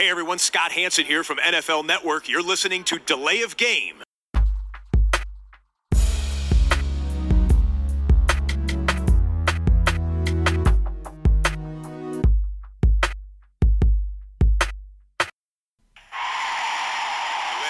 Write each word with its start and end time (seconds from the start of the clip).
Hey 0.00 0.08
everyone, 0.08 0.38
Scott 0.38 0.72
Hanson 0.72 1.04
here 1.04 1.22
from 1.22 1.36
NFL 1.36 1.84
Network. 1.84 2.26
You're 2.26 2.42
listening 2.42 2.84
to 2.84 2.98
Delay 2.98 3.42
of 3.42 3.58
Game. 3.58 3.96
Delay 3.96 4.46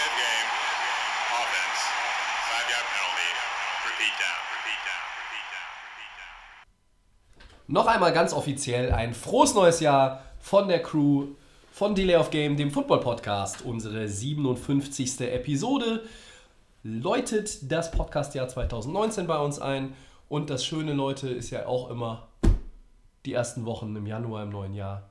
of 0.06 0.14
game. 0.14 0.50
Offense. 1.34 1.80
Five 2.46 2.70
yard 2.70 2.86
penalty. 2.94 3.30
Repeat 3.90 4.14
down. 4.22 4.38
Repeat 4.54 4.80
down. 4.86 5.02
Repeat 5.18 5.46
down. 5.50 5.66
Repeat 5.82 6.12
down. 6.14 7.66
Noch 7.66 7.88
einmal 7.88 8.12
ganz 8.12 8.32
offiziell 8.32 8.92
ein 8.92 9.14
frohes 9.14 9.54
neues 9.54 9.80
Jahr 9.80 10.22
von 10.38 10.68
der 10.68 10.80
Crew 10.80 11.34
von 11.80 11.94
Delay 11.94 12.16
of 12.16 12.28
Game, 12.28 12.58
dem 12.58 12.70
Football 12.70 13.00
Podcast. 13.00 13.62
Unsere 13.64 14.06
57. 14.06 15.18
Episode 15.22 16.02
läutet 16.82 17.72
das 17.72 17.90
Podcastjahr 17.90 18.48
2019 18.48 19.26
bei 19.26 19.38
uns 19.38 19.58
ein. 19.58 19.94
Und 20.28 20.50
das 20.50 20.62
Schöne, 20.62 20.92
Leute, 20.92 21.30
ist 21.30 21.48
ja 21.48 21.64
auch 21.64 21.88
immer 21.88 22.28
die 23.24 23.32
ersten 23.32 23.64
Wochen 23.64 23.96
im 23.96 24.06
Januar 24.06 24.42
im 24.42 24.50
neuen 24.50 24.74
Jahr. 24.74 25.08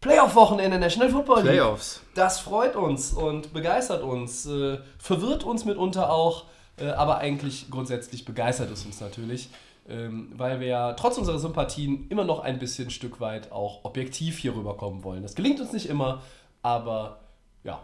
Playoff-Wochen 0.00 0.58
in 0.58 0.70
der 0.70 0.80
National 0.80 1.10
Football 1.10 1.42
League. 1.42 1.52
Playoffs. 1.52 2.00
Das 2.14 2.40
freut 2.40 2.76
uns 2.76 3.12
und 3.12 3.52
begeistert 3.52 4.02
uns, 4.02 4.46
äh, 4.46 4.78
verwirrt 4.98 5.44
uns 5.44 5.66
mitunter 5.66 6.10
auch, 6.10 6.44
äh, 6.78 6.86
aber 6.86 7.18
eigentlich 7.18 7.70
grundsätzlich 7.70 8.24
begeistert 8.24 8.70
es 8.70 8.86
uns 8.86 9.02
natürlich, 9.02 9.50
ähm, 9.88 10.32
weil 10.36 10.60
wir 10.60 10.66
ja 10.66 10.92
trotz 10.94 11.18
unserer 11.18 11.38
Sympathien 11.38 12.06
immer 12.08 12.24
noch 12.24 12.40
ein 12.40 12.58
bisschen 12.58 12.88
ein 12.88 12.90
Stück 12.90 13.20
weit 13.20 13.52
auch 13.52 13.84
objektiv 13.84 14.38
hier 14.38 14.54
rüberkommen 14.54 15.04
wollen. 15.04 15.22
Das 15.22 15.34
gelingt 15.34 15.60
uns 15.60 15.72
nicht 15.72 15.88
immer, 15.88 16.22
aber 16.62 17.20
ja, 17.64 17.80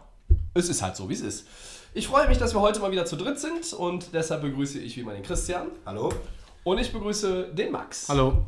es 0.53 0.69
ist 0.69 0.81
halt 0.81 0.95
so, 0.95 1.09
wie 1.09 1.13
es 1.13 1.21
ist. 1.21 1.47
Ich 1.93 2.07
freue 2.07 2.27
mich, 2.27 2.37
dass 2.37 2.53
wir 2.53 2.61
heute 2.61 2.79
mal 2.79 2.91
wieder 2.91 3.05
zu 3.05 3.15
dritt 3.15 3.39
sind 3.39 3.73
und 3.73 4.13
deshalb 4.13 4.41
begrüße 4.41 4.79
ich 4.79 4.95
wie 4.97 5.01
immer 5.01 5.13
den 5.13 5.23
Christian 5.23 5.67
Hallo? 5.85 6.11
und 6.63 6.79
ich 6.79 6.91
begrüße 6.91 7.49
den 7.53 7.71
Max. 7.71 8.09
Hallo. 8.09 8.45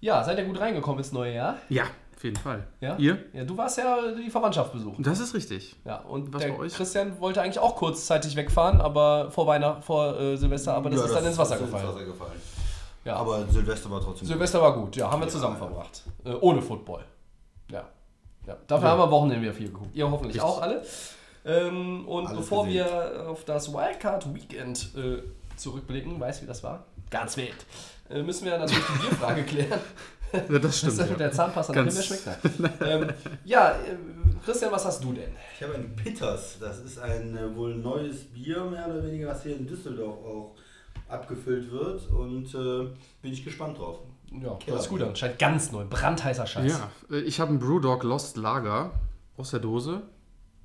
Ja, 0.00 0.22
seid 0.22 0.38
ihr 0.38 0.44
gut 0.44 0.60
reingekommen 0.60 0.98
ins 0.98 1.12
neue 1.12 1.34
Jahr? 1.34 1.56
Ja, 1.68 1.84
auf 2.14 2.22
jeden 2.22 2.36
Fall. 2.36 2.64
Ja? 2.80 2.96
Ihr? 2.96 3.18
Ja, 3.32 3.44
du 3.44 3.56
warst 3.56 3.78
ja 3.78 4.12
die 4.12 4.30
Verwandtschaft 4.30 4.72
besuchen. 4.72 5.02
Das 5.02 5.18
ist 5.18 5.34
richtig. 5.34 5.74
Ja, 5.84 5.96
und 5.98 6.32
Was 6.32 6.42
der 6.42 6.52
bei 6.52 6.58
euch? 6.58 6.74
Christian 6.74 7.18
wollte 7.20 7.42
eigentlich 7.42 7.58
auch 7.58 7.74
kurzzeitig 7.74 8.36
wegfahren, 8.36 8.80
aber 8.80 9.30
vor 9.30 9.46
Weihnachten, 9.46 9.82
vor 9.82 10.18
äh, 10.20 10.36
Silvester, 10.36 10.74
aber 10.74 10.90
das 10.90 11.00
Ja, 11.00 11.06
ist 11.06 11.14
dann 11.14 11.24
ins 11.26 11.38
Wasser 11.38 11.56
ist 11.56 11.62
gefallen. 11.62 11.86
Ins 11.86 11.94
Wasser 11.96 12.04
gefallen. 12.06 12.32
Ja. 13.04 13.16
Aber 13.16 13.46
Silvester 13.48 13.90
war 13.90 14.00
trotzdem. 14.00 14.26
Silvester 14.28 14.60
war 14.62 14.74
gut, 14.74 14.96
ja, 14.96 15.10
haben 15.10 15.20
wir 15.20 15.26
Ja, 15.26 15.32
zusammen 15.32 15.54
ja. 15.60 15.66
verbracht. 15.66 16.02
Äh, 16.24 16.30
ohne 16.40 16.62
Football. 16.62 17.04
Ja. 17.70 17.84
ja. 18.46 18.56
Dafür 18.66 18.88
haben 18.88 18.98
wir 19.00 19.10
Wochenende 19.10 19.42
wieder 19.42 19.52
viel 19.54 19.68
geguckt. 19.68 19.90
Ihr 19.94 20.10
hoffentlich 20.10 20.36
Richtig. 20.36 20.42
auch 20.42 20.62
alle. 20.62 20.82
Ähm, 21.46 22.08
und 22.08 22.26
Alles 22.26 22.38
bevor 22.38 22.64
gesehen. 22.64 22.86
wir 22.86 23.28
auf 23.28 23.44
das 23.44 23.72
Wildcard 23.72 24.34
Weekend 24.34 24.90
äh, 24.96 25.22
zurückblicken, 25.56 26.18
weißt 26.18 26.40
du, 26.40 26.44
wie 26.44 26.48
das 26.48 26.62
war? 26.62 26.84
Ganz 27.10 27.36
wild. 27.36 27.54
Äh, 28.08 28.22
müssen 28.22 28.46
wir 28.46 28.56
natürlich 28.56 28.82
die 28.86 29.06
Bierfrage 29.08 29.42
klären. 29.44 29.80
Ja, 30.32 30.58
das 30.58 30.78
stimmt. 30.78 30.98
Das 30.98 31.04
ist 31.04 31.10
ja. 31.10 31.16
der 31.16 31.32
Zahnpasta 31.32 31.72
Ganz- 31.74 31.94
mehr 31.94 32.02
schmeckt. 32.02 32.80
Ähm, 32.80 33.08
ja, 33.44 33.72
äh, 33.72 33.96
Christian, 34.44 34.72
was 34.72 34.84
hast 34.86 35.04
du 35.04 35.12
denn? 35.12 35.30
Ich 35.56 35.62
habe 35.62 35.74
ein 35.74 35.94
Pitters. 35.94 36.58
Das 36.58 36.78
ist 36.78 36.98
ein 36.98 37.36
äh, 37.36 37.54
wohl 37.54 37.74
neues 37.76 38.24
Bier, 38.32 38.64
mehr 38.64 38.88
oder 38.88 39.04
weniger, 39.04 39.28
was 39.28 39.42
hier 39.42 39.56
in 39.56 39.66
Düsseldorf 39.66 40.16
auch 40.24 40.54
abgefüllt 41.14 41.70
wird. 41.70 42.10
Und 42.10 42.54
äh, 42.54 42.90
bin 43.22 43.32
ich 43.32 43.44
gespannt 43.44 43.78
drauf. 43.78 43.98
Ja, 44.42 44.56
das 44.66 44.82
ist 44.82 44.88
gut 44.88 45.02
an. 45.02 45.14
Scheint 45.14 45.38
ganz 45.38 45.70
neu. 45.72 45.84
Brandheißer 45.88 46.46
Scheiß. 46.46 46.72
Ja, 46.72 46.90
äh, 47.16 47.20
ich 47.20 47.40
habe 47.40 47.50
einen 47.50 47.60
Brewdog 47.60 48.02
Lost 48.02 48.36
Lager 48.36 48.92
aus 49.36 49.50
der 49.50 49.60
Dose. 49.60 50.02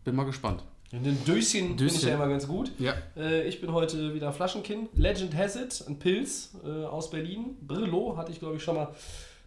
Bin 0.04 0.16
mal 0.16 0.26
gespannt. 0.26 0.64
Den 0.92 1.24
Döschen, 1.24 1.68
finde 1.68 1.86
ich 1.86 1.94
Döschen. 1.94 2.10
ja 2.10 2.16
immer 2.16 2.28
ganz 2.28 2.48
gut. 2.48 2.72
Ja. 2.80 2.94
Äh, 3.16 3.48
ich 3.48 3.62
bin 3.62 3.72
heute 3.74 4.16
wieder 4.16 4.34
Flaschenkind. 4.34 4.90
Legend 4.96 5.36
has 5.36 5.56
it, 5.56 5.84
ein 5.88 6.00
Pilz 6.00 6.56
äh, 6.66 6.86
aus 6.86 7.12
Berlin. 7.12 7.58
Brillo 7.62 8.18
hatte 8.18 8.32
ich, 8.32 8.40
glaube 8.40 8.56
ich, 8.56 8.64
schon 8.64 8.76
mal 8.76 8.90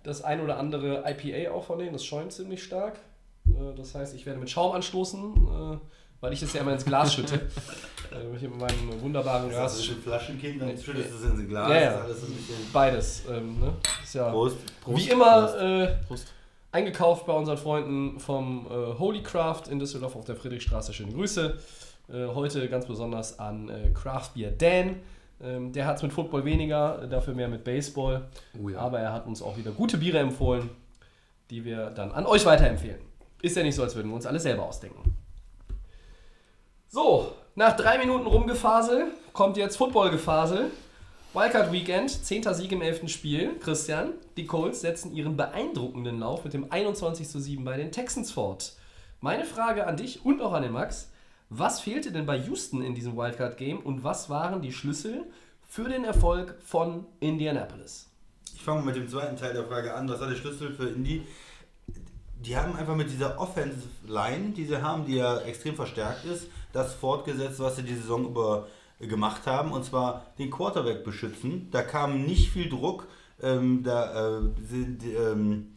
das 0.05 0.23
ein 0.23 0.41
oder 0.41 0.59
andere 0.59 1.05
IPA 1.05 1.53
auch 1.53 1.65
von 1.65 1.81
denen. 1.81 1.93
Das 1.93 2.05
schäumt 2.05 2.33
ziemlich 2.33 2.63
stark. 2.63 3.01
Äh, 3.47 3.75
das 3.77 3.95
heißt, 3.97 4.15
ich 4.15 4.25
werde 4.25 4.39
mit 4.39 4.51
Schaum 4.51 4.73
anstoßen, 4.73 5.35
äh, 5.35 5.79
weil 6.23 6.33
ich 6.33 6.41
das 6.41 6.53
ja 6.55 6.61
immer 6.63 6.73
ins 6.73 6.85
Glas 6.87 7.13
schütte. 7.13 7.35
äh, 7.35 8.39
hier 8.39 8.49
mit 8.49 8.61
meinem 8.61 9.03
wunderbaren 9.03 9.49
Das 9.49 9.57
Glas. 9.57 9.79
ist 9.81 9.91
ein 9.91 9.97
Flaschenkind, 10.03 10.63
dann 10.63 10.79
schüttest 10.79 11.11
du 11.11 11.17
es 11.17 11.25
ins 11.25 11.49
Glas. 11.49 11.69
Ja, 11.69 11.81
ja. 11.81 12.07
Beides. 12.73 13.25
Ähm, 13.31 13.61
ne? 13.61 13.73
Ist 14.03 14.15
ja 14.15 14.31
Prost. 14.31 14.57
wie 14.87 15.09
immer 15.11 15.43
Prost. 15.43 15.57
äh, 15.59 15.87
Prost. 16.07 16.33
eingekauft 16.71 17.27
bei 17.27 17.33
unseren 17.33 17.59
Freunden 17.59 18.19
vom 18.21 18.67
äh, 18.71 18.99
Holy 18.99 19.23
Craft 19.23 19.65
in 19.69 19.79
Düsseldorf 19.79 20.17
auf 20.17 20.25
der 20.25 20.37
Friedrichstraße. 20.37 20.93
Schöne 20.93 21.13
Grüße. 21.13 21.59
Äh, 22.13 22.27
heute 22.29 22.69
ganz 22.69 22.87
besonders 22.87 23.39
an 23.39 23.69
äh, 23.69 23.91
Craft 23.91 24.31
Beer 24.35 24.53
Dan. 24.53 24.97
Ähm, 25.43 25.73
der 25.73 25.87
hat 25.87 25.97
es 25.97 26.03
mit 26.03 26.13
Football 26.13 26.45
weniger, 26.45 27.07
dafür 27.09 27.35
mehr 27.35 27.49
mit 27.49 27.65
Baseball. 27.65 28.29
Oh 28.63 28.69
ja. 28.69 28.79
Aber 28.79 29.01
er 29.01 29.13
hat 29.13 29.27
uns 29.27 29.43
auch 29.43 29.57
wieder 29.57 29.73
gute 29.73 29.99
Biere 29.99 30.19
empfohlen, 30.19 30.71
die 31.51 31.65
wir 31.65 31.91
dann 31.91 32.13
an 32.13 32.27
euch 32.27 32.47
weiterempfehlen. 32.47 33.01
Ist 33.41 33.57
ja 33.57 33.65
nicht 33.65 33.75
so, 33.75 33.83
als 33.83 33.97
würden 33.97 34.09
wir 34.09 34.15
uns 34.15 34.25
alles 34.27 34.45
selber 34.45 34.63
ausdenken. 34.65 35.17
So, 36.95 37.33
nach 37.55 37.75
drei 37.75 37.97
Minuten 37.97 38.27
Rumgefasel 38.27 39.13
kommt 39.33 39.57
jetzt 39.57 39.79
Footballgefasel. 39.79 40.71
Wildcard 41.33 41.73
Weekend, 41.73 42.11
10. 42.11 42.53
Sieg 42.53 42.71
im 42.71 42.83
11. 42.83 43.09
Spiel. 43.09 43.59
Christian, 43.61 44.11
die 44.37 44.45
Colts 44.45 44.83
setzen 44.83 45.15
ihren 45.15 45.35
beeindruckenden 45.39 46.19
Lauf 46.19 46.45
mit 46.45 46.53
dem 46.53 46.71
21 46.71 47.27
zu 47.27 47.41
7 47.41 47.65
bei 47.65 47.79
den 47.79 47.93
Texans 47.93 48.31
fort. 48.31 48.75
Meine 49.23 49.47
Frage 49.47 49.87
an 49.87 49.97
dich 49.97 50.27
und 50.27 50.43
auch 50.43 50.53
an 50.53 50.65
den 50.65 50.73
Max: 50.73 51.11
Was 51.49 51.81
fehlte 51.81 52.13
denn 52.13 52.27
bei 52.27 52.37
Houston 52.37 52.83
in 52.83 52.95
diesem 52.95 53.17
Wildcard-Game 53.17 53.79
und 53.79 54.05
was 54.05 54.29
waren 54.29 54.61
die 54.61 54.73
Schlüssel 54.73 55.25
für 55.67 55.89
den 55.89 56.05
Erfolg 56.05 56.57
von 56.63 57.07
Indianapolis? 57.21 58.11
Ich 58.55 58.61
fange 58.61 58.83
mit 58.83 58.97
dem 58.97 59.09
zweiten 59.09 59.39
Teil 59.39 59.55
der 59.55 59.65
Frage 59.65 59.95
an. 59.95 60.11
Was 60.11 60.21
war 60.21 60.29
der 60.29 60.37
Schlüssel 60.37 60.75
für 60.75 60.91
Indy? 60.91 61.27
Die 62.45 62.55
haben 62.55 62.77
einfach 62.77 62.97
mit 62.97 63.09
dieser 63.11 63.41
Offensive 63.41 63.89
Line, 64.07 64.51
die 64.51 64.67
sie 64.67 64.83
haben, 64.83 65.07
die 65.07 65.15
ja 65.15 65.39
extrem 65.39 65.77
verstärkt 65.77 66.25
ist, 66.25 66.49
das 66.73 66.95
fortgesetzt, 66.95 67.61
was 67.61 67.77
sie 67.77 67.83
die 67.83 67.95
Saison 67.95 68.27
über 68.27 68.67
äh, 68.99 69.07
gemacht 69.07 69.47
haben, 69.47 69.73
und 69.73 69.85
zwar 69.85 70.27
den 70.39 70.51
Quarterback 70.51 71.05
beschützen. 71.05 71.69
Da 71.71 71.83
kam 71.83 72.25
nicht 72.25 72.51
viel 72.51 72.69
Druck. 72.69 73.09
Ähm, 73.43 73.83
da 73.83 74.39
äh, 74.39 74.41
sind 74.69 75.03
ähm, 75.05 75.73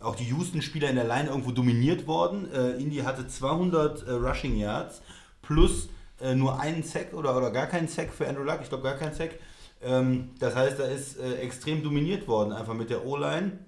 auch 0.00 0.14
die 0.14 0.24
Houston-Spieler 0.24 0.90
in 0.90 0.96
der 0.96 1.06
Line 1.06 1.28
irgendwo 1.28 1.50
dominiert 1.50 2.06
worden. 2.06 2.50
Äh, 2.52 2.72
Indy 2.72 2.98
hatte 2.98 3.26
200 3.26 4.06
äh, 4.06 4.12
Rushing 4.12 4.56
Yards 4.56 5.00
plus 5.42 5.88
äh, 6.20 6.34
nur 6.34 6.60
einen 6.60 6.82
Sack 6.82 7.14
oder, 7.14 7.36
oder 7.36 7.50
gar 7.50 7.66
keinen 7.66 7.88
Sack 7.88 8.12
für 8.12 8.28
Andrew 8.28 8.42
Luck. 8.42 8.60
Ich 8.62 8.68
glaube 8.68 8.84
gar 8.84 8.94
keinen 8.94 9.14
Sack. 9.14 9.38
Ähm, 9.82 10.30
das 10.38 10.54
heißt, 10.54 10.78
da 10.78 10.84
ist 10.84 11.18
äh, 11.18 11.36
extrem 11.36 11.82
dominiert 11.82 12.28
worden, 12.28 12.52
einfach 12.52 12.74
mit 12.74 12.90
der 12.90 13.04
O-Line. 13.06 13.58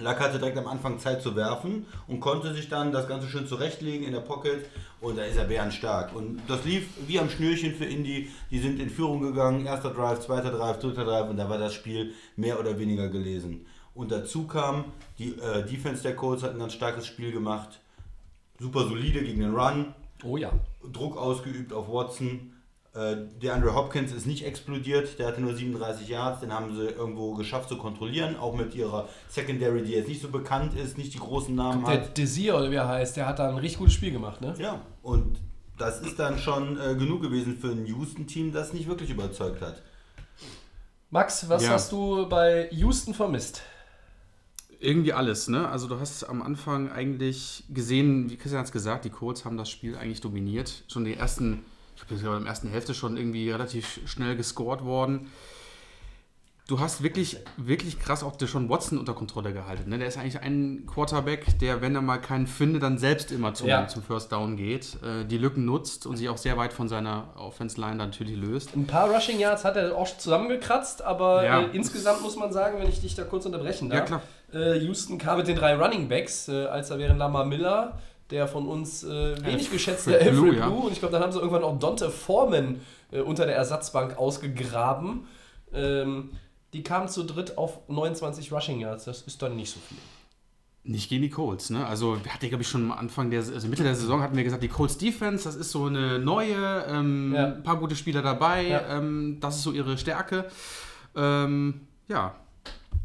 Luck 0.00 0.20
hatte 0.20 0.38
direkt 0.38 0.58
am 0.58 0.66
Anfang 0.66 0.98
Zeit 0.98 1.22
zu 1.22 1.36
werfen 1.36 1.86
und 2.08 2.20
konnte 2.20 2.52
sich 2.54 2.68
dann 2.68 2.92
das 2.92 3.06
Ganze 3.08 3.28
schön 3.28 3.46
zurechtlegen 3.46 4.06
in 4.06 4.12
der 4.12 4.20
Pocket 4.20 4.66
und 5.00 5.18
da 5.18 5.24
ist 5.24 5.36
er 5.36 5.44
bärenstark. 5.44 6.14
Und 6.14 6.40
das 6.48 6.64
lief 6.64 6.88
wie 7.06 7.18
am 7.18 7.30
Schnürchen 7.30 7.74
für 7.74 7.84
Indy. 7.84 8.30
Die 8.50 8.58
sind 8.58 8.80
in 8.80 8.90
Führung 8.90 9.20
gegangen, 9.20 9.66
erster 9.66 9.90
Drive, 9.90 10.20
zweiter 10.20 10.50
Drive, 10.50 10.78
dritter 10.78 11.04
Drive 11.04 11.28
und 11.28 11.36
da 11.36 11.48
war 11.48 11.58
das 11.58 11.74
Spiel 11.74 12.14
mehr 12.36 12.58
oder 12.58 12.78
weniger 12.78 13.08
gelesen. 13.08 13.66
Und 13.94 14.10
dazu 14.10 14.46
kam, 14.46 14.84
die 15.18 15.30
äh, 15.38 15.64
Defense 15.64 16.02
der 16.02 16.16
Colts 16.16 16.42
hat 16.42 16.52
ein 16.52 16.58
ganz 16.58 16.72
starkes 16.72 17.06
Spiel 17.06 17.32
gemacht. 17.32 17.80
Super 18.58 18.84
solide 18.84 19.22
gegen 19.22 19.40
den 19.40 19.54
Run, 19.54 19.94
Oh 20.22 20.36
ja. 20.36 20.52
Druck 20.92 21.16
ausgeübt 21.16 21.72
auf 21.72 21.88
Watson. 21.88 22.52
Äh, 22.92 23.16
der 23.40 23.54
Andre 23.54 23.74
Hopkins 23.74 24.12
ist 24.12 24.26
nicht 24.26 24.44
explodiert, 24.44 25.18
der 25.20 25.28
hatte 25.28 25.40
nur 25.40 25.54
37 25.54 26.08
Yards, 26.08 26.40
den 26.40 26.52
haben 26.52 26.74
sie 26.74 26.86
irgendwo 26.86 27.34
geschafft 27.34 27.68
zu 27.68 27.76
kontrollieren, 27.78 28.36
auch 28.36 28.56
mit 28.56 28.74
ihrer 28.74 29.08
Secondary, 29.28 29.82
die 29.84 29.92
jetzt 29.92 30.08
nicht 30.08 30.20
so 30.20 30.28
bekannt 30.28 30.74
ist, 30.76 30.98
nicht 30.98 31.14
die 31.14 31.18
großen 31.20 31.54
Namen 31.54 31.84
Der 31.84 32.00
hat. 32.00 32.18
Desir 32.18 32.56
oder 32.56 32.70
wie 32.70 32.74
er 32.74 32.88
heißt, 32.88 33.16
der 33.16 33.26
hat 33.26 33.38
da 33.38 33.48
ein 33.48 33.54
richtig 33.58 33.78
gutes 33.78 33.94
Spiel 33.94 34.10
gemacht, 34.10 34.40
ne? 34.40 34.54
Ja, 34.58 34.80
und 35.02 35.38
das 35.78 36.00
ist 36.00 36.18
dann 36.18 36.36
schon 36.38 36.80
äh, 36.80 36.96
genug 36.96 37.22
gewesen 37.22 37.56
für 37.56 37.68
ein 37.68 37.86
Houston-Team, 37.86 38.52
das 38.52 38.72
nicht 38.72 38.88
wirklich 38.88 39.10
überzeugt 39.10 39.62
hat. 39.62 39.80
Max, 41.10 41.48
was 41.48 41.62
Ja. 41.64 41.70
hast 41.70 41.92
du 41.92 42.28
bei 42.28 42.68
Houston 42.72 43.14
vermisst? 43.14 43.62
Irgendwie 44.80 45.12
alles, 45.12 45.46
ne? 45.48 45.68
Also 45.68 45.86
du 45.88 46.00
hast 46.00 46.24
am 46.24 46.40
Anfang 46.42 46.90
eigentlich 46.90 47.64
gesehen, 47.68 48.30
wie 48.30 48.36
Christian 48.36 48.60
hat 48.60 48.66
es 48.66 48.72
gesagt, 48.72 49.04
die 49.04 49.10
Colts 49.10 49.44
haben 49.44 49.56
das 49.56 49.68
Spiel 49.70 49.96
eigentlich 49.96 50.20
dominiert. 50.22 50.84
Schon 50.88 51.04
die 51.04 51.14
ersten, 51.14 51.64
ich 52.08 52.20
glaube, 52.20 52.36
in 52.36 52.42
der 52.44 52.50
ersten 52.50 52.68
Hälfte 52.70 52.94
schon 52.94 53.16
irgendwie 53.16 53.50
relativ 53.50 54.00
schnell 54.06 54.36
gescored 54.36 54.84
worden. 54.84 55.30
Du 56.68 56.78
hast 56.78 57.02
wirklich, 57.02 57.36
wirklich 57.56 57.98
krass 57.98 58.22
auch 58.22 58.36
Deshaun 58.36 58.68
Watson 58.68 58.96
unter 58.96 59.12
Kontrolle 59.12 59.52
gehalten. 59.52 59.90
Ne? 59.90 59.98
Der 59.98 60.06
ist 60.06 60.16
eigentlich 60.16 60.38
ein 60.40 60.86
Quarterback, 60.86 61.58
der, 61.58 61.80
wenn 61.82 61.96
er 61.96 62.00
mal 62.00 62.18
keinen 62.18 62.46
findet, 62.46 62.84
dann 62.84 62.96
selbst 62.96 63.32
immer 63.32 63.54
zum, 63.54 63.66
Ja. 63.66 63.88
zum 63.88 64.04
First 64.04 64.30
Down 64.30 64.56
geht, 64.56 64.96
äh, 65.02 65.24
die 65.24 65.36
Lücken 65.38 65.64
nutzt 65.64 66.06
und 66.06 66.16
sich 66.16 66.28
auch 66.28 66.36
sehr 66.36 66.56
weit 66.58 66.72
von 66.72 66.88
seiner 66.88 67.34
Offense-Line 67.36 67.96
natürlich 67.96 68.36
löst. 68.36 68.76
Ein 68.76 68.86
paar 68.86 69.10
Rushing 69.12 69.40
Yards 69.40 69.64
hat 69.64 69.74
er 69.74 69.96
auch 69.96 70.06
zusammengekratzt, 70.16 71.02
aber 71.02 71.44
Ja. 71.44 71.60
äh, 71.62 71.70
insgesamt 71.76 72.22
muss 72.22 72.36
man 72.36 72.52
sagen, 72.52 72.78
wenn 72.78 72.88
ich 72.88 73.00
dich 73.00 73.16
da 73.16 73.24
kurz 73.24 73.46
unterbrechen 73.46 73.90
darf, 73.90 73.98
Ja, 73.98 74.04
klar. 74.06 74.22
Äh, 74.52 74.78
Houston 74.84 75.18
kam 75.18 75.38
mit 75.38 75.48
den 75.48 75.56
drei 75.56 75.74
Running 75.74 76.08
Backs, 76.08 76.46
äh, 76.46 76.66
als 76.66 76.88
da 76.88 76.98
wären 76.98 77.18
Lamar 77.18 77.46
Miller, 77.46 77.98
der 78.30 78.46
von 78.48 78.66
uns 78.68 79.02
äh, 79.04 79.08
wenig 79.38 79.44
Alfred 79.54 79.70
geschätzte 79.72 80.14
Alfred 80.14 80.32
Blue. 80.32 80.54
ja. 80.56 80.68
Und 80.68 80.92
ich 80.92 80.98
glaube, 81.00 81.12
dann 81.12 81.22
haben 81.22 81.32
sie 81.32 81.38
irgendwann 81.38 81.64
auch 81.64 81.78
Dante 81.78 82.10
Foreman 82.10 82.80
äh, 83.12 83.20
unter 83.20 83.46
der 83.46 83.56
Ersatzbank 83.56 84.16
ausgegraben. 84.18 85.26
Ähm, 85.72 86.30
die 86.72 86.82
kamen 86.82 87.08
zu 87.08 87.24
dritt 87.24 87.58
auf 87.58 87.80
29 87.88 88.52
Rushing 88.52 88.80
Yards. 88.80 89.04
Das 89.04 89.22
ist 89.22 89.42
dann 89.42 89.56
nicht 89.56 89.70
so 89.70 89.80
viel. 89.88 89.98
Nicht 90.82 91.10
gegen 91.10 91.22
die 91.22 91.28
Colts, 91.30 91.68
ne? 91.68 91.86
Also, 91.86 92.16
wir 92.24 92.32
hatten, 92.32 92.48
glaube 92.48 92.62
ich, 92.62 92.68
schon 92.68 92.90
am 92.90 92.92
Anfang 92.98 93.30
der, 93.30 93.40
also 93.40 93.68
Mitte 93.68 93.82
der 93.82 93.94
Saison 93.94 94.22
hatten 94.22 94.34
wir 94.36 94.44
gesagt, 94.44 94.62
die 94.62 94.68
Colts 94.68 94.96
Defense, 94.96 95.44
das 95.44 95.54
ist 95.54 95.72
so 95.72 95.84
eine 95.84 96.18
neue, 96.18 96.84
ähm, 96.88 97.34
Ja. 97.34 97.46
ein 97.48 97.62
paar 97.62 97.76
gute 97.76 97.94
Spieler 97.96 98.22
dabei, 98.22 98.66
Ja. 98.68 98.96
ähm, 98.96 99.38
das 99.40 99.56
ist 99.56 99.62
so 99.64 99.72
ihre 99.72 99.98
Stärke. 99.98 100.46
Ähm, 101.14 101.82
ja. 102.08 102.34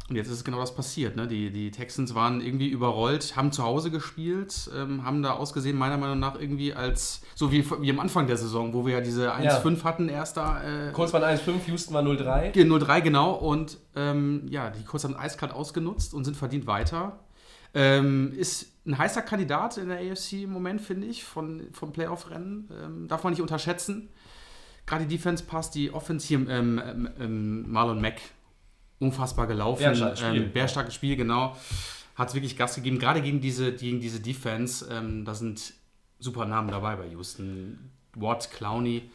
Und 0.08 0.14
jetzt 0.14 0.30
ist 0.30 0.44
genau 0.44 0.60
das 0.60 0.72
passiert, 0.72 1.16
ne? 1.16 1.26
Die, 1.26 1.50
die 1.50 1.72
Texans 1.72 2.14
waren 2.14 2.40
irgendwie 2.40 2.68
überrollt, 2.68 3.34
haben 3.34 3.50
zu 3.50 3.64
Hause 3.64 3.90
gespielt, 3.90 4.70
ähm, 4.76 5.04
haben 5.04 5.20
da 5.20 5.32
ausgesehen, 5.32 5.76
meiner 5.76 5.96
Meinung 5.96 6.20
nach, 6.20 6.38
irgendwie 6.38 6.72
als, 6.74 7.22
so 7.34 7.50
wie, 7.50 7.68
wie 7.80 7.90
am 7.90 7.98
Anfang 7.98 8.28
der 8.28 8.36
Saison, 8.36 8.72
wo 8.72 8.86
wir 8.86 8.94
ja 8.94 9.00
diese 9.00 9.34
1-5 9.34 9.82
hatten, 9.82 10.08
erster. 10.08 10.88
Äh, 10.88 10.92
Colts 10.92 11.12
waren 11.12 11.24
1-5, 11.24 11.66
Houston 11.66 11.92
war 11.92 12.04
0-3. 12.04 12.52
0-3, 12.52 13.00
genau. 13.00 13.32
Und 13.32 13.78
ähm, 13.96 14.46
ja, 14.48 14.70
die 14.70 14.84
Colts 14.84 15.02
haben 15.02 15.16
eiskalt 15.16 15.52
ausgenutzt 15.52 16.14
und 16.14 16.24
sind 16.24 16.36
verdient 16.36 16.68
weiter. 16.68 17.18
Ähm, 17.74 18.32
ist 18.36 18.68
ein 18.86 18.96
heißer 18.96 19.22
Kandidat 19.22 19.76
in 19.76 19.88
der 19.88 19.98
AFC 19.98 20.44
im 20.44 20.52
Moment, 20.52 20.80
finde 20.80 21.08
ich, 21.08 21.24
von, 21.24 21.66
vom 21.72 21.92
Playoff-Rennen. 21.92 22.70
Ähm, 22.70 23.08
darf 23.08 23.24
man 23.24 23.32
nicht 23.32 23.42
unterschätzen. 23.42 24.08
Gerade 24.86 25.04
die 25.04 25.16
Defense 25.16 25.42
passt, 25.44 25.74
die 25.74 25.92
Offense 25.92 26.28
hier, 26.28 26.48
ähm, 26.48 27.08
ähm, 27.18 27.70
Marlon 27.70 28.00
Mack, 28.00 28.20
unfassbar 28.98 29.46
gelaufen. 29.46 29.80
Bärenstarkes 29.82 30.20
Spiel. 30.20 30.42
Ähm, 30.42 30.52
bärenstarkes 30.52 30.94
Spiel, 30.94 31.16
genau. 31.16 31.56
Hat 32.14 32.32
wirklich 32.34 32.56
Gas 32.56 32.74
gegeben. 32.76 32.98
Gerade 32.98 33.20
gegen 33.20 33.40
diese, 33.40 33.72
gegen 33.74 34.00
diese 34.00 34.20
Defense, 34.20 34.86
ähm, 34.90 35.24
da 35.24 35.34
sind 35.34 35.74
super 36.18 36.46
Namen 36.46 36.70
dabei 36.70 36.96
bei 36.96 37.06
Houston. 37.08 37.90
Watt, 38.14 38.50
Clowney. 38.50 39.10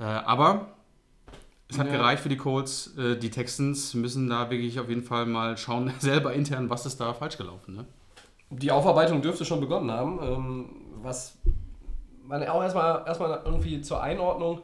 Äh, 0.00 0.04
aber 0.04 0.72
es 1.68 1.78
hat 1.78 1.86
Ja. 1.86 1.92
gereicht 1.92 2.22
für 2.22 2.28
die 2.28 2.36
Colts. 2.36 2.96
Äh, 2.98 3.16
die 3.16 3.30
Texans 3.30 3.94
müssen 3.94 4.28
da 4.28 4.50
wirklich 4.50 4.80
auf 4.80 4.88
jeden 4.88 5.04
Fall 5.04 5.26
mal 5.26 5.56
schauen, 5.56 5.92
selber 6.00 6.32
intern, 6.32 6.68
was 6.68 6.84
ist 6.84 7.00
da 7.00 7.14
falsch 7.14 7.38
gelaufen. 7.38 7.76
Ne? 7.76 7.84
Die 8.50 8.70
Aufarbeitung 8.72 9.22
dürfte 9.22 9.44
schon 9.44 9.60
begonnen 9.60 9.90
haben. 9.92 10.18
Ähm, 10.22 10.68
was 11.02 11.38
man 12.24 12.46
auch 12.48 12.62
erstmal, 12.62 13.06
erstmal 13.06 13.40
irgendwie 13.44 13.80
zur 13.82 14.02
Einordnung. 14.02 14.62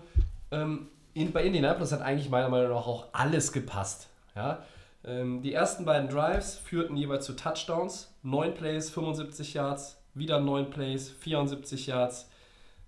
Ähm, 0.51 0.89
in, 1.15 1.33
bei 1.33 1.45
Indianapolis 1.45 1.93
hat 1.93 2.01
eigentlich 2.03 2.29
meiner 2.29 2.49
Meinung 2.49 2.71
nach 2.71 2.87
auch 2.87 3.07
alles 3.13 3.53
gepasst. 3.53 4.09
Ja? 4.39 4.63
Ähm, 5.05 5.43
die 5.43 5.53
ersten 5.53 5.85
beiden 5.85 6.09
Drives 6.09 6.57
führten 6.57 6.97
jeweils 6.97 7.27
zu 7.27 7.35
Touchdowns. 7.35 8.15
9 8.23 8.55
Plays, 8.55 8.91
75 8.91 9.55
Yards, 9.55 10.01
wieder 10.15 10.41
9 10.41 10.71
Plays, 10.71 11.11
74 11.11 11.87
Yards. 11.87 12.31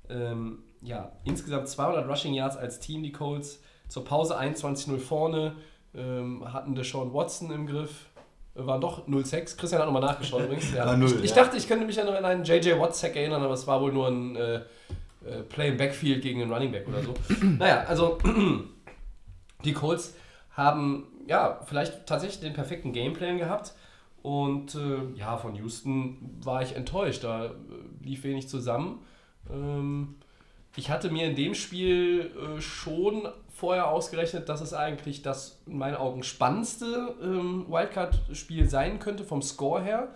Ähm, 0.08 0.62
ja, 0.82 1.12
insgesamt 1.24 1.68
200 1.68 2.08
Rushing 2.08 2.34
Yards 2.34 2.56
als 2.56 2.80
Team, 2.80 3.02
die 3.02 3.12
Colts. 3.12 3.62
Zur 3.88 4.04
Pause 4.04 4.38
21-0 4.38 4.98
vorne, 4.98 5.56
ähm, 5.94 6.52
hatten 6.52 6.74
Deshaun 6.74 7.12
Watson 7.12 7.50
im 7.50 7.66
Griff. 7.66 8.06
Äh, 8.54 8.64
Waren 8.66 8.80
doch 8.80 9.06
0-6. 9.08 9.56
Christian 9.56 9.80
hat 9.80 9.86
nochmal 9.86 10.02
nachgeschaut 10.02 10.44
übrigens. 10.44 10.72
Ja. 10.74 10.86
War 10.86 10.96
null, 10.96 11.08
ich, 11.08 11.24
ich 11.24 11.30
ja. 11.30 11.36
dachte, 11.36 11.56
ich 11.56 11.66
könnte 11.66 11.86
mich 11.86 12.00
an 12.00 12.08
einen 12.08 12.44
JJ 12.44 12.78
Watt-Sack 12.78 13.16
erinnern, 13.16 13.42
aber 13.42 13.54
es 13.54 13.66
war 13.66 13.80
wohl 13.80 13.92
nur 13.92 14.08
ein 14.08 14.36
äh, 14.36 14.54
äh, 14.56 15.42
Play 15.48 15.68
im 15.68 15.76
Backfield 15.76 16.22
gegen 16.22 16.42
einen 16.42 16.52
Running 16.52 16.72
Back 16.72 16.88
oder 16.88 17.02
so. 17.02 17.14
naja, 17.58 17.84
also 17.86 18.18
die 19.64 19.72
Colts 19.72 20.14
haben 20.52 21.06
ja 21.26 21.60
vielleicht 21.64 22.06
tatsächlich 22.06 22.40
den 22.40 22.54
perfekten 22.54 22.92
Gameplan 22.92 23.38
gehabt. 23.38 23.74
Und 24.22 24.74
äh, 24.74 24.98
ja, 25.14 25.38
von 25.38 25.54
Houston 25.54 26.38
war 26.44 26.62
ich 26.62 26.76
enttäuscht. 26.76 27.24
Da 27.24 27.46
äh, 27.46 27.50
lief 28.02 28.24
wenig 28.24 28.48
zusammen. 28.48 29.00
Ähm, 29.50 30.16
ich 30.76 30.90
hatte 30.90 31.10
mir 31.10 31.26
in 31.26 31.36
dem 31.36 31.54
Spiel 31.54 32.30
äh, 32.36 32.60
schon 32.60 33.28
vorher 33.48 33.88
ausgerechnet, 33.88 34.48
dass 34.48 34.60
es 34.60 34.72
eigentlich 34.72 35.22
das 35.22 35.60
in 35.66 35.78
meinen 35.78 35.96
Augen 35.96 36.22
spannendste 36.22 37.14
ähm, 37.22 37.66
Wildcard-Spiel 37.68 38.68
sein 38.68 38.98
könnte 38.98 39.24
vom 39.24 39.42
Score 39.42 39.82
her. 39.82 40.14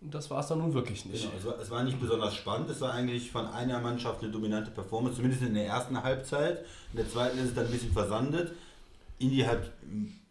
Und 0.00 0.14
das 0.14 0.30
war 0.30 0.40
es 0.40 0.48
dann 0.48 0.58
nun 0.58 0.74
wirklich 0.74 1.06
nicht. 1.06 1.22
Genau, 1.22 1.34
es, 1.38 1.46
war, 1.46 1.58
es 1.58 1.70
war 1.70 1.82
nicht 1.82 2.00
besonders 2.00 2.34
spannend. 2.34 2.70
Es 2.70 2.80
war 2.80 2.92
eigentlich 2.92 3.30
von 3.30 3.46
einer 3.46 3.80
Mannschaft 3.80 4.22
eine 4.22 4.30
dominante 4.30 4.70
Performance, 4.70 5.16
zumindest 5.16 5.42
in 5.42 5.54
der 5.54 5.66
ersten 5.66 6.02
Halbzeit. 6.02 6.64
In 6.92 6.98
der 6.98 7.08
zweiten 7.08 7.38
ist 7.38 7.48
es 7.48 7.54
dann 7.54 7.66
ein 7.66 7.70
bisschen 7.72 7.92
versandet. 7.92 8.52
Indy 9.18 9.40
hat 9.40 9.72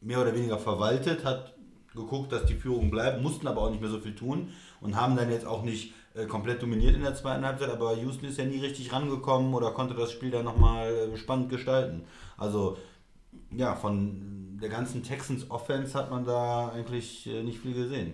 mehr 0.01 0.21
oder 0.21 0.35
weniger 0.35 0.57
verwaltet, 0.57 1.23
hat 1.23 1.53
geguckt, 1.95 2.31
dass 2.31 2.45
die 2.45 2.55
Führung 2.55 2.89
bleibt, 2.89 3.21
mussten 3.21 3.47
aber 3.47 3.61
auch 3.61 3.69
nicht 3.69 3.81
mehr 3.81 3.89
so 3.89 3.99
viel 3.99 4.15
tun 4.15 4.49
und 4.81 4.95
haben 4.95 5.15
dann 5.15 5.29
jetzt 5.29 5.45
auch 5.45 5.63
nicht 5.63 5.93
äh, 6.15 6.25
komplett 6.25 6.61
dominiert 6.61 6.95
in 6.95 7.03
der 7.03 7.15
zweiten 7.15 7.45
Halbzeit, 7.45 7.69
aber 7.69 7.95
Houston 7.95 8.25
ist 8.25 8.37
ja 8.37 8.45
nie 8.45 8.59
richtig 8.59 8.91
rangekommen 8.91 9.53
oder 9.53 9.71
konnte 9.71 9.93
das 9.93 10.11
Spiel 10.11 10.31
dann 10.31 10.45
nochmal 10.45 10.91
äh, 10.91 11.17
spannend 11.17 11.49
gestalten. 11.49 12.03
Also 12.37 12.77
ja, 13.51 13.75
von 13.75 14.57
der 14.61 14.69
ganzen 14.69 15.03
Texans 15.03 15.49
Offense 15.49 15.93
hat 15.93 16.09
man 16.09 16.25
da 16.25 16.69
eigentlich 16.69 17.27
äh, 17.27 17.43
nicht 17.43 17.59
viel 17.59 17.73
gesehen. 17.73 18.13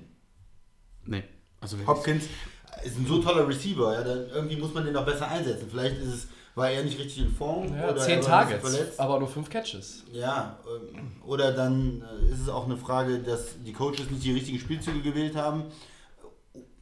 Nee. 1.05 1.23
Also 1.61 1.77
Hopkins 1.85 2.25
ist 2.83 2.97
ein 2.97 3.05
so 3.05 3.21
toller 3.21 3.47
Receiver, 3.47 3.93
ja, 3.93 4.03
dann 4.03 4.29
irgendwie 4.29 4.55
muss 4.55 4.73
man 4.73 4.85
den 4.85 4.93
noch 4.93 5.05
besser 5.05 5.27
einsetzen. 5.27 5.67
Vielleicht 5.69 5.97
ist 5.97 6.13
es, 6.13 6.27
war 6.59 6.69
er 6.69 6.83
nicht 6.83 6.99
richtig 6.99 7.23
in 7.23 7.31
Form 7.31 7.75
Ja, 7.75 7.89
oder 7.89 7.97
zehn 7.97 8.21
Targets, 8.21 8.99
aber 8.99 9.19
nur 9.19 9.27
fünf 9.27 9.49
Catches. 9.49 10.03
Ja, 10.11 10.59
ähm, 10.67 11.11
oder 11.25 11.51
dann 11.53 12.03
äh, 12.03 12.31
ist 12.31 12.41
es 12.41 12.49
auch 12.49 12.65
eine 12.65 12.77
Frage, 12.77 13.19
dass 13.19 13.55
die 13.65 13.73
Coaches 13.73 14.11
nicht 14.11 14.23
die 14.23 14.33
richtigen 14.33 14.59
Spielzüge 14.59 15.01
gewählt 15.01 15.35
haben. 15.35 15.63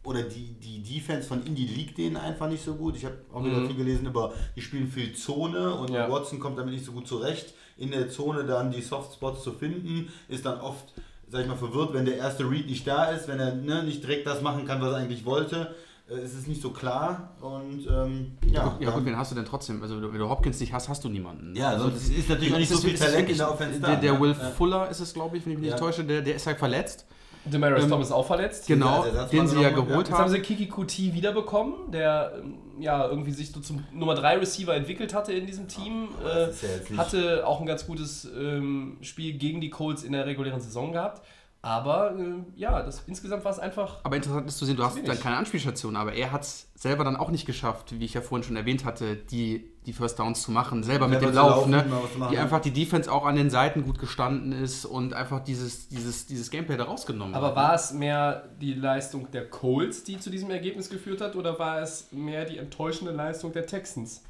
Oder 0.03 0.23
die, 0.23 0.53
die 0.53 0.81
Defense 0.81 1.27
von 1.27 1.45
Indy 1.45 1.65
liegt 1.65 1.97
denen 1.97 2.15
einfach 2.15 2.47
nicht 2.49 2.63
so 2.63 2.75
gut. 2.75 2.95
Ich 2.95 3.03
habe 3.03 3.17
auch 3.33 3.43
wieder 3.43 3.65
viel 3.65 3.75
gelesen 3.75 4.05
über, 4.05 4.33
die 4.55 4.61
spielen 4.61 4.87
viel 4.87 5.13
Zone 5.13 5.73
und 5.75 5.91
Ja. 5.91 6.09
Watson 6.09 6.39
kommt 6.39 6.57
damit 6.57 6.73
nicht 6.73 6.85
so 6.85 6.93
gut 6.93 7.07
zurecht. 7.07 7.53
In 7.75 7.91
der 7.91 8.09
Zone 8.09 8.45
dann 8.45 8.71
die 8.71 8.81
Softspots 8.81 9.43
zu 9.43 9.51
finden, 9.51 10.09
ist 10.29 10.45
dann 10.45 10.61
oft, 10.61 10.93
sag 11.29 11.41
ich 11.41 11.47
mal, 11.47 11.57
verwirrt, 11.57 11.93
wenn 11.93 12.05
der 12.05 12.15
erste 12.15 12.49
Read 12.49 12.67
nicht 12.67 12.87
da 12.87 13.05
ist, 13.11 13.27
wenn 13.27 13.39
er 13.39 13.53
ne, 13.53 13.83
nicht 13.83 14.01
direkt 14.01 14.25
das 14.25 14.41
machen 14.41 14.65
kann, 14.65 14.81
was 14.81 14.91
er 14.91 14.97
eigentlich 14.97 15.25
wollte. 15.25 15.75
Äh, 16.09 16.13
es 16.15 16.33
ist 16.33 16.47
nicht 16.47 16.61
so 16.61 16.69
klar 16.71 17.31
und 17.41 17.85
ähm, 17.89 18.37
ja. 18.45 18.77
Ja, 18.79 18.85
dann- 18.85 18.93
gut, 18.93 19.05
wen 19.05 19.17
hast 19.17 19.31
du 19.31 19.35
denn 19.35 19.45
trotzdem? 19.45 19.81
Also, 19.81 20.01
wenn 20.01 20.19
du 20.19 20.29
Hopkins 20.29 20.59
nicht 20.59 20.73
hast, 20.73 20.87
hast 20.89 21.03
du 21.03 21.09
niemanden. 21.09 21.55
ja, 21.55 21.69
also, 21.69 21.89
sonst 21.89 22.09
ist 22.09 22.29
natürlich 22.29 22.53
auch 22.53 22.57
nicht 22.59 22.69
so 22.71 22.77
viel 22.77 22.93
es 22.93 22.99
Talent 22.99 23.29
in 23.29 23.37
der 23.37 23.51
Offense. 23.51 23.79
Der, 23.79 23.95
der? 23.97 24.19
Will 24.21 24.29
Ja. 24.31 24.49
Fuller 24.51 24.89
ist 24.89 24.99
es, 24.99 25.13
glaube 25.13 25.37
ich, 25.37 25.45
wenn 25.45 25.53
ich 25.53 25.57
mich 25.59 25.67
Ja. 25.67 25.73
nicht 25.73 25.81
täusche, 25.83 26.03
der, 26.03 26.21
der 26.21 26.35
ist 26.35 26.47
halt 26.47 26.57
verletzt. 26.57 27.05
Demaris 27.45 27.83
Ähm, 27.85 27.89
Thomas 27.89 28.11
auch 28.11 28.25
verletzt. 28.27 28.67
Genau, 28.67 29.03
Ersatzmann 29.05 29.29
den 29.29 29.47
sie 29.47 29.61
ja 29.61 29.69
genommen, 29.69 29.87
geholt 29.87 30.07
Jetzt 30.07 30.17
haben 30.17 30.23
haben. 30.25 30.31
sie 30.31 30.39
Kiki 30.41 30.67
Kuti 30.67 31.13
wiederbekommen, 31.13 31.91
der 31.91 32.33
ähm, 32.43 32.55
ja 32.81 33.07
irgendwie 33.07 33.31
sich 33.31 33.51
so 33.53 33.61
zum 33.61 33.85
Nummer 33.93 34.15
3 34.15 34.39
Receiver 34.39 34.75
entwickelt 34.75 35.13
hatte 35.13 35.31
in 35.31 35.45
diesem 35.47 35.69
Team. 35.69 36.09
Äh, 36.25 36.47
das 36.47 36.61
ja 36.61 36.97
hatte 36.97 37.47
auch 37.47 37.61
ein 37.61 37.65
ganz 37.65 37.87
gutes 37.87 38.27
ähm, 38.37 38.97
Spiel 39.01 39.37
gegen 39.37 39.61
die 39.61 39.69
Colts 39.69 40.03
in 40.03 40.11
der 40.11 40.25
regulären 40.25 40.59
Saison 40.59 40.91
gehabt. 40.91 41.21
Aber 41.67 42.15
äh, 42.17 42.45
ja, 42.55 42.81
das, 42.81 43.03
insgesamt 43.07 43.43
war 43.43 43.51
es 43.51 43.59
einfach. 43.59 43.97
Aber 44.03 44.15
interessant 44.15 44.47
ist 44.47 44.57
zu 44.57 44.63
sehen, 44.65 44.77
du 44.77 44.85
hast 44.85 44.95
Wenig. 44.95 45.09
dann 45.09 45.19
keine 45.19 45.35
Anspielstation, 45.35 45.97
aber 45.97 46.13
er 46.13 46.31
hat 46.31 46.43
es 46.43 46.71
selber 46.75 47.03
dann 47.03 47.17
auch 47.17 47.29
nicht 47.29 47.45
geschafft, 47.45 47.99
wie 47.99 48.05
ich 48.05 48.13
ja 48.13 48.21
vorhin 48.21 48.43
schon 48.47 48.55
erwähnt 48.55 48.85
hatte, 48.85 49.17
die, 49.17 49.69
die 49.85 49.91
First 49.91 50.17
Downs 50.17 50.43
zu 50.43 50.51
machen, 50.51 50.81
selber 50.83 51.09
mit 51.09 51.19
Selber 51.19 51.33
dem 51.33 51.35
zu 51.35 51.41
Lauf, 51.41 51.49
laufen, 51.67 51.71
ne? 51.71 51.85
machen. 52.17 52.31
die 52.31 52.37
einfach 52.37 52.61
die 52.61 52.71
Defense 52.71 53.11
auch 53.11 53.25
an 53.25 53.35
den 53.35 53.49
Seiten 53.49 53.83
gut 53.83 53.99
gestanden 53.99 54.53
ist 54.53 54.85
und 54.85 55.13
einfach 55.13 55.43
dieses, 55.43 55.89
dieses, 55.89 56.25
dieses 56.25 56.49
Gameplay 56.51 56.77
da 56.77 56.85
rausgenommen 56.85 57.35
Aber 57.35 57.47
hat. 57.47 57.55
war 57.57 57.73
es 57.73 57.91
mehr 57.91 58.47
die 58.61 58.73
Leistung 58.73 59.29
der 59.31 59.49
Colts, 59.49 60.05
die 60.05 60.19
zu 60.19 60.29
diesem 60.29 60.49
Ergebnis 60.49 60.89
geführt 60.89 61.19
hat, 61.19 61.35
oder 61.35 61.59
war 61.59 61.81
es 61.81 62.07
mehr 62.13 62.45
die 62.45 62.59
enttäuschende 62.59 63.11
Leistung 63.11 63.51
der 63.51 63.65
Texans? 63.65 64.23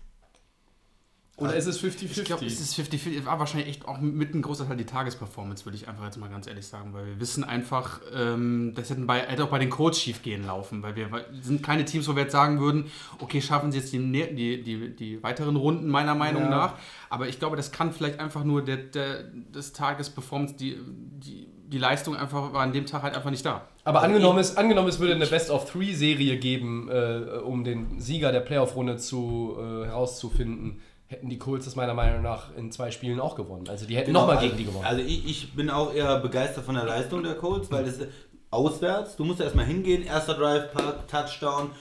Oder 1.40 1.56
ist 1.56 1.68
es 1.68 1.80
50-50? 1.84 2.18
Ich 2.18 2.24
glaube, 2.26 2.46
es 2.48 2.60
ist 2.60 2.74
50-50. 2.80 3.20
Es 3.20 3.26
war 3.28 3.38
wahrscheinlich 3.38 3.70
echt 3.70 3.88
auch 3.88 4.00
mit 4.02 4.34
ein 4.34 4.42
großer 4.42 4.68
Teil 4.68 4.76
die 4.76 4.86
Tagesperformance, 4.86 5.66
würde 5.66 5.76
ich 5.78 5.88
einfach 5.88 6.04
jetzt 6.04 6.18
mal 6.18 6.30
ganz 6.30 6.48
ehrlich 6.48 6.66
sagen. 6.66 6.94
Weil 6.94 7.06
wir 7.06 7.20
wissen 7.20 7.44
einfach, 7.44 8.02
ähm, 8.16 8.74
das 8.76 8.90
hätten 8.90 9.06
bei, 9.06 9.20
hätte 9.20 9.44
auch 9.44 9.50
bei 9.50 9.60
den 9.60 9.70
Colts 9.70 10.00
schief 10.02 10.24
gehen 10.24 10.48
laufen. 10.48 10.82
Weil 10.82 10.96
wir 10.96 11.08
sind 11.44 11.62
keine 11.62 11.86
Teams, 11.86 12.08
wo 12.08 12.16
wir 12.16 12.24
jetzt 12.24 12.32
sagen 12.32 12.60
würden, 12.60 12.86
okay, 13.20 13.40
schaffen 13.40 13.72
sie 13.72 13.78
jetzt 13.78 13.94
die, 13.94 14.00
nä- 14.00 14.34
die, 14.34 14.64
die, 14.64 14.96
die 14.96 15.22
weiteren 15.22 15.56
Runden, 15.58 15.88
meiner 15.90 16.16
Meinung 16.16 16.44
Ja. 16.44 16.50
nach. 16.50 16.74
Aber 17.12 17.28
ich 17.28 17.38
glaube, 17.38 17.56
das 17.56 17.72
kann 17.72 17.94
vielleicht 17.94 18.20
einfach 18.20 18.44
nur 18.44 18.64
der, 18.66 18.78
der, 18.78 19.22
des 19.24 19.74
Tagesperformance, 19.74 20.56
die, 20.56 20.76
die, 21.24 21.48
die 21.68 21.78
Leistung 21.78 22.16
einfach 22.16 22.52
war 22.52 22.62
an 22.64 22.74
dem 22.74 22.88
Tag 22.88 23.04
halt 23.04 23.14
einfach 23.16 23.30
nicht 23.30 23.46
da. 23.46 23.68
Aber 23.84 24.02
angenommen 24.02 24.40
es, 24.40 24.58
angenommen, 24.58 24.90
es 24.90 24.98
würde 25.00 25.14
eine 25.14 25.28
Best-of-Three-Serie 25.28 26.38
geben, 26.38 26.90
äh, 26.90 27.38
um 27.44 27.64
den 27.64 28.00
Sieger 28.02 28.32
der 28.32 28.40
Playoff-Runde 28.40 28.98
zu, 28.98 29.56
äh, 29.60 29.86
herauszufinden, 29.86 30.82
hätten 31.08 31.30
die 31.30 31.38
Colts 31.38 31.66
das 31.66 31.76
meiner 31.76 31.94
Meinung 31.94 32.22
nach 32.22 32.56
in 32.56 32.72
zwei 32.72 32.92
Spielen 32.92 33.20
auch 33.20 33.36
gewonnen. 33.36 33.68
Also 33.70 33.86
die 33.86 33.96
hätten 33.96 34.08
Genau, 34.08 34.22
nochmal 34.22 34.38
also- 34.38 34.48
gegen 34.48 34.58
die 34.58 34.66
gewonnen. 34.66 34.86
Also 34.86 35.02
ich, 35.02 35.26
ich 35.26 35.54
bin 35.54 35.70
auch 35.70 35.94
eher 35.94 36.20
begeistert 36.20 36.66
von 36.66 36.76
der 36.76 36.84
Leistung 36.86 37.24
der 37.24 37.36
Colts, 37.36 37.72
weil 37.72 37.86
das 37.86 37.98
ist 37.98 38.10
auswärts, 38.52 39.16
du 39.16 39.24
musst 39.26 39.40
erstmal 39.42 39.66
hingehen, 39.66 40.04
erster 40.04 40.34
Drive, 40.36 40.70
Touchdown, 41.10 41.72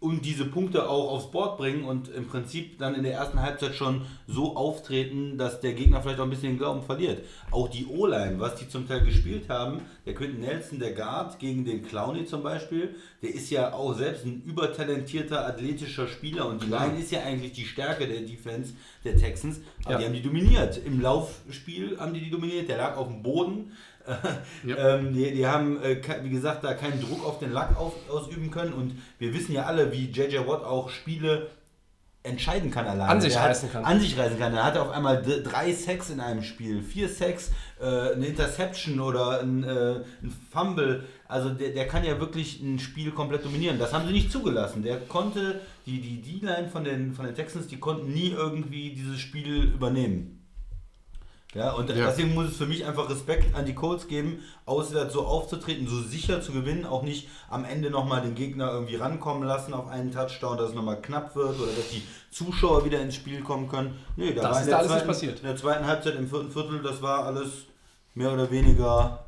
und 0.00 0.24
diese 0.24 0.46
Punkte 0.46 0.88
auch 0.88 1.10
aufs 1.12 1.30
Board 1.30 1.58
bringen 1.58 1.84
und 1.84 2.08
im 2.08 2.26
Prinzip 2.26 2.78
dann 2.78 2.94
in 2.94 3.02
der 3.02 3.12
ersten 3.12 3.40
Halbzeit 3.42 3.74
schon 3.74 4.06
so 4.26 4.56
auftreten, 4.56 5.36
dass 5.36 5.60
der 5.60 5.74
Gegner 5.74 6.00
vielleicht 6.00 6.18
auch 6.20 6.24
ein 6.24 6.30
bisschen 6.30 6.52
den 6.54 6.58
Glauben 6.58 6.82
verliert. 6.82 7.22
Auch 7.50 7.68
die 7.68 7.84
O-Line, 7.84 8.40
was 8.40 8.54
die 8.56 8.66
zum 8.66 8.88
Teil 8.88 9.04
gespielt 9.04 9.50
haben, 9.50 9.82
der 10.06 10.14
Quentin 10.14 10.40
Nelson, 10.40 10.78
der 10.78 10.92
Guard 10.92 11.38
gegen 11.38 11.66
den 11.66 11.82
Clowney 11.84 12.24
zum 12.24 12.42
Beispiel, 12.42 12.94
der 13.22 13.34
ist 13.34 13.50
ja 13.50 13.74
auch 13.74 13.92
selbst 13.94 14.24
ein 14.24 14.42
übertalentierter, 14.46 15.46
athletischer 15.46 16.08
Spieler 16.08 16.46
und 16.48 16.62
die 16.62 16.68
Line 16.68 16.98
ist 16.98 17.10
ja 17.12 17.20
eigentlich 17.22 17.52
die 17.52 17.66
Stärke 17.66 18.06
der 18.08 18.22
Defense 18.22 18.72
der 19.04 19.16
Texans, 19.18 19.60
aber 19.84 19.92
Ja. 19.92 19.98
die 19.98 20.04
haben 20.06 20.14
die 20.14 20.22
dominiert. 20.22 20.80
Im 20.82 21.00
Laufspiel 21.02 21.98
haben 22.00 22.14
die 22.14 22.20
die 22.20 22.30
dominiert, 22.30 22.68
der 22.70 22.78
lag 22.78 22.96
auf 22.96 23.08
dem 23.08 23.22
Boden. 23.22 23.72
Ja. 24.64 24.96
Ähm, 24.96 25.12
die, 25.14 25.30
die 25.32 25.46
haben, 25.46 25.82
äh, 25.82 26.00
wie 26.22 26.30
gesagt, 26.30 26.64
da 26.64 26.74
keinen 26.74 27.00
Druck 27.00 27.24
auf 27.24 27.38
den 27.38 27.52
Lack 27.52 27.78
auf, 27.78 27.94
ausüben 28.10 28.50
können. 28.50 28.72
Und 28.72 28.92
wir 29.18 29.32
wissen 29.34 29.52
ja 29.52 29.64
alle, 29.64 29.92
wie 29.92 30.06
JJ 30.10 30.38
Watt 30.46 30.64
auch 30.64 30.90
Spiele 30.90 31.48
entscheiden 32.22 32.70
kann 32.70 32.86
alleine. 32.86 33.08
An 33.10 33.20
sich 33.20 33.32
Der 33.32 33.42
hat- 33.42 33.48
reißen 33.50 33.72
kann. 33.72 33.84
An 33.84 33.98
sich 34.00 34.18
reißen 34.18 34.38
kann. 34.38 34.52
Er 34.54 34.64
hatte 34.64 34.82
auf 34.82 34.90
einmal 34.90 35.22
drei 35.22 35.72
Sacks 35.72 36.10
in 36.10 36.20
einem 36.20 36.42
Spiel, 36.42 36.82
vier 36.82 37.08
Sacks, 37.08 37.50
äh, 37.80 38.12
eine 38.12 38.26
Interception 38.26 39.00
oder 39.00 39.40
ein, 39.40 39.64
äh, 39.64 40.00
ein 40.22 40.30
Fumble. 40.52 41.04
Also 41.28 41.48
der, 41.50 41.70
der 41.70 41.86
kann 41.88 42.04
ja 42.04 42.20
wirklich 42.20 42.60
ein 42.60 42.78
Spiel 42.78 43.12
komplett 43.12 43.44
dominieren. 43.44 43.78
Das 43.78 43.94
haben 43.94 44.06
sie 44.06 44.12
nicht 44.12 44.30
zugelassen. 44.30 44.82
Der 44.82 44.98
konnte, 45.00 45.60
die 45.86 46.00
die 46.00 46.20
D-Line 46.20 46.68
von 46.68 46.84
den, 46.84 47.14
von 47.14 47.24
den 47.24 47.34
Texans, 47.34 47.68
die 47.68 47.78
konnten 47.78 48.12
nie 48.12 48.32
irgendwie 48.32 48.90
dieses 48.90 49.18
Spiel 49.18 49.62
übernehmen. 49.72 50.39
Ja, 51.54 51.72
und 51.72 51.88
Ja. 51.90 52.06
deswegen 52.06 52.32
muss 52.34 52.50
es 52.50 52.56
für 52.56 52.66
mich 52.66 52.84
einfach 52.86 53.10
Respekt 53.10 53.56
an 53.56 53.66
die 53.66 53.74
Colts 53.74 54.06
geben, 54.06 54.38
auswärts 54.66 55.12
so 55.14 55.26
aufzutreten, 55.26 55.88
so 55.88 56.00
sicher 56.00 56.40
zu 56.40 56.52
gewinnen, 56.52 56.86
auch 56.86 57.02
nicht 57.02 57.28
am 57.48 57.64
Ende 57.64 57.90
nochmal 57.90 58.22
den 58.22 58.36
Gegner 58.36 58.70
irgendwie 58.70 58.94
rankommen 58.94 59.42
lassen 59.42 59.74
auf 59.74 59.88
einen 59.88 60.12
Touchdown, 60.12 60.56
dass 60.58 60.68
es 60.70 60.74
nochmal 60.76 61.00
knapp 61.02 61.34
wird 61.34 61.58
oder 61.58 61.72
dass 61.72 61.88
die 61.90 62.02
Zuschauer 62.30 62.84
wieder 62.84 63.00
ins 63.00 63.16
Spiel 63.16 63.40
kommen 63.42 63.68
können. 63.68 63.98
Nee, 64.16 64.32
da 64.32 64.42
Das 64.42 64.44
war 64.44 64.50
in 64.52 64.60
ist 64.60 64.66
der 64.66 64.70
da 64.70 64.78
alles 64.78 64.90
nicht 64.90 64.98
zweiten, 64.98 65.08
passiert. 65.08 65.38
In 65.40 65.46
der 65.46 65.56
zweiten 65.56 65.86
Halbzeit, 65.86 66.14
im 66.14 66.28
vierten 66.28 66.50
Viertel, 66.52 66.82
das 66.82 67.02
war 67.02 67.24
alles 67.24 67.50
mehr 68.14 68.32
oder 68.32 68.48
weniger 68.52 69.24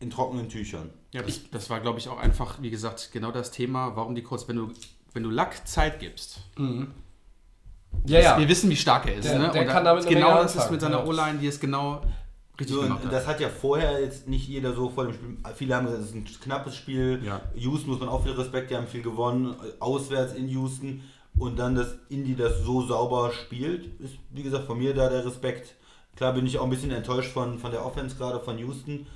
in 0.00 0.08
trockenen 0.10 0.48
Tüchern. 0.48 0.90
Ja, 1.12 1.22
das, 1.22 1.40
das 1.50 1.68
war, 1.68 1.80
glaube 1.80 1.98
ich, 1.98 2.08
auch 2.08 2.18
einfach, 2.18 2.60
wie 2.62 2.70
gesagt, 2.70 3.10
genau 3.12 3.32
das 3.32 3.50
Thema, 3.50 3.96
warum 3.96 4.14
die 4.14 4.22
kurz, 4.22 4.48
wenn 4.48 4.56
du, 4.56 4.70
wenn 5.12 5.22
du 5.22 5.30
Lack 5.30 5.66
Zeit 5.68 6.00
gibst. 6.00 6.40
Ja, 8.06 8.20
ja. 8.20 8.38
Wir 8.38 8.48
wissen, 8.48 8.70
wie 8.70 8.76
stark 8.76 9.06
er 9.06 9.16
ist. 9.16 9.24
Der- 9.24 9.38
ne? 9.38 9.50
der 9.52 9.66
kann 9.66 9.84
damit 9.84 10.06
genau 10.06 10.42
das 10.42 10.56
ist 10.56 10.70
mit 10.70 10.80
seiner. 10.80 11.06
O-Line, 11.06 11.38
die 11.40 11.46
es 11.46 11.58
genau 11.60 12.02
richtig 12.58 12.76
So, 12.76 12.82
gemacht 12.82 13.04
hat. 13.04 13.12
das 13.12 13.26
hat 13.26 13.40
ja 13.40 13.48
vorher 13.48 14.00
jetzt 14.00 14.28
nicht 14.28 14.46
jeder 14.48 14.72
so 14.74 14.88
vor 14.88 15.04
dem 15.04 15.12
Spiel. 15.14 15.36
Viele 15.54 15.74
haben 15.76 15.86
gesagt, 15.86 16.02
es 16.04 16.08
ist 16.10 16.14
ein 16.14 16.24
knappes 16.24 16.76
Spiel. 16.76 17.20
Ja. 17.24 17.40
Houston 17.54 17.90
muss 17.90 18.00
man 18.00 18.08
auch 18.08 18.22
viel 18.22 18.32
Respekt, 18.32 18.70
die 18.70 18.76
haben 18.76 18.86
viel 18.86 19.02
gewonnen, 19.02 19.54
auswärts 19.80 20.34
in 20.34 20.48
Houston. 20.48 21.02
Und 21.38 21.58
dann, 21.58 21.74
dass 21.74 21.96
Indy 22.08 22.34
das 22.34 22.62
so 22.62 22.86
sauber 22.86 23.30
spielt, 23.30 24.00
ist 24.00 24.14
wie 24.30 24.42
gesagt 24.42 24.64
von 24.64 24.78
mir 24.78 24.94
da 24.94 25.08
der 25.10 25.26
Respekt. 25.26 25.74
Klar 26.16 26.32
bin 26.32 26.46
ich 26.46 26.58
auch 26.58 26.64
ein 26.64 26.70
bisschen 26.70 26.90
enttäuscht 26.92 27.30
von, 27.30 27.58
von 27.58 27.70
der 27.70 27.84
Offense 27.84 28.16
gerade 28.16 28.40
von 28.40 28.56
Houston. 28.58 29.06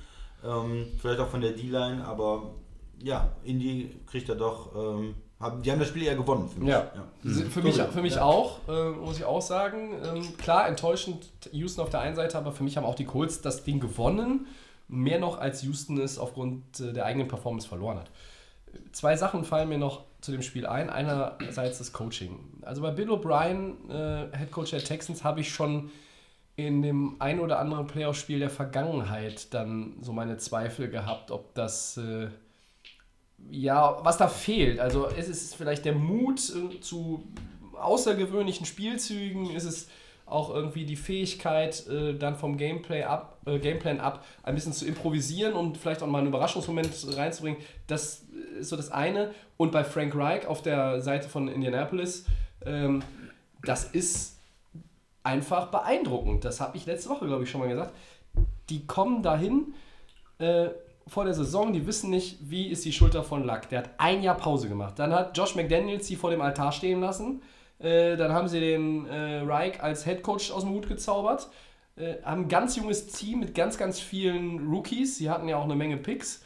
Ähm, 0.45 0.85
vielleicht 1.01 1.19
auch 1.19 1.29
von 1.29 1.41
der 1.41 1.51
D-Line, 1.53 2.05
aber 2.05 2.53
ja, 3.01 3.31
Indy 3.43 3.95
kriegt 4.05 4.29
er 4.29 4.35
doch. 4.35 4.69
Ähm, 4.75 5.15
haben, 5.41 5.61
die 5.61 5.71
haben 5.71 5.79
das 5.79 5.87
Spiel 5.87 6.03
eher 6.03 6.15
gewonnen 6.15 6.49
für 6.49 6.59
mich. 6.59 6.69
Ja. 6.69 6.91
Mhm. 7.23 7.51
Für 7.51 7.61
mich, 7.61 7.81
für 7.81 8.01
mich 8.01 8.19
auch, 8.19 8.59
äh, 8.67 8.89
muss 8.91 9.17
ich 9.17 9.25
auch 9.25 9.41
sagen. 9.41 9.93
Ähm, 10.03 10.37
klar, 10.37 10.67
enttäuschend 10.67 11.29
Houston 11.51 11.81
auf 11.81 11.89
der 11.89 12.01
einen 12.01 12.15
Seite, 12.15 12.37
aber 12.37 12.51
für 12.51 12.63
mich 12.63 12.77
haben 12.77 12.85
auch 12.85 12.95
die 12.95 13.05
Colts 13.05 13.41
das 13.41 13.63
Ding 13.63 13.79
gewonnen. 13.79 14.47
Mehr 14.87 15.19
noch 15.19 15.39
als 15.39 15.63
Houston 15.63 15.97
es 15.99 16.17
aufgrund 16.17 16.79
äh, 16.79 16.93
der 16.93 17.05
eigenen 17.05 17.27
Performance 17.27 17.67
verloren 17.67 17.99
hat. 17.99 18.11
Zwei 18.91 19.15
Sachen 19.15 19.43
fallen 19.43 19.69
mir 19.69 19.77
noch 19.77 20.03
zu 20.21 20.31
dem 20.31 20.41
Spiel 20.41 20.65
ein. 20.65 20.89
Einerseits 20.89 21.79
das 21.79 21.93
Coaching. 21.93 22.39
Also 22.61 22.81
bei 22.81 22.91
Bill 22.91 23.09
O'Brien, 23.09 23.89
äh, 23.89 24.37
Head 24.37 24.51
Coach 24.51 24.71
der 24.71 24.83
Texans, 24.83 25.23
habe 25.23 25.41
ich 25.41 25.53
schon 25.53 25.91
in 26.55 26.81
dem 26.81 27.15
ein 27.19 27.39
oder 27.39 27.59
anderen 27.59 27.87
Playoff-Spiel 27.87 28.39
der 28.39 28.49
Vergangenheit 28.49 29.53
dann 29.53 29.93
so 30.01 30.13
meine 30.13 30.37
Zweifel 30.37 30.89
gehabt, 30.89 31.31
ob 31.31 31.53
das 31.55 31.97
äh, 31.97 32.27
ja, 33.49 33.97
was 34.03 34.17
da 34.17 34.27
fehlt. 34.27 34.79
Also 34.79 35.07
ist 35.07 35.29
es 35.29 35.53
vielleicht 35.53 35.85
der 35.85 35.93
Mut 35.93 36.39
äh, 36.39 36.79
zu 36.79 37.23
außergewöhnlichen 37.73 38.65
Spielzügen, 38.65 39.49
ist 39.51 39.65
es 39.65 39.87
auch 40.31 40.53
irgendwie 40.53 40.85
die 40.85 40.95
Fähigkeit, 40.95 41.85
äh, 41.87 42.13
dann 42.13 42.37
vom 42.37 42.55
Gameplay 42.57 43.03
ab, 43.03 43.39
äh, 43.45 43.59
Gameplan 43.59 43.99
ab 43.99 44.23
ein 44.43 44.55
bisschen 44.55 44.71
zu 44.71 44.87
improvisieren 44.87 45.53
und 45.53 45.77
vielleicht 45.77 46.01
auch 46.01 46.07
mal 46.07 46.19
einen 46.19 46.27
Überraschungsmoment 46.27 46.89
reinzubringen. 47.17 47.59
Das 47.87 48.23
ist 48.59 48.69
so 48.69 48.77
das 48.77 48.91
eine. 48.91 49.33
Und 49.57 49.73
bei 49.73 49.83
Frank 49.83 50.15
Reich 50.15 50.47
auf 50.47 50.61
der 50.61 51.01
Seite 51.01 51.27
von 51.27 51.49
Indianapolis, 51.49 52.25
ähm, 52.65 53.03
das 53.63 53.83
ist 53.91 54.39
einfach 55.23 55.67
beeindruckend. 55.67 56.45
Das 56.45 56.61
habe 56.61 56.77
ich 56.77 56.85
letzte 56.85 57.09
Woche, 57.09 57.27
glaube 57.27 57.43
ich, 57.43 57.51
schon 57.51 57.59
mal 57.59 57.69
gesagt. 57.69 57.93
Die 58.69 58.87
kommen 58.87 59.21
dahin 59.23 59.73
äh, 60.39 60.69
vor 61.07 61.25
der 61.25 61.33
Saison, 61.33 61.73
die 61.73 61.87
wissen 61.87 62.09
nicht, 62.09 62.37
wie 62.41 62.67
ist 62.67 62.85
die 62.85 62.93
Schulter 62.93 63.23
von 63.23 63.43
Luck. 63.45 63.69
Der 63.69 63.79
hat 63.79 63.89
ein 63.97 64.21
Jahr 64.21 64.37
Pause 64.37 64.69
gemacht. 64.69 64.97
Dann 64.97 65.13
hat 65.13 65.37
Josh 65.37 65.55
McDaniels 65.55 66.07
sie 66.07 66.15
vor 66.15 66.31
dem 66.31 66.41
Altar 66.41 66.71
stehen 66.71 67.01
lassen. 67.01 67.41
Äh, 67.79 68.15
dann 68.15 68.33
haben 68.33 68.47
sie 68.47 68.59
den 68.59 69.07
äh, 69.07 69.39
Reich 69.39 69.81
als 69.81 70.05
Head 70.05 70.23
Coach 70.23 70.51
aus 70.51 70.63
dem 70.63 70.71
Hut 70.71 70.87
gezaubert. 70.87 71.49
Äh, 71.95 72.15
haben 72.23 72.43
ein 72.43 72.47
ganz 72.47 72.75
junges 72.75 73.07
Team 73.07 73.39
mit 73.39 73.55
ganz, 73.55 73.77
ganz 73.77 73.99
vielen 73.99 74.67
Rookies. 74.67 75.17
Sie 75.17 75.29
hatten 75.29 75.47
ja 75.47 75.57
auch 75.57 75.63
eine 75.63 75.75
Menge 75.75 75.97
Picks. 75.97 76.43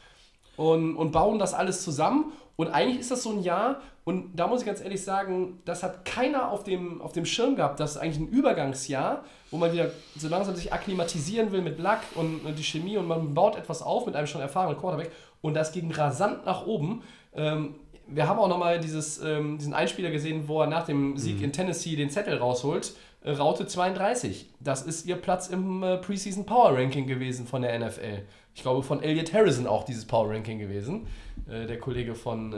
Und, 0.58 0.96
und 0.96 1.12
bauen 1.12 1.38
das 1.38 1.54
alles 1.54 1.84
zusammen. 1.84 2.32
Und 2.56 2.70
eigentlich 2.70 3.00
ist 3.00 3.12
das 3.12 3.24
so 3.24 3.32
ein 3.32 3.44
Jahr, 3.44 3.82
und 4.06 4.36
da 4.36 4.46
muss 4.46 4.62
ich 4.62 4.68
ganz 4.68 4.82
ehrlich 4.82 5.04
sagen, 5.04 5.62
das 5.66 5.82
hat 5.82 6.06
keiner 6.06 6.52
auf 6.52 6.64
dem, 6.64 7.02
auf 7.02 7.12
dem 7.12 7.26
Schirm 7.26 7.56
gehabt. 7.56 7.80
Das 7.80 7.96
ist 7.96 7.98
eigentlich 7.98 8.20
ein 8.20 8.28
Übergangsjahr, 8.28 9.26
wo 9.50 9.58
man 9.58 9.74
wieder 9.74 9.90
so 10.16 10.28
langsam 10.28 10.56
sich 10.56 10.72
akklimatisieren 10.72 11.52
will 11.52 11.64
mit 11.64 11.80
Lack 11.80 12.02
und, 12.14 12.46
und 12.46 12.58
die 12.58 12.64
Chemie 12.64 12.98
und 12.98 13.08
man 13.08 13.34
baut 13.34 13.56
etwas 13.56 13.82
auf 13.82 14.06
mit 14.06 14.16
einem 14.16 14.28
schon 14.28 14.42
erfahrenen 14.42 14.78
Quarterback. 14.78 15.12
Und 15.42 15.56
das 15.56 15.72
ging 15.72 15.92
rasant 15.92 16.46
nach 16.46 16.68
oben. 16.68 17.02
Ähm, 17.34 17.74
wir 18.08 18.28
haben 18.28 18.38
auch 18.38 18.48
nochmal 18.48 18.80
dieses, 18.80 19.20
ähm, 19.24 19.58
diesen 19.58 19.74
Einspieler 19.74 20.12
gesehen, 20.12 20.48
wo 20.48 20.62
er 20.62 20.68
nach 20.68 20.86
dem 20.86 21.18
Sieg 21.18 21.42
in 21.42 21.52
Tennessee 21.52 21.96
den 21.96 22.12
Zettel 22.12 22.38
rausholt. 22.38 22.94
Äh, 23.24 23.32
Raute 23.32 23.66
32. 23.66 24.52
Das 24.60 24.84
ist 24.84 25.08
ihr 25.08 25.16
Platz 25.16 25.48
im 25.48 25.82
äh, 25.82 25.98
Preseason 25.98 26.46
Power 26.46 26.78
Ranking 26.78 27.08
gewesen 27.08 27.48
von 27.48 27.64
der 27.64 27.80
NFL. 27.80 28.22
Ich 28.54 28.62
glaube, 28.62 28.84
von 28.84 29.02
Elliot 29.02 29.34
Harrison 29.34 29.66
auch 29.66 29.84
dieses 29.84 30.06
Power 30.06 30.30
Ranking 30.30 30.60
gewesen. 30.60 31.08
Äh, 31.50 31.66
der 31.66 31.80
Kollege 31.80 32.14
von, 32.14 32.54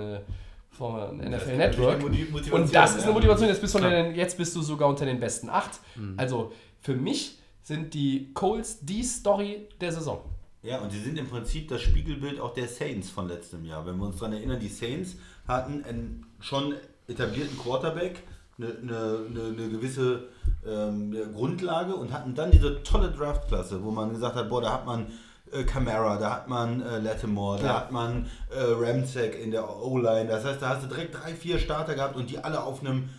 von 0.77 1.17
NFL 1.17 1.57
Network. 1.57 2.03
Und 2.03 2.73
das 2.73 2.95
ist 2.95 3.03
eine. 3.03 3.13
Motivation. 3.13 3.49
Jetzt 3.49 3.61
bist, 3.61 3.75
du 3.75 3.79
den, 3.79 4.15
jetzt 4.15 4.37
bist 4.37 4.55
du 4.55 4.61
sogar 4.61 4.87
unter 4.87 5.05
den 5.05 5.19
besten 5.19 5.49
acht. 5.49 5.79
Also 6.15 6.51
für 6.79 6.95
mich 6.95 7.39
sind 7.63 7.93
die 7.93 8.31
Colts 8.33 8.79
die 8.81 9.03
Story 9.03 9.67
der 9.81 9.91
Saison. 9.91 10.21
Ja, 10.63 10.79
und 10.79 10.91
sie 10.91 10.99
sind 10.99 11.17
im 11.17 11.27
Prinzip 11.27 11.67
das 11.67 11.81
Spiegelbild 11.81 12.39
auch 12.39 12.53
der 12.53 12.67
Saints 12.67 13.09
von 13.09 13.27
letztem 13.27 13.65
Jahr. 13.65 13.85
Wenn 13.85 13.97
wir 13.97 14.05
uns 14.05 14.17
daran 14.17 14.33
erinnern, 14.33 14.59
die 14.59 14.67
Saints 14.67 15.15
hatten 15.47 15.83
einen 15.83 16.25
schon 16.39 16.75
etablierten 17.07 17.57
Quarterback, 17.57 18.23
eine, 18.57 18.67
eine, 18.67 19.25
eine, 19.29 19.43
eine 19.47 19.69
gewisse 19.69 20.27
ähm, 20.65 21.15
Grundlage 21.33 21.95
und 21.95 22.11
hatten 22.11 22.35
dann 22.35 22.51
diese 22.51 22.83
tolle 22.83 23.11
Draftklasse, 23.11 23.83
wo 23.83 23.91
man 23.91 24.09
gesagt 24.09 24.35
hat, 24.35 24.49
boah, 24.49 24.61
da 24.61 24.73
hat 24.73 24.85
man 24.85 25.07
äh, 25.51 25.63
Camara, 25.63 26.17
da 26.17 26.31
hat 26.31 26.47
man 26.47 26.81
äh, 26.81 26.99
Lattimore, 26.99 27.59
da 27.59 27.65
Ja. 27.65 27.73
hat 27.81 27.91
man 27.91 28.27
äh, 28.49 28.59
Ramsek 28.61 29.39
in 29.43 29.51
der 29.51 29.67
O-Line. 29.81 30.27
Das 30.29 30.43
heißt, 30.45 30.61
da 30.61 30.69
hast 30.69 30.83
du 30.83 30.87
direkt 30.87 31.15
drei, 31.15 31.33
vier 31.33 31.59
Starter 31.59 31.95
gehabt 31.95 32.15
und 32.15 32.29
die 32.29 32.39
alle 32.39 32.61
auf 32.63 32.81
einem 32.81 33.09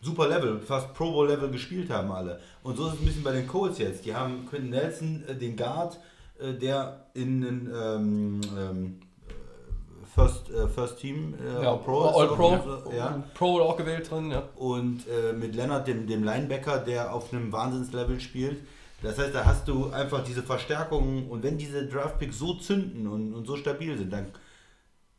super 0.00 0.28
Level, 0.28 0.60
fast 0.60 0.94
Pro 0.94 1.10
Bowl 1.10 1.26
Level 1.28 1.50
gespielt 1.50 1.90
haben 1.90 2.12
alle. 2.12 2.40
Und 2.62 2.76
so 2.76 2.86
ist 2.86 2.94
es 2.94 3.00
ein 3.00 3.06
bisschen 3.06 3.22
bei 3.24 3.32
den 3.32 3.46
Colts 3.48 3.78
jetzt. 3.78 4.04
Die 4.04 4.14
haben 4.14 4.46
Quentin 4.48 4.70
Nelson, 4.70 5.24
äh, 5.28 5.34
den 5.34 5.56
Guard, 5.56 5.98
äh, 6.38 6.52
der 6.54 7.06
in 7.14 7.40
den 7.40 7.72
ähm, 7.74 8.40
ähm, 8.56 9.00
äh, 9.28 10.04
First, 10.14 10.50
äh, 10.50 10.68
First 10.68 10.98
Team 11.00 11.34
äh, 11.34 11.64
Ja, 11.64 11.74
Pro, 11.74 12.04
All 12.04 12.28
Pro, 12.28 12.50
also, 12.50 12.92
ja. 12.96 13.22
Pro 13.34 13.60
auch 13.60 13.76
gewählt 13.76 14.08
drin, 14.10 14.30
ja. 14.30 14.42
Und 14.56 15.04
äh, 15.08 15.32
mit 15.32 15.54
Leonard, 15.56 15.86
dem, 15.88 16.06
dem 16.06 16.22
Linebacker, 16.24 16.78
der 16.78 17.12
auf 17.12 17.32
einem 17.32 17.52
Wahnsinnslevel 17.52 18.20
spielt. 18.20 18.62
Das 19.02 19.18
heißt, 19.18 19.34
da 19.34 19.44
hast 19.44 19.68
du 19.68 19.90
einfach 19.90 20.24
diese 20.24 20.42
Verstärkungen 20.42 21.28
und 21.28 21.42
wenn 21.42 21.56
diese 21.56 21.86
Draftpicks 21.86 22.38
so 22.38 22.54
zünden 22.54 23.06
und, 23.06 23.32
und 23.32 23.46
so 23.46 23.56
stabil 23.56 23.96
sind, 23.96 24.12
dann 24.12 24.26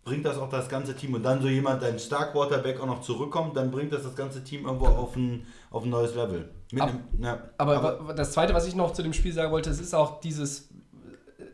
bringt 0.03 0.25
das 0.25 0.37
auch 0.37 0.49
das 0.49 0.67
ganze 0.67 0.95
Team 0.95 1.13
und 1.13 1.23
dann 1.23 1.41
so 1.41 1.47
jemand, 1.47 1.81
dein 1.81 1.97
Star 1.99 2.31
Quarterback 2.31 2.79
auch 2.81 2.85
noch 2.87 3.01
zurückkommt, 3.01 3.55
dann 3.55 3.69
bringt 3.71 3.93
das 3.93 4.03
das 4.03 4.15
ganze 4.15 4.43
Team 4.43 4.65
irgendwo 4.65 4.87
auf 4.87 5.15
ein, 5.15 5.45
auf 5.71 5.83
ein 5.83 5.89
neues 5.89 6.15
Level. 6.15 6.49
Mit 6.71 6.81
Ab- 6.83 6.89
einem, 6.89 7.23
ja, 7.23 7.39
Aber, 7.57 7.83
wa- 8.07 8.13
das 8.13 8.31
Zweite, 8.33 8.53
was 8.53 8.67
ich 8.67 8.75
noch 8.75 8.91
zu 8.93 9.03
dem 9.03 9.13
Spiel 9.13 9.31
sagen 9.33 9.51
wollte, 9.51 9.69
es 9.69 9.79
ist 9.79 9.93
auch 9.93 10.19
dieses, 10.19 10.69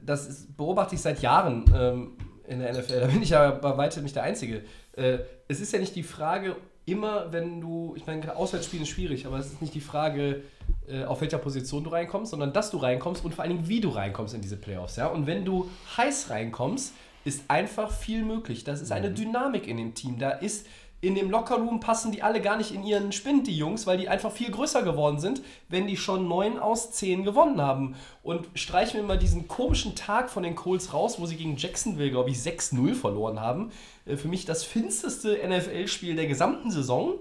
das 0.03 0.27
ist, 0.27 0.57
beobachte 0.57 0.95
ich 0.95 1.01
seit 1.01 1.21
Jahren 1.21 1.65
ähm, 1.75 2.11
in 2.47 2.59
der 2.59 2.73
NFL, 2.73 3.01
da 3.01 3.07
bin 3.07 3.21
ich 3.23 3.29
ja 3.29 3.51
bei 3.51 3.75
weitem 3.77 4.03
nicht 4.03 4.15
der 4.15 4.23
Einzige. 4.23 4.63
Äh, 4.93 5.19
es 5.47 5.59
ist 5.59 5.73
ja 5.73 5.79
nicht 5.79 5.95
die 5.95 6.03
Frage, 6.03 6.55
immer 6.85 7.31
wenn 7.31 7.61
du, 7.61 7.93
ich 7.95 8.05
meine, 8.05 8.35
Auswärtsspielen 8.35 8.83
ist 8.83 8.89
schwierig, 8.89 9.25
aber 9.25 9.37
es 9.39 9.47
ist 9.47 9.61
nicht 9.61 9.73
die 9.73 9.81
Frage, 9.81 10.43
äh, 10.87 11.03
auf 11.03 11.21
welcher 11.21 11.39
Position 11.39 11.83
du 11.83 11.89
reinkommst, 11.89 12.31
sondern 12.31 12.53
dass 12.53 12.71
du 12.71 12.77
reinkommst 12.77 13.25
und 13.25 13.33
vor 13.33 13.43
allen 13.43 13.55
Dingen, 13.55 13.67
wie 13.67 13.81
du 13.81 13.89
reinkommst 13.89 14.35
in 14.35 14.41
diese 14.41 14.57
Playoffs. 14.57 14.95
Ja? 14.95 15.07
Und 15.07 15.25
wenn 15.25 15.45
du 15.45 15.69
heiß 15.97 16.29
reinkommst, 16.29 16.93
ist 17.23 17.43
einfach 17.47 17.91
viel 17.91 18.23
möglich. 18.23 18.63
Das 18.63 18.81
ist 18.81 18.91
eine 18.91 19.09
Dynamik 19.09 19.67
in 19.67 19.77
dem 19.77 19.95
Team. 19.95 20.19
Da 20.19 20.29
ist 20.29 20.67
in 21.05 21.15
dem 21.15 21.29
Lockerroom 21.29 21.79
passen 21.79 22.11
die 22.11 22.23
alle 22.23 22.41
gar 22.41 22.57
nicht 22.57 22.71
in 22.73 22.83
ihren 22.83 23.11
Spind, 23.11 23.47
die 23.47 23.57
Jungs, 23.57 23.85
weil 23.85 23.97
die 23.97 24.09
einfach 24.09 24.31
viel 24.31 24.49
größer 24.51 24.83
geworden 24.83 25.19
sind, 25.19 25.41
wenn 25.69 25.87
die 25.87 25.97
schon 25.97 26.27
9 26.27 26.57
aus 26.57 26.91
10 26.91 27.23
gewonnen 27.23 27.61
haben. 27.61 27.95
Und 28.23 28.47
streichen 28.53 28.99
wir 28.99 29.03
mal 29.05 29.17
diesen 29.17 29.47
komischen 29.47 29.95
Tag 29.95 30.29
von 30.29 30.43
den 30.43 30.55
Colts 30.55 30.93
raus, 30.93 31.19
wo 31.19 31.25
sie 31.25 31.35
gegen 31.35 31.57
Jacksonville, 31.57 32.11
glaube 32.11 32.29
ich, 32.29 32.37
6-0 32.37 32.93
verloren 32.95 33.39
haben. 33.41 33.71
Äh, 34.05 34.17
Für 34.17 34.27
mich 34.27 34.45
das 34.45 34.63
finsterste 34.63 35.37
NFL-Spiel 35.47 36.15
der 36.15 36.27
gesamten 36.27 36.71
Saison. 36.71 37.13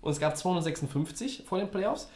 Und 0.00 0.10
es 0.10 0.20
gab 0.20 0.36
256 0.36 1.44
vor 1.46 1.58
den 1.58 1.70
Playoffs. 1.70 2.08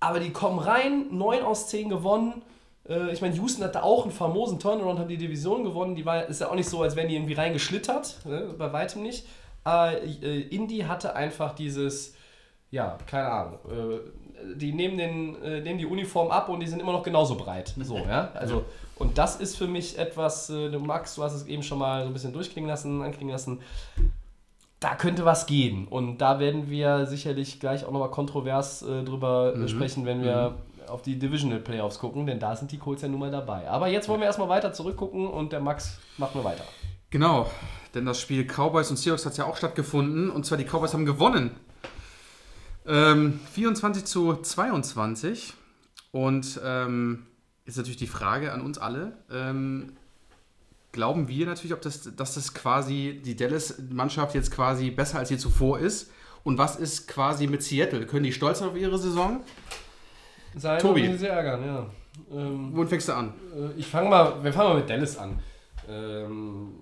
Aber 0.00 0.20
die 0.20 0.30
kommen 0.30 0.58
rein, 0.58 1.06
9 1.10 1.42
aus 1.42 1.68
10 1.68 1.88
gewonnen. 1.88 2.42
Äh, 2.88 3.12
Ich 3.12 3.20
meine, 3.20 3.34
Houston 3.36 3.64
hatte 3.64 3.82
auch 3.82 4.02
einen 4.02 4.12
famosen 4.12 4.58
Turnaround, 4.58 4.98
hat 4.98 5.10
die 5.10 5.16
Division 5.16 5.64
gewonnen. 5.64 5.94
Die 5.94 6.04
war, 6.04 6.26
ist 6.26 6.40
ja 6.40 6.50
auch 6.50 6.54
nicht 6.54 6.68
so, 6.68 6.82
als 6.82 6.96
wären 6.96 7.08
die 7.08 7.14
irgendwie 7.16 7.34
reingeschlittert. 7.34 8.18
Ne? 8.26 8.54
Bei 8.58 8.72
weitem 8.72 9.02
nicht. 9.02 9.26
Aber 9.64 10.02
äh, 10.02 10.40
Indy 10.40 10.80
hatte 10.80 11.16
einfach 11.16 11.54
dieses, 11.54 12.14
ja, 12.70 12.98
keine 13.06 13.28
Ahnung. 13.28 13.58
Äh, 13.70 14.54
die 14.56 14.72
nehmen, 14.72 14.98
den, 14.98 15.42
äh, 15.42 15.60
nehmen 15.60 15.78
die 15.78 15.86
Uniform 15.86 16.30
ab 16.30 16.48
und 16.48 16.60
die 16.60 16.66
sind 16.66 16.80
immer 16.80 16.92
noch 16.92 17.02
genauso 17.02 17.34
breit. 17.34 17.74
So, 17.80 17.96
ja. 17.96 18.30
Also, 18.34 18.64
und 18.96 19.16
das 19.16 19.36
ist 19.36 19.56
für 19.56 19.66
mich 19.66 19.98
etwas, 19.98 20.50
äh, 20.50 20.70
du 20.70 20.78
Max, 20.78 21.14
du 21.14 21.22
hast 21.22 21.34
es 21.34 21.46
eben 21.46 21.62
schon 21.62 21.78
mal 21.78 22.02
so 22.02 22.08
ein 22.08 22.12
bisschen 22.12 22.32
durchklingen 22.32 22.68
lassen, 22.68 23.02
anklingen 23.02 23.32
lassen 23.32 23.60
da 24.84 24.94
könnte 24.94 25.24
was 25.24 25.46
gehen. 25.46 25.88
Und 25.88 26.18
da 26.18 26.38
werden 26.38 26.68
wir 26.68 27.06
sicherlich 27.06 27.58
gleich 27.58 27.86
auch 27.86 27.90
nochmal 27.90 28.10
kontrovers 28.10 28.82
äh, 28.82 29.02
drüber 29.02 29.54
äh, 29.56 29.66
sprechen, 29.66 30.04
wenn 30.04 30.22
wir 30.22 30.56
auf 30.88 31.00
die 31.00 31.18
Divisional 31.18 31.60
Playoffs 31.60 31.98
gucken, 31.98 32.26
denn 32.26 32.38
da 32.38 32.54
sind 32.54 32.70
die 32.70 32.76
Colts 32.76 33.00
ja 33.00 33.08
nun 33.08 33.20
mal 33.20 33.30
dabei. 33.30 33.66
Aber 33.70 33.88
jetzt 33.88 34.10
wollen 34.10 34.20
wir 34.20 34.26
erstmal 34.26 34.50
weiter 34.50 34.74
zurückgucken 34.74 35.26
und 35.26 35.52
der 35.52 35.60
Max 35.60 35.98
macht 36.18 36.34
nur 36.34 36.44
weiter. 36.44 36.64
Genau, 37.14 37.48
denn 37.94 38.06
das 38.06 38.20
Spiel 38.20 38.44
Cowboys 38.44 38.90
und 38.90 38.96
Seahawks 38.96 39.24
hat 39.24 39.36
ja 39.36 39.44
auch 39.44 39.56
stattgefunden. 39.56 40.30
Und 40.30 40.44
zwar 40.46 40.58
die 40.58 40.64
Cowboys 40.64 40.94
haben 40.94 41.06
gewonnen. 41.06 41.52
Ähm, 42.88 43.38
24 43.52 44.04
zu 44.04 44.34
22. 44.34 45.52
Und 46.10 46.60
ähm, 46.64 47.26
ist 47.66 47.76
natürlich 47.76 47.98
die 47.98 48.08
Frage 48.08 48.52
an 48.52 48.62
uns 48.62 48.78
alle. 48.78 49.16
Ähm, 49.30 49.92
glauben 50.90 51.28
wir 51.28 51.46
natürlich, 51.46 51.72
ob 51.72 51.82
das, 51.82 52.16
dass 52.16 52.34
das 52.34 52.52
quasi 52.52 53.22
die 53.24 53.36
Dallas-Mannschaft 53.36 54.34
jetzt 54.34 54.50
quasi 54.50 54.90
besser 54.90 55.20
als 55.20 55.30
je 55.30 55.36
zuvor 55.36 55.78
ist? 55.78 56.10
Und 56.42 56.58
was 56.58 56.74
ist 56.74 57.06
quasi 57.06 57.46
mit 57.46 57.62
Seattle? 57.62 58.06
Können 58.06 58.24
die 58.24 58.32
stolz 58.32 58.60
auf 58.60 58.74
ihre 58.74 58.98
Saison? 58.98 59.44
Sein 60.56 60.80
Tobi. 60.80 61.16
sie 61.16 61.28
ärgern, 61.28 61.64
ja. 61.64 61.86
Ähm, 62.32 62.70
Womit 62.72 62.88
fängst 62.88 63.06
du 63.06 63.12
an? 63.12 63.34
Äh, 63.56 63.78
Ich 63.78 63.86
fange 63.86 64.10
mal, 64.10 64.42
wir 64.42 64.52
fangen 64.52 64.70
mal 64.70 64.78
mit 64.78 64.90
Dallas 64.90 65.16
an. 65.16 65.38
Ähm, 65.88 66.72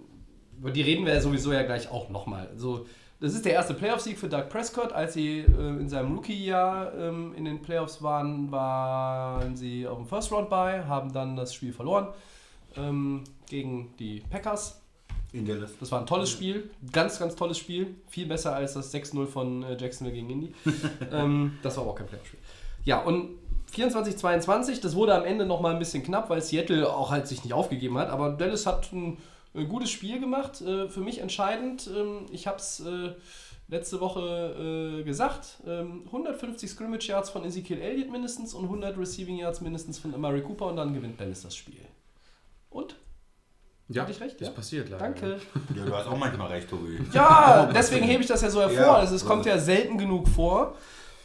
über 0.63 0.71
die 0.71 0.83
reden 0.83 1.05
wir 1.05 1.13
ja 1.13 1.21
sowieso 1.21 1.53
ja 1.53 1.65
gleich 1.65 1.91
auch 1.91 2.09
nochmal. 2.09 2.47
Also, 2.53 2.87
das 3.19 3.35
ist 3.35 3.45
der 3.45 3.53
erste 3.53 3.75
Playoff-Sieg 3.75 4.17
für 4.17 4.29
Doug 4.29 4.49
Prescott. 4.49 4.93
Als 4.93 5.15
sie 5.15 5.41
äh, 5.41 5.69
in 5.81 5.89
seinem 5.89 6.15
Rookie-Jahr 6.15 6.95
ähm, 6.95 7.35
in 7.37 7.45
den 7.45 7.61
Playoffs 7.63 8.01
waren, 8.01 8.53
waren 8.53 9.57
sie 9.57 9.89
auf 9.89 9.99
dem 9.99 10.07
First 10.07 10.31
Round 10.31 10.49
bei, 10.49 10.85
haben 10.85 11.13
dann 11.13 11.35
das 11.35 11.53
Spiel 11.53 11.73
verloren 11.73 12.09
ähm, 12.77 13.25
gegen 13.49 13.93
die 13.99 14.23
Packers. 14.31 14.81
In 15.33 15.47
Dallas. 15.47 15.73
Das 15.81 15.91
war 15.91 15.99
ein 15.99 16.07
tolles 16.07 16.31
Spiel, 16.31 16.71
ganz, 16.93 17.19
ganz 17.19 17.35
tolles 17.35 17.59
Spiel. 17.59 17.97
Viel 18.07 18.27
besser 18.27 18.55
als 18.55 18.75
das 18.75 18.95
6-0 18.95 19.27
von 19.27 19.65
äh, 19.65 19.77
Jacksonville 19.77 20.15
gegen 20.15 20.31
Indy. 20.31 20.55
ähm, 21.13 21.59
das 21.65 21.77
war 21.77 21.83
aber 21.83 21.93
auch 21.93 21.97
kein 21.97 22.07
Playoff-Spiel. 22.07 22.39
Ja, 22.85 23.03
und 23.03 23.31
24-22, 23.75 24.81
das 24.81 24.95
wurde 24.95 25.15
am 25.15 25.25
Ende 25.25 25.45
nochmal 25.45 25.73
ein 25.73 25.81
bisschen 25.81 26.05
knapp, 26.05 26.31
weil 26.31 26.41
Seattle 26.41 26.89
auch 26.89 27.11
halt 27.11 27.27
sich 27.27 27.43
nicht 27.43 27.53
aufgegeben 27.53 27.99
hat. 27.99 28.11
Aber 28.11 28.31
Dallas 28.31 28.67
hat 28.67 28.93
ein, 28.93 29.17
ein 29.55 29.69
gutes 29.69 29.91
Spiel 29.91 30.21
gemacht, 30.21 30.61
äh, 30.61 30.89
für 30.89 31.01
mich 31.01 31.19
entscheidend. 31.19 31.89
Ähm, 31.95 32.27
ich 32.31 32.47
habe 32.47 32.57
es 32.57 32.81
äh, 32.81 33.13
letzte 33.69 34.01
Woche 34.01 35.01
äh, 35.01 35.05
gesagt. 35.05 35.59
Ähm, 35.67 36.03
150 36.07 36.71
Scrimmage 36.71 37.09
Yards 37.09 37.31
von 37.31 37.45
Ezekiel 37.45 37.81
Elliott 37.81 38.11
mindestens 38.11 38.55
und 38.55 38.65
100 38.65 38.97
Receiving 38.99 39.37
Yards 39.37 39.61
mindestens 39.61 39.99
von 39.99 40.15
Amari 40.15 40.43
Cooper 40.43 40.67
und 40.67 40.77
dann 40.77 40.95
gewinnt 40.95 41.21
Dallas 41.21 41.43
das 41.43 41.57
Spiel. 41.57 41.81
Und? 42.71 42.97
Ja, 43.89 44.03
Hatte 44.03 44.13
ich 44.13 44.21
recht, 44.21 44.41
das 44.41 44.49
ja? 44.49 44.55
passiert 44.55 44.89
leider. 44.89 45.05
Danke. 45.05 45.41
Ja, 45.77 45.85
du 45.85 45.95
hast 45.95 46.07
auch 46.07 46.17
manchmal 46.17 46.49
recht, 46.49 46.71
Tobi. 46.71 46.99
Ja, 47.13 47.67
deswegen 47.75 48.07
hebe 48.07 48.23
ich 48.23 48.29
das 48.29 48.41
ja 48.41 48.49
so 48.49 48.61
hervor. 48.61 48.77
Ja. 48.79 48.95
Also 48.95 49.15
es 49.15 49.25
kommt 49.25 49.45
ja 49.45 49.59
selten 49.59 49.99
genug 49.99 50.29
vor. 50.29 50.77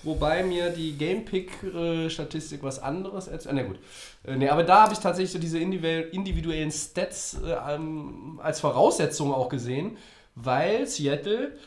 Wobei 0.08 0.42
mir 0.42 0.70
die 0.70 0.98
Gamepick-Statistik 0.98 2.64
was 2.64 2.80
anderes 2.80 3.28
erzählt. 3.28 3.56
Na 3.56 3.64
gut. 3.64 3.78
Äh, 4.24 4.38
nee, 4.38 4.48
aber 4.48 4.64
da 4.64 4.84
habe 4.84 4.94
ich 4.94 5.00
tatsächlich 5.00 5.32
so 5.32 5.40
diese 5.40 5.60
individuell- 5.60 6.10
individuellen 6.12 6.72
Stats 6.72 7.38
äh, 7.44 7.56
ähm, 7.76 8.40
als 8.42 8.62
Voraussetzung 8.62 9.34
auch 9.34 9.50
gesehen, 9.50 9.98
weil 10.36 10.88
Seattle 10.88 11.58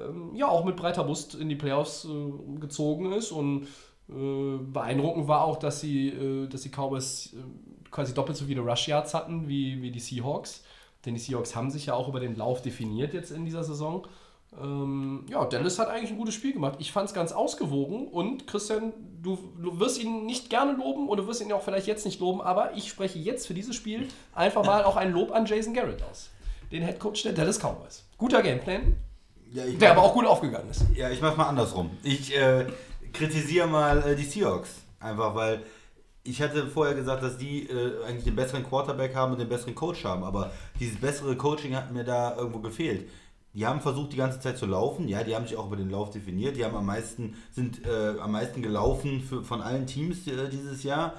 ähm, 0.00 0.34
ja 0.34 0.48
auch 0.48 0.64
mit 0.64 0.76
breiter 0.76 1.04
Brust 1.04 1.34
in 1.34 1.50
die 1.50 1.56
Playoffs 1.56 2.06
äh, 2.06 2.58
gezogen 2.58 3.12
ist 3.12 3.32
und 3.32 3.68
äh, 4.08 4.58
beeindruckend 4.58 5.28
war 5.28 5.44
auch, 5.44 5.58
dass 5.58 5.80
sie, 5.80 6.08
äh, 6.08 6.48
dass 6.48 6.62
die 6.62 6.70
Cowboys 6.70 7.34
äh, 7.34 7.36
quasi 7.90 8.14
doppelt 8.14 8.38
so 8.38 8.46
viele 8.46 8.62
Rush 8.62 8.88
Yards 8.88 9.12
hatten 9.12 9.46
wie, 9.46 9.82
wie 9.82 9.90
die 9.90 10.00
Seahawks. 10.00 10.64
Denn 11.04 11.14
die 11.14 11.20
Seahawks 11.20 11.54
haben 11.54 11.70
sich 11.70 11.86
ja 11.86 11.94
auch 11.94 12.08
über 12.08 12.20
den 12.20 12.34
Lauf 12.36 12.62
definiert 12.62 13.12
jetzt 13.12 13.30
in 13.30 13.44
dieser 13.44 13.64
Saison. 13.64 14.06
Ähm, 14.58 15.26
ja, 15.28 15.44
Dallas 15.44 15.78
hat 15.78 15.88
eigentlich 15.88 16.10
ein 16.10 16.18
gutes 16.18 16.34
Spiel 16.34 16.52
gemacht. 16.52 16.76
Ich 16.78 16.90
fand 16.90 17.08
es 17.08 17.14
ganz 17.14 17.32
ausgewogen 17.32 18.08
und 18.08 18.46
Christian, 18.46 18.92
du, 19.22 19.38
du 19.62 19.78
wirst 19.78 20.02
ihn 20.02 20.26
nicht 20.26 20.50
gerne 20.50 20.72
loben 20.72 21.08
oder 21.08 21.22
du 21.22 21.28
wirst 21.28 21.40
ihn 21.40 21.52
auch 21.52 21.62
vielleicht 21.62 21.86
jetzt 21.86 22.04
nicht 22.04 22.20
loben, 22.20 22.40
aber 22.40 22.76
ich 22.76 22.88
spreche 22.88 23.18
jetzt 23.18 23.46
für 23.46 23.54
dieses 23.54 23.76
Spiel 23.76 24.08
einfach 24.34 24.64
mal 24.64 24.84
auch 24.84 24.96
ein 24.96 25.12
Lob 25.12 25.32
an 25.32 25.46
Jason 25.46 25.72
Garrett 25.72 26.02
aus. 26.02 26.30
Den 26.72 26.84
Head 26.84 26.98
Coach 26.98 27.22
der 27.22 27.32
Dallas 27.32 27.58
Cowboys. 27.58 28.04
Guter 28.18 28.42
Gameplan, 28.42 28.96
Ja, 29.52 29.64
der 29.66 29.92
aber 29.92 30.02
auch 30.02 30.14
gut 30.14 30.26
aufgegangen 30.26 30.70
ist. 30.70 30.84
Ja, 30.94 31.10
ich 31.10 31.20
mach's 31.20 31.36
mal 31.36 31.48
andersrum. 31.48 31.90
Ich 32.02 32.36
äh, 32.36 32.66
kritisiere 33.12 33.66
mal 33.66 34.02
äh, 34.02 34.16
die 34.16 34.24
Seahawks. 34.24 34.70
Einfach 34.98 35.34
weil 35.34 35.62
ich 36.22 36.42
hatte 36.42 36.66
vorher 36.66 36.94
gesagt, 36.94 37.22
dass 37.22 37.38
die 37.38 37.68
äh, 37.68 38.04
eigentlich 38.04 38.24
den 38.24 38.36
besseren 38.36 38.64
Quarterback 38.64 39.14
haben 39.14 39.32
und 39.32 39.38
den 39.38 39.48
besseren 39.48 39.74
Coach 39.74 40.04
haben. 40.04 40.22
Aber 40.22 40.50
dieses 40.78 41.00
bessere 41.00 41.36
Coaching 41.36 41.74
hat 41.74 41.92
mir 41.92 42.04
da 42.04 42.36
irgendwo 42.36 42.58
gefehlt. 42.58 43.08
Die 43.52 43.66
haben 43.66 43.80
versucht, 43.80 44.12
die 44.12 44.16
ganze 44.16 44.38
Zeit 44.40 44.58
zu 44.58 44.66
laufen. 44.66 45.08
Ja, 45.08 45.24
die 45.24 45.34
haben 45.34 45.46
sich 45.46 45.56
auch 45.56 45.66
über 45.66 45.76
den 45.76 45.90
Lauf 45.90 46.10
definiert. 46.10 46.56
Die 46.56 46.64
haben 46.64 46.76
am 46.76 46.86
meisten, 46.86 47.34
sind 47.50 47.84
äh, 47.84 48.18
am 48.20 48.32
meisten 48.32 48.62
gelaufen 48.62 49.20
für, 49.20 49.42
von 49.42 49.60
allen 49.60 49.86
Teams 49.86 50.26
äh, 50.28 50.48
dieses 50.48 50.84
Jahr. 50.84 51.14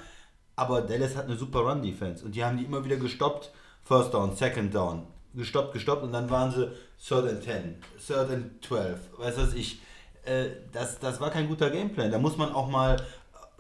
Aber 0.56 0.82
Dallas 0.82 1.16
hat 1.16 1.26
eine 1.26 1.38
super 1.38 1.60
Run-Defense 1.60 2.24
und 2.24 2.36
die 2.36 2.44
haben 2.44 2.58
die 2.58 2.64
immer 2.64 2.86
wieder 2.86 2.98
gestoppt. 2.98 3.52
First 3.84 4.14
Down, 4.14 4.36
Second 4.36 4.74
Down. 4.74 5.08
Gestoppt, 5.34 5.74
gestoppt 5.74 6.04
und 6.04 6.14
dann 6.14 6.30
waren 6.30 6.52
sie 6.52 6.72
Third 7.06 7.30
and 7.30 7.44
10, 7.44 7.76
Third 8.06 8.30
and 8.30 8.66
12. 8.66 9.00
Weißt 9.18 9.38
du 9.38 9.42
was 9.42 9.54
ich? 9.54 9.82
Äh, 10.24 10.48
das, 10.72 11.00
das 11.00 11.20
war 11.20 11.32
kein 11.32 11.48
guter 11.48 11.70
Gameplan. 11.70 12.12
Da 12.12 12.20
muss 12.20 12.38
man 12.38 12.54
auch 12.54 12.70
mal 12.70 12.98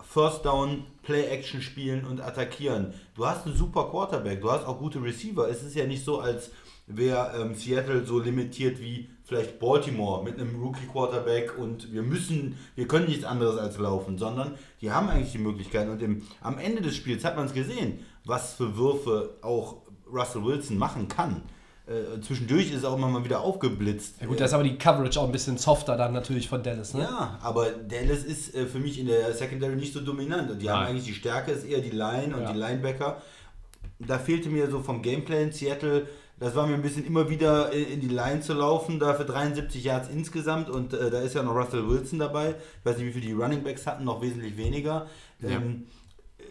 First 0.01 0.45
Down, 0.45 0.85
Play-Action 1.03 1.61
spielen 1.61 2.05
und 2.05 2.21
attackieren. 2.21 2.93
Du 3.15 3.25
hast 3.25 3.45
einen 3.45 3.55
super 3.55 3.89
Quarterback, 3.89 4.41
du 4.41 4.51
hast 4.51 4.65
auch 4.65 4.77
gute 4.77 5.01
Receiver. 5.01 5.49
Es 5.49 5.63
ist 5.63 5.75
ja 5.75 5.85
nicht 5.85 6.03
so, 6.03 6.19
als 6.19 6.51
wäre 6.97 7.33
ähm, 7.39 7.55
Seattle 7.55 8.05
so 8.05 8.19
limitiert 8.19 8.79
wie 8.81 9.09
vielleicht 9.23 9.59
Baltimore 9.59 10.23
mit 10.23 10.39
einem 10.39 10.61
Rookie-Quarterback 10.61 11.57
und 11.57 11.93
wir 11.93 12.01
müssen, 12.01 12.57
wir 12.75 12.87
können 12.87 13.07
nichts 13.07 13.23
anderes 13.23 13.57
als 13.57 13.77
laufen, 13.77 14.17
sondern 14.17 14.55
die 14.81 14.91
haben 14.91 15.07
eigentlich 15.09 15.31
die 15.31 15.37
Möglichkeiten. 15.37 15.89
Und 15.89 16.01
im, 16.01 16.21
am 16.41 16.57
Ende 16.57 16.81
des 16.81 16.95
Spiels 16.95 17.23
hat 17.23 17.35
man 17.37 17.45
es 17.45 17.53
gesehen, 17.53 17.99
was 18.25 18.53
für 18.53 18.75
Würfe 18.75 19.37
auch 19.41 19.77
Russell 20.11 20.43
Wilson 20.43 20.77
machen 20.77 21.07
kann. 21.07 21.43
Äh, 21.87 22.21
zwischendurch 22.21 22.71
ist 22.71 22.83
er 22.83 22.91
auch 22.91 22.97
immer 22.97 23.09
mal 23.09 23.23
wieder 23.23 23.41
aufgeblitzt. 23.41 24.15
Ja 24.21 24.27
gut, 24.27 24.39
da 24.39 24.45
ist 24.45 24.53
aber 24.53 24.63
die 24.63 24.77
Coverage 24.77 25.19
auch 25.19 25.25
ein 25.25 25.31
bisschen 25.31 25.57
softer 25.57 25.97
dann 25.97 26.13
natürlich 26.13 26.47
von 26.47 26.61
Dallas, 26.61 26.93
ne? 26.93 27.01
Ja, 27.03 27.39
aber 27.41 27.71
Dallas 27.71 28.23
ist 28.23 28.53
äh, 28.53 28.65
für 28.65 28.79
mich 28.79 28.99
in 28.99 29.07
der 29.07 29.33
Secondary 29.33 29.75
nicht 29.75 29.93
so 29.93 30.01
dominant. 30.01 30.51
Und 30.51 30.61
die 30.61 30.69
haben 30.69 30.81
Nein. 30.81 30.89
eigentlich 30.91 31.05
die 31.05 31.13
Stärke, 31.13 31.51
ist 31.51 31.63
eher 31.65 31.79
die 31.79 31.89
Line 31.89 32.35
und 32.35 32.43
Ja. 32.43 32.51
die 32.53 32.59
Linebacker. 32.59 33.21
Da 33.99 34.19
fehlte 34.19 34.49
mir 34.49 34.69
so 34.69 34.79
vom 34.81 35.01
Gameplay 35.01 35.43
in 35.43 35.51
Seattle, 35.51 36.07
das 36.41 36.55
war 36.55 36.65
mir 36.65 36.73
ein 36.73 36.81
bisschen 36.81 37.05
immer 37.05 37.29
wieder 37.29 37.71
in 37.71 37.85
in 37.85 38.01
die 38.01 38.07
Line 38.07 38.41
zu 38.41 38.53
laufen, 38.53 38.99
da 38.99 39.13
für 39.13 39.25
73 39.25 39.83
Yards 39.83 40.09
insgesamt 40.09 40.71
und 40.71 40.91
äh, 40.91 41.11
da 41.11 41.19
ist 41.21 41.35
ja 41.35 41.43
noch 41.43 41.53
Russell 41.53 41.87
Wilson 41.87 42.17
dabei. 42.17 42.55
Ich 42.79 42.85
weiß 42.85 42.97
nicht, 42.97 43.05
wie 43.05 43.11
viel 43.11 43.21
die 43.21 43.33
Running 43.33 43.63
Backs 43.63 43.85
hatten, 43.85 44.05
noch 44.05 44.23
wesentlich 44.23 44.57
weniger. 44.57 45.05
Ja. 45.39 45.49
Ähm, 45.49 45.85
äh, 46.39 46.43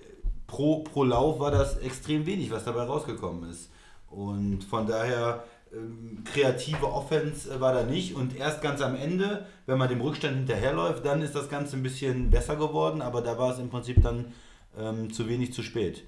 pro, 0.47 0.85
pro 0.85 1.03
Lauf 1.03 1.41
war 1.41 1.51
das 1.51 1.79
extrem 1.79 2.25
wenig, 2.25 2.53
was 2.53 2.65
dabei 2.65 2.85
rausgekommen 2.85 3.51
ist. 3.51 3.69
Und 4.09 4.63
von 4.63 4.87
daher 4.87 5.43
ähm, 5.73 6.23
kreative 6.25 6.87
Offense 6.87 7.53
äh, 7.53 7.61
war 7.61 7.75
da 7.75 7.83
nicht. 7.83 8.15
Und 8.15 8.37
erst 8.37 8.63
ganz 8.63 8.81
am 8.83 8.95
Ende, 8.95 9.47
wenn 9.67 9.77
man 9.77 9.89
dem 9.89 10.01
Rückstand 10.01 10.37
hinterherläuft, 10.37 11.05
dann 11.05 11.21
ist 11.21 11.35
das 11.35 11.49
Ganze 11.49 11.77
ein 11.77 11.83
bisschen 11.83 12.31
besser 12.31 12.55
geworden. 12.55 13.03
Aber 13.03 13.23
da 13.23 13.37
war 13.39 13.53
es 13.53 13.59
im 13.59 13.71
Prinzip 13.71 14.01
dann 14.05 14.27
ähm, 14.79 15.13
zu 15.13 15.29
wenig 15.29 15.53
zu 15.53 15.65
spät. 15.65 16.05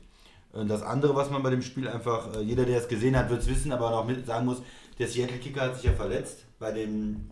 Und 0.53 0.69
das 0.69 0.83
andere, 0.83 1.15
was 1.17 1.31
man 1.31 1.43
bei 1.43 1.51
dem 1.51 1.63
Spiel 1.63 1.89
einfach, 1.89 2.37
äh, 2.37 2.43
jeder, 2.43 2.65
der 2.65 2.79
es 2.79 2.89
gesehen 2.89 3.17
hat, 3.17 3.31
wird 3.31 3.41
es 3.41 3.49
wissen, 3.49 3.73
aber 3.73 3.91
noch 3.91 4.07
mit 4.07 4.27
sagen 4.27 4.47
muss, 4.47 4.63
der 4.99 5.09
Seattle 5.09 5.39
Kicker 5.39 5.63
hat 5.63 5.77
sich 5.77 5.85
ja 5.85 5.93
verletzt 5.93 6.45
bei 6.59 6.73
dem 6.73 7.29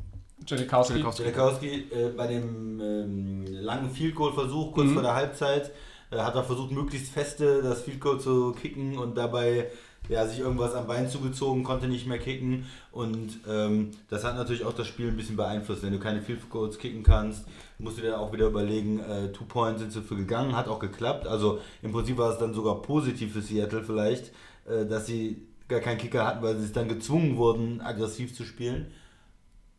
Janikowski. 0.46 1.00
Janikowski. 1.00 1.88
Äh, 1.90 2.09
bei 2.16 2.26
dem 2.26 2.80
ähm, 2.80 3.44
langen 3.46 3.90
Field 3.90 4.14
Goal 4.14 4.33
Versuch 4.33 4.72
kurz 4.72 4.92
vor 4.92 5.02
der 5.02 5.14
Halbzeit 5.14 5.70
äh, 6.11 6.16
hat 6.18 6.35
er 6.35 6.44
versucht 6.44 6.70
möglichst 6.70 7.12
feste 7.12 7.62
das 7.62 7.83
Field 7.83 8.00
Goal 8.00 8.18
zu 8.18 8.52
kicken 8.52 8.96
und 8.96 9.16
dabei 9.16 9.70
ja, 10.11 10.27
sich 10.27 10.40
irgendwas 10.40 10.75
am 10.75 10.88
Bein 10.88 11.09
zugezogen, 11.09 11.62
konnte 11.62 11.87
nicht 11.87 12.09
mehr 12.09 12.18
kicken 12.18 12.66
und 12.90 13.38
ähm, 13.49 13.92
das 14.09 14.25
hat 14.25 14.35
natürlich 14.35 14.64
auch 14.64 14.73
das 14.73 14.88
Spiel 14.88 15.07
ein 15.07 15.16
bisschen 15.16 15.37
beeinflusst. 15.37 15.85
Wenn 15.85 15.92
du 15.92 16.01
keine 16.01 16.20
Field 16.20 16.51
Goals 16.51 16.79
kicken 16.79 17.05
kannst, 17.05 17.44
musst 17.79 17.99
du 17.99 18.03
dir 18.03 18.18
auch 18.18 18.33
wieder 18.33 18.49
überlegen, 18.49 18.99
äh, 18.99 19.31
Two 19.31 19.44
Points 19.44 19.81
sind 19.81 19.92
sie 19.92 20.03
für 20.03 20.16
gegangen, 20.16 20.57
hat 20.57 20.66
auch 20.66 20.81
geklappt. 20.81 21.29
Also 21.29 21.61
im 21.81 21.92
Prinzip 21.92 22.18
war 22.18 22.33
es 22.33 22.38
dann 22.38 22.55
sogar 22.55 22.83
positiv 22.83 23.33
für 23.33 23.40
Seattle 23.40 23.85
vielleicht, 23.85 24.33
äh, 24.66 24.85
dass 24.85 25.07
sie 25.07 25.46
gar 25.68 25.79
keinen 25.79 25.99
Kicker 25.99 26.27
hatten, 26.27 26.42
weil 26.42 26.59
sie 26.59 26.73
dann 26.73 26.88
gezwungen 26.88 27.37
wurden, 27.37 27.81
aggressiv 27.81 28.35
zu 28.35 28.42
spielen. 28.42 28.90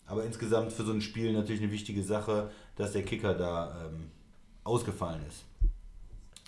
Aber 0.05 0.23
insgesamt 0.23 0.71
für 0.71 0.83
so 0.83 0.93
ein 0.93 1.01
Spiel 1.01 1.33
natürlich 1.33 1.61
eine 1.61 1.73
wichtige 1.73 2.03
Sache, 2.03 2.51
dass 2.77 2.93
der 2.93 3.03
Kicker 3.03 3.33
da 3.33 3.85
ähm, 3.85 4.11
ausgefallen 4.63 5.23
ist. 5.27 5.43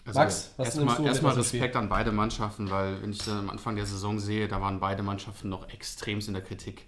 Also 0.05 0.19
Max, 0.19 0.51
was 0.57 0.75
nimmst 0.75 0.77
erstmal, 0.77 0.97
du 0.97 1.07
erstmal? 1.07 1.33
Respekt 1.35 1.75
an 1.75 1.89
beide 1.89 2.11
Mannschaften, 2.11 2.69
weil 2.69 3.01
wenn 3.01 3.11
ich 3.11 3.19
dann 3.19 3.39
am 3.39 3.49
Anfang 3.49 3.75
der 3.75 3.85
Saison 3.85 4.19
sehe, 4.19 4.47
da 4.47 4.59
waren 4.59 4.79
beide 4.79 5.01
Mannschaften 5.01 5.49
noch 5.49 5.69
extremst 5.69 6.27
in 6.27 6.33
der 6.33 6.43
Kritik. 6.43 6.85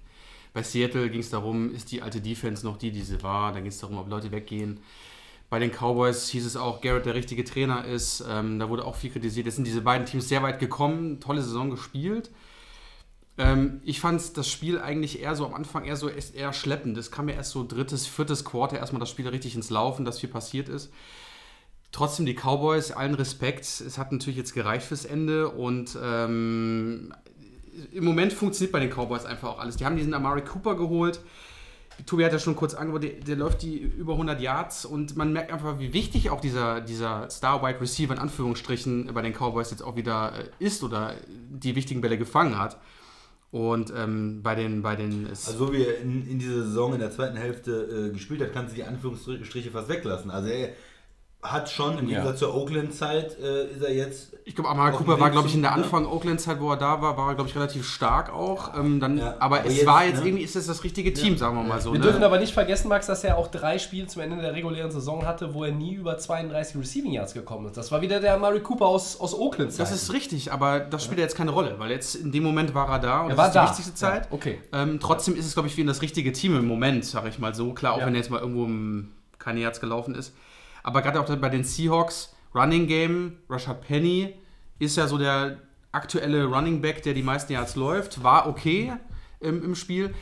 Bei 0.53 0.63
Seattle 0.63 1.09
ging 1.09 1.21
es 1.21 1.29
darum, 1.29 1.73
ist 1.73 1.91
die 1.91 2.01
alte 2.01 2.21
Defense 2.21 2.65
noch 2.65 2.77
die, 2.77 2.91
die 2.91 3.01
sie 3.01 3.21
war? 3.23 3.53
Da 3.53 3.59
ging 3.59 3.67
es 3.67 3.79
darum, 3.79 3.97
ob 3.97 4.09
Leute 4.09 4.31
weggehen. 4.31 4.79
Bei 5.49 5.59
den 5.59 5.71
Cowboys 5.71 6.29
hieß 6.29 6.45
es 6.45 6.57
auch, 6.57 6.81
Garrett 6.81 7.05
der 7.05 7.13
richtige 7.13 7.43
Trainer 7.43 7.85
ist. 7.85 8.23
Ähm, 8.27 8.59
da 8.59 8.67
wurde 8.69 8.83
auch 8.83 8.95
viel 8.95 9.11
kritisiert. 9.11 9.45
Jetzt 9.45 9.55
sind 9.55 9.67
diese 9.67 9.81
beiden 9.81 10.05
Teams 10.05 10.27
sehr 10.27 10.43
weit 10.43 10.59
gekommen, 10.59 11.19
tolle 11.19 11.41
Saison 11.41 11.69
gespielt. 11.69 12.31
Ähm, 13.37 13.81
ich 13.83 13.99
fand 13.99 14.37
das 14.37 14.49
Spiel 14.49 14.79
eigentlich 14.79 15.21
eher 15.21 15.35
so 15.35 15.45
am 15.45 15.53
Anfang 15.53 15.85
eher 15.85 15.97
so 15.97 16.09
erst 16.09 16.35
eher 16.35 16.53
schleppend. 16.53 16.97
Es 16.97 17.11
kam 17.11 17.29
ja 17.29 17.35
erst 17.35 17.51
so 17.51 17.65
drittes, 17.67 18.07
viertes 18.07 18.43
Quarter 18.45 18.77
erstmal 18.77 19.01
das 19.01 19.09
Spiel 19.09 19.27
richtig 19.27 19.55
ins 19.55 19.69
Laufen, 19.69 20.05
dass 20.05 20.19
viel 20.19 20.29
passiert 20.29 20.69
ist. 20.69 20.91
Trotzdem 21.95 22.25
die 22.25 22.33
Cowboys, 22.33 22.91
allen 22.91 23.15
Respekt. 23.15 23.63
Es 23.63 23.97
hat 23.97 24.11
natürlich 24.11 24.35
jetzt 24.35 24.53
gereicht 24.53 24.85
fürs 24.85 25.05
Ende 25.05 25.47
und 25.47 25.97
ähm, 26.03 27.13
im 27.93 28.03
Moment 28.03 28.33
funktioniert 28.33 28.73
bei 28.73 28.81
den 28.81 28.89
Cowboys 28.89 29.23
einfach 29.23 29.51
auch 29.51 29.59
alles. 29.59 29.77
Die 29.77 29.85
haben 29.85 29.95
diesen 29.95 30.13
Amari 30.13 30.41
Cooper 30.41 30.75
geholt. 30.75 31.21
Tobi 32.05 32.25
hat 32.25 32.33
ja 32.33 32.39
schon 32.39 32.57
kurz 32.57 32.73
angeboten, 32.73 33.03
der, 33.03 33.23
der 33.23 33.35
läuft 33.37 33.61
die 33.61 33.77
über 33.77 34.11
100 34.11 34.41
Yards 34.41 34.83
und 34.83 35.15
man 35.15 35.31
merkt 35.31 35.53
einfach, 35.53 35.79
wie 35.79 35.93
wichtig 35.93 36.29
auch 36.31 36.41
dieser, 36.41 36.81
dieser 36.81 37.29
Star-Wide 37.29 37.79
Receiver 37.79 38.13
in 38.13 38.19
Anführungsstrichen 38.19 39.13
bei 39.13 39.21
den 39.21 39.31
Cowboys 39.31 39.71
jetzt 39.71 39.81
auch 39.81 39.95
wieder 39.95 40.33
äh, 40.37 40.65
ist 40.65 40.83
oder 40.83 41.13
die 41.31 41.77
wichtigen 41.77 42.01
Bälle 42.01 42.17
gefangen 42.17 42.59
hat. 42.59 42.77
Und 43.51 43.93
ähm, 43.95 44.41
bei 44.43 44.55
den, 44.55 44.81
bei 44.81 44.97
den 44.97 45.27
Also 45.27 45.67
so 45.67 45.71
wie 45.71 45.85
er 45.85 46.01
in, 46.01 46.29
in 46.29 46.39
dieser 46.39 46.65
Saison 46.65 46.93
in 46.93 46.99
der 46.99 47.11
zweiten 47.11 47.37
Hälfte 47.37 48.09
äh, 48.09 48.13
gespielt 48.13 48.41
hat, 48.41 48.51
kannst 48.51 48.73
du 48.73 48.75
die 48.75 48.83
Anführungsstriche 48.83 49.71
fast 49.71 49.87
weglassen. 49.87 50.29
Also 50.29 50.49
er 50.49 50.73
hat 51.51 51.69
schon, 51.69 51.97
im 51.99 52.07
Ja. 52.09 52.19
Gegensatz 52.19 52.39
zur 52.39 52.55
Oakland-Zeit, 52.55 53.37
äh, 53.39 53.65
ist 53.67 53.81
er 53.81 53.93
jetzt... 53.93 54.33
Ich 54.47 54.53
glaube, 54.53 54.69
Amari 54.69 54.91
Auf 54.91 54.97
Cooper 54.99 55.19
war, 55.19 55.31
glaube 55.31 55.47
ich, 55.47 55.55
in 55.55 55.61
der 55.63 55.71
ne? 55.71 55.77
Anfang 55.77 56.05
Oakland-Zeit, 56.05 56.59
wo 56.59 56.69
er 56.69 56.77
da 56.77 57.01
war, 57.01 57.17
war 57.17 57.29
er, 57.29 57.35
glaube 57.35 57.49
ich, 57.49 57.55
relativ 57.55 57.87
stark 57.87 58.31
auch. 58.31 58.77
Ähm, 58.77 58.99
dann, 58.99 59.17
Ja. 59.17 59.35
aber, 59.39 59.57
Aber 59.57 59.65
es 59.65 59.77
jetzt, 59.77 59.85
war 59.87 60.05
jetzt 60.05 60.21
ne? 60.21 60.27
irgendwie, 60.29 60.43
ist 60.43 60.55
es 60.55 60.67
das 60.67 60.83
richtige 60.83 61.13
Team, 61.13 61.35
sagen 61.37 61.55
wir 61.57 61.63
mal 61.63 61.81
so. 61.81 61.91
Wir 61.93 61.99
ne? 61.99 62.05
dürfen 62.05 62.23
aber 62.23 62.37
nicht 62.37 62.53
vergessen, 62.53 62.87
Max, 62.89 63.07
dass 63.07 63.23
er 63.23 63.37
auch 63.37 63.47
drei 63.47 63.79
Spiele 63.79 64.05
zum 64.07 64.21
Ende 64.21 64.39
der 64.41 64.53
regulären 64.53 64.91
Saison 64.91 65.25
hatte, 65.25 65.53
wo 65.55 65.63
er 65.63 65.71
nie 65.71 65.93
über 65.95 66.17
32 66.17 66.75
Receiving 66.79 67.11
Yards 67.13 67.33
gekommen 67.33 67.65
ist. 67.67 67.77
Das 67.77 67.91
war 67.91 68.01
wieder 68.01 68.19
der 68.19 68.37
Murray 68.37 68.59
Cooper 68.59 68.85
aus, 68.85 69.19
aus 69.19 69.33
Oakland. 69.33 69.77
Das 69.79 69.91
ist 69.91 70.13
richtig, 70.13 70.51
aber 70.51 70.79
das 70.79 71.03
spielt 71.03 71.17
ja 71.19 71.23
jetzt 71.23 71.35
keine 71.35 71.51
Rolle, 71.51 71.75
weil 71.79 71.89
jetzt 71.89 72.15
in 72.15 72.31
dem 72.31 72.43
Moment 72.43 72.75
war 72.75 72.87
er 72.89 72.99
da 72.99 73.21
und 73.21 73.31
Er 73.31 73.35
das 73.35 73.37
war 73.37 73.47
ist 73.47 73.53
da. 73.55 73.63
die 73.63 73.69
wichtigste 73.69 73.95
Zeit. 73.95 74.25
Ja, 74.25 74.31
okay. 74.31 74.59
Ähm, 74.73 74.99
trotzdem 75.01 75.35
ist 75.35 75.47
es, 75.47 75.53
glaube 75.53 75.67
ich, 75.69 75.73
für 75.75 75.81
ihn 75.81 75.87
das 75.87 76.01
richtige 76.03 76.31
Team 76.33 76.55
im 76.55 76.67
Moment, 76.67 77.03
sage 77.03 77.29
ich 77.29 77.39
mal 77.39 77.55
so. 77.55 77.73
Klar, 77.73 77.93
auch 77.93 77.99
Ja. 77.99 78.05
wenn 78.05 78.13
er 78.13 78.19
jetzt 78.19 78.29
mal 78.29 78.39
irgendwo 78.41 78.65
im, 78.65 79.11
keine 79.39 79.59
Yards 79.61 79.79
gelaufen 79.81 80.13
ist. 80.13 80.33
Aber 80.85 81.01
gerade 81.01 81.19
auch 81.19 81.25
bei 81.37 81.49
den 81.49 81.63
Seahawks, 81.63 82.35
Running 82.53 82.85
Game, 82.85 83.37
Rashad 83.49 83.81
Penny 83.81 84.35
ist 84.77 84.95
ja 84.97 85.07
so 85.07 85.17
der 85.17 85.57
aktuelle 85.91 86.45
Running 86.45 86.79
Back, 86.79 87.01
der 87.01 87.15
die 87.15 87.23
meisten 87.23 87.53
Yards 87.53 87.75
läuft, 87.75 88.21
war 88.21 88.47
okay 88.47 88.93
im, 89.39 89.63
im 89.63 89.73
Spiel. 89.73 90.13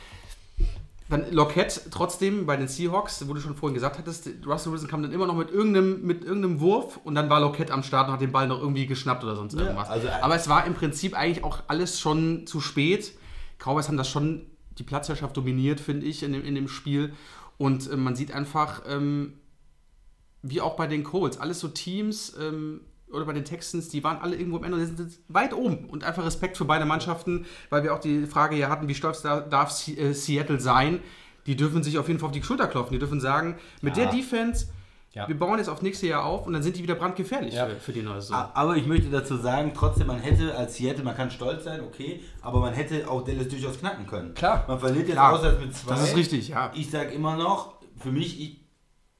Dann 1.10 1.30
Lockett 1.32 1.82
trotzdem 1.90 2.46
bei 2.46 2.56
den 2.56 2.66
Seahawks, 2.66 3.28
wo 3.28 3.34
du 3.34 3.40
schon 3.40 3.54
vorhin 3.54 3.74
gesagt 3.74 3.98
hattest, 3.98 4.26
Russell 4.46 4.72
Wilson 4.72 4.88
kam 4.88 5.02
dann 5.02 5.12
immer 5.12 5.26
noch 5.26 5.36
mit 5.36 5.50
irgendeinem, 5.50 6.00
mit 6.00 6.24
irgendeinem 6.24 6.60
Wurf 6.60 6.98
und 7.04 7.14
dann 7.14 7.28
war 7.28 7.40
Lockett 7.40 7.70
am 7.70 7.82
Start 7.82 8.08
und 8.08 8.14
hat 8.14 8.22
den 8.22 8.32
Ball 8.32 8.48
noch 8.48 8.58
irgendwie 8.58 8.86
geschnappt 8.86 9.22
oder 9.22 9.36
sonst 9.36 9.52
irgendwas. 9.54 9.90
also- 9.90 10.08
Aber 10.22 10.34
es 10.34 10.48
war 10.48 10.64
im 10.66 10.72
Prinzip 10.72 11.14
eigentlich 11.14 11.44
auch 11.44 11.58
alles 11.68 12.00
schon 12.00 12.46
zu 12.46 12.60
spät. 12.62 13.12
Cowboys 13.58 13.88
haben 13.88 13.98
das 13.98 14.08
schon 14.08 14.46
die 14.78 14.82
Platzherrschaft 14.82 15.36
dominiert, 15.36 15.78
finde 15.78 16.06
ich, 16.06 16.22
in 16.22 16.32
dem, 16.32 16.42
in 16.42 16.54
dem 16.54 16.68
Spiel. 16.68 17.12
Und 17.58 17.90
äh, 17.90 17.96
man 17.96 18.16
sieht 18.16 18.32
einfach, 18.32 18.82
ähm, 18.88 19.34
wie 20.46 20.60
auch 20.60 20.76
bei 20.76 20.86
den 20.86 21.02
Colts, 21.04 21.38
alles 21.38 21.58
so 21.60 21.68
Teams 21.68 22.36
ähm, 22.40 22.80
oder 23.10 23.24
bei 23.24 23.32
den 23.32 23.44
Texans, 23.44 23.88
die 23.88 24.02
waren 24.04 24.18
alle 24.18 24.36
irgendwo 24.36 24.58
am 24.58 24.64
Ende 24.64 24.76
und 24.78 24.84
sind 24.86 24.98
jetzt 25.00 25.20
weit 25.28 25.54
oben. 25.54 25.86
Und 25.88 26.04
einfach 26.04 26.24
Respekt 26.24 26.56
für 26.56 26.64
beide 26.64 26.84
Mannschaften, 26.84 27.46
weil 27.70 27.82
wir 27.82 27.94
auch 27.94 28.00
die 28.00 28.26
Frage 28.26 28.56
ja 28.56 28.68
hatten, 28.68 28.88
wie 28.88 28.94
stolz 28.94 29.22
da, 29.22 29.40
darf 29.40 29.86
äh, 29.88 30.12
Seattle 30.12 30.60
sein? 30.60 31.00
Die 31.46 31.56
dürfen 31.56 31.82
sich 31.82 31.98
auf 31.98 32.08
jeden 32.08 32.18
Fall 32.20 32.28
auf 32.28 32.32
die 32.34 32.42
Schulter 32.42 32.66
klopfen. 32.66 32.92
Die 32.92 32.98
dürfen 32.98 33.20
sagen, 33.20 33.56
mit 33.82 33.96
Ja. 33.96 34.04
der 34.04 34.12
Defense, 34.14 34.66
Ja. 35.12 35.28
wir 35.28 35.38
bauen 35.38 35.58
jetzt 35.58 35.68
auf 35.68 35.80
nächstes 35.82 36.08
Jahr 36.08 36.24
auf 36.24 36.46
und 36.46 36.54
dann 36.54 36.62
sind 36.62 36.76
die 36.76 36.82
wieder 36.82 36.96
brandgefährlich 36.96 37.54
Ja. 37.54 37.66
für, 37.66 37.76
für 37.76 37.92
die 37.92 38.02
neue 38.02 38.20
Saison. 38.20 38.48
Aber 38.54 38.76
ich 38.76 38.86
möchte 38.86 39.08
dazu 39.10 39.36
sagen, 39.36 39.72
trotzdem, 39.76 40.08
man 40.08 40.18
hätte 40.18 40.56
als 40.56 40.74
Seattle, 40.76 41.04
man 41.04 41.14
kann 41.14 41.30
stolz 41.30 41.62
sein, 41.64 41.82
okay, 41.82 42.20
aber 42.42 42.58
man 42.60 42.72
hätte 42.74 43.08
auch 43.08 43.22
Dallas 43.24 43.48
durchaus 43.48 43.78
knacken 43.78 44.06
können. 44.08 44.34
Klar. 44.34 44.64
Man 44.66 44.80
verliert 44.80 45.06
jetzt 45.06 45.16
Klar. 45.16 45.34
auswärts 45.34 45.60
mit 45.60 45.76
zwei. 45.76 45.90
Das 45.94 46.08
ist 46.08 46.16
richtig, 46.16 46.48
ja. 46.48 46.72
Ich 46.74 46.90
sage 46.90 47.10
immer 47.10 47.36
noch, 47.36 47.74
für 47.98 48.10
mich 48.10 48.40
ich, 48.40 48.63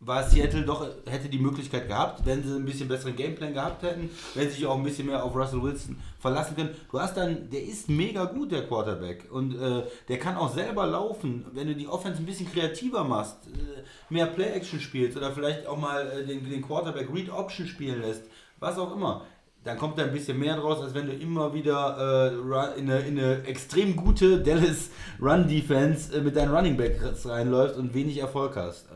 war 0.04 0.22
Seattle 0.22 0.62
doch, 0.62 0.86
hätte 1.06 1.28
die 1.28 1.38
Möglichkeit 1.38 1.88
gehabt, 1.88 2.26
wenn 2.26 2.42
sie 2.42 2.54
ein 2.54 2.64
bisschen 2.64 2.88
besseren 2.88 3.16
Gameplan 3.16 3.54
gehabt 3.54 3.82
hätten, 3.82 4.10
wenn 4.34 4.48
sie 4.48 4.56
sich 4.56 4.66
auch 4.66 4.76
ein 4.76 4.82
bisschen 4.82 5.06
mehr 5.06 5.24
auf 5.24 5.34
Russell 5.34 5.62
Wilson 5.62 5.96
verlassen 6.18 6.56
können. 6.56 6.70
Du 6.90 7.00
hast 7.00 7.16
dann, 7.16 7.48
der 7.50 7.62
ist 7.62 7.88
mega 7.88 8.24
gut, 8.24 8.52
der 8.52 8.66
Quarterback. 8.66 9.28
Und 9.30 9.54
äh, 9.60 9.82
der 10.08 10.18
kann 10.18 10.36
auch 10.36 10.52
selber 10.52 10.86
laufen. 10.86 11.46
Wenn 11.52 11.68
du 11.68 11.74
die 11.74 11.88
Offense 11.88 12.18
ein 12.20 12.26
bisschen 12.26 12.50
kreativer 12.52 13.04
machst, 13.04 13.36
äh, 13.46 13.82
mehr 14.12 14.26
Play-Action 14.26 14.80
spielst 14.80 15.16
oder 15.16 15.32
vielleicht 15.32 15.66
auch 15.66 15.78
mal 15.78 16.06
äh, 16.06 16.26
den, 16.26 16.48
den 16.50 16.62
Quarterback 16.62 17.08
Read-Option 17.12 17.66
spielen 17.66 18.02
lässt, 18.02 18.24
was 18.60 18.78
auch 18.78 18.94
immer. 18.94 19.22
Dann 19.64 19.78
kommt 19.78 19.98
da 19.98 20.02
ein 20.02 20.12
bisschen 20.12 20.38
mehr 20.38 20.56
draus, 20.56 20.82
als 20.82 20.92
wenn 20.92 21.06
du 21.06 21.14
immer 21.14 21.54
wieder 21.54 21.96
äh, 21.96 22.34
run- 22.34 22.76
in, 22.76 22.90
eine, 22.90 23.00
in 23.00 23.18
eine 23.18 23.44
extrem 23.44 23.96
gute 23.96 24.42
Dallas 24.42 24.90
Run-Defense 25.18 26.14
äh, 26.14 26.20
mit 26.20 26.36
deinen 26.36 26.54
Running 26.54 26.76
Backs 26.76 27.26
reinläufst 27.26 27.78
und 27.78 27.94
wenig 27.94 28.18
Erfolg 28.18 28.56
hast. 28.56 28.86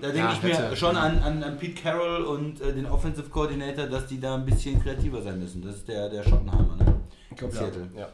Da 0.00 0.08
denke 0.08 0.18
Ja, 0.18 0.32
ich 0.32 0.42
mir 0.42 0.56
hätte- 0.56 0.76
schon 0.76 0.96
an, 0.96 1.18
an, 1.22 1.42
an 1.42 1.56
Pete 1.58 1.80
Carroll 1.82 2.22
und 2.24 2.60
äh, 2.60 2.72
den 2.72 2.86
Offensive 2.86 3.28
Coordinator, 3.30 3.86
dass 3.86 4.06
die 4.06 4.20
da 4.20 4.34
ein 4.34 4.44
bisschen 4.44 4.82
kreativer 4.82 5.20
sein 5.22 5.38
müssen. 5.38 5.62
Das 5.62 5.76
ist 5.76 5.88
der, 5.88 6.08
der 6.08 6.22
Schottenheimer, 6.22 6.76
ne? 6.76 6.94
Ich 7.30 7.36
glaube, 7.36 7.54
Seattle. 7.54 7.88
ja. 7.94 8.00
ja. 8.02 8.08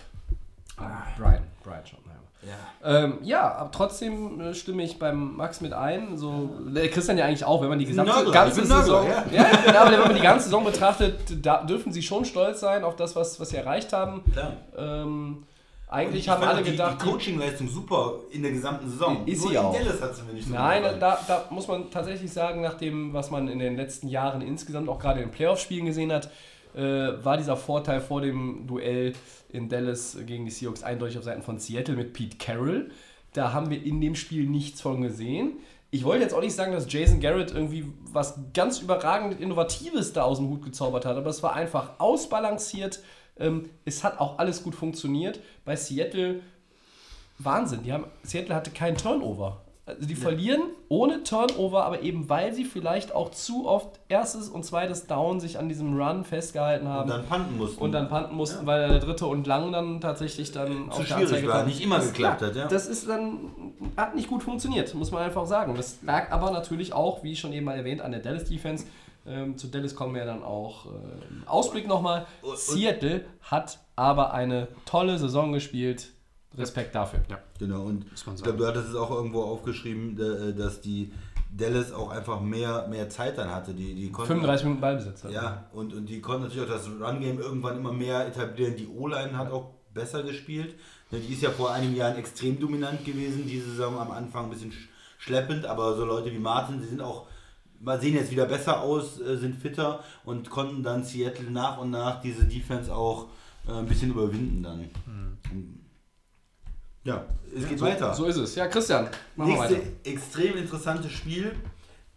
Brian, 1.18 1.42
Brian 1.62 1.86
Schottenheimer. 1.86 2.20
Ja. 2.42 3.04
Ähm, 3.04 3.18
ja, 3.22 3.52
aber 3.54 3.70
trotzdem 3.70 4.40
äh, 4.40 4.54
stimme 4.54 4.82
ich 4.82 4.98
beim 4.98 5.36
Max 5.36 5.60
mit 5.60 5.74
ein. 5.74 6.16
So, 6.16 6.48
der 6.74 6.88
Christian 6.88 7.18
ja 7.18 7.26
eigentlich 7.26 7.44
auch, 7.44 7.60
wenn 7.60 7.68
man 7.68 7.78
die 7.78 7.84
gesamte 7.84 8.12
Nörgler, 8.14 8.32
ganze 8.32 8.60
bin 8.62 8.70
Saison. 8.70 9.06
Nörgler, 9.06 9.32
ja. 9.32 9.46
Ja, 9.72 9.80
aber 9.82 9.92
wenn 9.92 10.00
man 10.00 10.14
die 10.14 10.22
ganze 10.22 10.44
Saison 10.44 10.64
betrachtet, 10.64 11.18
da 11.44 11.62
dürfen 11.64 11.92
sie 11.92 12.00
schon 12.02 12.24
stolz 12.24 12.60
sein 12.60 12.82
auf 12.82 12.96
das, 12.96 13.14
was, 13.14 13.38
was 13.38 13.50
sie 13.50 13.58
erreicht 13.58 13.92
haben. 13.92 14.22
Klar. 14.32 14.52
Ähm, 14.76 15.42
eigentlich 15.90 16.24
Ich 16.24 16.28
haben 16.28 16.42
alle 16.44 16.62
die, 16.62 16.70
gedacht, 16.70 17.02
die 17.02 17.04
Coaching-Leistung 17.04 17.68
super 17.68 18.20
in 18.30 18.42
der 18.42 18.52
gesamten 18.52 18.88
Saison. 18.88 19.26
Ist 19.26 19.42
Nur 19.42 19.50
sie 19.50 19.58
auch. 19.58 19.74
Dallas 19.74 20.00
hat 20.00 20.14
sie 20.14 20.22
mir 20.22 20.34
nicht 20.34 20.46
so 20.46 20.54
Nein, 20.54 20.82
da, 21.00 21.18
da 21.26 21.44
muss 21.50 21.66
man 21.66 21.90
tatsächlich 21.90 22.32
sagen, 22.32 22.60
nach 22.60 22.74
dem, 22.74 23.12
was 23.12 23.30
man 23.30 23.48
in 23.48 23.58
den 23.58 23.76
letzten 23.76 24.08
Jahren 24.08 24.40
insgesamt 24.40 24.88
auch 24.88 24.98
gerade 24.98 25.20
in 25.20 25.28
den 25.28 25.32
Playoff-Spielen 25.32 25.86
gesehen 25.86 26.12
hat, 26.12 26.30
äh, 26.74 26.80
war 26.80 27.36
dieser 27.36 27.56
Vorteil 27.56 28.00
vor 28.00 28.20
dem 28.20 28.66
Duell 28.66 29.14
in 29.48 29.68
Dallas 29.68 30.16
gegen 30.26 30.44
die 30.44 30.50
Seahawks 30.50 30.82
eindeutig 30.82 31.18
auf 31.18 31.24
Seiten 31.24 31.42
von 31.42 31.58
Seattle 31.58 31.96
mit 31.96 32.12
Pete 32.12 32.36
Carroll. 32.38 32.90
Da 33.32 33.52
haben 33.52 33.70
wir 33.70 33.82
in 33.82 34.00
dem 34.00 34.14
Spiel 34.14 34.46
nichts 34.46 34.80
von 34.80 35.02
gesehen. 35.02 35.54
Ich 35.92 36.04
wollte 36.04 36.22
jetzt 36.22 36.34
auch 36.34 36.40
nicht 36.40 36.54
sagen, 36.54 36.72
dass 36.72 36.90
Jason 36.92 37.18
Garrett 37.18 37.50
irgendwie 37.50 37.92
was 38.12 38.38
ganz 38.54 38.80
überragend 38.80 39.40
Innovatives 39.40 40.12
da 40.12 40.22
aus 40.22 40.38
dem 40.38 40.48
Hut 40.48 40.62
gezaubert 40.62 41.04
hat, 41.04 41.16
aber 41.16 41.30
es 41.30 41.42
war 41.42 41.54
einfach 41.54 41.98
ausbalanciert. 41.98 43.00
Ähm, 43.40 43.70
es 43.84 44.04
hat 44.04 44.20
auch 44.20 44.38
alles 44.38 44.62
gut 44.62 44.74
funktioniert. 44.74 45.40
Bei 45.64 45.74
Seattle 45.76 46.40
Wahnsinn. 47.38 47.82
Die 47.82 47.92
haben, 47.92 48.04
Seattle 48.22 48.54
hatte 48.54 48.70
keinen 48.70 48.96
Turnover. 48.96 49.62
Also 49.86 50.06
die 50.06 50.14
verlieren 50.14 50.60
ohne 50.88 51.24
Turnover, 51.24 51.84
aber 51.84 52.02
eben 52.02 52.28
weil 52.28 52.52
sie 52.54 52.64
vielleicht 52.64 53.12
auch 53.12 53.30
zu 53.30 53.66
oft 53.66 53.98
erstes 54.08 54.48
und 54.48 54.64
zweites 54.64 55.08
Down 55.08 55.40
sich 55.40 55.58
an 55.58 55.68
diesem 55.68 55.98
Run 56.00 56.24
festgehalten 56.24 56.86
haben 56.86 57.10
Und 57.10 57.16
dann 57.16 57.26
panten 57.26 57.56
mussten. 57.56 57.82
und 57.82 57.92
dann 57.92 58.08
panten 58.08 58.36
mussten, 58.36 58.66
weil 58.66 58.88
der 58.88 59.00
dritte 59.00 59.26
und 59.26 59.48
lang 59.48 59.72
dann 59.72 60.00
tatsächlich 60.00 60.52
dann 60.52 60.92
Zu 60.92 61.00
auf 61.00 61.06
schwierig 61.06 61.22
Anzeige 61.22 61.48
war, 61.48 61.58
kam. 61.60 61.66
nicht 61.66 61.80
immer 61.80 61.96
das, 61.96 62.08
geklappt 62.08 62.42
hat, 62.42 62.54
ja. 62.54 62.68
Das 62.68 62.86
ist 62.86 63.08
dann, 63.08 63.50
hat 63.96 64.14
nicht 64.14 64.28
gut 64.28 64.44
funktioniert, 64.44 64.94
muss 64.94 65.10
man 65.10 65.22
einfach 65.22 65.46
sagen. 65.46 65.74
Das 65.74 65.98
lag 66.02 66.30
aber 66.30 66.52
natürlich 66.52 66.92
auch, 66.92 67.24
wie 67.24 67.34
schon 67.34 67.52
eben 67.52 67.64
mal 67.64 67.76
erwähnt, 67.76 68.00
an 68.00 68.12
der 68.12 68.20
Dallas 68.20 68.44
Defense. 68.44 68.84
Ähm, 69.30 69.56
zu 69.56 69.68
Dallas 69.68 69.94
kommen 69.94 70.14
wir 70.14 70.24
dann 70.24 70.42
auch 70.42 70.86
äh, 70.86 70.88
im 71.30 71.46
Ausblick 71.46 71.86
nochmal. 71.86 72.26
Seattle 72.56 73.24
hat 73.42 73.78
aber 73.96 74.32
eine 74.34 74.68
tolle 74.86 75.18
Saison 75.18 75.52
gespielt. 75.52 76.10
Respekt 76.58 76.94
dafür. 76.96 77.20
Ja. 77.30 77.38
Genau, 77.60 77.82
und 77.82 78.06
ich 78.12 78.24
glaube, 78.42 78.58
du 78.58 78.66
hattest 78.66 78.88
es 78.88 78.94
auch 78.96 79.10
irgendwo 79.12 79.42
aufgeschrieben, 79.44 80.16
da- 80.16 80.48
äh, 80.48 80.52
dass 80.52 80.80
die 80.80 81.12
Dallas 81.56 81.92
auch 81.92 82.10
einfach 82.10 82.40
mehr, 82.40 82.88
mehr 82.88 83.08
Zeit 83.08 83.38
dann 83.38 83.50
hatte. 83.54 83.72
Die, 83.72 83.94
die 83.94 84.10
konnten 84.10 84.28
35 84.32 84.64
Minuten 84.64 84.80
Ballbesitz. 84.80 85.24
Ja, 85.30 85.66
und, 85.72 85.94
und 85.94 86.06
die 86.06 86.20
konnten 86.20 86.42
natürlich 86.44 86.64
auch 86.68 86.72
das 86.74 86.88
Run-Game 86.88 87.38
irgendwann 87.38 87.76
immer 87.76 87.92
mehr 87.92 88.26
etablieren. 88.26 88.74
Die 88.76 88.88
O-Line 88.88 89.36
hat 89.38 89.52
auch 89.52 89.70
besser 89.94 90.22
gespielt. 90.24 90.74
Ne, 91.12 91.20
Die 91.20 91.32
ist 91.32 91.42
ja 91.42 91.50
vor 91.50 91.70
einigen 91.72 91.94
Jahren 91.94 92.16
extrem 92.16 92.58
dominant 92.58 93.04
gewesen. 93.04 93.46
Diese 93.46 93.70
Saison 93.70 93.98
am 93.98 94.10
Anfang 94.10 94.44
ein 94.44 94.50
bisschen 94.50 94.72
sch- 94.72 94.88
schleppend, 95.18 95.66
aber 95.66 95.94
so 95.96 96.04
Leute 96.04 96.32
wie 96.32 96.38
Martin, 96.38 96.80
sie 96.80 96.88
sind 96.88 97.00
auch, 97.00 97.26
sehen 97.98 98.14
jetzt 98.14 98.30
wieder 98.30 98.46
besser 98.46 98.80
aus, 98.80 99.20
äh, 99.20 99.36
sind 99.36 99.56
fitter 99.56 100.04
und 100.24 100.50
konnten 100.50 100.82
dann 100.82 101.04
Seattle 101.04 101.50
nach 101.50 101.78
und 101.78 101.90
nach 101.90 102.20
diese 102.20 102.44
Defense 102.44 102.94
auch 102.94 103.28
äh, 103.66 103.72
ein 103.72 103.86
bisschen 103.86 104.10
überwinden 104.10 104.62
dann. 104.62 104.90
Ja, 107.02 107.24
es 107.56 107.66
geht 107.66 107.78
so, 107.78 107.86
weiter. 107.86 108.14
So 108.14 108.26
ist 108.26 108.36
es. 108.36 108.54
Ja, 108.54 108.66
Christian, 108.68 109.08
machen 109.34 109.52
Nächste 109.52 109.76
weiter. 109.76 109.86
extrem 110.04 110.56
interessantes 110.58 111.12
Spiel, 111.12 111.52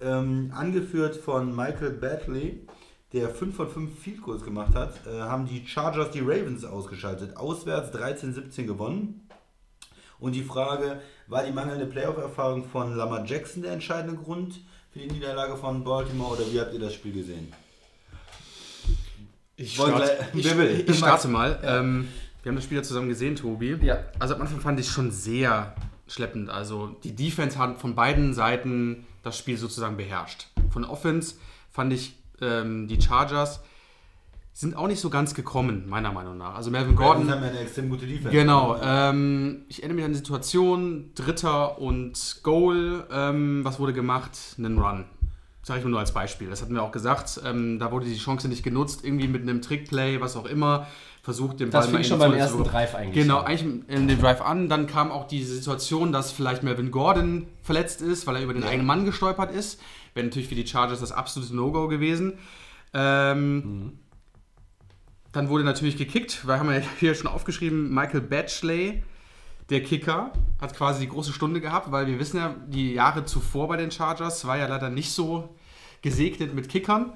ähm, 0.02 0.52
angeführt 0.54 1.16
von 1.16 1.56
Michael 1.56 1.92
Batley, 1.92 2.68
der 3.14 3.30
5 3.30 3.56
von 3.56 3.70
5 3.70 4.00
Field 4.00 4.22
Goals 4.22 4.44
gemacht 4.44 4.76
hat, 4.76 5.08
äh, 5.08 5.22
haben 5.22 5.46
die 5.46 5.66
Chargers 5.66 6.12
die 6.12 6.20
Ravens 6.20 6.66
ausgeschaltet. 6.66 7.38
Auswärts 7.38 7.96
13-17 7.96 8.66
gewonnen. 8.66 9.28
Und 10.20 10.34
die 10.34 10.44
Frage, 10.44 11.02
war 11.28 11.44
die 11.44 11.52
mangelnde 11.52 11.86
Playoff-Erfahrung 11.86 12.66
von 12.66 12.96
Lamar 12.96 13.26
Jackson 13.26 13.62
der 13.62 13.74
entscheidende 13.74 14.18
Grund 14.22 14.62
für 14.94 15.00
die 15.00 15.08
Niederlage 15.08 15.58
von 15.58 15.84
Baltimore 15.84 16.38
oder 16.38 16.52
wie 16.52 16.60
habt 16.60 16.74
ihr 16.74 16.80
das 16.80 16.94
Spiel 16.94 17.14
gesehen? 17.14 17.52
Ich 19.56 19.76
gleich- 19.76 20.10
ich, 20.34 20.58
will? 20.58 20.86
ich 20.88 20.98
starte 20.98 21.28
mal. 21.28 21.60
Ähm, 21.64 22.08
wir 22.42 22.50
haben 22.52 22.56
das 22.56 22.66
Spiel 22.66 22.78
ja 22.78 22.84
zusammen 22.84 23.10
gesehen, 23.10 23.36
Tobi. 23.36 23.78
Ja. 23.82 24.04
Also 24.20 24.36
am 24.36 24.42
Anfang 24.42 24.60
fand 24.60 24.80
ich 24.80 24.88
schon 24.88 25.12
sehr 25.12 25.76
schleppend. 26.08 26.50
Also 26.50 26.88
die 27.04 27.16
Defense 27.16 27.58
hat 27.58 27.80
von 27.80 27.96
beiden 27.96 28.34
Seiten 28.34 29.06
das 29.24 29.38
Spiel 29.38 29.58
sozusagen 29.58 29.98
beherrscht. 29.98 30.48
Von 30.72 30.84
Offense 30.86 31.36
fand 31.72 31.94
ich 31.94 32.16
ähm, 32.42 32.88
die 32.88 33.02
Chargers 33.02 33.62
sind 34.56 34.76
auch 34.78 34.88
nicht 34.88 35.00
so 35.00 35.10
ganz 35.10 35.34
gekommen, 35.34 35.86
meiner 35.90 36.12
Meinung 36.12 36.38
nach. 36.38 36.56
Also 36.56 36.70
Melvin 36.70 36.96
Gordon 36.96 37.24
Gordon. 37.26 37.32
haben 37.34 37.44
ja 37.44 37.50
eine 37.50 37.60
extrem 37.62 37.90
gute 37.90 38.06
Defense. 38.06 38.30
Genau, 38.30 38.78
ähm, 38.84 39.64
ich 39.68 39.80
erinnere 39.80 39.96
mich 39.96 40.06
an 40.06 40.12
die 40.12 40.18
Situation, 40.18 41.10
Dritter 41.16 41.80
und 41.80 42.38
Goal, 42.44 43.06
ähm, 43.12 43.62
was 43.66 43.80
wurde 43.80 43.94
gemacht? 43.94 44.32
Einen 44.60 44.78
Run. 44.78 45.06
Sage 45.66 45.80
ich 45.80 45.86
nur 45.86 45.98
als 45.98 46.14
Beispiel. 46.14 46.50
Das 46.50 46.62
hatten 46.62 46.74
wir 46.76 46.84
auch 46.84 46.92
gesagt. 46.92 47.40
Ähm, 47.46 47.80
da 47.80 47.92
wurde 47.92 48.06
die 48.06 48.18
Chance 48.18 48.48
nicht 48.50 48.64
genutzt, 48.64 49.00
irgendwie 49.04 49.28
mit 49.30 49.42
einem 49.44 49.62
Trickplay, 49.62 50.20
was 50.20 50.36
auch 50.36 50.46
immer, 50.46 50.88
versucht 51.24 51.62
den 51.62 51.70
Das 51.72 51.86
Ball 51.86 51.92
fing 51.94 51.98
in 52.00 52.04
schon 52.06 52.20
die 52.20 52.26
beim 52.26 52.34
ersten. 52.34 52.64
Drive 52.66 52.96
eigentlich 52.96 53.24
Genau, 53.24 53.38
an. 53.40 53.46
eigentlich 53.46 53.88
in 53.88 54.08
den 54.10 54.20
Drive 54.20 54.42
an. 54.42 54.68
Dann 54.68 54.88
kam 54.88 55.10
auch 55.10 55.26
diese 55.26 55.56
Situation, 55.56 56.12
dass 56.12 56.32
vielleicht 56.34 56.64
Melvin 56.64 56.92
Gordon 56.92 57.48
verletzt 57.62 58.02
ist, 58.02 58.28
weil 58.28 58.36
er 58.36 58.44
über 58.44 58.54
den 58.54 58.66
eigenen 58.66 58.86
Mann 58.86 59.06
gestolpert 59.06 59.52
ist. 59.56 59.80
Wäre 60.16 60.26
natürlich 60.28 60.50
für 60.50 60.56
die 60.56 60.68
Chargers 60.68 61.00
das 61.00 61.14
absolute 61.14 61.56
No-Go 61.56 61.88
gewesen. 61.88 62.34
Ähm, 62.94 63.56
Mhm. 63.56 63.92
Dann 65.34 65.50
wurde 65.50 65.64
natürlich 65.64 65.98
gekickt, 65.98 66.48
weil 66.48 66.60
haben 66.60 66.70
wir 66.70 66.82
hier 67.00 67.14
schon 67.16 67.28
aufgeschrieben, 67.28 67.94
Michael 67.94 68.22
Batchley, 68.22 69.04
der 69.70 69.84
Kicker, 69.84 70.32
hat 70.62 70.76
quasi 70.76 71.02
die 71.02 71.10
große 71.10 71.34
Stunde 71.34 71.60
gehabt, 71.60 71.92
weil 71.92 72.08
wir 72.08 72.20
wissen 72.20 72.38
ja, 72.38 72.56
die 72.68 72.94
Jahre 72.94 73.26
zuvor 73.26 73.68
bei 73.68 73.78
den 73.78 73.92
Chargers 73.92 74.46
war 74.46 74.58
ja 74.58 74.68
leider 74.68 74.90
nicht 74.90 75.12
so 75.12 75.56
gesegnet 76.02 76.54
mit 76.54 76.70
Kickern. 76.70 77.14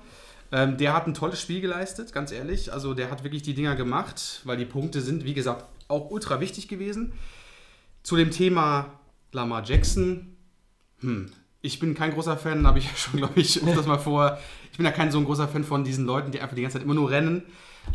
Ähm, 0.51 0.77
der 0.77 0.93
hat 0.93 1.08
ein 1.08 1.13
tolles 1.13 1.41
Spiel 1.41 1.62
geleistet, 1.62 2.13
ganz 2.13 2.32
ehrlich. 2.32 2.71
Also 2.73 2.93
der 2.93 3.12
hat 3.12 3.23
wirklich 3.23 3.43
die 3.43 3.53
Dinger 3.53 3.75
gemacht, 3.75 4.41
weil 4.45 4.58
die 4.58 4.65
Punkte 4.65 5.01
sind, 5.01 5.25
wie 5.25 5.34
gesagt, 5.34 5.65
auch 5.88 6.10
ultra 6.10 6.39
wichtig 6.39 6.67
gewesen. 6.67 7.13
Zu 8.01 8.15
dem 8.15 8.32
Thema 8.32 8.99
Lamar 9.34 9.63
Jackson, 9.63 10.38
hm, 11.01 11.30
ich 11.62 11.80
bin 11.80 11.95
kein 11.95 12.13
großer 12.13 12.38
Fan, 12.38 12.65
habe 12.67 12.80
ich 12.80 12.97
schon, 12.97 13.17
glaube 13.17 13.39
ich, 13.39 13.62
öfters 13.62 13.86
mal 13.86 13.99
vor. 13.99 14.39
Ich 14.71 14.77
bin 14.77 14.86
ja 14.86 14.91
kein 14.91 15.12
so 15.12 15.17
ein 15.17 15.25
großer 15.25 15.49
Fan 15.49 15.65
von 15.65 15.84
diesen 15.84 16.06
Leuten, 16.06 16.32
die 16.32 16.39
einfach 16.39 16.56
die 16.56 16.62
ganze 16.62 16.77
Zeit 16.77 16.86
immer 16.86 16.93
nur 16.93 17.12
rennen. 17.12 17.43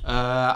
Äh, 0.04 0.54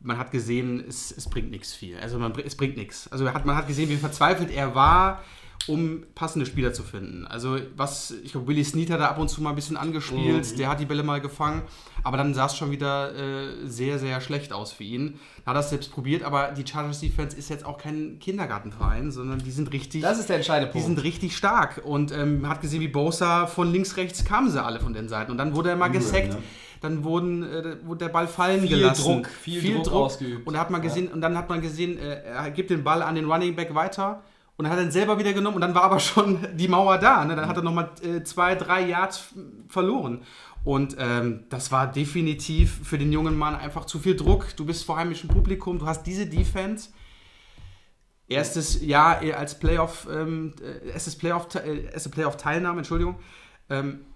man 0.00 0.18
hat 0.18 0.30
gesehen, 0.32 0.84
es, 0.86 1.10
es 1.16 1.28
bringt 1.28 1.50
nichts 1.50 1.72
viel. 1.74 1.98
Also 1.98 2.18
man, 2.18 2.32
es 2.44 2.56
bringt 2.56 2.76
nichts. 2.76 3.10
Also 3.10 3.32
hat, 3.32 3.46
man 3.46 3.56
hat 3.56 3.66
gesehen, 3.66 3.88
wie 3.88 3.96
verzweifelt 3.96 4.50
er 4.50 4.74
war, 4.74 5.22
um 5.66 6.04
passende 6.14 6.44
Spieler 6.44 6.74
zu 6.74 6.82
finden. 6.82 7.26
Also 7.26 7.56
was, 7.74 8.10
ich 8.22 8.32
glaube, 8.32 8.48
Willie 8.48 8.64
Snead 8.64 8.90
hat 8.90 9.00
da 9.00 9.06
ab 9.06 9.18
und 9.18 9.28
zu 9.28 9.42
mal 9.42 9.48
ein 9.50 9.56
bisschen 9.56 9.78
angespielt, 9.78 10.58
der 10.58 10.68
hat 10.68 10.78
die 10.78 10.84
Bälle 10.84 11.02
mal 11.02 11.22
gefangen, 11.22 11.62
aber 12.02 12.18
dann 12.18 12.34
sah 12.34 12.46
es 12.46 12.56
schon 12.56 12.70
wieder 12.70 13.14
äh, 13.14 13.66
sehr, 13.66 13.98
sehr 13.98 14.20
schlecht 14.20 14.52
aus 14.52 14.72
für 14.72 14.84
ihn. 14.84 15.18
Da 15.44 15.52
hat 15.52 15.56
er 15.56 15.60
es 15.60 15.70
selbst 15.70 15.90
probiert, 15.90 16.22
aber 16.22 16.48
die 16.48 16.66
Chargers 16.66 17.00
Defense 17.00 17.34
ist 17.34 17.48
jetzt 17.48 17.64
auch 17.64 17.78
kein 17.78 18.18
Kindergartenverein, 18.18 19.10
sondern 19.10 19.38
die 19.38 19.50
sind 19.50 19.72
richtig... 19.72 20.02
Das 20.02 20.18
ist 20.18 20.28
der 20.28 20.36
entscheidende 20.36 20.70
Die 20.70 20.80
Punkt. 20.80 20.96
sind 20.96 21.02
richtig 21.02 21.34
stark 21.34 21.80
und 21.82 22.12
ähm, 22.12 22.42
man 22.42 22.50
hat 22.50 22.60
gesehen, 22.60 22.82
wie 22.82 22.88
Bosa 22.88 23.46
von 23.46 23.72
links, 23.72 23.96
rechts 23.96 24.22
kamen 24.24 24.50
sie 24.50 24.62
alle 24.62 24.80
von 24.80 24.92
den 24.92 25.08
Seiten 25.08 25.30
und 25.30 25.38
dann 25.38 25.54
wurde 25.56 25.70
er 25.70 25.76
mal 25.76 25.88
gesackt, 25.88 26.34
ne? 26.34 26.42
Dann 26.80 27.04
wurden, 27.04 27.42
äh, 27.42 27.76
wurde 27.84 28.06
der 28.06 28.12
Ball 28.12 28.28
fallen 28.28 28.60
Viel 28.60 28.70
gelassen. 28.70 29.22
Druck, 29.22 29.28
viel 29.28 29.82
Druck 29.82 29.92
ausgeübt. 29.92 30.46
Und, 30.46 30.58
hat 30.58 30.70
man 30.70 30.82
gesehen, 30.82 31.08
und 31.08 31.20
dann 31.20 31.36
hat 31.36 31.48
man 31.48 31.60
gesehen, 31.60 31.98
äh, 31.98 32.22
er 32.22 32.50
gibt 32.50 32.70
den 32.70 32.84
Ball 32.84 33.02
an 33.02 33.14
den 33.14 33.30
Running 33.30 33.54
Back 33.54 33.74
weiter 33.74 34.22
und 34.56 34.64
dann 34.64 34.72
hat 34.72 34.80
ihn 34.80 34.90
selber 34.90 35.18
wieder 35.18 35.32
genommen 35.32 35.56
und 35.56 35.60
dann 35.60 35.74
war 35.74 35.84
aber 35.84 35.98
schon 35.98 36.38
die 36.56 36.68
Mauer 36.68 36.98
da. 36.98 37.24
Ne? 37.24 37.34
Dann 37.34 37.48
hat 37.48 37.56
er 37.56 37.62
nochmal 37.62 37.90
äh, 38.02 38.22
zwei, 38.22 38.54
drei 38.54 38.86
Yards 38.86 39.34
verloren. 39.68 40.22
Und 40.62 40.96
ähm, 40.98 41.44
das 41.50 41.70
war 41.72 41.90
definitiv 41.90 42.80
für 42.84 42.96
den 42.96 43.12
jungen 43.12 43.36
Mann 43.36 43.54
einfach 43.54 43.84
zu 43.84 43.98
viel 43.98 44.16
Druck. 44.16 44.56
Du 44.56 44.64
bist 44.64 44.84
vor 44.84 44.96
heimischem 44.96 45.28
Publikum, 45.28 45.78
du 45.78 45.86
hast 45.86 46.04
diese 46.04 46.26
Defense. 46.26 46.90
Erstes 48.28 48.80
Jahr 48.82 49.22
äh, 49.22 49.34
als 49.34 49.58
Playoff, 49.58 50.08
ähm, 50.10 50.54
äh, 50.62 50.88
erstes 50.88 51.16
Playoff, 51.16 51.54
äh, 51.56 51.90
erste 51.92 52.08
Playoff-Teilnahme, 52.08 52.78
Entschuldigung. 52.78 53.16
Ähm, 53.68 54.06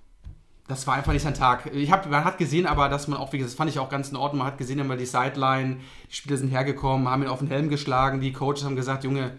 das 0.68 0.86
war 0.86 0.94
einfach 0.94 1.12
nicht 1.12 1.22
sein 1.22 1.34
Tag. 1.34 1.66
Ich 1.74 1.90
hab, 1.90 2.08
man 2.10 2.24
hat 2.24 2.38
gesehen, 2.38 2.66
aber 2.66 2.88
dass 2.88 3.08
man 3.08 3.18
auch, 3.18 3.32
wie 3.32 3.38
gesagt, 3.38 3.52
das 3.52 3.56
fand 3.56 3.70
ich 3.70 3.78
auch 3.78 3.88
ganz 3.88 4.10
in 4.10 4.16
Ordnung. 4.16 4.38
Man 4.38 4.46
hat 4.48 4.58
gesehen, 4.58 4.78
immer 4.78 4.96
die 4.96 5.06
Sideline, 5.06 5.78
die 6.10 6.14
Spieler 6.14 6.36
sind 6.36 6.48
hergekommen, 6.48 7.08
haben 7.08 7.22
ihn 7.22 7.28
auf 7.28 7.38
den 7.40 7.48
Helm 7.48 7.68
geschlagen. 7.68 8.20
Die 8.20 8.32
Coaches 8.32 8.64
haben 8.64 8.76
gesagt, 8.76 9.02
Junge, 9.04 9.32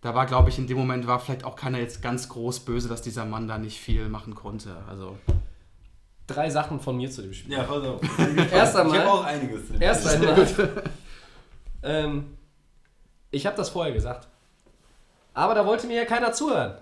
da 0.00 0.14
war, 0.14 0.24
glaube 0.26 0.48
ich, 0.48 0.58
in 0.58 0.66
dem 0.66 0.78
Moment 0.78 1.06
war 1.06 1.18
vielleicht 1.20 1.44
auch 1.44 1.56
keiner 1.56 1.78
jetzt 1.78 2.00
ganz 2.02 2.28
groß 2.28 2.60
böse, 2.60 2.88
dass 2.88 3.02
dieser 3.02 3.24
Mann 3.26 3.46
da 3.48 3.58
nicht 3.58 3.78
viel 3.78 4.08
machen 4.08 4.34
konnte. 4.34 4.76
Also 4.88 5.16
Drei 6.26 6.50
Sachen 6.50 6.80
von 6.80 6.96
mir 6.96 7.08
zu 7.10 7.22
dem 7.22 7.32
Spiel. 7.32 7.52
Ja, 7.52 7.62
pass 7.62 7.84
auf. 7.84 8.00
Erst 8.52 8.74
Ich 8.74 8.80
einmal- 8.80 8.98
habe 8.98 9.10
auch 9.10 9.24
einiges. 9.24 9.66
zu 9.68 9.72
dem 9.74 9.82
Erst 9.82 10.10
Spiel. 10.12 10.28
einmal. 10.28 10.82
ähm, 11.82 12.36
ich 13.30 13.46
habe 13.46 13.56
das 13.56 13.68
vorher 13.68 13.92
gesagt. 13.92 14.26
Aber 15.34 15.54
da 15.54 15.66
wollte 15.66 15.86
mir 15.86 15.96
ja 15.96 16.04
keiner 16.04 16.32
zuhören. 16.32 16.78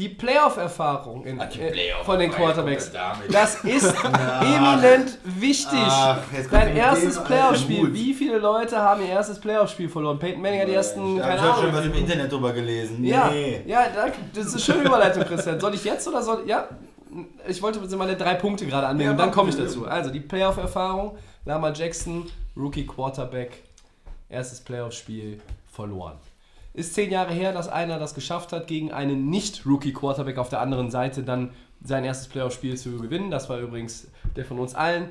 Die 0.00 0.08
Playoff-Erfahrung 0.08 1.24
die 1.24 1.28
äh, 1.60 1.70
Playoff- 1.70 2.06
von 2.06 2.18
den 2.18 2.30
Quarterbacks, 2.30 2.88
er 2.88 3.12
das 3.30 3.62
ist 3.64 3.94
eminent 4.40 5.18
wichtig. 5.24 5.68
Ach, 5.78 6.18
Dein 6.50 6.74
erstes 6.74 7.22
Playoff-Spiel. 7.22 7.92
Wie 7.92 8.14
viele 8.14 8.38
Leute 8.38 8.78
haben 8.78 9.02
ihr 9.02 9.08
erstes 9.08 9.38
Playoff-Spiel 9.38 9.90
verloren? 9.90 10.18
Peyton 10.18 10.40
Manning 10.40 10.60
hat 10.60 10.68
die 10.68 10.72
ersten, 10.72 11.18
ich 11.18 11.22
habe 11.22 11.60
schon 11.60 11.72
was 11.74 11.84
im 11.84 11.92
Internet 11.92 12.32
drüber 12.32 12.54
gelesen. 12.54 13.04
Ja, 13.04 13.28
Nee. 13.28 13.62
ja, 13.66 13.88
danke. 13.94 14.16
Das 14.34 14.46
ist 14.46 14.52
eine 14.54 14.62
schöne 14.62 14.84
Überleitung, 14.88 15.22
Christian. 15.24 15.60
Soll 15.60 15.74
ich 15.74 15.84
jetzt 15.84 16.08
oder 16.08 16.22
soll. 16.22 16.44
Ja, 16.46 16.66
ich 17.46 17.60
wollte 17.60 17.80
meine 17.98 18.16
drei 18.16 18.34
Punkte 18.36 18.64
gerade 18.64 18.86
annehmen, 18.86 19.10
Ja, 19.10 19.16
dann 19.18 19.30
komme 19.30 19.50
ich 19.50 19.56
dazu. 19.56 19.86
Also 19.86 20.08
die 20.08 20.20
Playoff-Erfahrung: 20.20 21.18
Lama 21.44 21.72
Jackson, 21.74 22.24
Rookie 22.56 22.86
Quarterback, 22.86 23.62
erstes 24.30 24.60
Playoff-Spiel 24.60 25.42
verloren. 25.70 26.14
Ist 26.72 26.94
zehn 26.94 27.10
Jahre 27.10 27.32
her, 27.32 27.52
dass 27.52 27.68
einer 27.68 27.98
das 27.98 28.14
geschafft 28.14 28.52
hat, 28.52 28.66
gegen 28.66 28.92
einen 28.92 29.28
Nicht-Rookie-Quarterback 29.28 30.38
auf 30.38 30.48
der 30.48 30.60
anderen 30.60 30.90
Seite 30.90 31.22
dann 31.22 31.50
sein 31.82 32.04
erstes 32.04 32.28
Playoff-Spiel 32.28 32.76
zu 32.76 32.98
gewinnen. 32.98 33.30
Das 33.30 33.48
war 33.48 33.58
übrigens 33.58 34.08
der 34.36 34.44
von 34.44 34.58
uns 34.58 34.74
allen 34.74 35.10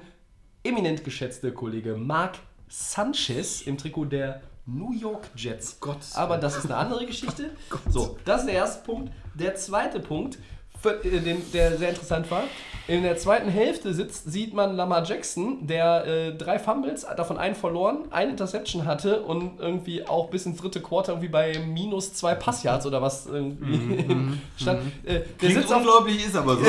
eminent 0.63 1.03
geschätzte 1.03 1.51
Kollege 1.51 1.95
Mark 1.95 2.37
Sanchez 2.69 3.61
im 3.61 3.77
Trikot 3.77 4.05
der 4.05 4.41
New 4.65 4.93
York 4.93 5.29
Jets. 5.35 5.79
Gott. 5.79 5.97
Aber 6.13 6.37
das 6.37 6.57
ist 6.57 6.65
eine 6.65 6.75
andere 6.75 7.05
Geschichte. 7.05 7.51
So, 7.89 8.17
das 8.23 8.41
ist 8.41 8.47
der 8.47 8.55
erste 8.55 8.83
Punkt. 8.83 9.11
Der 9.33 9.55
zweite 9.55 9.99
Punkt, 9.99 10.37
den, 10.83 11.41
der 11.51 11.77
sehr 11.77 11.89
interessant 11.89 12.29
war. 12.31 12.43
In 12.89 13.03
der 13.03 13.17
zweiten 13.17 13.49
Hälfte 13.49 13.93
sitzt, 13.93 14.31
sieht 14.31 14.55
man 14.55 14.75
Lamar 14.75 15.03
Jackson, 15.03 15.67
der 15.67 16.07
äh, 16.07 16.33
drei 16.33 16.57
Fumbles, 16.57 17.05
davon 17.15 17.37
einen 17.37 17.53
verloren, 17.53 18.05
eine 18.09 18.31
Interception 18.31 18.85
hatte 18.85 19.21
und 19.21 19.59
irgendwie 19.59 20.07
auch 20.07 20.31
bis 20.31 20.47
ins 20.47 20.57
dritte 20.57 20.81
Quarter 20.81 21.11
irgendwie 21.11 21.27
bei 21.27 21.59
minus 21.59 22.13
zwei 22.15 22.33
Passyards 22.33 22.87
oder 22.87 22.99
was 22.99 23.27
irgendwie 23.27 24.39
stand. 24.57 24.81
Äh, 25.05 25.19
der 25.39 25.51
sitzt 25.51 25.71
auf, 25.71 25.77
unglaublich, 25.77 26.25
ist 26.25 26.35
aber 26.35 26.55
so. 26.57 26.65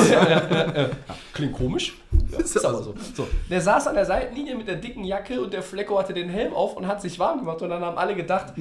Klingt 1.33 1.55
komisch. 1.55 1.97
Ja, 2.33 2.39
ist 2.39 2.65
aber 2.65 2.83
so. 2.83 2.95
so. 3.15 3.27
Der 3.49 3.61
saß 3.61 3.89
an 3.89 3.95
der 3.95 4.07
Seitenlinie 4.07 4.55
mit 4.55 4.69
der 4.69 4.77
dicken 4.77 5.03
Jacke 5.03 5.41
und 5.41 5.53
der 5.53 5.63
Flecko 5.63 5.99
hatte 5.99 6.13
den 6.13 6.29
Helm 6.29 6.53
auf 6.55 6.77
und 6.77 6.87
hat 6.87 7.03
sich 7.03 7.19
warm 7.19 7.41
gemacht. 7.41 7.61
Und 7.61 7.71
dann 7.71 7.83
haben 7.83 7.99
alle 7.99 8.15
gedacht, 8.15 8.53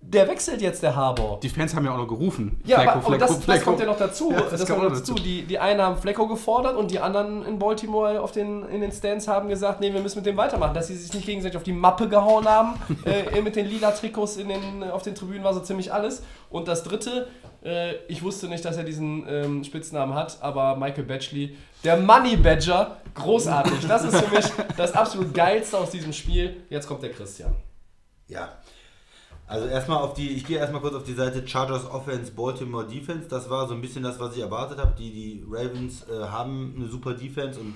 der 0.00 0.28
wechselt 0.28 0.62
jetzt, 0.62 0.82
der 0.82 0.94
Harbour. 0.94 1.38
die 1.42 1.48
Fans 1.48 1.74
haben 1.74 1.84
ja 1.84 1.92
auch 1.92 1.98
noch 1.98 2.06
gerufen. 2.08 2.60
Ja, 2.64 2.76
Flecko, 2.76 2.92
aber, 2.92 3.02
Flecko, 3.02 3.18
das, 3.18 3.30
das 3.36 3.44
Flecko. 3.44 3.64
kommt 3.64 3.80
ja 3.80 3.86
noch 3.86 3.98
dazu. 3.98 4.30
Ja, 4.30 4.40
das 4.42 4.50
das 4.52 4.66
kommt 4.66 4.82
noch 4.82 4.90
noch 4.90 4.96
dazu. 4.96 5.12
dazu. 5.14 5.24
Die, 5.24 5.42
die 5.42 5.58
einen 5.58 5.82
haben 5.82 5.96
Flecko 5.98 6.28
gefordert 6.28 6.76
und 6.76 6.90
die 6.90 7.00
anderen 7.00 7.44
in 7.44 7.58
Baltimore 7.58 8.20
auf 8.20 8.32
den, 8.32 8.64
in 8.68 8.80
den 8.80 8.92
Stands 8.92 9.28
haben 9.28 9.48
gesagt, 9.48 9.80
nee, 9.80 9.92
wir 9.92 10.00
müssen 10.00 10.18
mit 10.18 10.26
dem 10.26 10.36
weitermachen. 10.36 10.72
Dass 10.74 10.86
sie 10.86 10.96
sich 10.96 11.12
nicht 11.12 11.26
gegenseitig 11.26 11.56
auf 11.56 11.64
die 11.64 11.72
Mappe 11.72 12.08
gehauen 12.08 12.46
haben, 12.46 12.74
äh, 13.04 13.40
mit 13.42 13.56
den 13.56 13.66
lila 13.66 13.90
Trikots 13.90 14.36
in 14.36 14.48
den, 14.48 14.84
auf 14.84 15.02
den 15.02 15.14
Tribünen 15.14 15.42
war 15.44 15.52
so 15.52 15.60
ziemlich 15.60 15.92
alles. 15.92 16.22
Und 16.48 16.68
das 16.68 16.84
dritte, 16.84 17.28
Äh, 17.64 17.96
ich 18.06 18.22
wusste 18.22 18.46
nicht, 18.46 18.64
dass 18.64 18.76
er 18.76 18.84
diesen 18.84 19.26
ähm, 19.28 19.64
Spitznamen 19.64 20.14
hat, 20.14 20.38
aber 20.40 20.76
Michael 20.76 21.02
Batchley, 21.02 21.56
der 21.82 21.96
Money 21.96 22.36
Badger, 22.36 22.98
großartig. 23.14 23.86
Das 23.88 24.04
ist 24.04 24.16
für 24.16 24.32
mich 24.34 24.46
das 24.76 24.92
absolut 24.92 25.34
geilste 25.34 25.76
aus 25.76 25.90
diesem 25.90 26.12
Spiel. 26.12 26.62
Jetzt 26.70 26.86
kommt 26.86 27.02
der 27.02 27.10
Christian. 27.10 27.52
Ja. 28.28 28.52
Also 29.48 29.66
erstmal 29.66 29.98
auf 29.98 30.12
die, 30.12 30.28
ich 30.28 30.44
gehe 30.44 30.58
erstmal 30.58 30.82
kurz 30.82 30.94
auf 30.94 31.04
die 31.04 31.14
Seite 31.14 31.46
Chargers 31.46 31.90
Offense, 31.90 32.32
Baltimore 32.32 32.86
Defense. 32.86 33.28
Das 33.28 33.48
war 33.48 33.66
so 33.66 33.72
ein 33.72 33.80
bisschen 33.80 34.02
das, 34.02 34.20
was 34.20 34.36
ich 34.36 34.42
erwartet 34.42 34.78
habe. 34.78 34.94
Die, 34.98 35.10
die 35.10 35.44
Ravens 35.50 36.06
äh, 36.06 36.26
haben 36.26 36.74
eine 36.76 36.86
super 36.86 37.14
Defense 37.14 37.58
und 37.58 37.74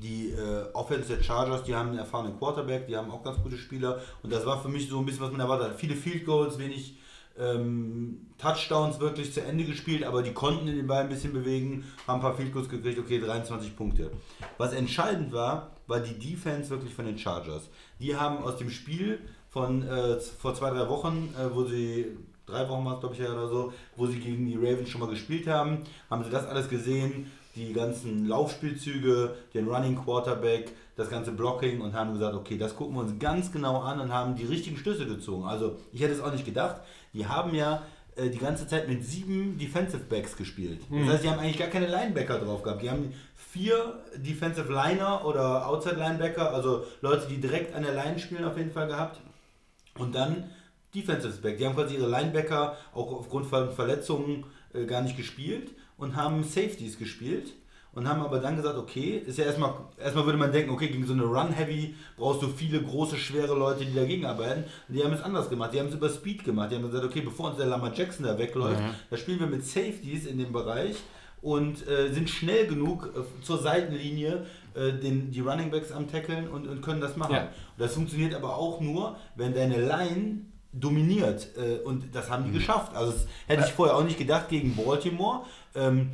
die 0.00 0.30
äh, 0.30 0.72
Offense 0.72 1.08
der 1.16 1.24
Chargers, 1.24 1.64
die 1.64 1.74
haben 1.74 1.88
einen 1.88 1.98
erfahrenen 1.98 2.38
Quarterback, 2.38 2.86
die 2.86 2.96
haben 2.96 3.10
auch 3.10 3.24
ganz 3.24 3.42
gute 3.42 3.58
Spieler. 3.58 4.00
Und 4.22 4.32
das 4.32 4.46
war 4.46 4.62
für 4.62 4.68
mich 4.68 4.88
so 4.88 4.98
ein 5.00 5.06
bisschen, 5.06 5.22
was 5.22 5.32
man 5.32 5.40
erwartet 5.40 5.70
hat. 5.70 5.80
Viele 5.80 5.96
Field 5.96 6.24
Goals, 6.24 6.56
wenig 6.58 6.98
ähm, 7.36 8.26
Touchdowns 8.38 9.00
wirklich 9.00 9.32
zu 9.32 9.42
Ende 9.42 9.64
gespielt, 9.64 10.04
aber 10.04 10.22
die 10.22 10.32
konnten 10.32 10.68
in 10.68 10.76
den 10.76 10.86
Ball 10.86 11.02
ein 11.02 11.08
bisschen 11.08 11.32
bewegen, 11.32 11.84
haben 12.06 12.16
ein 12.16 12.20
paar 12.20 12.36
Field 12.36 12.52
Goals 12.52 12.68
gekriegt, 12.68 12.98
okay, 12.98 13.18
23 13.18 13.74
Punkte. 13.74 14.12
Was 14.56 14.72
entscheidend 14.72 15.32
war, 15.32 15.72
war 15.88 15.98
die 15.98 16.16
Defense 16.16 16.70
wirklich 16.70 16.94
von 16.94 17.06
den 17.06 17.18
Chargers. 17.18 17.68
Die 17.98 18.16
haben 18.16 18.44
aus 18.44 18.56
dem 18.56 18.70
Spiel 18.70 19.18
von 19.54 19.88
äh, 19.88 20.18
vor 20.18 20.52
zwei, 20.54 20.70
drei 20.70 20.88
Wochen, 20.88 21.32
äh, 21.38 21.54
wo 21.54 21.64
sie, 21.64 22.06
drei 22.44 22.68
Wochen 22.68 22.84
war 22.84 22.94
es 22.94 23.00
glaube 23.00 23.14
ich 23.14 23.20
ja 23.20 23.32
oder 23.32 23.48
so, 23.48 23.72
wo 23.96 24.06
sie 24.06 24.18
gegen 24.18 24.46
die 24.46 24.56
Ravens 24.56 24.88
schon 24.88 25.00
mal 25.00 25.08
gespielt 25.08 25.46
haben, 25.46 25.78
haben 26.10 26.24
sie 26.24 26.30
das 26.30 26.44
alles 26.44 26.68
gesehen, 26.68 27.30
die 27.54 27.72
ganzen 27.72 28.26
Laufspielzüge, 28.26 29.36
den 29.54 29.68
Running 29.68 29.94
Quarterback, 29.94 30.72
das 30.96 31.08
ganze 31.08 31.30
Blocking 31.30 31.80
und 31.82 31.94
haben 31.94 32.14
gesagt, 32.14 32.34
okay, 32.34 32.58
das 32.58 32.74
gucken 32.74 32.96
wir 32.96 33.02
uns 33.02 33.16
ganz 33.20 33.52
genau 33.52 33.80
an 33.80 34.00
und 34.00 34.12
haben 34.12 34.34
die 34.34 34.44
richtigen 34.44 34.76
Schlüsse 34.76 35.06
gezogen. 35.06 35.44
Also 35.44 35.76
ich 35.92 36.02
hätte 36.02 36.14
es 36.14 36.20
auch 36.20 36.32
nicht 36.32 36.44
gedacht. 36.44 36.80
Die 37.12 37.28
haben 37.28 37.54
ja 37.54 37.84
äh, 38.16 38.30
die 38.30 38.38
ganze 38.38 38.66
Zeit 38.66 38.88
mit 38.88 39.04
sieben 39.04 39.56
Defensive 39.56 40.02
Backs 40.02 40.36
gespielt. 40.36 40.80
Das 40.90 41.14
heißt, 41.14 41.24
die 41.24 41.30
haben 41.30 41.38
eigentlich 41.38 41.58
gar 41.58 41.68
keine 41.68 41.86
Linebacker 41.86 42.40
drauf 42.40 42.64
gehabt. 42.64 42.82
Die 42.82 42.90
haben 42.90 43.12
vier 43.36 44.00
Defensive 44.16 44.72
Liner 44.72 45.24
oder 45.24 45.68
Outside 45.68 45.94
Linebacker, 45.94 46.52
also 46.52 46.84
Leute, 47.02 47.28
die 47.28 47.40
direkt 47.40 47.72
an 47.72 47.84
der 47.84 47.94
Line 47.94 48.18
spielen, 48.18 48.44
auf 48.44 48.56
jeden 48.56 48.72
Fall 48.72 48.88
gehabt. 48.88 49.20
Und 49.98 50.14
dann 50.14 50.44
Defensive 50.94 51.40
Back. 51.42 51.58
Die 51.58 51.66
haben 51.66 51.74
quasi 51.74 51.94
ihre 51.96 52.08
Linebacker 52.08 52.76
auch 52.94 53.12
aufgrund 53.12 53.46
von 53.46 53.70
Verletzungen 53.72 54.44
äh, 54.72 54.84
gar 54.86 55.02
nicht 55.02 55.16
gespielt 55.16 55.72
und 55.96 56.14
haben 56.16 56.44
Safeties 56.44 56.98
gespielt 56.98 57.52
und 57.92 58.08
haben 58.08 58.22
aber 58.22 58.38
dann 58.40 58.56
gesagt, 58.56 58.76
okay, 58.76 59.22
ist 59.24 59.38
ja 59.38 59.44
erstmal, 59.44 59.72
erstmal 59.98 60.24
würde 60.26 60.38
man 60.38 60.50
denken, 60.52 60.70
okay, 60.70 60.88
gegen 60.88 61.06
so 61.06 61.12
eine 61.12 61.22
Run-Heavy 61.24 61.94
brauchst 62.16 62.42
du 62.42 62.48
viele 62.48 62.82
große, 62.82 63.16
schwere 63.16 63.54
Leute, 63.56 63.84
die 63.84 63.94
dagegen 63.94 64.24
arbeiten. 64.26 64.64
Und 64.88 64.94
die 64.96 65.04
haben 65.04 65.12
es 65.12 65.22
anders 65.22 65.48
gemacht, 65.48 65.72
die 65.74 65.78
haben 65.80 65.88
es 65.88 65.94
über 65.94 66.08
Speed 66.08 66.44
gemacht. 66.44 66.70
Die 66.72 66.76
haben 66.76 66.82
gesagt, 66.82 67.04
okay, 67.04 67.20
bevor 67.20 67.48
uns 67.50 67.56
der 67.56 67.66
Lamar 67.66 67.92
Jackson 67.94 68.26
da 68.26 68.36
wegläuft, 68.36 68.80
Ja. 68.80 68.94
da 69.10 69.16
spielen 69.16 69.38
wir 69.40 69.46
mit 69.46 69.64
Safeties 69.64 70.26
in 70.26 70.38
dem 70.38 70.52
Bereich 70.52 70.96
und 71.44 71.86
äh, 71.86 72.10
sind 72.12 72.28
schnell 72.30 72.66
genug 72.66 73.10
äh, 73.14 73.42
zur 73.44 73.58
Seitenlinie 73.62 74.46
äh, 74.74 74.92
den, 74.92 75.30
die 75.30 75.40
Running 75.40 75.70
Backs 75.70 75.92
am 75.92 76.10
Tackeln 76.10 76.48
und, 76.48 76.66
und 76.66 76.80
können 76.80 77.00
das 77.02 77.16
machen. 77.16 77.34
Ja. 77.34 77.48
Das 77.78 77.94
funktioniert 77.94 78.34
aber 78.34 78.56
auch 78.56 78.80
nur, 78.80 79.16
wenn 79.36 79.54
deine 79.54 79.76
Line 79.86 80.40
dominiert 80.72 81.48
äh, 81.56 81.78
und 81.84 82.14
das 82.14 82.30
haben 82.30 82.44
die 82.44 82.50
Mhm. 82.50 82.54
geschafft. 82.54 82.96
Also 82.96 83.12
das 83.12 83.26
hätte 83.46 83.64
ich 83.66 83.72
vorher 83.72 83.94
auch 83.96 84.02
nicht 84.04 84.18
gedacht 84.18 84.48
gegen 84.48 84.74
Baltimore. 84.74 85.42
Ähm, 85.74 86.10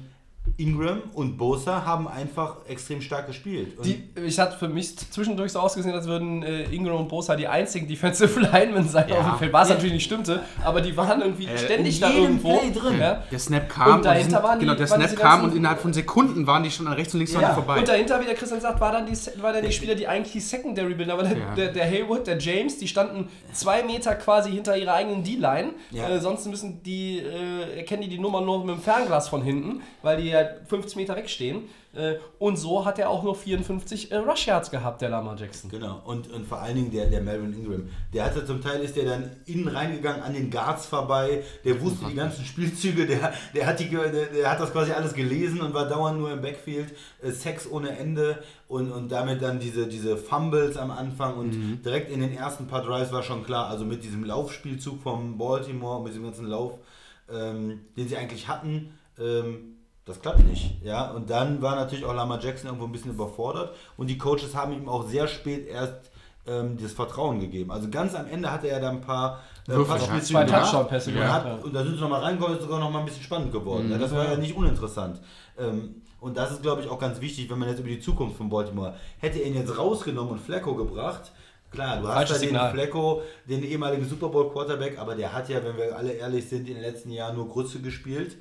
Ingram 0.57 1.03
und 1.15 1.37
Bosa 1.37 1.85
haben 1.85 2.07
einfach 2.09 2.57
extrem 2.69 3.01
stark 3.01 3.27
gespielt. 3.27 3.77
Und 3.79 3.87
Die, 3.87 4.05
ich 4.27 4.39
hatte 4.39 4.57
für 4.59 4.69
mich 4.69 4.97
zwischendurch 4.97 5.53
so 5.53 5.61
ausgesehen, 5.61 5.95
als 5.95 6.07
würden 6.07 6.43
äh, 6.43 6.65
Ingram 6.65 6.97
und 7.01 7.09
Bosa 7.09 7.37
die 7.37 7.47
einzigen 7.49 7.87
Defensive 7.89 8.39
Linemen 8.53 8.89
sein 8.89 9.09
Ja. 9.09 9.19
auf 9.21 9.27
dem 9.31 9.39
Feld. 9.39 9.53
Was 9.53 9.69
Ja. 9.69 9.75
natürlich 9.75 9.95
nicht 9.95 10.05
stimmte, 10.05 10.43
aber 10.65 10.81
die 10.81 10.97
waren 10.97 11.21
irgendwie 11.21 11.49
ständig 11.57 11.97
in 11.97 12.01
da 12.01 12.11
irgendwo. 12.11 12.59
Play 12.59 12.71
drin. 12.73 12.99
Ja. 13.01 13.23
Der 13.31 13.39
Snap 13.39 13.69
kam 13.69 13.95
Und 13.97 14.05
dahinter 14.05 14.25
die 14.27 14.31
sind, 14.35 14.43
waren 14.43 14.59
die- 14.59 14.65
genau, 14.67 14.77
der 14.79 14.91
waren 14.91 15.09
Snap 15.09 15.17
kam 15.21 15.45
und 15.45 15.55
innerhalb 15.57 15.81
von 15.81 15.93
Sekunden 15.93 16.47
waren 16.47 16.63
die 16.63 16.71
schon 16.71 16.87
an 16.87 16.93
rechts 16.95 17.15
und 17.15 17.21
links 17.21 17.33
Ja, 17.33 17.55
vorbei. 17.55 17.79
und 17.79 17.89
dahinter, 17.89 18.21
wie 18.21 18.25
der 18.27 18.35
Christian 18.35 18.61
sagt, 18.61 18.81
war 18.81 18.93
dann 18.93 19.07
die, 19.07 19.13
war 19.43 19.53
dann 19.53 19.65
die 19.65 19.73
Spieler, 19.73 19.95
die 19.95 20.07
eigentlich 20.07 20.33
die 20.33 20.41
Secondary 20.41 20.95
bilden. 20.95 21.11
Aber 21.11 21.23
der, 21.23 21.39
Ja. 21.39 21.55
der, 21.55 21.73
der 21.73 21.85
Haywood, 21.85 22.27
der 22.27 22.39
James, 22.39 22.79
die 22.79 22.89
standen 22.89 23.29
zwei 23.53 23.83
Meter 23.83 24.15
quasi 24.15 24.51
hinter 24.51 24.77
ihrer 24.77 24.95
eigenen 24.95 25.23
D-Line. 25.25 25.71
Ja. 25.91 26.09
Äh, 26.09 26.21
sonst 26.21 26.47
müssen 26.47 26.83
die, 26.83 27.19
äh, 27.19 27.79
erkennen 27.79 28.03
die 28.03 28.09
die 28.09 28.19
Nummer 28.19 28.41
nur 28.41 28.65
mit 28.65 28.77
dem 28.77 28.83
Fernglas 28.83 29.29
von 29.29 29.43
hinten, 29.43 29.81
weil 30.03 30.21
die 30.21 30.29
ja 30.31 30.43
50 30.67 30.97
Meter 30.97 31.17
wegstehen. 31.17 31.69
Äh, 31.93 32.17
und 32.39 32.57
so 32.57 32.85
hat 32.85 33.01
er 33.01 33.11
auch 33.11 33.25
nur 33.25 33.35
54 33.35 34.13
äh, 34.13 34.17
Rush 34.17 34.47
Yards 34.47 34.71
gehabt, 34.71 35.03
der 35.03 35.09
Lamar 35.09 35.37
Jackson. 35.37 35.71
Genau, 35.71 36.01
und, 36.05 36.31
und 36.31 36.47
vor 36.47 36.61
allen 36.61 36.77
Dingen 36.77 36.91
der, 36.93 37.07
der 37.07 37.21
Melvin 37.21 37.53
Ingram. 37.53 37.89
Der 38.13 38.25
hatte 38.25 38.47
zum 38.47 38.63
Teil 38.63 38.81
ist 38.81 38.95
der 38.97 39.07
dann 39.07 39.31
innen 39.47 39.67
reingegangen 39.67 40.23
an 40.23 40.33
den 40.33 40.51
Guards 40.51 40.87
vorbei, 40.87 41.43
der 41.65 41.81
wusste 41.81 42.07
die 42.07 42.15
ganzen 42.15 42.45
Spielzüge, 42.45 43.07
der, 43.07 43.33
der, 43.55 43.67
hat 43.67 43.81
die, 43.81 43.89
der, 43.89 44.09
der 44.09 44.51
hat 44.51 44.61
das 44.61 44.71
quasi 44.71 44.93
alles 44.93 45.15
gelesen 45.15 45.61
und 45.61 45.75
war 45.75 45.89
dauernd 45.89 46.19
nur 46.21 46.31
im 46.33 46.41
Backfield, 46.41 46.95
äh, 47.23 47.33
Sex 47.33 47.69
ohne 47.69 47.99
Ende. 47.99 48.39
Und, 48.69 48.93
und 48.93 49.11
damit 49.11 49.43
dann 49.43 49.59
diese, 49.59 49.89
diese 49.89 50.17
Fumbles 50.17 50.77
am 50.77 50.93
Anfang 50.93 51.35
und 51.35 51.83
direkt 51.85 52.09
in 52.09 52.21
den 52.21 52.33
ersten 52.33 52.69
paar 52.69 52.83
Drives 52.83 53.11
war 53.11 53.25
schon 53.25 53.43
klar, 53.43 53.69
also 53.69 53.85
mit 53.85 54.05
diesem 54.05 54.23
Laufspielzug 54.23 55.03
vom 55.03 55.39
Baltimore, 55.39 56.01
mit 56.01 56.13
diesem 56.13 56.23
ganzen 56.23 56.47
Lauf, 56.47 56.75
ähm, 57.29 57.81
den 57.97 58.07
sie 58.07 58.17
eigentlich 58.17 58.47
hatten, 58.47 58.93
ähm, 59.19 59.80
das 60.11 60.21
klappt 60.21 60.47
nicht. 60.47 60.83
Ja? 60.83 61.11
Und 61.11 61.31
dann 61.31 61.63
war 61.63 61.77
natürlich 61.77 62.05
auch 62.05 62.15
Lamar 62.15 62.41
Jackson 62.41 62.67
irgendwo 62.67 62.87
ein 62.87 62.93
bisschen 62.93 63.13
überfordert 63.13 63.75
und 63.97 64.09
die 64.09 64.19
Coaches 64.19 64.55
haben 64.55 64.73
ihm 64.73 64.89
auch 64.89 65.09
sehr 65.09 65.27
spät 65.27 65.67
erst 65.69 66.11
ähm, 66.47 66.77
das 66.81 66.93
Vertrauen 66.93 67.41
gegeben. 67.41 67.71
Also 67.71 67.89
ganz 67.89 68.15
am 68.15 68.27
Ende 68.27 68.51
hatte 68.51 68.69
er 68.69 68.81
da 68.81 68.91
ein 68.91 69.01
paar 69.01 69.41
äh, 69.69 69.73
Würfel, 69.73 69.97
Passspielzüge 69.97 70.41
Zwei 70.41 70.45
gemacht 70.45 70.63
Touchdown-Pässe 70.63 71.11
und, 71.11 71.17
gemacht, 71.17 71.33
hat, 71.33 71.47
ja. 71.47 71.55
und 71.55 71.75
da 71.75 71.83
sind 71.83 71.95
sie 71.95 72.01
nochmal 72.01 72.23
reingekommen, 72.23 72.59
ist 72.59 72.65
sogar 72.65 72.81
noch 72.81 72.91
mal 72.91 73.01
ein 73.01 73.05
bisschen 73.05 73.23
spannend 73.23 73.53
geworden. 73.53 73.91
Ja, 73.91 73.99
das 73.99 74.15
war 74.15 74.25
ja 74.25 74.37
nicht 74.37 74.57
uninteressant. 74.57 75.21
Ähm, 75.59 76.03
und 76.21 76.37
das 76.37 76.51
ist, 76.53 76.63
glaube 76.63 76.83
ich, 76.83 76.89
auch 76.89 76.99
ganz 76.99 77.21
wichtig, 77.21 77.49
wenn 77.51 77.59
man 77.59 77.69
jetzt 77.69 77.81
über 77.81 77.89
die 77.89 78.01
Zukunft 78.01 78.37
von 78.37 78.51
Baltimore 78.51 78.95
hätte 79.19 79.39
er 79.39 79.47
ihn 79.47 79.55
jetzt 79.55 79.77
rausgenommen 79.77 80.33
und 80.33 80.41
Flacco 80.41 80.75
gebracht. 80.75 81.33
Klar, 81.71 82.01
du 82.01 82.09
hast 82.09 82.15
Falsches 82.15 82.37
da 82.37 82.41
den 82.41 82.49
Signal. 82.49 82.73
Flacco, 82.73 83.23
den 83.49 83.63
ehemaligen 83.63 84.05
Super 84.05 84.29
Bowl 84.29 84.51
Quarterback, 84.51 84.99
aber 84.99 85.15
der 85.15 85.33
hat 85.33 85.49
ja, 85.49 85.65
wenn 85.65 85.77
wir 85.77 85.97
alle 85.97 86.13
ehrlich 86.13 86.49
sind, 86.49 86.69
in 86.69 86.75
den 86.75 86.83
letzten 86.83 87.11
Jahren 87.11 87.37
nur 87.37 87.49
Grütze 87.49 87.81
gespielt. 87.81 88.37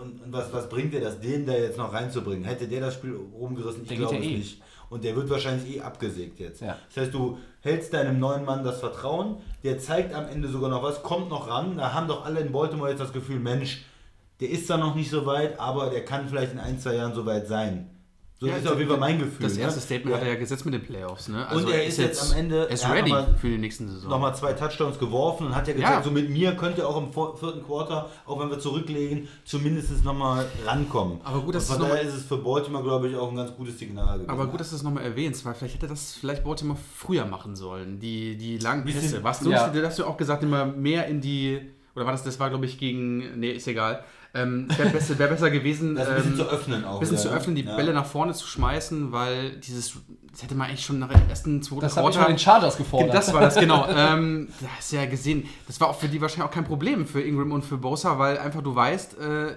Und, 0.00 0.22
und 0.22 0.32
was, 0.32 0.52
was 0.52 0.68
bringt 0.68 0.92
dir 0.92 1.00
das, 1.00 1.20
den 1.20 1.46
da 1.46 1.52
jetzt 1.52 1.76
noch 1.76 1.92
reinzubringen? 1.92 2.44
Hätte 2.44 2.66
der 2.66 2.80
das 2.80 2.94
Spiel 2.94 3.18
rumgerissen? 3.38 3.82
Ich 3.82 3.88
Der 3.88 3.98
glaube 3.98 4.16
es 4.16 4.24
eh. 4.24 4.36
nicht. 4.38 4.62
Und 4.88 5.04
der 5.04 5.14
wird 5.14 5.30
wahrscheinlich 5.30 5.76
eh 5.76 5.80
abgesägt 5.80 6.40
jetzt. 6.40 6.62
Ja. 6.62 6.76
Das 6.88 7.04
heißt, 7.04 7.14
du 7.14 7.38
hältst 7.60 7.92
deinem 7.92 8.18
neuen 8.18 8.44
Mann 8.44 8.64
das 8.64 8.80
Vertrauen, 8.80 9.36
der 9.62 9.78
zeigt 9.78 10.14
am 10.14 10.26
Ende 10.26 10.48
sogar 10.48 10.70
noch 10.70 10.82
was, 10.82 11.02
kommt 11.02 11.28
noch 11.28 11.48
ran. 11.48 11.76
Da 11.76 11.92
haben 11.92 12.08
doch 12.08 12.24
alle 12.24 12.40
in 12.40 12.50
Baltimore 12.50 12.90
jetzt 12.90 13.00
das 13.00 13.12
Gefühl, 13.12 13.38
Mensch, 13.38 13.84
der 14.40 14.50
ist 14.50 14.68
da 14.68 14.78
noch 14.78 14.94
nicht 14.94 15.10
so 15.10 15.26
weit, 15.26 15.60
aber 15.60 15.90
der 15.90 16.04
kann 16.04 16.28
vielleicht 16.28 16.52
in 16.52 16.58
ein, 16.58 16.78
zwei 16.78 16.94
Jahren 16.94 17.14
so 17.14 17.26
weit 17.26 17.46
sein. 17.46 17.90
So 18.42 18.46
ist 18.46 18.66
auf 18.66 18.78
jeden 18.78 18.88
Fall 18.88 18.98
mein 18.98 19.18
Gefühl. 19.18 19.42
Das 19.46 19.54
ne? 19.56 19.60
erste 19.60 19.80
Statement 19.80 20.12
Ja. 20.12 20.16
hat 20.16 20.22
er 20.26 20.32
ja 20.32 20.38
gesetzt 20.38 20.64
mit 20.64 20.72
den 20.72 20.82
Playoffs. 20.82 21.28
Ne? 21.28 21.46
Und 21.52 21.68
er 21.68 21.84
ist 21.84 21.98
jetzt 21.98 22.32
am 22.32 22.38
Ende- 22.38 22.60
Er 22.60 22.70
ist 22.70 22.84
er 22.84 22.88
hat 22.88 22.96
ready 22.96 23.10
mal- 23.10 23.34
für 23.38 23.48
die 23.50 23.58
nächsten 23.58 23.86
Saison. 23.86 24.08
nochmal 24.08 24.34
zwei 24.34 24.54
Touchdowns 24.54 24.98
geworfen 24.98 25.48
und 25.48 25.54
hat 25.54 25.68
ja 25.68 25.74
gesagt, 25.74 25.92
Ja. 25.92 26.02
so 26.02 26.10
mit 26.10 26.30
mir 26.30 26.52
könnt 26.56 26.78
ihr 26.78 26.88
auch 26.88 26.96
im 26.96 27.12
vierten 27.12 27.62
Quarter, 27.62 28.08
auch 28.24 28.40
wenn 28.40 28.48
wir 28.48 28.58
zurücklegen, 28.58 29.28
zumindest 29.44 30.02
nochmal 30.04 30.46
rankommen. 30.64 31.20
Aber 31.22 31.40
gut, 31.42 31.54
dass 31.54 31.64
und 31.68 31.72
es 31.74 31.76
von 31.76 31.82
noch 31.86 31.94
daher 31.94 32.08
ist 32.08 32.14
es 32.14 32.24
für 32.24 32.38
Baltimore, 32.38 32.82
glaube 32.82 33.08
ich, 33.10 33.16
auch 33.16 33.28
ein 33.28 33.36
ganz 33.36 33.54
gutes 33.54 33.78
Signal 33.78 34.14
gewesen. 34.14 34.30
Aber 34.30 34.46
gut, 34.46 34.58
dass 34.60 34.70
du 34.70 34.76
es 34.76 34.82
nochmal 34.82 35.04
erwähnst, 35.04 35.44
weil 35.44 35.52
vielleicht 35.52 35.74
hätte 35.74 35.88
das 35.88 36.14
vielleicht 36.14 36.42
Baltimore 36.42 36.78
früher 36.96 37.26
machen 37.26 37.56
sollen. 37.56 38.00
Die, 38.00 38.38
die 38.38 38.56
langen 38.56 38.86
Pässe. 38.86 39.22
Was 39.22 39.40
du, 39.40 39.50
Ja. 39.50 39.68
du 39.68 39.84
hast 39.86 39.98
ja 39.98 40.06
auch 40.06 40.16
gesagt, 40.16 40.42
immer 40.42 40.64
mehr 40.64 41.06
in 41.08 41.20
die. 41.20 41.60
Oder 41.94 42.06
war 42.06 42.12
das, 42.12 42.22
das 42.22 42.40
war 42.40 42.48
glaube 42.48 42.64
ich 42.64 42.78
gegen. 42.78 43.38
Nee, 43.38 43.50
ist 43.50 43.68
egal. 43.68 44.02
Ähm, 44.32 44.68
Wäre 44.76 44.90
besser, 44.90 45.18
wär 45.18 45.26
besser 45.26 45.50
gewesen. 45.50 45.96
das 45.96 46.08
ein 46.08 46.14
bisschen 46.16 46.30
ähm, 46.32 46.36
zu 46.38 46.48
öffnen 46.48 46.84
auch. 46.84 47.00
bisschen 47.00 47.14
wieder, 47.14 47.22
zu 47.22 47.28
ne? 47.30 47.36
öffnen, 47.36 47.56
die 47.56 47.62
Ja. 47.62 47.74
Bälle 47.76 47.92
nach 47.92 48.06
vorne 48.06 48.32
zu 48.32 48.46
schmeißen, 48.46 49.10
weil 49.12 49.56
dieses. 49.56 49.94
Das 50.30 50.44
hätte 50.44 50.54
man 50.54 50.68
eigentlich 50.68 50.84
schon 50.86 51.00
nach 51.00 51.08
dem 51.08 51.28
ersten, 51.28 51.60
zweiten 51.60 51.80
Das 51.80 51.96
habe 51.96 52.08
ich 52.08 52.16
von 52.16 52.28
den 52.28 52.38
Chargers 52.38 52.76
gefordert. 52.76 53.12
das 53.12 53.32
war 53.34 53.40
das, 53.40 53.56
genau. 53.56 53.84
ähm, 53.96 54.46
da 54.60 54.68
hast 54.78 54.92
du 54.92 54.96
ja 54.96 55.06
gesehen, 55.06 55.48
das 55.66 55.80
war 55.80 55.88
auch 55.88 55.98
für 55.98 56.06
die 56.06 56.20
wahrscheinlich 56.20 56.48
auch 56.48 56.54
kein 56.54 56.64
Problem 56.64 57.04
für 57.04 57.20
Ingram 57.20 57.50
und 57.50 57.64
für 57.64 57.76
Bosa, 57.78 58.16
weil 58.20 58.38
einfach 58.38 58.62
du 58.62 58.72
weißt, 58.72 59.18
äh, 59.18 59.54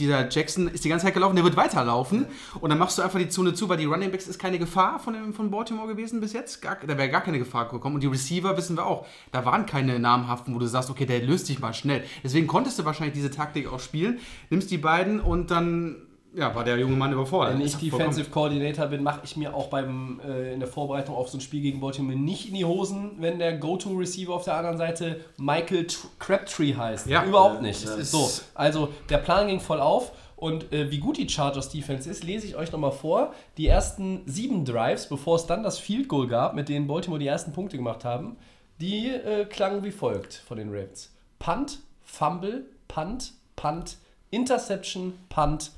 dieser 0.00 0.28
Jackson 0.28 0.68
ist 0.68 0.84
die 0.84 0.88
ganze 0.88 1.06
Zeit 1.06 1.14
gelaufen, 1.14 1.36
der 1.36 1.44
wird 1.44 1.56
weiterlaufen. 1.56 2.26
Und 2.60 2.70
dann 2.70 2.78
machst 2.78 2.98
du 2.98 3.02
einfach 3.02 3.18
die 3.18 3.28
Zone 3.28 3.54
zu, 3.54 3.68
weil 3.68 3.76
die 3.76 3.84
Running 3.84 4.10
Backs 4.10 4.26
ist 4.26 4.38
keine 4.38 4.58
Gefahr 4.58 4.98
von, 4.98 5.14
dem, 5.14 5.32
von 5.32 5.50
Baltimore 5.50 5.86
gewesen 5.86 6.20
bis 6.20 6.32
jetzt. 6.32 6.60
Gar, 6.62 6.78
da 6.86 6.98
wäre 6.98 7.10
gar 7.10 7.20
keine 7.20 7.38
Gefahr 7.38 7.68
gekommen. 7.68 7.96
Und 7.96 8.02
die 8.02 8.08
Receiver 8.08 8.56
wissen 8.56 8.76
wir 8.76 8.86
auch, 8.86 9.06
da 9.30 9.44
waren 9.44 9.66
keine 9.66 9.98
namhaften, 9.98 10.54
wo 10.54 10.58
du 10.58 10.66
sagst, 10.66 10.90
okay, 10.90 11.06
der 11.06 11.22
löst 11.22 11.46
sich 11.46 11.60
mal 11.60 11.74
schnell. 11.74 12.02
Deswegen 12.24 12.46
konntest 12.46 12.78
du 12.78 12.84
wahrscheinlich 12.84 13.14
diese 13.14 13.30
Taktik 13.30 13.72
auch 13.72 13.80
spielen. 13.80 14.18
Nimmst 14.48 14.70
die 14.70 14.78
beiden 14.78 15.20
und 15.20 15.50
dann 15.50 15.96
ja, 16.34 16.54
war 16.54 16.64
der 16.64 16.78
junge 16.78 16.96
Mann 16.96 17.12
überfordert. 17.12 17.54
Wenn 17.54 17.66
ich. 17.66 17.76
Defensive 17.76 18.30
Coordinator 18.30 18.86
bin, 18.86 19.02
mache 19.02 19.20
ich 19.24 19.36
mir 19.36 19.54
auch 19.54 19.68
beim, 19.68 20.20
äh, 20.24 20.52
in 20.52 20.60
der 20.60 20.68
Vorbereitung 20.68 21.14
auf 21.16 21.28
so 21.28 21.38
ein 21.38 21.40
Spiel 21.40 21.60
gegen 21.60 21.80
Baltimore 21.80 22.16
nicht 22.16 22.48
in 22.48 22.54
die 22.54 22.64
Hosen, 22.64 23.16
wenn 23.18 23.38
der 23.38 23.56
Go-To-Receiver 23.56 24.32
auf 24.32 24.44
der 24.44 24.54
anderen 24.54 24.78
Seite 24.78 25.20
Michael 25.38 25.86
Tr 25.86 26.08
Crabtree 26.18 26.74
heißt. 26.74 27.06
Ja. 27.06 27.24
Überhaupt 27.24 27.62
nicht. 27.62 27.80
So, 27.80 28.30
also 28.54 28.90
der 29.08 29.18
Plan 29.18 29.48
ging 29.48 29.60
voll 29.60 29.80
auf. 29.80 30.12
Und 30.36 30.72
äh, 30.72 30.90
wie 30.90 30.98
gut 30.98 31.18
die 31.18 31.28
Chargers 31.28 31.68
Defense 31.68 32.08
ist, 32.08 32.24
lese 32.24 32.46
ich 32.46 32.56
euch 32.56 32.72
nochmal 32.72 32.92
vor. 32.92 33.34
Die 33.58 33.66
ersten 33.66 34.22
sieben 34.24 34.64
Drives, 34.64 35.06
bevor 35.06 35.36
es 35.36 35.44
dann 35.44 35.62
das 35.62 35.78
Field 35.78 36.08
Goal 36.08 36.28
gab, 36.28 36.54
mit 36.54 36.70
denen 36.70 36.86
Baltimore 36.86 37.18
die 37.18 37.26
ersten 37.26 37.52
Punkte 37.52 37.76
gemacht 37.76 38.06
haben, 38.06 38.38
die 38.80 39.08
äh, 39.08 39.44
klangen 39.44 39.84
wie 39.84 39.90
folgt 39.90 40.32
von 40.34 40.56
den 40.56 40.70
Ravens. 40.70 41.14
Punt, 41.38 41.80
Fumble, 42.02 42.64
Punt, 42.88 43.34
Punt, 43.54 43.98
Interception, 44.30 45.12
Punt, 45.28 45.72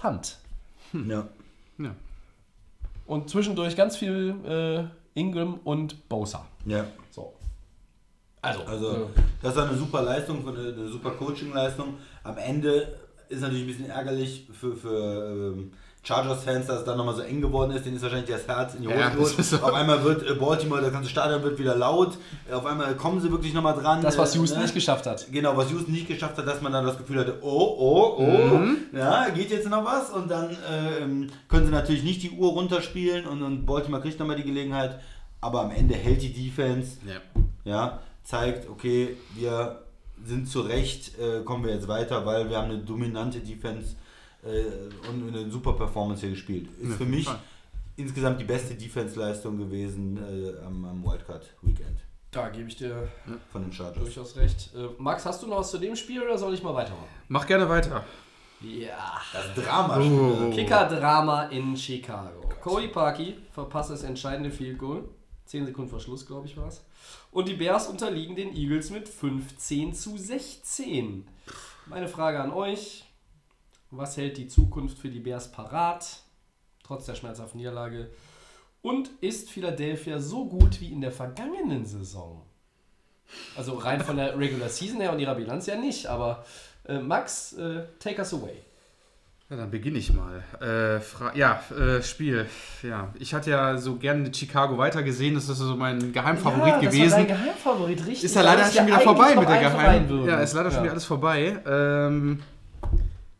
Punt. 0.00 0.38
Ja. 0.92 1.28
Ja. 1.78 1.94
Und 3.06 3.30
zwischendurch 3.30 3.76
ganz 3.76 3.96
viel 3.96 4.34
äh, 4.46 4.84
Ingram 5.18 5.60
und 5.64 6.08
Bosa. 6.08 6.46
ja. 6.66 6.84
So. 7.10 7.32
Also, 8.40 8.62
Also, 8.64 9.10
das 9.42 9.56
war 9.56 9.68
eine 9.68 9.76
super 9.76 10.02
Leistung, 10.02 10.46
eine, 10.48 10.72
eine 10.72 10.88
super 10.88 11.10
Coaching-Leistung. 11.10 11.94
Am 12.22 12.38
Ende 12.38 12.96
ist 13.28 13.40
natürlich 13.40 13.62
ein 13.64 13.66
bisschen 13.66 13.90
ärgerlich 13.90 14.46
für, 14.52 14.76
für 14.76 15.54
ähm, 15.56 15.72
Chargers-Fans, 16.08 16.66
dass 16.66 16.78
es 16.78 16.84
dann 16.84 16.96
nochmal 16.96 17.14
so 17.14 17.20
eng 17.22 17.42
geworden 17.42 17.70
ist. 17.72 17.84
Denen 17.84 17.96
ist 17.96 18.02
wahrscheinlich 18.02 18.30
das 18.30 18.48
Herz 18.48 18.74
in 18.74 18.82
die 18.82 18.88
Hose 18.88 18.98
Ja, 18.98 19.42
so. 19.42 19.56
Auf 19.58 19.74
einmal 19.74 20.02
wird 20.04 20.22
äh, 20.28 20.32
Baltimore, 20.34 20.80
das 20.80 20.90
ganze 20.92 21.10
Stadion 21.10 21.42
wird 21.42 21.58
wieder 21.58 21.76
laut. 21.76 22.16
Äh, 22.50 22.54
Auf 22.54 22.64
einmal 22.64 22.94
kommen 22.96 23.20
sie 23.20 23.30
wirklich 23.30 23.52
nochmal 23.52 23.74
dran. 23.74 24.00
das, 24.00 24.16
was 24.16 24.34
Äh, 24.34 24.38
Houston 24.38 24.56
ne? 24.58 24.64
nicht 24.64 24.74
geschafft 24.74 25.04
hat. 25.06 25.26
Genau, 25.30 25.54
was 25.56 25.70
Houston 25.70 25.92
nicht 25.92 26.08
geschafft 26.08 26.38
hat, 26.38 26.46
dass 26.46 26.62
man 26.62 26.72
dann 26.72 26.86
das 26.86 26.96
Gefühl 26.96 27.18
hatte, 27.20 27.38
oh, 27.42 27.76
oh, 27.78 28.14
oh, 28.22 28.96
ja, 28.96 29.28
geht 29.28 29.50
jetzt 29.50 29.68
noch 29.68 29.84
was 29.84 30.08
und 30.10 30.30
dann 30.30 30.56
ähm, 30.70 31.30
können 31.48 31.66
sie 31.66 31.72
natürlich 31.72 32.02
nicht 32.02 32.22
die 32.22 32.30
Uhr 32.30 32.52
runterspielen 32.52 33.26
und, 33.26 33.42
und 33.42 33.66
Baltimore 33.66 34.00
kriegt 34.00 34.18
nochmal 34.18 34.36
die 34.36 34.44
Gelegenheit, 34.44 34.98
aber 35.42 35.60
am 35.62 35.70
Ende 35.70 35.94
hält 35.94 36.22
die 36.22 36.32
Defense, 36.32 36.96
Ja. 37.06 37.20
ja, 37.64 37.98
zeigt, 38.24 38.68
okay, 38.70 39.16
wir 39.34 39.82
sind 40.24 40.48
zu 40.48 40.62
Recht, 40.62 41.12
äh, 41.18 41.44
kommen 41.44 41.64
wir 41.64 41.72
jetzt 41.74 41.86
weiter, 41.86 42.24
weil 42.26 42.48
wir 42.48 42.56
haben 42.56 42.70
eine 42.70 42.78
dominante 42.78 43.38
Defense 43.40 43.94
äh, 44.44 45.08
und 45.08 45.28
eine 45.34 45.50
super 45.50 45.72
Performance 45.74 46.20
hier 46.22 46.30
gespielt. 46.30 46.68
Ist 46.80 46.90
Ja, 46.90 46.96
für 46.96 47.04
mich 47.04 47.24
Fall. 47.26 47.38
insgesamt 47.96 48.40
die 48.40 48.44
beste 48.44 48.74
Defense-Leistung 48.74 49.58
gewesen 49.58 50.16
äh, 50.18 50.64
am, 50.64 50.84
am 50.84 51.04
Wildcard-Weekend 51.04 51.98
Da 52.30 52.48
gebe 52.48 52.68
ich 52.68 52.76
dir 52.76 53.08
von 53.52 53.62
den 53.62 53.72
Chargers. 53.72 54.02
durchaus 54.02 54.36
recht. 54.36 54.70
Äh, 54.74 54.88
Max, 54.98 55.24
hast 55.26 55.42
du 55.42 55.46
noch 55.46 55.58
was 55.58 55.70
zu 55.70 55.78
dem 55.78 55.96
Spiel 55.96 56.22
oder 56.22 56.36
soll 56.38 56.54
ich 56.54 56.62
mal 56.62 56.74
weitermachen? 56.74 57.08
Mach 57.28 57.46
gerne 57.46 57.68
weiter. 57.68 58.04
Ja. 58.60 59.20
Das 59.32 59.64
Drama. 59.64 59.98
Oh. 60.00 60.50
Kicker-Drama 60.50 61.44
in 61.44 61.76
Chicago. 61.76 62.48
Cody 62.60 62.88
Parkey 62.88 63.36
verpasst 63.52 63.90
das 63.90 64.02
entscheidende 64.02 64.50
Field 64.50 64.78
Goal. 64.78 65.08
10 65.46 65.64
Sekunden 65.66 65.88
vor 65.88 66.00
Schluss, 66.00 66.26
glaube 66.26 66.46
ich, 66.46 66.56
war 66.56 66.66
es. 66.68 66.84
Und 67.30 67.48
die 67.48 67.54
Bears 67.54 67.86
unterliegen 67.86 68.34
den 68.36 68.54
Eagles 68.54 68.90
mit 68.90 69.08
15 69.08 69.94
zu 69.94 70.18
16. 70.18 71.26
Meine 71.86 72.08
Frage 72.08 72.40
an 72.40 72.50
euch: 72.52 73.04
Was 73.90 74.16
hält 74.16 74.36
die 74.36 74.48
Zukunft 74.48 74.98
für 74.98 75.08
die 75.08 75.20
Bears 75.20 75.50
parat, 75.50 76.20
trotz 76.84 77.06
der 77.06 77.14
schmerzhaften 77.14 77.58
Niederlage? 77.58 78.10
Und 78.82 79.10
ist 79.20 79.50
Philadelphia 79.50 80.20
so 80.20 80.46
gut 80.46 80.80
wie 80.80 80.92
in 80.92 81.00
der 81.00 81.10
vergangenen 81.10 81.84
Saison? 81.84 82.42
Also 83.56 83.74
rein 83.74 84.00
von 84.00 84.16
der 84.16 84.38
Regular 84.38 84.68
Season 84.68 85.00
her 85.00 85.12
und 85.12 85.18
ihrer 85.18 85.34
Bilanz 85.34 85.66
ja 85.66 85.76
nicht, 85.76 86.06
aber 86.06 86.44
äh, 86.86 86.98
Max, 86.98 87.52
äh, 87.54 87.84
take 87.98 88.18
us 88.18 88.32
away. 88.32 88.56
Ja, 89.50 89.56
dann 89.56 89.70
beginne 89.70 89.98
ich 89.98 90.12
mal. 90.12 90.42
Äh, 90.60 91.38
ja, 91.38 91.62
äh, 91.70 92.02
Spiel. 92.02 92.46
Ja, 92.82 93.14
ich 93.18 93.32
hatte 93.32 93.50
ja 93.50 93.78
so 93.78 93.96
gerne 93.96 94.32
Chicago 94.34 94.76
weitergesehen. 94.76 95.34
Das 95.34 95.48
ist 95.48 95.56
so 95.56 95.74
mein 95.74 96.12
Geheimfavorit 96.12 96.74
ja, 96.74 96.78
gewesen. 96.80 97.16
Dein 97.16 97.26
Geheimfavorit, 97.28 98.00
richtig. 98.00 98.24
Ist 98.24 98.36
ja 98.36 98.42
leider 98.42 98.66
schon 98.66 98.86
wieder 98.86 99.00
vorbei 99.00 99.34
mit 99.34 99.48
der 99.48 99.60
Geheim. 99.60 100.26
Ja, 100.26 100.40
ist 100.40 100.52
leider 100.52 100.70
schon 100.70 100.78
Ja. 100.78 100.82
wieder 100.84 100.92
alles 100.92 101.06
vorbei. 101.06 101.58
Ähm, 101.66 102.42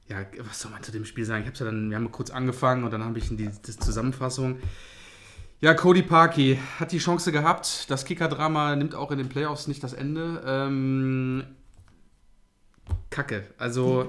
ja, 0.09 0.25
was 0.39 0.61
soll 0.61 0.71
man 0.71 0.83
zu 0.83 0.91
dem 0.91 1.05
Spiel 1.05 1.25
sagen? 1.25 1.43
Ich 1.43 1.49
hab's 1.49 1.59
ja 1.59 1.67
dann, 1.67 1.91
wir 1.91 1.97
haben 1.97 2.11
kurz 2.11 2.31
angefangen 2.31 2.85
und 2.85 2.93
dann 2.93 3.05
habe 3.05 3.19
ich 3.19 3.29
die, 3.29 3.37
die 3.37 3.79
Zusammenfassung. 3.79 4.59
Ja, 5.61 5.75
Cody 5.75 6.03
Parkey 6.03 6.59
hat 6.79 6.93
die 6.93 6.99
Chance 6.99 7.33
gehabt. 7.33 7.91
Das 7.91 8.05
Kicker-Drama 8.05 8.77
nimmt 8.77 8.95
auch 8.95 9.11
in 9.11 9.19
den 9.19 9.29
Playoffs 9.29 9.67
nicht 9.67 9.83
das 9.83 9.93
Ende. 9.93 10.43
Ähm, 10.47 11.45
Kacke. 13.11 13.49
Also, 13.59 14.07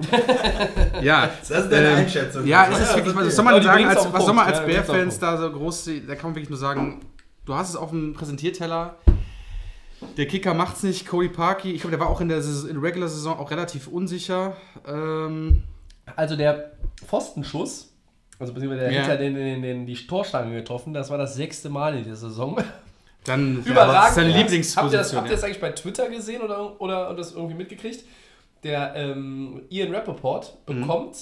ja. 1.02 1.32
Das 1.40 1.64
ist 1.64 1.72
deine 1.72 1.90
ähm, 1.90 1.96
Einschätzung. 1.98 2.46
Ja, 2.46 2.70
es 2.72 2.80
ist 2.80 2.96
wirklich, 2.96 3.16
was 3.16 3.36
soll 3.36 3.46
man 3.46 3.62
sagen, 3.62 3.86
als, 3.86 4.14
was 4.14 4.26
soll 4.26 4.34
man 4.34 4.46
als 4.46 4.66
Bear-Fans 4.66 5.20
da 5.20 5.38
so 5.38 5.52
groß, 5.52 5.90
da 6.08 6.16
kann 6.16 6.30
man 6.30 6.36
wirklich 6.36 6.50
nur 6.50 6.60
sagen, 6.60 7.02
du 7.46 7.56
hast 7.56 7.70
es 7.70 7.76
auf 7.76 7.90
dem 7.90 8.14
Präsentierteller, 8.14 8.96
der 10.18 10.28
Kicker 10.28 10.54
macht's 10.54 10.84
nicht, 10.84 11.08
Cody 11.08 11.30
Parkey, 11.30 11.72
ich 11.72 11.82
glaube, 11.82 11.98
der 11.98 12.00
war 12.00 12.10
auch 12.10 12.22
in 12.22 12.30
der, 12.30 12.42
Saison, 12.42 12.70
in 12.70 12.76
der 12.76 12.84
Regular-Saison 12.84 13.38
auch 13.38 13.52
relativ 13.52 13.88
unsicher. 13.88 14.56
Ähm, 14.86 15.64
Also 16.16 16.36
der 16.36 16.72
Pfostenschuss, 17.06 17.94
also 18.40 18.54
beziehungsweise 18.54 18.86
der 18.86 18.92
Ja. 18.94 19.02
Hitler, 19.02 19.18
den, 19.18 19.36
den, 19.36 19.62
den 19.62 19.86
die 19.86 19.96
Torstange 20.08 20.54
getroffen, 20.56 20.94
das 20.94 21.10
war 21.10 21.18
das 21.18 21.36
sechste 21.36 21.70
Mal 21.70 21.96
in 21.98 22.04
der 22.06 22.16
Saison. 22.16 22.58
dann 23.26 23.64
Überragend. 23.64 23.94
das 23.96 24.10
ist 24.10 24.16
seine 24.16 24.30
Ja. 24.32 24.38
Lieblingsposition. 24.38 24.84
Habt 24.86 24.94
ihr, 24.94 24.98
das, 25.00 25.14
habt 25.16 25.26
ihr 25.28 25.30
ja. 25.32 25.36
das 25.36 25.44
eigentlich 25.44 25.62
bei 25.62 25.72
Twitter 25.72 26.10
gesehen 26.10 26.42
oder, 26.42 26.80
oder 26.82 27.14
das 27.14 27.34
irgendwie 27.34 27.56
mitgekriegt? 27.56 28.04
Der 28.64 28.94
ähm, 28.96 29.62
Ian 29.70 29.94
Rappaport 29.94 30.58
Mhm. 30.68 30.82
bekommt 30.82 31.16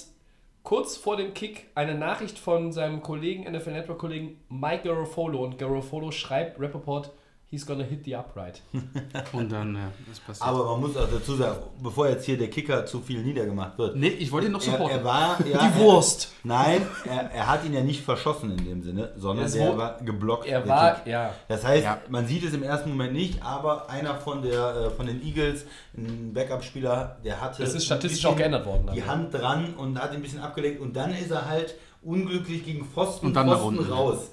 kurz 0.64 0.96
vor 0.96 1.16
dem 1.16 1.32
Kick 1.34 1.66
eine 1.74 1.94
Nachricht 1.94 2.38
von 2.38 2.72
seinem 2.72 3.00
Kollegen, 3.02 3.50
NFL 3.50 3.70
Network-Kollegen 3.72 4.38
Mike 4.48 4.82
Garofolo 4.88 5.42
und 5.44 5.58
Garofolo 5.58 6.10
schreibt 6.10 6.60
Rappaport, 6.60 7.10
he's 7.50 7.64
gonna 7.66 7.82
hit 7.84 8.04
the 8.04 8.14
upright. 8.14 8.60
Und 9.32 9.50
dann, 9.50 9.74
ja, 9.74 9.90
das 10.08 10.20
passiert. 10.20 10.46
Aber 10.48 10.64
man 10.72 10.80
muss 10.80 10.96
auch 10.96 11.08
dazu 11.10 11.34
sagen, 11.36 11.56
bevor 11.82 12.08
jetzt 12.08 12.24
hier 12.26 12.36
der 12.36 12.50
Kicker 12.50 12.84
zu 12.84 13.00
viel 13.00 13.22
niedergemacht 13.22 13.78
wird. 13.78 13.96
nee, 13.96 14.08
ich 14.08 14.30
wollte 14.30 14.48
ihn 14.48 14.52
noch 14.52 14.60
Er, 14.66 14.72
supporten. 14.72 14.98
er 14.98 15.04
war 15.04 15.38
ja, 15.46 15.58
Die 15.70 15.78
Wurst. 15.80 16.32
Er, 16.44 16.48
nein, 16.48 16.82
er, 17.06 17.30
er 17.32 17.46
hat 17.46 17.64
ihn 17.64 17.72
ja 17.72 17.80
nicht 17.82 18.02
verschossen 18.04 18.50
in 18.58 18.64
dem 18.64 18.82
Sinne, 18.82 19.12
sondern 19.16 19.46
Es 19.46 19.52
der 19.52 19.76
war 19.78 19.96
geblockt. 20.02 20.46
Er 20.46 20.66
war, 20.68 20.96
Kick. 20.96 21.06
ja. 21.06 21.34
Das 21.48 21.64
heißt, 21.64 21.84
Ja. 21.84 22.00
man 22.08 22.26
sieht 22.26 22.44
es 22.44 22.52
im 22.52 22.62
ersten 22.62 22.90
Moment 22.90 23.12
nicht, 23.14 23.42
aber 23.42 23.88
einer 23.88 24.14
von, 24.16 24.42
der, 24.42 24.86
äh, 24.86 24.90
von 24.90 25.06
den 25.06 25.22
Eagles, 25.24 25.64
ein 25.96 26.32
Backup-Spieler, 26.34 27.16
der 27.24 27.40
hatte 27.40 27.62
Das 27.62 27.74
ist 27.74 27.86
statistisch 27.86 28.26
auch 28.26 28.36
geändert 28.36 28.66
worden. 28.66 28.90
die 28.94 29.00
also. 29.00 29.10
Hand 29.12 29.32
dran 29.34 29.74
und 29.74 29.98
hat 30.00 30.10
ihn 30.10 30.16
ein 30.16 30.22
bisschen 30.22 30.40
abgelenkt 30.40 30.80
und 30.80 30.94
dann 30.94 31.12
ist 31.14 31.30
er 31.30 31.46
halt 31.48 31.74
unglücklich 32.02 32.64
gegen 32.64 32.84
Pfosten, 32.84 33.26
Und 33.26 33.34
dann 33.34 33.46
nach 33.46 33.58
Pfosten 33.58 33.78
unten. 33.78 33.92
raus. 33.92 34.30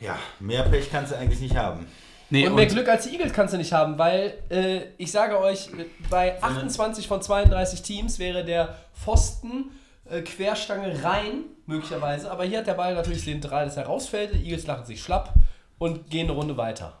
Ja, 0.00 0.18
mehr 0.38 0.62
Pech 0.62 0.90
kannst 0.90 1.12
du 1.12 1.16
eigentlich 1.16 1.40
nicht 1.40 1.56
haben. 1.56 1.86
nee, 2.30 2.46
Und 2.46 2.54
mehr 2.54 2.66
Glück 2.66 2.88
als 2.88 3.04
die 3.04 3.12
Eagles 3.12 3.32
kannst 3.32 3.54
du 3.54 3.58
nicht 3.58 3.72
haben, 3.72 3.98
weil 3.98 4.34
äh, 4.50 4.80
ich 4.96 5.12
sage 5.12 5.38
euch, 5.38 5.68
bei 6.08 6.42
28 6.42 7.06
von 7.06 7.20
32 7.20 7.82
Teams 7.82 8.18
wäre 8.18 8.44
der 8.44 8.76
Pfosten 8.94 9.70
äh, 10.10 10.22
Querstange 10.22 11.04
rein, 11.04 11.44
möglicherweise. 11.66 12.30
Aber 12.30 12.44
hier 12.44 12.58
hat 12.58 12.66
der 12.66 12.74
Ball 12.74 12.94
natürlich 12.94 13.24
zentral, 13.24 13.66
das 13.66 13.76
herausfällt. 13.76 14.34
Die 14.34 14.44
Eagles 14.44 14.66
lachen 14.66 14.86
sich 14.86 15.02
schlapp 15.02 15.34
und 15.78 16.10
gehen 16.10 16.28
eine 16.28 16.32
Runde 16.32 16.56
weiter. 16.56 16.94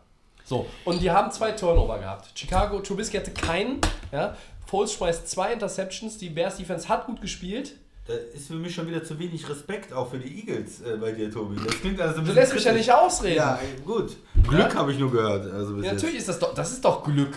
So, 0.44 0.66
und 0.84 1.00
die 1.00 1.10
haben 1.10 1.30
zwei 1.30 1.52
Turnover 1.52 1.98
gehabt. 1.98 2.30
Chicago, 2.34 2.80
Trubisky 2.80 3.16
hatte 3.16 3.30
keinen. 3.30 3.80
Ja. 4.10 4.36
Foles 4.66 4.92
schmeißt 4.94 5.28
zwei 5.28 5.52
Interceptions. 5.52 6.18
Die 6.18 6.28
Bears 6.28 6.56
Defense 6.56 6.88
hat 6.88 7.06
gut 7.06 7.20
gespielt. 7.20 7.76
Da 8.10 8.16
ist 8.36 8.48
für 8.48 8.54
mich 8.54 8.74
schon 8.74 8.88
wieder 8.88 9.04
zu 9.04 9.16
wenig 9.20 9.48
Respekt 9.48 9.92
auch 9.92 10.10
für 10.10 10.18
die 10.18 10.40
Eagles 10.40 10.80
äh, 10.80 10.96
bei 10.96 11.12
dir, 11.12 11.30
Tobi. 11.30 11.56
Das 11.64 11.80
klingt 11.80 12.00
also 12.00 12.14
ein 12.14 12.24
Du 12.24 12.32
bisschen 12.34 12.34
lässt 12.36 12.54
mich 12.54 12.64
ja 12.64 12.70
kritisch. 12.72 12.86
nicht 12.88 12.96
ausreden. 12.96 13.36
Ja, 13.36 13.60
gut. 13.84 14.16
Glück 14.48 14.74
habe 14.74 14.92
ich 14.92 14.98
nur 14.98 15.12
gehört. 15.12 15.52
Also 15.52 15.74
bis 15.74 15.84
Ja, 15.84 15.92
jetzt. 15.92 16.02
natürlich 16.02 16.18
ist 16.18 16.28
das 16.28 16.38
doch, 16.40 16.52
das 16.54 16.72
ist 16.72 16.84
doch 16.84 17.04
Glück. 17.04 17.36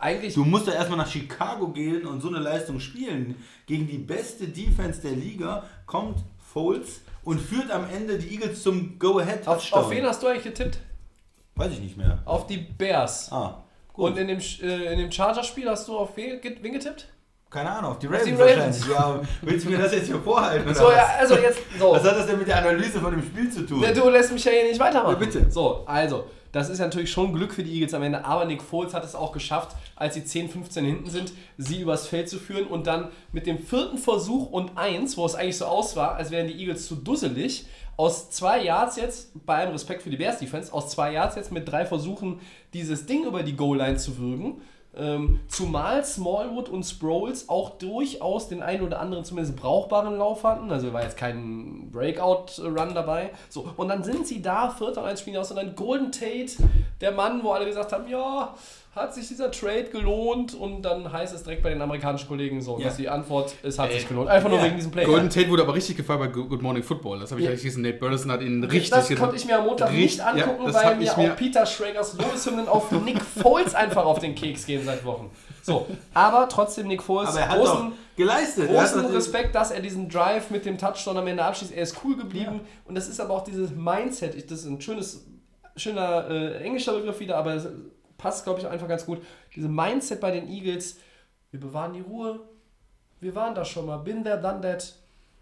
Eigentlich. 0.00 0.32
Du 0.34 0.44
musst 0.44 0.66
doch 0.66 0.72
erstmal 0.72 0.96
nach 0.98 1.10
Chicago 1.10 1.68
gehen 1.68 2.06
und 2.06 2.20
so 2.22 2.28
eine 2.28 2.38
Leistung 2.38 2.80
spielen. 2.80 3.34
Gegen 3.66 3.86
die 3.86 3.98
beste 3.98 4.46
Defense 4.48 5.00
der 5.02 5.10
Liga 5.12 5.64
kommt 5.86 6.20
Foles 6.52 7.00
und 7.24 7.38
führt 7.40 7.70
am 7.70 7.84
Ende 7.90 8.16
die 8.16 8.32
Eagles 8.34 8.62
zum 8.62 8.98
Go-Ahead. 8.98 9.46
auf, 9.46 9.70
auf 9.72 9.90
wen 9.90 10.06
hast 10.06 10.22
du 10.22 10.28
eigentlich 10.28 10.44
getippt? 10.44 10.78
Weiß 11.56 11.72
ich 11.72 11.80
nicht 11.80 11.96
mehr. 11.98 12.22
Auf 12.24 12.46
die 12.46 12.56
Bears. 12.58 13.30
Ah, 13.32 13.62
gut. 13.92 14.12
Und 14.12 14.16
in 14.18 14.28
dem, 14.28 14.38
äh, 14.62 14.92
in 14.92 14.98
dem 15.00 15.10
Chargers-Spiel 15.12 15.68
hast 15.68 15.86
du 15.88 15.98
auf 15.98 16.16
wen, 16.16 16.40
get- 16.40 16.62
wen 16.62 16.72
getippt? 16.72 17.08
Keine 17.50 17.70
Ahnung, 17.70 17.92
auf 17.92 17.98
die 17.98 18.08
Auf 18.08 18.12
Ravens, 18.14 18.26
die 18.26 18.42
Ravens. 18.42 18.88
wahrscheinlich. 18.88 18.88
Ja, 18.88 19.20
willst 19.42 19.66
du 19.66 19.70
mir 19.70 19.78
das 19.78 19.92
jetzt 19.92 20.06
hier 20.06 20.20
vorhalten? 20.20 20.74
So, 20.74 20.84
was? 20.84 20.94
ja, 20.94 21.08
also 21.18 21.34
jetzt, 21.36 21.58
so. 21.78 21.92
Was 21.92 22.04
hat 22.04 22.16
das 22.18 22.26
denn 22.26 22.38
mit 22.38 22.46
der 22.46 22.58
Analyse 22.58 23.00
von 23.00 23.10
dem 23.10 23.22
Spiel 23.22 23.50
zu 23.50 23.64
tun? 23.64 23.82
Ja, 23.82 23.92
du 23.92 24.08
lässt 24.10 24.32
mich 24.32 24.44
ja 24.44 24.52
hier 24.52 24.64
nicht 24.64 24.78
weitermachen. 24.78 25.12
Ja, 25.18 25.26
bitte. 25.26 25.50
So, 25.50 25.82
also, 25.86 26.24
das 26.52 26.68
ist 26.68 26.78
natürlich 26.78 27.10
schon 27.10 27.32
Glück 27.32 27.54
für 27.54 27.62
die 27.62 27.72
Eagles 27.72 27.94
am 27.94 28.02
Ende, 28.02 28.24
aber 28.24 28.44
Nick 28.44 28.62
Foles 28.62 28.92
hat 28.92 29.04
es 29.04 29.14
auch 29.14 29.32
geschafft, 29.32 29.76
als 29.96 30.14
sie 30.14 30.24
10, 30.24 30.50
15 30.50 30.84
hinten 30.84 31.10
sind, 31.10 31.32
sie 31.56 31.80
übers 31.80 32.06
Feld 32.06 32.28
zu 32.28 32.38
führen 32.38 32.66
und 32.66 32.86
dann 32.86 33.08
mit 33.32 33.46
dem 33.46 33.58
vierten 33.58 33.96
Versuch 33.96 34.50
und 34.50 34.76
eins, 34.76 35.16
wo 35.16 35.24
es 35.24 35.34
eigentlich 35.34 35.56
so 35.58 35.66
aus 35.66 35.96
war, 35.96 36.16
als 36.16 36.30
wären 36.30 36.48
die 36.48 36.58
Eagles 36.58 36.86
zu 36.86 36.96
dusselig, 36.96 37.66
aus 37.96 38.30
zwei 38.30 38.62
Yards 38.62 38.96
jetzt, 38.96 39.30
bei 39.44 39.56
allem 39.56 39.72
Respekt 39.72 40.02
für 40.02 40.10
die 40.10 40.16
Bears 40.16 40.38
Defense, 40.38 40.72
aus 40.72 40.90
zwei 40.90 41.12
Yards 41.12 41.34
jetzt 41.36 41.50
mit 41.50 41.68
drei 41.70 41.84
Versuchen 41.84 42.40
dieses 42.72 43.06
Ding 43.06 43.24
über 43.24 43.42
die 43.42 43.56
Goal-Line 43.56 43.96
zu 43.96 44.18
würgen. 44.18 44.62
Ähm, 44.96 45.40
zumal 45.48 46.04
Smallwood 46.04 46.68
und 46.68 46.82
Sproles 46.82 47.48
auch 47.48 47.78
durchaus 47.78 48.48
den 48.48 48.62
einen 48.62 48.82
oder 48.82 49.00
anderen 49.00 49.24
zumindest 49.24 49.56
brauchbaren 49.56 50.16
Lauf 50.16 50.44
hatten. 50.44 50.70
Also 50.72 50.92
war 50.92 51.02
jetzt 51.02 51.16
kein 51.16 51.90
Breakout-Run 51.92 52.94
dabei. 52.94 53.30
So, 53.48 53.68
und 53.76 53.88
dann 53.88 54.02
sind 54.02 54.26
sie 54.26 54.42
da, 54.42 54.70
vierter 54.70 55.02
und 55.02 55.08
eins 55.08 55.20
spielen 55.20 55.36
aus 55.36 55.50
und 55.50 55.56
dann 55.56 55.74
Golden 55.74 56.10
Tate, 56.10 56.52
der 57.00 57.12
Mann, 57.12 57.44
wo 57.44 57.50
alle 57.50 57.66
gesagt 57.66 57.92
haben, 57.92 58.08
ja, 58.08 58.54
hat 58.98 59.14
sich 59.14 59.28
dieser 59.28 59.50
Trade 59.50 59.84
gelohnt 59.84 60.54
und 60.54 60.82
dann 60.82 61.10
heißt 61.12 61.34
es 61.34 61.42
direkt 61.44 61.62
bei 61.62 61.70
den 61.70 61.80
amerikanischen 61.82 62.28
Kollegen 62.28 62.60
so, 62.60 62.78
Ja. 62.78 62.86
dass 62.86 62.96
die 62.96 63.08
Antwort, 63.08 63.54
es 63.62 63.78
hat 63.78 63.92
sich 63.92 64.06
gelohnt. 64.08 64.28
Einfach 64.28 64.48
nur 64.48 64.58
Ja. 64.58 64.64
wegen 64.66 64.76
diesem 64.76 64.90
Play. 64.90 65.04
Golden 65.04 65.30
Tate 65.30 65.48
wurde 65.48 65.62
aber 65.62 65.74
richtig 65.74 65.96
gefallen 65.96 66.20
bei 66.20 66.26
Good 66.28 66.62
Morning 66.62 66.82
Football. 66.82 67.20
Das 67.20 67.30
habe 67.30 67.40
ich 67.40 67.46
Ja. 67.46 67.50
richtig 67.52 67.68
gesehen. 67.70 67.82
Nate 67.82 67.98
Burleson 67.98 68.30
hat 68.32 68.42
ihn 68.42 68.62
richtig 68.64 68.90
das 68.90 69.14
konnte 69.16 69.36
ich 69.36 69.44
mir 69.46 69.58
am 69.58 69.66
Montag 69.66 69.92
nicht 69.92 70.20
angucken, 70.20 70.66
ja, 70.66 70.74
weil 70.74 70.96
mir 70.96 71.12
auch 71.12 71.36
Peter 71.36 71.64
Schragers 71.66 72.16
Lobeshymnen 72.18 72.68
auf 72.68 72.90
Nick 73.04 73.20
Foles 73.22 73.74
einfach 73.74 74.04
auf 74.04 74.18
den 74.18 74.34
Keks 74.34 74.66
gehen 74.66 74.84
seit 74.84 75.04
Wochen. 75.04 75.30
So, 75.62 75.86
aber 76.14 76.48
trotzdem 76.48 76.88
Nick 76.88 77.02
Foles, 77.02 77.30
Aber 77.30 77.40
er 77.40 77.48
hat 77.50 77.58
großen, 77.58 77.92
geleistet. 78.16 78.70
Er 78.70 78.80
hat 78.82 78.92
großen 78.92 79.06
Respekt, 79.14 79.54
dass 79.54 79.70
er 79.70 79.80
diesen 79.80 80.08
Drive 80.08 80.50
mit 80.50 80.64
dem 80.64 80.78
Touchdown 80.78 81.18
am 81.18 81.26
Ende 81.26 81.44
abschließt. 81.44 81.72
Er 81.72 81.82
ist 81.82 81.96
cool 82.04 82.16
geblieben 82.16 82.60
und 82.86 82.94
das 82.94 83.06
ist 83.08 83.20
aber 83.20 83.34
auch 83.34 83.44
dieses 83.44 83.70
Mindset. 83.70 84.34
Ich- 84.34 84.46
Das 84.46 84.60
ist 84.60 84.66
ein 84.66 84.80
schönes, 84.80 85.26
schöner 85.76 86.28
äh, 86.30 86.62
englischer 86.64 86.92
Begriff 86.94 87.20
wieder, 87.20 87.36
aber 87.36 87.60
passt, 88.18 88.44
glaube 88.44 88.60
ich, 88.60 88.66
einfach 88.66 88.88
ganz 88.88 89.06
gut. 89.06 89.22
Diese 89.56 89.68
Mindset 89.68 90.20
bei 90.20 90.30
den 90.30 90.48
Eagles, 90.48 90.98
wir 91.50 91.60
bewahren 91.60 91.94
die 91.94 92.00
Ruhe, 92.00 92.40
wir 93.20 93.34
waren 93.34 93.54
da 93.54 93.64
schon 93.64 93.86
mal, 93.86 93.96
been 93.96 94.22
there, 94.22 94.40
done 94.40 94.60
that, 94.60 94.94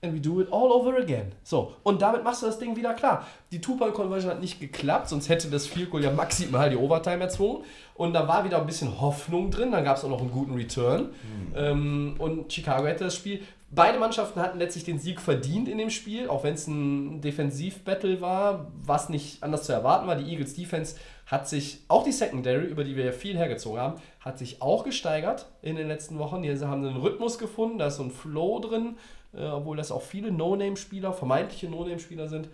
and 0.03 0.14
we 0.14 0.20
do 0.20 0.41
it 0.41 0.49
all 0.53 0.70
over 0.70 0.97
again. 0.99 1.33
So, 1.43 1.72
und 1.83 2.01
damit 2.03 2.22
machst 2.22 2.43
du 2.43 2.47
das 2.47 2.59
Ding 2.59 2.77
wieder 2.77 2.95
klar. 2.95 3.27
Die 3.51 3.61
Two-Point-Conversion 3.61 4.31
hat 4.31 4.41
nicht 4.41 4.61
geklappt, 4.61 5.09
sonst 5.09 5.29
hätte 5.29 5.49
das 5.49 5.66
Field 5.66 5.91
Goal 5.91 6.05
ja 6.05 6.12
maximal 6.12 6.70
die 6.70 6.77
Overtime 6.77 7.22
erzwungen. 7.22 7.64
Und 7.95 8.12
da 8.12 8.29
war 8.29 8.45
wieder 8.45 8.61
ein 8.61 8.66
bisschen 8.66 9.01
Hoffnung 9.01 9.51
drin, 9.51 9.72
dann 9.72 9.85
gab 9.85 9.97
es 9.97 10.05
auch 10.05 10.11
noch 10.11 10.20
einen 10.20 10.31
guten 10.31 10.55
Return. 10.55 11.11
Ähm, 11.57 12.14
und 12.18 12.53
Chicago 12.53 12.87
hätte 12.87 13.05
das 13.05 13.16
Spiel. 13.16 13.43
Beide 13.70 13.99
Mannschaften 13.99 14.41
hatten 14.41 14.59
letztlich 14.59 14.85
den 14.85 14.99
Sieg 14.99 15.20
verdient 15.20 15.68
in 15.68 15.79
dem 15.79 15.91
Spiel, 15.91 16.29
auch 16.29 16.45
wenn 16.45 16.55
es 16.55 16.68
ein 16.68 17.20
Defensiv-Battle 17.20 18.20
war, 18.20 18.70
was 18.85 19.09
nicht 19.09 19.43
anders 19.43 19.64
zu 19.64 19.72
erwarten 19.72 20.07
war. 20.07 20.14
Die 20.14 20.31
Eagles 20.31 20.55
Defense 20.55 20.97
hat 21.27 21.49
sich, 21.49 21.81
auch 21.89 22.05
die 22.05 22.12
Secondary, 22.12 22.66
über 22.66 22.85
die 22.85 22.97
wir 22.97 23.05
ja 23.05 23.12
viel 23.12 23.37
hergezogen 23.37 23.81
haben, 23.81 24.01
hat 24.20 24.39
sich 24.39 24.62
auch 24.62 24.85
gesteigert 24.85 25.47
in 25.61 25.74
den 25.74 25.89
letzten 25.89 26.18
Wochen. 26.18 26.43
Die 26.43 26.51
haben 26.51 26.87
einen 26.87 26.97
Rhythmus 26.97 27.39
gefunden, 27.39 27.79
da 27.79 27.89
ist 27.89 27.97
so 27.97 28.05
ein 28.05 28.12
Flow 28.12 28.61
drin, 28.61 28.97
äh, 29.35 29.45
obwohl 29.45 29.77
das 29.77 29.91
auch 29.91 30.03
viele 30.03 30.31
No-Name-Spieler, 30.31 31.12
vermeintliche 31.12 31.68
No-Name-Spieler 31.68 32.29
sind. 32.29 32.49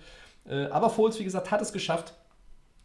Äh, 0.49 0.65
aber 0.67 0.89
Foles, 0.89 1.19
wie 1.21 1.25
gesagt, 1.25 1.51
hat 1.51 1.61
es 1.61 1.73
geschafft, 1.73 2.15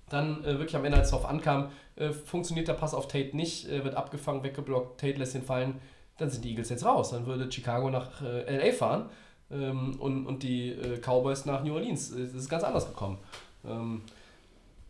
dann 0.10 0.44
äh, 0.44 0.58
wirklich 0.60 0.76
am 0.76 0.84
Ende, 0.84 0.98
als 0.98 1.08
es 1.08 1.12
darauf 1.12 1.30
ankam, 1.30 1.70
äh, 1.96 2.12
funktioniert 2.12 2.68
der 2.68 2.74
Pass 2.74 2.94
auf 2.94 3.08
Tate 3.08 3.36
nicht, 3.36 3.70
äh, 3.70 3.86
wird 3.86 3.96
abgefangen, 3.96 4.44
weggeblockt, 4.44 5.00
Tate 5.00 5.18
lässt 5.18 5.36
ihn 5.36 5.42
fallen, 5.42 5.80
dann 6.18 6.30
sind 6.30 6.44
die 6.44 6.50
Eagles 6.50 6.70
jetzt 6.70 6.86
raus. 6.86 7.12
Dann 7.12 7.26
würde 7.26 7.50
Chicago 7.50 7.90
nach 7.90 8.22
äh, 8.22 8.58
LA 8.58 8.74
fahren 8.74 9.10
ähm, 9.52 9.96
und, 10.00 10.26
und 10.26 10.44
die 10.44 10.76
Cowboys 11.02 11.46
nach 11.46 11.64
New 11.64 11.76
Orleans. 11.76 12.10
Es 12.10 12.34
ist 12.34 12.50
ganz 12.50 12.64
anders 12.64 12.88
gekommen. 12.88 13.20
Ähm, 13.66 14.02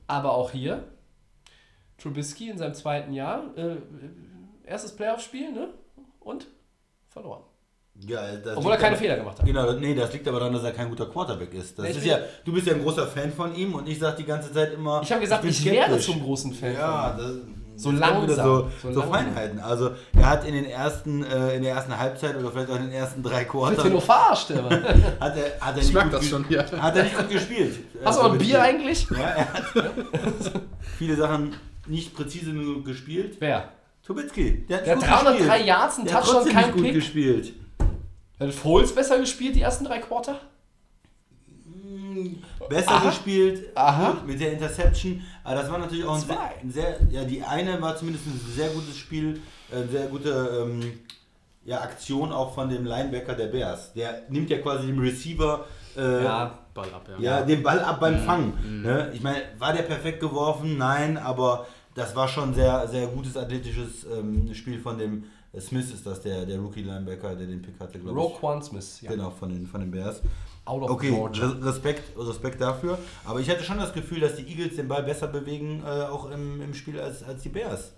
aber 0.07 0.33
auch 0.33 0.51
hier, 0.51 0.83
Trubisky 1.97 2.49
in 2.49 2.57
seinem 2.57 2.73
zweiten 2.73 3.13
Jahr, 3.13 3.43
äh, 3.57 3.77
erstes 4.65 4.95
Playoff-Spiel, 4.95 5.51
ne? 5.51 5.69
Und 6.19 6.47
verloren. 7.09 7.43
Ja, 7.99 8.21
Obwohl 8.55 8.73
er 8.73 8.77
keine 8.77 8.89
aber- 8.91 8.97
Fehler 8.97 9.15
gemacht 9.17 9.39
hat. 9.39 9.45
Genau, 9.45 9.71
nee, 9.73 9.95
das 9.95 10.13
liegt 10.13 10.27
aber 10.27 10.39
daran, 10.39 10.53
dass 10.53 10.63
er 10.63 10.71
kein 10.71 10.87
guter 10.89 11.07
Quarterback 11.07 11.51
ist. 11.55 11.79
Das 11.79 11.85
Nee, 11.85 11.91
ich 11.91 11.97
ist 11.97 12.05
ja, 12.05 12.19
du 12.45 12.53
bist 12.53 12.67
ja 12.67 12.73
ein 12.73 12.83
großer 12.83 13.07
Fan 13.07 13.31
von 13.31 13.55
ihm 13.55 13.73
und 13.73 13.87
ich 13.89 13.97
sag 13.97 14.15
die 14.17 14.23
ganze 14.23 14.53
Zeit 14.53 14.73
immer. 14.73 15.01
Ich 15.01 15.11
habe 15.11 15.21
gesagt, 15.21 15.43
ich, 15.45 15.65
wäre 15.65 15.85
skeptisch. 15.85 16.05
zum 16.05 16.21
großen 16.21 16.53
Fan 16.53 16.73
Ja, 16.73 17.15
von 17.17 17.25
ihm. 17.25 17.41
das, 17.55 17.56
So 17.77 17.91
langsam, 17.91 18.27
So, 18.27 18.69
so 18.81 18.91
so, 18.93 18.99
langsam. 18.99 19.09
Feinheiten. 19.13 19.59
Also 19.59 19.91
er 20.15 20.25
hat 20.29 20.45
in 20.45 20.53
den 20.55 20.65
ersten, 20.65 21.23
äh, 21.23 21.55
in 21.55 21.61
der 21.61 21.75
ersten 21.75 21.97
Halbzeit 21.97 22.35
oder 22.35 22.51
vielleicht 22.51 22.69
auch 22.71 22.75
in 22.77 22.83
den 22.83 22.91
ersten 22.91 23.21
drei 23.23 23.45
Wird 23.45 23.81
hier 23.81 23.91
nur 23.91 24.01
Quartern 24.01 24.01
verarscht, 24.01 24.51
aber. 24.51 24.69
hat 25.19 25.37
er, 25.37 25.59
hat 25.61 25.75
er 25.75 25.77
Ich 25.77 25.83
nicht 25.83 25.93
merke 25.93 26.09
gut 26.09 26.19
das 26.19 26.27
schon, 26.27 26.45
ja. 26.49 26.65
Hat 26.81 26.95
er 26.95 27.03
nicht 27.03 27.17
gut 27.17 27.29
gespielt. 27.29 27.75
Hast 28.03 28.17
du 28.19 28.23
noch 28.23 28.29
ein 28.33 28.37
Also, 28.37 28.45
Bier 28.45 28.61
eigentlich? 28.61 29.07
Ja, 29.11 29.17
er 29.19 29.53
hat 29.53 29.63
viele 30.97 31.15
Sachen 31.15 31.53
nicht 31.85 32.15
präzise 32.15 32.51
genug 32.51 32.83
gespielt. 32.83 33.37
Wer? 33.39 33.69
Trubisky, 34.03 34.65
der 34.67 34.77
hat 34.77 34.87
Der 34.87 34.95
gut 34.95 35.03
303 35.05 35.37
gespielt. 35.47 35.67
Yards, 35.67 35.97
ein 35.99 36.13
hat 36.13 36.23
Touchdown, 36.25 36.49
kein 36.49 36.63
nicht 36.65 36.73
gut 36.73 36.83
Pick. 36.83 36.93
gespielt. 36.93 37.53
Hat 38.39 38.53
Foles 38.53 38.93
besser 38.95 39.19
gespielt, 39.19 39.55
die 39.55 39.61
ersten 39.61 39.85
drei 39.85 39.99
Quarter? 39.99 40.39
Besser 42.69 42.91
Aha. 42.91 43.09
gespielt 43.09 43.69
Aha. 43.75 44.17
mit 44.25 44.39
der 44.39 44.53
Interception. 44.53 45.21
Aber 45.43 45.55
das 45.55 45.71
war 45.71 45.77
natürlich 45.79 46.05
auch 46.05 46.15
ein 46.15 46.21
sehr, 46.21 46.39
ein 46.61 46.71
sehr, 46.71 46.99
ja, 47.09 47.23
die 47.23 47.41
eine 47.41 47.81
war 47.81 47.95
zumindest 47.95 48.27
ein 48.27 48.39
sehr 48.55 48.69
gutes 48.69 48.97
Spiel, 48.97 49.41
eine 49.71 49.87
sehr 49.87 50.07
gute 50.07 50.65
ähm, 50.65 50.99
ja, 51.65 51.81
Aktion 51.81 52.31
auch 52.31 52.53
von 52.53 52.69
dem 52.69 52.85
Linebacker 52.85 53.33
der 53.33 53.47
Bears. 53.47 53.93
Der 53.93 54.23
nimmt 54.29 54.49
ja 54.49 54.59
quasi 54.59 54.87
dem 54.87 54.99
Receiver 54.99 55.65
äh, 55.97 56.23
ja. 56.23 56.59
Ball 56.73 56.93
ab, 56.93 57.09
ja. 57.19 57.41
den 57.41 57.63
Ball 57.63 57.79
ab 57.79 57.99
beim 57.99 58.19
Fangen. 58.19 58.81
Ne? 58.83 59.11
Ich 59.13 59.21
meine, 59.21 59.41
war 59.57 59.73
der 59.73 59.83
perfekt 59.83 60.19
geworfen? 60.19 60.77
Nein, 60.77 61.17
aber 61.17 61.65
das 61.95 62.15
war 62.15 62.27
schon 62.27 62.53
sehr, 62.53 62.87
sehr 62.87 63.07
gutes 63.07 63.35
athletisches 63.35 64.05
ähm, 64.05 64.53
Spiel 64.53 64.79
von 64.79 64.97
dem 64.97 65.23
äh, 65.53 65.61
Smith 65.61 65.91
ist 65.91 66.05
das, 66.05 66.21
der, 66.21 66.45
der 66.45 66.59
Rookie-Linebacker, 66.59 67.35
der 67.35 67.47
den 67.47 67.61
Pick 67.61 67.79
hatte, 67.79 67.99
glaube 67.99 68.19
ich. 68.19 68.25
Roquan 68.25 68.61
Smith, 68.61 69.01
ja. 69.01 69.11
Genau, 69.11 69.31
von 69.31 69.49
den, 69.49 69.65
von 69.65 69.81
den 69.81 69.91
Bears. 69.91 70.21
Out 70.67 70.83
of 70.83 70.89
Okay, 70.91 71.09
Georgia. 71.09 71.45
Res- 71.47 71.63
Respekt, 71.65 72.03
Respekt 72.17 72.61
dafür. 72.61 72.97
Aber 73.25 73.39
ich 73.39 73.49
hatte 73.49 73.63
schon 73.63 73.77
das 73.77 73.93
Gefühl, 73.93 74.19
dass 74.19 74.35
die 74.35 74.47
Eagles 74.47 74.75
den 74.75 74.87
Ball 74.87 75.03
besser 75.03 75.27
bewegen, 75.27 75.83
äh, 75.85 76.03
auch 76.03 76.29
im, 76.31 76.61
im 76.61 76.73
Spiel, 76.73 76.99
als, 76.99 77.23
als 77.23 77.41
die 77.43 77.49
Bears. 77.49 77.93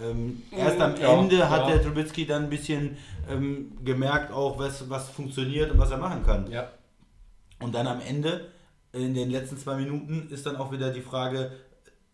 Ähm, 0.00 0.42
erst 0.56 0.80
am 0.80 0.94
ja, 1.00 1.12
Ende 1.12 1.50
hat 1.50 1.62
ja. 1.68 1.74
der 1.74 1.82
Trubisky 1.82 2.24
dann 2.24 2.44
ein 2.44 2.50
bisschen 2.50 2.96
ähm, 3.28 3.72
gemerkt, 3.84 4.32
auch 4.32 4.58
was, 4.58 4.88
was 4.88 5.08
funktioniert 5.10 5.70
und 5.72 5.78
was 5.78 5.90
er 5.90 5.98
machen 5.98 6.24
kann. 6.24 6.50
Ja. 6.50 6.68
Und 7.60 7.74
dann 7.74 7.86
am 7.88 8.00
Ende, 8.00 8.46
in 8.92 9.14
den 9.14 9.30
letzten 9.30 9.58
zwei 9.58 9.74
Minuten, 9.76 10.28
ist 10.30 10.46
dann 10.46 10.56
auch 10.56 10.70
wieder 10.70 10.90
die 10.92 11.00
Frage, 11.00 11.50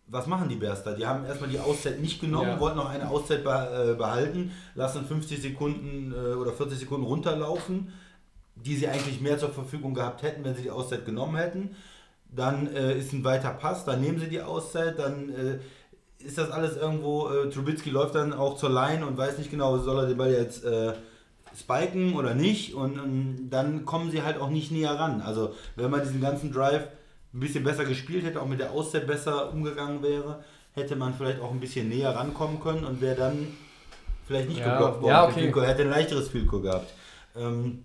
was 0.07 0.27
machen 0.27 0.49
die 0.49 0.55
Bears 0.55 0.83
da? 0.83 0.93
Die 0.93 1.05
haben 1.05 1.25
erstmal 1.25 1.49
die 1.49 1.59
Auszeit 1.59 1.99
nicht 2.01 2.19
genommen, 2.21 2.49
Ja. 2.49 2.59
wollten 2.59 2.77
noch 2.77 2.89
eine 2.89 3.09
Auszeit 3.09 3.41
äh, 3.41 3.93
behalten, 3.95 4.51
lassen 4.75 5.05
50 5.05 5.41
Sekunden 5.41 6.11
äh, 6.11 6.33
oder 6.35 6.53
40 6.53 6.79
Sekunden 6.79 7.05
runterlaufen, 7.05 7.91
die 8.65 8.75
sie 8.75 8.87
eigentlich 8.87 9.21
mehr 9.21 9.37
zur 9.37 9.49
Verfügung 9.49 9.93
gehabt 9.93 10.23
hätten, 10.23 10.43
wenn 10.43 10.55
sie 10.55 10.63
die 10.63 10.71
Auszeit 10.71 11.05
genommen 11.05 11.35
hätten. 11.37 11.75
Dann 12.35 12.67
äh, 12.75 12.97
ist 12.97 13.13
ein 13.13 13.23
weiter 13.23 13.51
Pass, 13.51 13.85
dann 13.85 14.01
nehmen 14.01 14.19
sie 14.19 14.27
die 14.27 14.41
Auszeit, 14.41 14.99
dann 14.99 15.29
äh, 15.29 15.59
ist 16.25 16.37
das 16.37 16.49
alles 16.51 16.75
irgendwo, 16.75 17.29
äh, 17.29 17.49
Trubisky 17.49 17.89
läuft 17.91 18.15
dann 18.15 18.33
auch 18.33 18.57
zur 18.57 18.69
Line 18.71 19.05
und 19.05 19.17
weiß 19.17 19.37
nicht 19.37 19.51
genau, 19.51 19.77
soll 19.77 19.99
er 19.99 20.07
den 20.07 20.17
Ball 20.17 20.31
jetzt 20.33 20.65
äh, 20.65 20.93
spiken 21.57 22.15
oder 22.15 22.33
nicht 22.33 22.73
und, 22.73 22.97
ähm, 22.97 23.47
dann 23.49 23.85
kommen 23.85 24.11
sie 24.11 24.23
halt 24.23 24.39
auch 24.41 24.49
nicht 24.49 24.71
näher 24.71 24.91
ran. 24.99 25.21
Also 25.21 25.53
wenn 25.75 25.91
man 25.91 26.01
diesen 26.01 26.19
ganzen 26.21 26.51
Drive 26.51 26.87
ein 27.33 27.39
bisschen 27.39 27.63
besser 27.63 27.85
gespielt 27.85 28.25
hätte, 28.25 28.41
auch 28.41 28.47
mit 28.47 28.59
der 28.59 28.71
Auszeit 28.71 29.07
besser 29.07 29.53
umgegangen 29.53 30.01
wäre, 30.01 30.43
hätte 30.73 30.95
man 30.95 31.13
vielleicht 31.13 31.39
auch 31.39 31.51
ein 31.51 31.59
bisschen 31.59 31.87
näher 31.89 32.13
rankommen 32.15 32.59
können 32.59 32.83
und 32.83 32.99
wäre 33.01 33.15
dann 33.15 33.47
vielleicht 34.27 34.49
nicht 34.49 34.59
Ja, 34.59 34.73
geblockt 34.73 35.01
worden. 35.01 35.11
ja, 35.11 35.23
okay. 35.25 35.53
Hätte 35.65 35.83
ein 35.83 35.89
leichteres 35.89 36.27
Field 36.29 36.47
Goal 36.47 36.63
gehabt. 36.63 36.91
Ähm, 37.37 37.83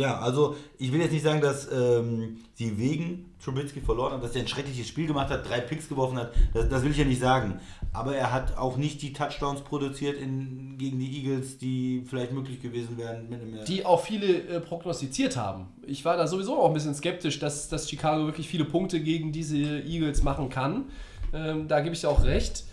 ja, 0.00 0.18
also 0.18 0.56
ich 0.78 0.90
will 0.92 1.00
jetzt 1.00 1.12
nicht 1.12 1.22
sagen, 1.22 1.42
dass 1.42 1.70
ähm, 1.70 2.38
sie 2.54 2.78
wegen 2.78 3.26
Trubisky 3.44 3.80
verloren 3.80 4.12
haben, 4.12 4.22
dass 4.22 4.34
er 4.34 4.40
ein 4.40 4.48
schreckliches 4.48 4.88
Spiel 4.88 5.06
gemacht 5.06 5.28
hat, 5.28 5.46
drei 5.46 5.60
Picks 5.60 5.90
geworfen 5.90 6.16
hat. 6.16 6.32
Das, 6.54 6.70
das 6.70 6.82
will 6.82 6.90
ich 6.90 6.96
ja 6.96 7.04
nicht 7.04 7.20
sagen. 7.20 7.60
Aber 7.92 8.16
er 8.16 8.32
hat 8.32 8.56
auch 8.56 8.78
nicht 8.78 9.02
die 9.02 9.12
Touchdowns 9.12 9.60
produziert 9.60 10.18
in, 10.18 10.78
gegen 10.78 10.98
die 10.98 11.18
Eagles, 11.18 11.58
die 11.58 12.02
vielleicht 12.08 12.32
möglich 12.32 12.62
gewesen 12.62 12.96
wären 12.96 13.28
mit 13.28 13.42
einem 13.42 13.64
Die 13.66 13.84
auch 13.84 14.02
viele 14.02 14.42
äh, 14.44 14.60
prognostiziert 14.60 15.36
haben. 15.36 15.66
Ich 15.86 16.02
war 16.06 16.16
da 16.16 16.26
sowieso 16.26 16.58
auch 16.58 16.68
ein 16.68 16.74
bisschen 16.74 16.94
skeptisch, 16.94 17.38
dass, 17.38 17.68
dass 17.68 17.88
Chicago 17.88 18.24
wirklich 18.24 18.48
viele 18.48 18.64
Punkte 18.64 19.00
gegen 19.00 19.32
diese 19.32 19.56
Eagles 19.56 20.22
machen 20.22 20.48
kann. 20.48 20.86
Ähm, 21.34 21.68
da 21.68 21.80
gebe 21.80 21.94
ich 21.94 22.00
dir 22.00 22.08
auch 22.08 22.24
recht. 22.24 22.64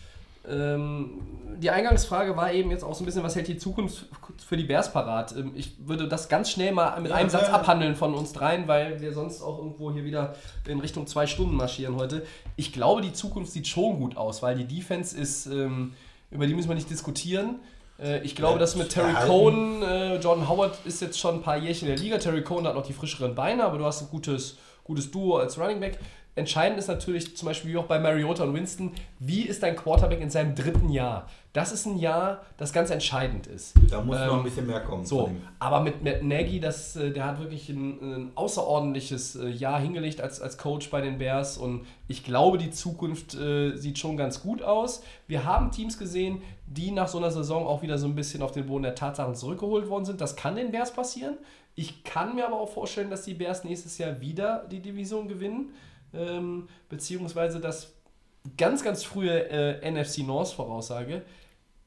Ähm, 0.49 1.21
die 1.59 1.69
Eingangsfrage 1.69 2.37
war 2.37 2.53
eben 2.53 2.69
jetzt 2.71 2.83
auch 2.83 2.93
so 2.93 3.03
ein 3.03 3.05
bisschen, 3.05 3.23
was 3.23 3.35
hält 3.35 3.47
die 3.47 3.57
Zukunft 3.57 4.05
für 4.45 4.57
die 4.57 4.63
Bears 4.63 4.93
parat? 4.93 5.35
Ähm, 5.35 5.51
ich 5.55 5.73
würde 5.87 6.07
das 6.07 6.29
ganz 6.29 6.51
schnell 6.51 6.71
mal 6.71 6.99
mit 7.01 7.11
Ja, 7.11 7.17
einem 7.17 7.29
Satz 7.29 7.47
ja. 7.47 7.53
abhandeln 7.53 7.95
von 7.95 8.13
uns 8.13 8.33
dreien, 8.33 8.67
weil 8.67 9.01
wir 9.01 9.13
sonst 9.13 9.41
auch 9.41 9.57
irgendwo 9.57 9.91
hier 9.91 10.05
wieder 10.05 10.35
in 10.67 10.79
Richtung 10.79 11.07
zwei 11.07 11.27
Stunden 11.27 11.55
marschieren 11.55 11.95
heute. 11.95 12.25
Ich 12.55 12.73
glaube, 12.73 13.01
die 13.01 13.13
Zukunft 13.13 13.51
sieht 13.51 13.67
schon 13.67 13.99
gut 13.99 14.17
aus, 14.17 14.41
weil 14.43 14.55
die 14.55 14.65
Defense 14.65 15.17
ist, 15.17 15.47
ähm, 15.47 15.93
über 16.31 16.45
die 16.45 16.53
müssen 16.53 16.69
wir 16.69 16.75
nicht 16.75 16.89
diskutieren. 16.89 17.59
Äh, 17.99 18.19
ich 18.23 18.35
glaube, 18.35 18.59
dass 18.59 18.75
mit 18.75 18.89
Terry. 18.89 19.13
Cohn, 19.25 19.81
äh, 19.81 20.17
Jordan 20.17 20.47
Howard 20.47 20.77
ist 20.85 21.01
jetzt 21.01 21.19
schon 21.19 21.35
ein 21.35 21.41
paar 21.41 21.57
Jährchen 21.57 21.87
in 21.87 21.95
der 21.95 22.03
Liga. 22.03 22.17
Terry 22.17 22.43
Cohn 22.43 22.67
hat 22.67 22.75
noch 22.75 22.85
die 22.85 22.93
frischeren 22.93 23.35
Beine, 23.35 23.63
aber 23.63 23.77
du 23.77 23.85
hast 23.85 24.01
ein 24.01 24.09
gutes, 24.09 24.57
gutes 24.83 25.09
Duo 25.09 25.37
als 25.37 25.57
Running 25.59 25.79
Back. 25.79 25.99
Entscheidend 26.37 26.77
ist 26.77 26.87
natürlich 26.87 27.35
zum 27.35 27.47
Beispiel 27.47 27.71
wie 27.71 27.77
auch 27.77 27.85
bei 27.85 27.99
Mariota 27.99 28.43
und 28.43 28.53
Winston, 28.53 28.91
wie 29.19 29.41
ist 29.41 29.63
dein 29.63 29.75
Quarterback 29.75 30.21
in 30.21 30.29
seinem 30.29 30.53
dritten 30.55 30.89
Jahr? 30.89 31.27
Das 31.53 31.71
ist 31.71 31.87
ein 31.87 31.97
Jahr, 31.97 32.41
das 32.57 32.71
ganz 32.71 32.91
entscheidend 32.91 33.47
ist. 33.47 33.73
Da 33.89 34.01
muss 34.01 34.17
Ähm, 34.17 34.27
noch 34.27 34.37
ein 34.37 34.43
bisschen 34.43 34.67
mehr 34.67 34.81
kommen. 34.81 35.03
So, 35.03 35.31
aber 35.57 35.79
mit 35.81 36.03
Matt 36.03 36.21
Nagy, 36.21 36.59
das, 36.59 36.95
äh, 36.95 37.09
der 37.11 37.25
hat 37.25 37.39
wirklich 37.39 37.69
ein, 37.69 37.99
ein 38.01 38.31
außerordentliches 38.35 39.37
äh, 39.37 39.47
Jahr 39.49 39.79
hingelegt 39.79 40.21
als, 40.21 40.39
als 40.39 40.59
Coach 40.59 40.91
bei 40.91 41.01
den 41.01 41.17
Bears 41.17 41.57
und 41.57 41.87
ich 42.07 42.23
glaube, 42.23 42.59
die 42.59 42.69
Zukunft 42.69 43.33
äh, 43.33 43.75
sieht 43.75 43.97
schon 43.97 44.17
ganz 44.17 44.43
gut 44.43 44.61
aus. 44.61 45.01
Wir 45.25 45.45
haben 45.45 45.71
Teams 45.71 45.97
gesehen, 45.97 46.43
die 46.67 46.91
nach 46.91 47.07
so 47.07 47.17
einer 47.17 47.31
Saison 47.31 47.65
auch 47.65 47.81
wieder 47.81 47.97
so 47.97 48.05
ein 48.05 48.13
bisschen 48.13 48.43
auf 48.43 48.51
den 48.51 48.67
Boden 48.67 48.83
der 48.83 48.93
Tatsachen 48.93 49.33
zurückgeholt 49.33 49.89
worden 49.89 50.05
sind. 50.05 50.21
Das 50.21 50.35
kann 50.35 50.55
den 50.55 50.69
Bears 50.71 50.93
passieren. 50.93 51.37
Ich 51.73 52.03
kann 52.03 52.35
mir 52.35 52.45
aber 52.45 52.59
auch 52.59 52.69
vorstellen, 52.69 53.09
dass 53.09 53.23
die 53.23 53.33
Bears 53.33 53.63
nächstes 53.63 53.97
Jahr 53.97 54.19
wieder 54.21 54.65
die 54.69 54.79
Division 54.79 55.27
gewinnen, 55.27 55.69
ähm, 56.13 56.67
beziehungsweise 56.89 57.59
dass 57.59 57.93
ganz, 58.55 58.83
ganz 58.83 59.03
frühe 59.03 59.49
äh, 59.49 59.91
NFC 59.91 60.19
North 60.19 60.49
Voraussage, 60.49 61.23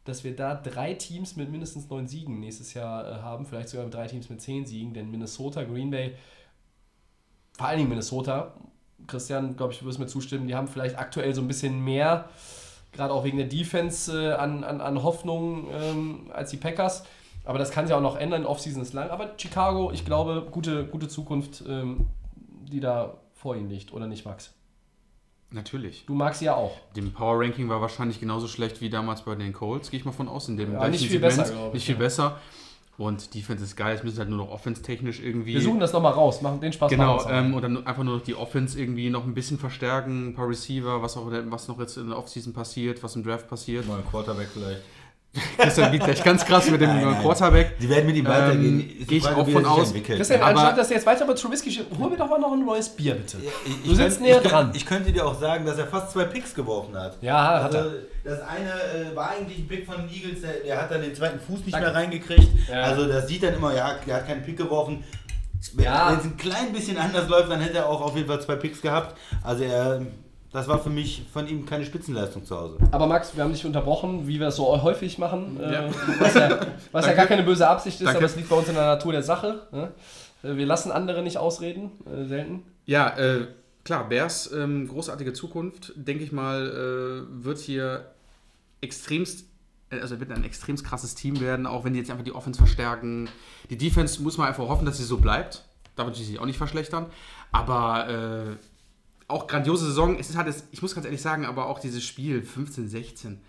dass 0.04 0.24
wir 0.24 0.34
da 0.34 0.54
drei 0.54 0.94
Teams 0.94 1.36
mit 1.36 1.50
mindestens 1.50 1.88
neun 1.88 2.06
Siegen 2.06 2.40
nächstes 2.40 2.74
Jahr 2.74 3.06
äh, 3.06 3.14
haben, 3.22 3.46
vielleicht 3.46 3.68
sogar 3.68 3.88
drei 3.88 4.06
Teams 4.06 4.28
mit 4.28 4.40
zehn 4.40 4.66
Siegen, 4.66 4.92
denn 4.92 5.10
Minnesota, 5.10 5.62
Green 5.64 5.90
Bay, 5.90 6.14
vor 7.56 7.66
allen 7.66 7.78
Dingen 7.78 7.90
Minnesota, 7.90 8.54
Christian, 9.06 9.56
glaube 9.56 9.72
ich, 9.72 9.78
du 9.78 9.86
wirst 9.86 9.98
mir 9.98 10.06
zustimmen, 10.06 10.46
die 10.46 10.54
haben 10.54 10.68
vielleicht 10.68 10.98
aktuell 10.98 11.34
so 11.34 11.40
ein 11.40 11.48
bisschen 11.48 11.82
mehr, 11.84 12.28
gerade 12.92 13.12
auch 13.12 13.24
wegen 13.24 13.38
der 13.38 13.46
Defense, 13.46 14.12
äh, 14.12 14.32
an, 14.32 14.64
an, 14.64 14.80
an 14.80 15.02
Hoffnung 15.02 15.68
ähm, 15.72 16.30
als 16.32 16.50
die 16.50 16.56
Packers. 16.56 17.04
Aber 17.44 17.58
das 17.58 17.70
kann 17.70 17.86
sich 17.86 17.94
auch 17.94 18.02
noch 18.02 18.16
ändern, 18.16 18.44
Offseason 18.44 18.82
ist 18.82 18.92
lang. 18.92 19.10
Aber 19.10 19.30
Chicago, 19.36 19.92
ich 19.92 20.04
glaube, 20.04 20.46
gute, 20.50 20.86
gute 20.86 21.08
Zukunft, 21.08 21.64
ähm, 21.66 22.06
die 22.70 22.80
da 22.80 23.14
vor 23.40 23.56
ihnen 23.56 23.70
liegt, 23.70 23.92
oder 23.92 24.06
nicht, 24.06 24.24
Max? 24.26 24.52
Natürlich. 25.50 26.04
Du 26.06 26.14
magst 26.14 26.40
sie 26.40 26.44
ja 26.44 26.54
auch. 26.54 26.76
Dem 26.94 27.12
Power 27.12 27.40
Ranking 27.40 27.68
war 27.68 27.80
wahrscheinlich 27.80 28.20
genauso 28.20 28.46
schlecht 28.46 28.80
wie 28.80 28.90
damals 28.90 29.22
bei 29.22 29.34
den 29.34 29.52
Colts, 29.52 29.90
gehe 29.90 29.98
ich 29.98 30.06
mal 30.06 30.12
von 30.12 30.28
aus. 30.28 30.48
In 30.48 30.56
dem 30.56 30.74
Ja, 30.74 30.88
nicht 30.88 31.06
viel 31.08 31.18
besser, 31.18 31.44
glaub 31.44 31.68
ich, 31.68 31.74
Nicht 31.74 31.86
viel 31.86 31.94
ja. 31.94 32.00
besser. 32.00 32.38
Und 32.98 33.34
Defense 33.34 33.64
ist 33.64 33.76
geil, 33.76 33.96
es 33.96 34.02
müssen 34.04 34.18
halt 34.18 34.28
nur 34.28 34.36
noch 34.36 34.50
offense-technisch 34.50 35.20
irgendwie. 35.20 35.54
Wir 35.54 35.62
suchen 35.62 35.80
das 35.80 35.94
nochmal 35.94 36.12
raus, 36.12 36.42
machen 36.42 36.60
den 36.60 36.72
Spaß 36.72 36.90
Genau, 36.90 37.26
ähm, 37.30 37.54
und 37.54 37.62
dann 37.62 37.86
einfach 37.86 38.02
nur 38.02 38.16
noch 38.16 38.22
die 38.22 38.34
Offense 38.34 38.78
irgendwie 38.78 39.08
noch 39.08 39.24
ein 39.24 39.32
bisschen 39.32 39.58
verstärken, 39.58 40.28
ein 40.28 40.34
paar 40.34 40.46
Receiver, 40.46 41.00
was 41.00 41.16
auch 41.16 41.32
was 41.32 41.66
noch 41.66 41.80
jetzt 41.80 41.96
in 41.96 42.08
der 42.08 42.18
Offseason 42.18 42.52
passiert, 42.52 43.02
was 43.02 43.16
im 43.16 43.24
Draft 43.24 43.48
passiert. 43.48 43.88
Mal 43.88 44.00
ein 44.00 44.06
Quarterback 44.06 44.48
vielleicht. 44.52 44.82
Christian 45.56 45.92
geht 45.92 46.02
gleich 46.02 46.24
ganz 46.24 46.44
krass 46.44 46.68
mit 46.70 46.80
dem 46.80 46.88
Nein, 46.90 47.04
nein. 47.04 47.22
Quarterback. 47.22 47.78
Die 47.78 47.88
werden 47.88 48.06
mit 48.06 48.16
ihm 48.16 48.26
weitergehen. 48.26 48.80
Ähm, 48.80 48.80
Ist 48.80 48.98
die 49.00 49.04
geh 49.06 49.16
ich 49.18 49.22
Frage, 49.22 49.36
auch 49.42 49.48
von 49.48 49.64
er 49.64 49.70
aus. 49.70 49.92
Christian, 49.94 50.40
Aber- 50.40 50.48
anstatt 50.50 50.78
dass 50.78 50.88
du 50.88 50.94
jetzt 50.94 51.06
weiter 51.06 51.24
über 51.24 51.36
Trubisky 51.36 51.70
hol 51.98 52.10
mir 52.10 52.16
doch 52.16 52.28
mal 52.28 52.40
noch 52.40 52.52
ein 52.52 52.64
neues 52.64 52.88
Bier, 52.88 53.14
bitte. 53.14 53.36
Ich- 53.64 53.82
Du 53.84 53.90
ich 53.92 53.96
sitzt 53.96 54.20
näher 54.20 54.40
dran. 54.40 54.70
Ich 54.74 54.84
könnte 54.84 55.12
dir 55.12 55.24
auch 55.24 55.38
sagen, 55.40 55.64
dass 55.64 55.78
er 55.78 55.86
fast 55.86 56.10
zwei 56.12 56.24
Picks 56.24 56.52
geworfen 56.52 56.96
hat. 56.96 57.16
Ja, 57.22 57.62
hat 57.62 57.74
also, 57.74 57.90
er. 57.90 57.94
Das 58.24 58.40
eine 58.42 58.70
äh, 59.12 59.14
war 59.16 59.30
eigentlich 59.30 59.58
ein 59.58 59.68
Pick 59.68 59.86
von 59.86 59.96
den 59.98 60.08
Eagles, 60.12 60.40
der, 60.40 60.52
der 60.66 60.82
hat 60.82 60.90
dann 60.90 61.00
den 61.02 61.14
zweiten 61.14 61.38
Fuß 61.38 61.60
nicht 61.60 61.72
Danke. 61.74 61.86
mehr 61.90 61.94
reingekriegt. 61.94 62.48
Ja. 62.68 62.82
Also 62.82 63.06
das 63.06 63.28
sieht 63.28 63.42
dann 63.44 63.54
immer, 63.54 63.72
ja, 63.74 63.94
der 64.06 64.16
hat 64.16 64.26
keinen 64.26 64.42
Pick 64.42 64.56
geworfen. 64.56 65.04
Wenn 65.74 65.84
Ja. 65.84 66.10
wenn 66.10 66.18
es 66.18 66.24
ein 66.24 66.36
klein 66.38 66.72
bisschen 66.72 66.98
anders 66.98 67.28
läuft, 67.28 67.50
dann 67.50 67.60
hätte 67.60 67.78
er 67.78 67.88
auch 67.88 68.00
auf 68.00 68.16
jeden 68.16 68.26
Fall 68.26 68.40
zwei 68.42 68.56
Picks 68.56 68.80
gehabt. 68.82 69.16
Also 69.44 69.62
er, 69.62 70.02
das 70.52 70.66
war 70.68 70.78
für 70.80 70.90
mich 70.90 71.22
von 71.32 71.46
ihm 71.46 71.64
keine 71.66 71.84
Spitzenleistung 71.84 72.44
zu 72.44 72.58
Hause. 72.58 72.78
Aber 72.90 73.06
Max, 73.06 73.36
wir 73.36 73.44
haben 73.44 73.52
dich 73.52 73.64
unterbrochen, 73.64 74.26
wie 74.26 74.40
wir 74.40 74.48
es 74.48 74.56
so 74.56 74.82
häufig 74.82 75.18
machen. 75.18 75.58
Äh, 75.60 75.72
Ja. 75.72 75.88
Was, 76.18 76.34
ja, 76.34 76.58
was 76.92 77.06
ja 77.06 77.12
gar 77.14 77.26
keine 77.26 77.42
böse 77.44 77.68
Absicht 77.68 78.00
ist, 78.00 78.06
Danke. 78.06 78.18
aber 78.18 78.26
es 78.26 78.36
liegt 78.36 78.48
bei 78.48 78.56
uns 78.56 78.68
in 78.68 78.74
der 78.74 78.86
Natur 78.86 79.12
der 79.12 79.22
Sache. 79.22 79.66
Ne? 79.72 79.92
Äh, 80.42 80.56
Wir 80.56 80.66
lassen 80.66 80.90
andere 80.92 81.22
nicht 81.22 81.38
ausreden, 81.38 81.90
äh, 82.06 82.24
selten. 82.26 82.62
Ja, 82.86 83.16
äh, 83.16 83.46
klar, 83.84 84.08
Bears, 84.08 84.50
ähm, 84.52 84.88
großartige 84.88 85.32
Zukunft, 85.32 85.92
denke 85.96 86.24
ich 86.24 86.32
mal, 86.32 87.26
äh, 87.30 87.44
wird 87.44 87.58
hier 87.58 88.06
extremst, 88.80 89.44
äh, 89.90 90.00
also 90.00 90.18
wird 90.20 90.32
ein 90.32 90.44
extremst 90.44 90.84
krasses 90.84 91.14
Team 91.14 91.40
werden, 91.40 91.66
auch 91.66 91.84
wenn 91.84 91.92
die 91.92 91.98
jetzt 92.00 92.10
einfach 92.10 92.24
die 92.24 92.32
Offense 92.34 92.58
verstärken. 92.58 93.28
Die 93.68 93.76
Defense 93.78 94.22
muss 94.22 94.38
man 94.38 94.48
einfach 94.48 94.66
hoffen, 94.68 94.84
dass 94.86 94.96
sie 94.96 95.04
so 95.04 95.18
bleibt. 95.18 95.64
Da 95.96 96.06
wird 96.06 96.16
sie 96.16 96.24
sich 96.24 96.38
auch 96.38 96.46
nicht 96.46 96.58
verschlechtern. 96.58 97.06
Aber 97.52 98.08
äh, 98.08 98.56
auch 99.30 99.46
grandiose 99.46 99.86
Saison. 99.86 100.18
Es 100.18 100.30
ist 100.30 100.36
halt, 100.36 100.48
das, 100.48 100.64
ich 100.70 100.82
muss 100.82 100.94
ganz 100.94 101.04
ehrlich 101.04 101.22
sagen, 101.22 101.46
aber 101.46 101.66
auch 101.66 101.78
dieses 101.78 102.04
Spiel 102.04 102.42
15, 102.42 102.88
16. 102.88 103.40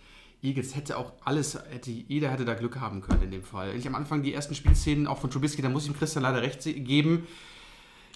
Eagles 0.44 0.76
hätte 0.76 0.98
auch 0.98 1.14
alles, 1.24 1.58
hätte, 1.70 1.92
jeder 1.92 2.30
hätte 2.30 2.46
da 2.46 2.56
Glück 2.56 2.80
haben 2.80 3.02
können 3.02 3.22
in 3.24 3.32
dem 3.32 3.44
Fall. 3.44 3.76
Ich 3.76 3.88
am 3.88 3.96
Anfang 3.96 4.24
die 4.24 4.34
ersten 4.34 4.56
Spielszenen 4.56 5.06
auch 5.06 5.20
von 5.20 5.30
Trubisky, 5.30 5.62
da 5.62 5.70
muss 5.70 5.84
ich 5.84 5.90
ihm 5.90 5.98
Christian 5.98 6.24
leider 6.24 6.42
recht 6.42 6.64
geben, 6.64 7.28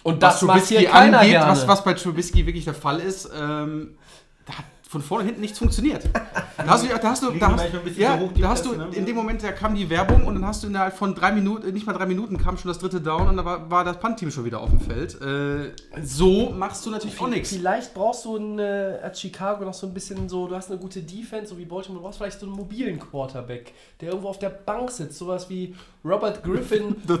Und 0.02 0.22
das 0.22 0.34
was 0.34 0.42
macht 0.42 0.56
Trubisky 0.58 0.78
hier 0.78 0.94
angeht, 0.94 1.40
was, 1.40 1.68
was 1.68 1.84
bei 1.84 1.94
Trubisky 1.94 2.46
wirklich 2.46 2.64
der 2.64 2.74
Fall 2.74 2.98
ist, 2.98 3.30
ähm, 3.32 3.96
da 4.44 4.58
hat 4.58 4.64
von 4.88 5.02
vorne 5.02 5.22
und 5.22 5.26
hinten 5.26 5.40
nichts 5.40 5.58
funktioniert. 5.58 6.08
Da 6.56 6.66
hast 6.68 6.84
du, 6.84 6.88
da 6.88 7.10
hast 7.10 7.22
du, 7.22 7.30
da 7.32 7.52
hast, 7.52 7.64
ja, 7.96 8.18
hoch, 8.18 8.30
da 8.38 8.48
hast 8.48 8.64
du 8.64 8.70
Pässe, 8.70 8.88
ne? 8.88 8.96
in 8.96 9.04
dem 9.04 9.16
Moment, 9.16 9.42
da 9.42 9.52
kam 9.52 9.74
die 9.74 9.90
Werbung 9.90 10.24
und 10.24 10.34
dann 10.34 10.46
hast 10.46 10.62
du 10.62 10.68
innerhalb 10.68 10.96
von 10.96 11.14
drei 11.14 11.32
Minuten, 11.32 11.72
nicht 11.72 11.86
mal 11.86 11.92
drei 11.92 12.06
Minuten, 12.06 12.38
kam 12.38 12.56
schon 12.56 12.68
das 12.68 12.78
dritte 12.78 13.00
Down 13.00 13.28
und 13.28 13.36
da 13.36 13.44
war, 13.44 13.70
war 13.70 13.84
das 13.84 13.98
Punt-Team 13.98 14.30
schon 14.30 14.44
wieder 14.44 14.60
auf 14.60 14.70
dem 14.70 14.80
Feld. 14.80 15.20
Äh, 15.20 15.72
so 16.02 16.50
machst 16.50 16.86
du 16.86 16.90
natürlich 16.90 17.20
auch 17.20 17.28
nichts. 17.28 17.50
Vielleicht 17.50 17.94
brauchst 17.94 18.24
du 18.24 18.36
in, 18.36 18.58
äh, 18.58 18.98
als 19.02 19.20
Chicago 19.20 19.64
noch 19.64 19.74
so 19.74 19.86
ein 19.86 19.94
bisschen 19.94 20.28
so, 20.28 20.46
du 20.46 20.54
hast 20.54 20.70
eine 20.70 20.80
gute 20.80 21.02
Defense, 21.02 21.50
so 21.50 21.58
wie 21.58 21.64
Baltimore, 21.64 22.00
du 22.00 22.04
brauchst 22.04 22.18
vielleicht 22.18 22.40
so 22.40 22.46
einen 22.46 22.54
mobilen 22.54 22.98
Quarterback, 22.98 23.74
der 24.00 24.10
irgendwo 24.10 24.28
auf 24.28 24.38
der 24.38 24.50
Bank 24.50 24.90
sitzt, 24.90 25.18
sowas 25.18 25.50
wie 25.50 25.74
Robert 26.06 26.42
Griffin 26.44 26.94
the, 27.08 27.16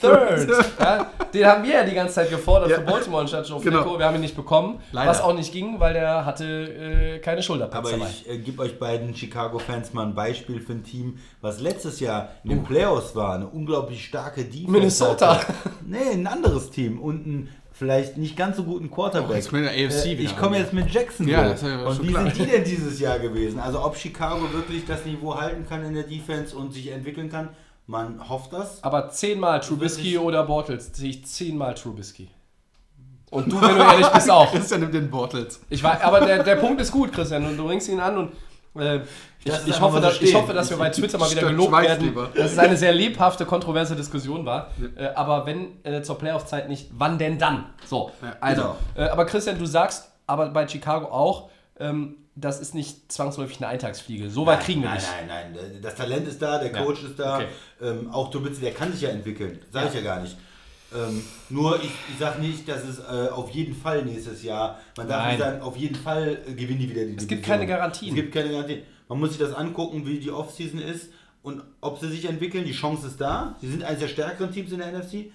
Third. 0.00 0.48
ja, 0.80 1.10
den 1.32 1.46
haben 1.46 1.62
wir 1.64 1.72
ja 1.72 1.84
die 1.84 1.94
ganze 1.94 2.14
Zeit 2.14 2.30
gefordert 2.30 2.70
Ja. 2.70 2.76
für 2.76 2.82
Baltimore 2.82 3.22
anstatt 3.22 3.48
Joe 3.48 3.60
Genau. 3.60 3.98
Wir 3.98 4.06
haben 4.06 4.16
ihn 4.16 4.22
nicht 4.22 4.34
bekommen, 4.36 4.80
Leider. 4.92 5.10
was 5.10 5.20
auch 5.20 5.34
nicht 5.34 5.52
ging, 5.52 5.78
weil 5.78 5.94
der 5.94 6.24
hatte 6.26 6.44
äh, 6.44 7.18
keine 7.20 7.42
Schulterpads 7.42 7.92
Aber 7.92 8.06
ich 8.08 8.28
äh, 8.28 8.38
gebe 8.38 8.62
euch 8.62 8.78
beiden 8.78 9.14
Chicago-Fans 9.14 9.92
mal 9.92 10.06
ein 10.06 10.14
Beispiel 10.14 10.60
für 10.60 10.72
ein 10.72 10.82
Team, 10.82 11.18
was 11.40 11.60
letztes 11.60 12.00
Jahr 12.00 12.30
in 12.42 12.50
den 12.50 12.64
Playoffs 12.64 13.14
war. 13.14 13.34
Eine 13.36 13.46
unglaublich 13.46 14.04
starke 14.04 14.44
Defense. 14.44 14.70
Minnesota. 14.70 15.38
Hatte. 15.38 15.52
Nee, 15.86 15.98
ein 16.12 16.26
anderes 16.26 16.70
Team 16.70 17.00
und 17.00 17.26
einen 17.26 17.48
vielleicht 17.74 18.16
nicht 18.16 18.36
ganz 18.36 18.56
so 18.56 18.62
guten 18.64 18.90
Quarterback. 18.90 19.30
Oh, 19.30 19.34
jetzt 19.34 19.52
mit 19.52 19.64
der 19.64 19.72
AFC 19.72 20.06
äh, 20.06 20.12
ich 20.14 20.36
komme 20.36 20.58
jetzt 20.58 20.72
mit 20.72 20.90
Jacksonville. 20.90 21.36
Ja, 21.36 21.68
ja 21.68 21.86
und 21.86 22.02
wie 22.02 22.08
klar. 22.08 22.24
sind 22.24 22.38
die 22.38 22.50
denn 22.50 22.64
dieses 22.64 23.00
Jahr 23.00 23.18
gewesen? 23.18 23.58
Also 23.58 23.84
ob 23.84 23.96
Chicago 23.96 24.50
wirklich 24.52 24.86
das 24.86 25.04
Niveau 25.04 25.34
halten 25.34 25.66
kann 25.68 25.84
in 25.84 25.94
der 25.94 26.04
Defense 26.04 26.56
und 26.56 26.72
sich 26.72 26.92
entwickeln 26.92 27.30
kann, 27.30 27.48
man 27.86 28.28
hofft 28.28 28.52
das. 28.52 28.82
Aber 28.82 29.10
zehnmal 29.10 29.60
Trubisky 29.60 30.18
oder 30.18 30.44
Bortles 30.44 30.90
sehe 30.94 31.10
ich 31.10 31.26
zehnmal 31.26 31.74
Trubisky. 31.74 32.30
Und 33.30 33.50
du, 33.52 33.60
wenn 33.60 33.76
du 33.76 33.82
ehrlich 33.82 34.06
bist, 34.08 34.30
auch. 34.30 34.50
Christian 34.52 34.80
nimmt 34.80 34.94
den 34.94 35.10
Bortles. 35.10 35.60
Ich 35.68 35.82
war, 35.82 36.00
aber 36.02 36.20
der, 36.20 36.44
der 36.44 36.56
Punkt 36.56 36.80
ist 36.80 36.92
gut, 36.92 37.12
Christian, 37.12 37.44
und 37.44 37.56
du 37.56 37.66
bringst 37.66 37.88
ihn 37.88 38.00
an 38.00 38.16
und 38.16 38.32
äh, 38.80 39.00
ich, 39.44 39.52
ich, 39.66 39.80
hoffe, 39.80 40.00
dass, 40.00 40.20
ich 40.20 40.34
hoffe, 40.34 40.52
dass 40.52 40.70
wir 40.70 40.76
bei 40.76 40.88
Twitter 40.90 41.18
mal 41.18 41.30
wieder 41.30 41.42
Stimmt, 41.42 41.58
gelobt 41.58 41.82
werden, 41.82 42.04
lieber. 42.06 42.30
dass 42.34 42.52
es 42.52 42.58
eine 42.58 42.76
sehr 42.76 42.92
lebhafte, 42.92 43.44
kontroverse 43.44 43.94
Diskussion 43.94 44.46
war. 44.46 44.70
Äh, 44.96 45.08
aber 45.14 45.46
wenn 45.46 45.84
äh, 45.84 46.02
zur 46.02 46.18
Playoff-Zeit 46.18 46.68
nicht, 46.68 46.88
wann 46.92 47.18
denn 47.18 47.38
dann? 47.38 47.66
So, 47.86 48.10
also. 48.40 48.62
genau. 48.62 48.76
Äh, 48.96 49.10
aber 49.10 49.26
Christian, 49.26 49.58
du 49.58 49.66
sagst, 49.66 50.10
aber 50.26 50.48
bei 50.48 50.66
Chicago 50.66 51.06
auch, 51.06 51.50
ähm, 51.78 52.16
das 52.36 52.60
ist 52.60 52.74
nicht 52.74 53.10
zwangsläufig 53.12 53.58
eine 53.58 53.68
Eintagsfliege. 53.68 54.28
So 54.28 54.44
weit 54.46 54.60
kriegen 54.60 54.82
wir 54.82 54.88
nein, 54.88 54.98
nicht. 54.98 55.08
Nein, 55.28 55.52
nein, 55.54 55.78
Das 55.82 55.94
Talent 55.94 56.26
ist 56.26 56.40
da, 56.42 56.58
der 56.58 56.72
Ja, 56.72 56.82
Coach 56.82 57.04
ist 57.04 57.18
da. 57.18 57.36
okay. 57.36 57.46
Ähm, 57.80 58.10
auch 58.12 58.30
Trubisky, 58.30 58.62
der 58.62 58.74
kann 58.74 58.92
sich 58.92 59.02
ja 59.02 59.10
entwickeln. 59.10 59.60
Sage 59.72 59.88
ich 59.88 59.94
Ja. 59.94 60.00
ja 60.00 60.14
gar 60.14 60.22
nicht. 60.22 60.36
Ähm, 60.94 61.24
nur 61.50 61.76
ich, 61.82 61.90
ich 62.12 62.18
sage 62.20 62.40
nicht, 62.40 62.68
dass 62.68 62.84
es 62.84 62.98
äh, 63.00 63.28
auf 63.30 63.50
jeden 63.50 63.74
Fall 63.74 64.04
nächstes 64.04 64.42
Jahr, 64.42 64.78
man 64.96 65.08
darf 65.08 65.22
Nein. 65.22 65.30
nicht 65.36 65.44
sagen, 65.44 65.60
auf 65.62 65.76
jeden 65.76 65.96
Fall 65.96 66.38
äh, 66.46 66.52
gewinnen 66.54 66.78
die 66.80 66.90
wieder 66.90 67.04
die 67.04 67.16
Es 67.16 67.26
gibt 67.26 67.44
keine 67.44 67.66
Garantien. 67.66 68.10
Es 68.10 68.16
gibt 68.16 68.32
keine 68.34 68.50
Garantien. 68.50 68.82
Man 69.08 69.18
muss 69.20 69.30
sich 69.30 69.38
das 69.38 69.52
angucken, 69.54 70.06
wie 70.06 70.18
die 70.18 70.30
Offseason 70.30 70.80
ist 70.80 71.10
und 71.42 71.62
ob 71.80 71.98
sie 72.00 72.08
sich 72.08 72.24
entwickeln. 72.26 72.64
Die 72.64 72.72
Chance 72.72 73.08
ist 73.08 73.20
da. 73.20 73.56
Sie 73.60 73.68
sind 73.68 73.82
eines 73.84 74.00
der 74.00 74.08
stärkeren 74.08 74.52
Teams 74.52 74.70
in 74.72 74.78
der 74.78 74.92
NFC, 74.92 75.26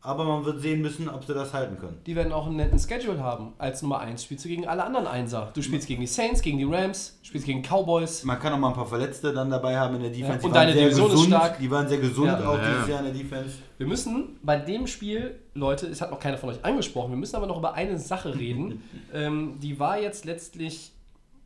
aber 0.00 0.24
man 0.24 0.44
wird 0.44 0.60
sehen 0.60 0.80
müssen, 0.80 1.08
ob 1.08 1.24
sie 1.24 1.34
das 1.34 1.52
halten 1.52 1.76
können. 1.78 1.98
Die 2.06 2.14
werden 2.14 2.32
auch 2.32 2.46
einen 2.46 2.56
netten 2.56 2.78
Schedule 2.78 3.20
haben. 3.22 3.52
Als 3.58 3.82
Nummer 3.82 3.98
1 3.98 4.22
spielst 4.22 4.44
du 4.44 4.48
gegen 4.48 4.66
alle 4.66 4.84
anderen 4.84 5.06
Einser. 5.08 5.50
Du 5.54 5.60
spielst 5.60 5.88
gegen 5.88 6.00
die 6.00 6.06
Saints, 6.06 6.40
gegen 6.40 6.56
die 6.58 6.64
Rams, 6.64 7.18
spielst 7.22 7.46
gegen 7.46 7.62
Cowboys. 7.62 8.22
Man 8.24 8.38
kann 8.38 8.52
auch 8.52 8.58
mal 8.58 8.68
ein 8.68 8.74
paar 8.74 8.86
Verletzte 8.86 9.32
dann 9.32 9.50
dabei 9.50 9.76
haben 9.76 9.96
in 9.96 10.02
der 10.02 10.10
Defense. 10.10 10.34
Ja, 10.34 10.38
Die 10.38 10.46
und 10.46 10.52
waren 10.54 10.60
deine 10.66 10.72
sehr 10.72 10.82
Division 10.84 11.06
ist 11.08 11.12
gesund. 11.14 11.28
stark. 11.34 11.58
Die 11.58 11.70
waren 11.70 11.88
sehr 11.88 11.98
gesund 11.98 12.26
Ja. 12.28 12.48
auch 12.48 12.58
Ja, 12.58 12.68
dieses 12.68 12.86
ja. 12.86 12.94
Jahr 12.94 12.98
in 13.00 13.04
der 13.06 13.14
Defense. 13.14 13.54
Wir 13.76 13.86
müssen 13.86 14.38
bei 14.42 14.56
dem 14.56 14.86
Spiel, 14.86 15.40
Leute, 15.54 15.86
es 15.88 16.00
hat 16.00 16.10
noch 16.12 16.20
keiner 16.20 16.38
von 16.38 16.50
euch 16.50 16.64
angesprochen, 16.64 17.10
wir 17.10 17.16
müssen 17.18 17.34
aber 17.36 17.46
noch 17.46 17.58
über 17.58 17.74
eine 17.74 17.98
Sache 17.98 18.38
reden. 18.38 18.82
ähm, 19.12 19.58
die 19.60 19.80
war 19.80 20.00
jetzt 20.00 20.24
letztlich 20.24 20.92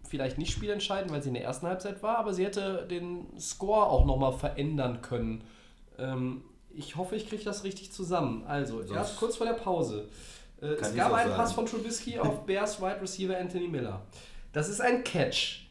vielleicht 0.06 0.36
nicht 0.36 0.52
spielentscheidend, 0.52 1.10
weil 1.10 1.22
sie 1.22 1.28
in 1.28 1.34
der 1.34 1.44
ersten 1.44 1.66
Halbzeit 1.66 2.02
war, 2.02 2.18
aber 2.18 2.34
sie 2.34 2.44
hätte 2.44 2.86
den 2.90 3.26
Score 3.40 3.86
auch 3.86 4.04
nochmal 4.04 4.32
verändern 4.32 5.00
können. 5.00 5.42
Ähm, 5.98 6.42
ich 6.76 6.96
hoffe, 6.96 7.16
ich 7.16 7.28
kriege 7.28 7.44
das 7.44 7.64
richtig 7.64 7.92
zusammen. 7.92 8.44
Also, 8.46 8.82
erst 8.82 9.16
kurz 9.18 9.36
vor 9.36 9.46
der 9.46 9.54
Pause. 9.54 10.08
Äh, 10.60 10.66
es 10.66 10.94
gab 10.94 11.12
einen 11.12 11.30
sagen. 11.30 11.36
Pass 11.36 11.52
von 11.52 11.66
Trubisky 11.66 12.18
auf 12.20 12.46
Bears 12.46 12.80
Wide 12.80 13.00
Receiver 13.00 13.36
Anthony 13.36 13.68
Miller. 13.68 14.02
Das 14.52 14.68
ist 14.68 14.80
ein 14.80 15.04
Catch. 15.04 15.66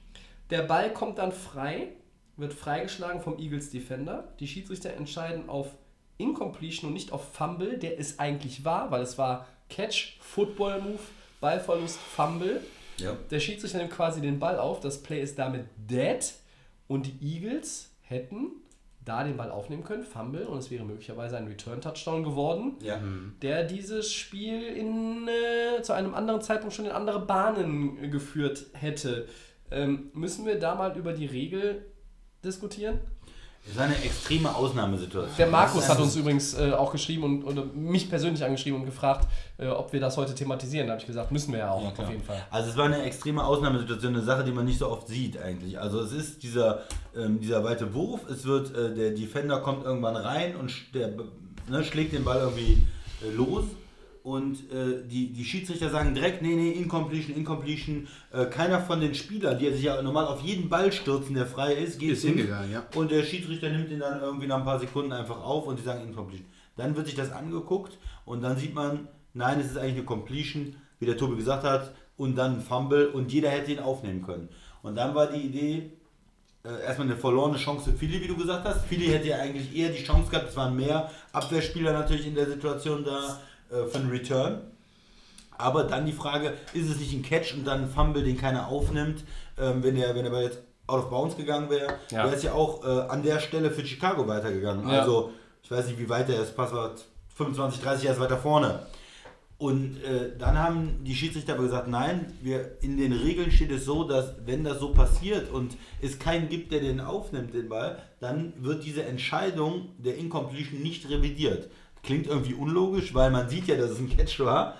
Der 0.49 0.63
Ball 0.63 0.91
kommt 0.91 1.17
dann 1.17 1.31
frei, 1.31 1.89
wird 2.37 2.53
freigeschlagen 2.53 3.21
vom 3.21 3.37
Eagles 3.37 3.69
Defender. 3.69 4.33
Die 4.39 4.47
Schiedsrichter 4.47 4.93
entscheiden 4.93 5.49
auf 5.49 5.67
Incompletion 6.17 6.89
und 6.89 6.93
nicht 6.93 7.11
auf 7.11 7.33
Fumble, 7.33 7.77
der 7.77 7.99
es 7.99 8.19
eigentlich 8.19 8.65
war, 8.65 8.91
weil 8.91 9.01
es 9.01 9.17
war 9.17 9.47
Catch, 9.69 10.17
Football 10.19 10.81
Move, 10.81 10.99
Ballverlust, 11.39 11.97
Fumble. 11.97 12.61
Ja. 12.97 13.17
Der 13.29 13.39
Schiedsrichter 13.39 13.77
nimmt 13.77 13.91
quasi 13.91 14.21
den 14.21 14.39
Ball 14.39 14.59
auf, 14.59 14.79
das 14.79 15.01
Play 15.01 15.21
ist 15.21 15.39
damit 15.39 15.65
dead 15.77 16.33
und 16.87 17.07
die 17.07 17.35
Eagles 17.35 17.89
hätten 18.01 18.51
da 19.03 19.23
den 19.23 19.37
Ball 19.37 19.49
aufnehmen 19.49 19.83
können, 19.83 20.03
Fumble, 20.03 20.45
und 20.47 20.59
es 20.59 20.69
wäre 20.69 20.83
möglicherweise 20.85 21.37
ein 21.37 21.47
Return-Touchdown 21.47 22.23
geworden 22.23 22.75
Ja. 22.81 22.99
der 23.41 23.63
dieses 23.63 24.13
Spiel 24.13 24.61
in, 24.63 25.27
äh, 25.27 25.81
zu 25.81 25.93
einem 25.93 26.13
anderen 26.13 26.41
Zeitpunkt 26.41 26.75
schon 26.75 26.85
in 26.85 26.91
andere 26.91 27.25
Bahnen 27.25 28.11
geführt 28.11 28.67
hätte. 28.73 29.27
Ähm, 29.71 30.11
müssen 30.13 30.45
wir 30.45 30.59
da 30.59 30.75
mal 30.75 30.95
über 30.97 31.13
die 31.13 31.25
Regel 31.25 31.85
diskutieren? 32.43 32.99
Es 33.69 33.77
war 33.77 33.85
eine 33.85 33.97
extreme 34.03 34.53
Ausnahmesituation. 34.53 35.37
Der 35.37 35.47
Markus 35.47 35.87
hat 35.87 35.99
uns 35.99 36.15
übrigens 36.15 36.55
äh, 36.55 36.71
auch 36.71 36.91
geschrieben 36.91 37.23
und 37.23 37.43
oder 37.43 37.63
mich 37.75 38.09
persönlich 38.09 38.43
angeschrieben 38.43 38.79
und 38.79 38.85
gefragt, 38.85 39.27
äh, 39.59 39.67
ob 39.67 39.93
wir 39.93 39.99
das 39.99 40.17
heute 40.17 40.33
thematisieren. 40.33 40.87
Da 40.87 40.93
habe 40.93 41.01
ich 41.01 41.07
gesagt, 41.07 41.31
müssen 41.31 41.51
wir 41.51 41.59
ja 41.59 41.71
auch, 41.71 41.83
Ja, 41.83 41.89
auf 41.89 42.09
jeden 42.09 42.23
Fall. 42.23 42.43
Also 42.49 42.71
es 42.71 42.77
war 42.77 42.85
eine 42.85 43.03
extreme 43.03 43.43
Ausnahmesituation, 43.43 44.15
eine 44.15 44.23
Sache, 44.23 44.43
die 44.43 44.51
man 44.51 44.65
nicht 44.65 44.79
so 44.79 44.89
oft 44.89 45.07
sieht 45.07 45.39
eigentlich. 45.39 45.79
Also 45.79 45.99
es 46.01 46.11
ist 46.11 46.41
dieser, 46.41 46.81
ähm, 47.15 47.39
dieser 47.39 47.63
weite 47.63 47.93
Wurf, 47.93 48.21
es 48.29 48.45
wird, 48.45 48.75
äh, 48.75 48.95
der 48.95 49.11
Defender 49.11 49.59
kommt 49.59 49.85
irgendwann 49.85 50.15
rein 50.15 50.55
und 50.55 50.71
der 50.95 51.11
ne, 51.69 51.83
schlägt 51.83 52.13
den 52.13 52.23
Ball 52.23 52.39
irgendwie 52.39 52.87
äh, 53.23 53.31
los 53.31 53.65
und 54.23 54.71
äh, 54.71 55.07
die, 55.07 55.33
die 55.33 55.43
Schiedsrichter 55.43 55.89
sagen 55.89 56.13
direkt, 56.13 56.41
nee, 56.41 56.55
nee, 56.55 56.71
Incompletion, 56.71 57.35
Incompletion. 57.35 58.07
Äh, 58.31 58.45
keiner 58.45 58.79
von 58.79 59.01
den 59.01 59.15
Spielern, 59.15 59.57
die 59.57 59.71
sich 59.71 59.83
ja 59.83 59.99
normal 60.01 60.27
auf 60.27 60.41
jeden 60.41 60.69
Ball 60.69 60.91
stürzen, 60.91 61.33
der 61.33 61.47
frei 61.47 61.73
ist, 61.73 61.99
geht 61.99 62.11
Ist 62.11 62.23
hin. 62.23 62.35
hingegangen, 62.35 62.71
ja. 62.71 62.83
Und 62.95 63.09
der 63.09 63.23
Schiedsrichter 63.23 63.69
nimmt 63.69 63.89
ihn 63.89 63.99
dann 63.99 64.21
irgendwie 64.21 64.47
nach 64.47 64.57
ein 64.57 64.63
paar 64.65 64.79
Sekunden 64.79 65.11
einfach 65.11 65.41
auf 65.43 65.65
und 65.65 65.79
die 65.79 65.83
sagen 65.83 66.03
Incompletion. 66.07 66.45
Dann 66.77 66.95
wird 66.95 67.07
sich 67.07 67.15
das 67.15 67.31
angeguckt 67.31 67.97
und 68.25 68.43
dann 68.43 68.57
sieht 68.57 68.75
man, 68.75 69.07
nein, 69.33 69.59
es 69.59 69.67
ist 69.67 69.77
eigentlich 69.77 69.95
eine 69.95 70.05
Completion, 70.05 70.75
wie 70.99 71.05
der 71.05 71.17
Tobi 71.17 71.35
gesagt 71.35 71.63
hat, 71.63 71.91
und 72.17 72.35
dann 72.35 72.57
ein 72.57 72.61
Fumble 72.61 73.07
und 73.09 73.31
jeder 73.31 73.49
hätte 73.49 73.71
ihn 73.71 73.79
aufnehmen 73.79 74.21
können. 74.23 74.49
Und 74.83 74.95
dann 74.95 75.15
war 75.15 75.27
die 75.27 75.41
Idee, 75.41 75.91
äh, 76.63 76.83
erstmal 76.85 77.07
eine 77.07 77.17
verlorene 77.17 77.57
Chance 77.57 77.89
für 77.91 77.97
Philly, 77.97 78.21
wie 78.21 78.27
du 78.27 78.37
gesagt 78.37 78.65
hast. 78.65 78.85
Philly 78.85 79.07
hätte 79.07 79.29
ja 79.29 79.37
eigentlich 79.37 79.75
eher 79.75 79.89
die 79.89 80.03
Chance 80.03 80.29
gehabt, 80.29 80.49
es 80.49 80.55
waren 80.55 80.75
mehr 80.75 81.09
Abwehrspieler 81.33 81.91
natürlich 81.91 82.27
in 82.27 82.35
der 82.35 82.45
Situation 82.45 83.03
da 83.03 83.39
äh, 83.71 83.85
für 83.87 83.97
einen 83.97 84.09
Return. 84.09 84.61
Aber 85.57 85.83
dann 85.83 86.05
die 86.05 86.11
Frage, 86.13 86.53
ist 86.73 86.89
es 86.89 86.97
nicht 86.99 87.13
ein 87.13 87.21
Catch 87.21 87.53
und 87.53 87.65
dann 87.65 87.83
ein 87.83 87.89
Fumble, 87.89 88.23
den 88.23 88.37
keiner 88.37 88.67
aufnimmt, 88.67 89.23
ähm, 89.59 89.83
wenn 89.83 89.95
er 89.95 90.15
wenn 90.15 90.25
er 90.25 90.41
jetzt 90.41 90.59
out 90.87 91.03
of 91.03 91.09
bounds 91.09 91.37
gegangen 91.37 91.69
wäre, 91.69 91.93
Ja. 92.09 92.23
wäre 92.25 92.35
es 92.35 92.43
ja 92.43 92.53
auch 92.53 92.83
äh, 92.83 92.87
an 93.09 93.21
der 93.23 93.39
Stelle 93.39 93.69
für 93.71 93.85
Chicago 93.85 94.27
weitergegangen. 94.27 94.89
Ja. 94.89 95.01
Also, 95.01 95.31
ich 95.63 95.69
weiß 95.71 95.85
nicht, 95.87 95.99
wie 95.99 96.09
weit 96.09 96.27
der 96.29 96.41
ist, 96.41 96.55
Pass 96.55 96.73
war 96.73 96.91
25, 97.35 97.81
30 97.81 98.05
Jahre 98.05 98.19
weiter 98.19 98.37
vorne. 98.37 98.79
Und 99.57 100.03
äh, 100.03 100.35
dann 100.39 100.57
haben 100.57 101.03
die 101.03 101.13
Schiedsrichter 101.13 101.53
aber 101.53 101.61
gesagt, 101.63 101.87
nein, 101.87 102.33
wir, 102.41 102.77
in 102.81 102.97
den 102.97 103.13
Regeln 103.13 103.51
steht 103.51 103.69
es 103.71 103.85
so, 103.85 104.03
dass 104.05 104.33
wenn 104.47 104.63
das 104.63 104.79
so 104.79 104.91
passiert 104.91 105.51
und 105.51 105.77
es 106.01 106.17
keinen 106.17 106.49
gibt, 106.49 106.71
der 106.71 106.79
den 106.79 106.99
aufnimmt, 106.99 107.53
den 107.53 107.69
Ball, 107.69 107.99
dann 108.19 108.53
wird 108.57 108.83
diese 108.83 109.03
Entscheidung 109.03 109.89
der 109.99 110.17
Incompletion 110.17 110.81
nicht 110.81 111.07
revidiert. 111.11 111.69
Klingt 112.03 112.27
irgendwie 112.27 112.53
unlogisch, 112.53 113.13
weil 113.13 113.29
man 113.31 113.47
sieht 113.49 113.67
ja, 113.67 113.75
dass 113.75 113.91
es 113.91 113.99
ein 113.99 114.09
Catch 114.09 114.39
war. 114.41 114.75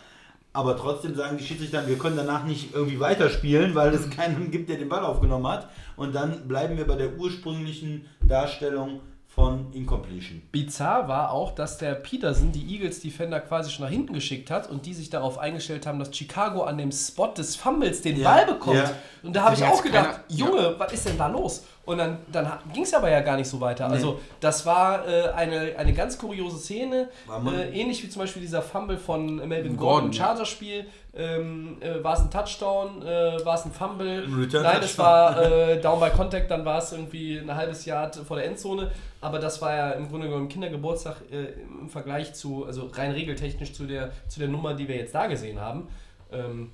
Aber 0.54 0.76
trotzdem 0.76 1.16
sagen 1.16 1.38
die 1.38 1.46
Schiedsrichter, 1.46 1.88
wir 1.88 1.98
können 1.98 2.18
danach 2.18 2.44
nicht 2.44 2.74
irgendwie 2.74 3.00
weiterspielen, 3.00 3.74
weil 3.74 3.94
es 3.94 4.10
keinen 4.10 4.52
gibt, 4.52 4.70
der 4.70 4.78
den 4.78 4.90
Ball 4.90 5.06
aufgenommen 5.06 5.48
hat. 5.48 5.70
Und 5.96 6.14
dann 6.14 6.48
bleiben 6.48 6.76
wir 6.78 6.86
bei 6.86 6.96
der 6.96 7.16
ursprünglichen 7.18 8.06
Darstellung 8.28 9.00
von 9.28 9.72
Incompletion. 9.72 10.42
Bizarr 10.52 11.08
war 11.08 11.32
auch, 11.32 11.56
dass 11.56 11.78
der 11.78 11.94
Peterson 11.96 12.52
die 12.52 12.74
Eagles 12.76 13.00
Defender 13.00 13.40
quasi 13.40 13.72
schon 13.72 13.86
nach 13.86 13.92
hinten 13.92 14.12
geschickt 14.14 14.52
hat 14.52 14.70
und 14.70 14.86
die 14.86 14.94
sich 14.94 15.10
darauf 15.10 15.38
eingestellt 15.38 15.86
haben, 15.88 16.00
dass 16.00 16.14
Chicago 16.14 16.64
an 16.64 16.78
dem 16.78 16.92
Spot 16.92 17.28
des 17.38 17.56
Fumbles 17.56 18.02
den 18.02 18.20
Ja, 18.20 18.30
Ball 18.30 18.46
bekommt. 18.46 18.76
ja. 18.76 18.92
Und 19.24 19.34
da 19.34 19.44
habe 19.44 19.56
ich 19.56 19.64
auch 19.64 19.82
gedacht, 19.82 20.28
keiner- 20.28 20.38
Junge, 20.38 20.76
was 20.78 20.92
ist 20.92 21.08
denn 21.08 21.18
da 21.18 21.28
los? 21.28 21.64
Und 21.84 21.98
dann, 21.98 22.20
dann 22.32 22.48
ging 22.74 22.84
es 22.84 22.94
aber 22.94 23.10
ja 23.10 23.22
gar 23.22 23.38
nicht 23.38 23.48
so 23.48 23.60
weiter. 23.60 23.88
Also 23.88 24.20
das 24.40 24.66
war 24.68 25.08
äh, 25.08 25.30
eine, 25.30 25.76
eine 25.78 25.94
ganz 25.94 26.18
kuriose 26.18 26.58
Szene, 26.58 27.10
äh, 27.48 27.80
ähnlich 27.80 28.04
wie 28.04 28.10
zum 28.10 28.22
Beispiel 28.22 28.42
dieser 28.42 28.62
Fumble 28.62 28.98
von 28.98 29.38
Melvin 29.48 29.76
Gordon, 29.76 29.78
Gordon, 29.78 30.06
im 30.06 30.12
ja. 30.12 30.26
Chargers-Spiel. 30.26 30.86
Ähm, 31.14 31.78
äh, 31.82 32.02
war 32.04 32.14
es 32.14 32.22
ein 32.22 32.32
Touchdown, 32.32 33.02
äh, 33.02 33.44
war 33.44 33.56
es 33.56 33.66
ein 33.66 33.72
Fumble? 33.72 34.26
Return 34.34 34.64
Nein, 34.64 34.80
es 34.82 34.98
war 34.98 35.42
äh, 35.52 35.82
Down 35.82 36.00
by 36.00 36.10
Contact, 36.12 36.50
dann 36.50 36.64
war 36.64 36.78
es 36.78 36.94
irgendwie 36.94 37.38
ein 37.38 37.54
halbes 37.54 37.84
Jahr 37.86 38.14
vor 38.14 38.38
der 38.38 38.46
Endzone. 38.46 38.92
Aber 39.20 39.40
das 39.40 39.62
war 39.62 39.76
ja 39.76 39.92
im 39.92 40.08
Grunde 40.08 40.28
genommen 40.28 40.48
Kindergeburtstag 40.50 41.18
äh, 41.32 41.54
im 41.82 41.90
Vergleich 41.90 42.34
zu, 42.34 42.66
also 42.66 42.90
rein 42.94 43.12
regeltechnisch 43.12 43.74
zu 43.74 43.86
der, 43.86 44.12
zu 44.28 44.40
der 44.40 44.48
Nummer, 44.48 44.74
die 44.74 44.88
wir 44.88 44.96
jetzt 44.96 45.14
da 45.14 45.28
gesehen 45.28 45.60
haben. 45.60 45.90
Ähm, 46.32 46.72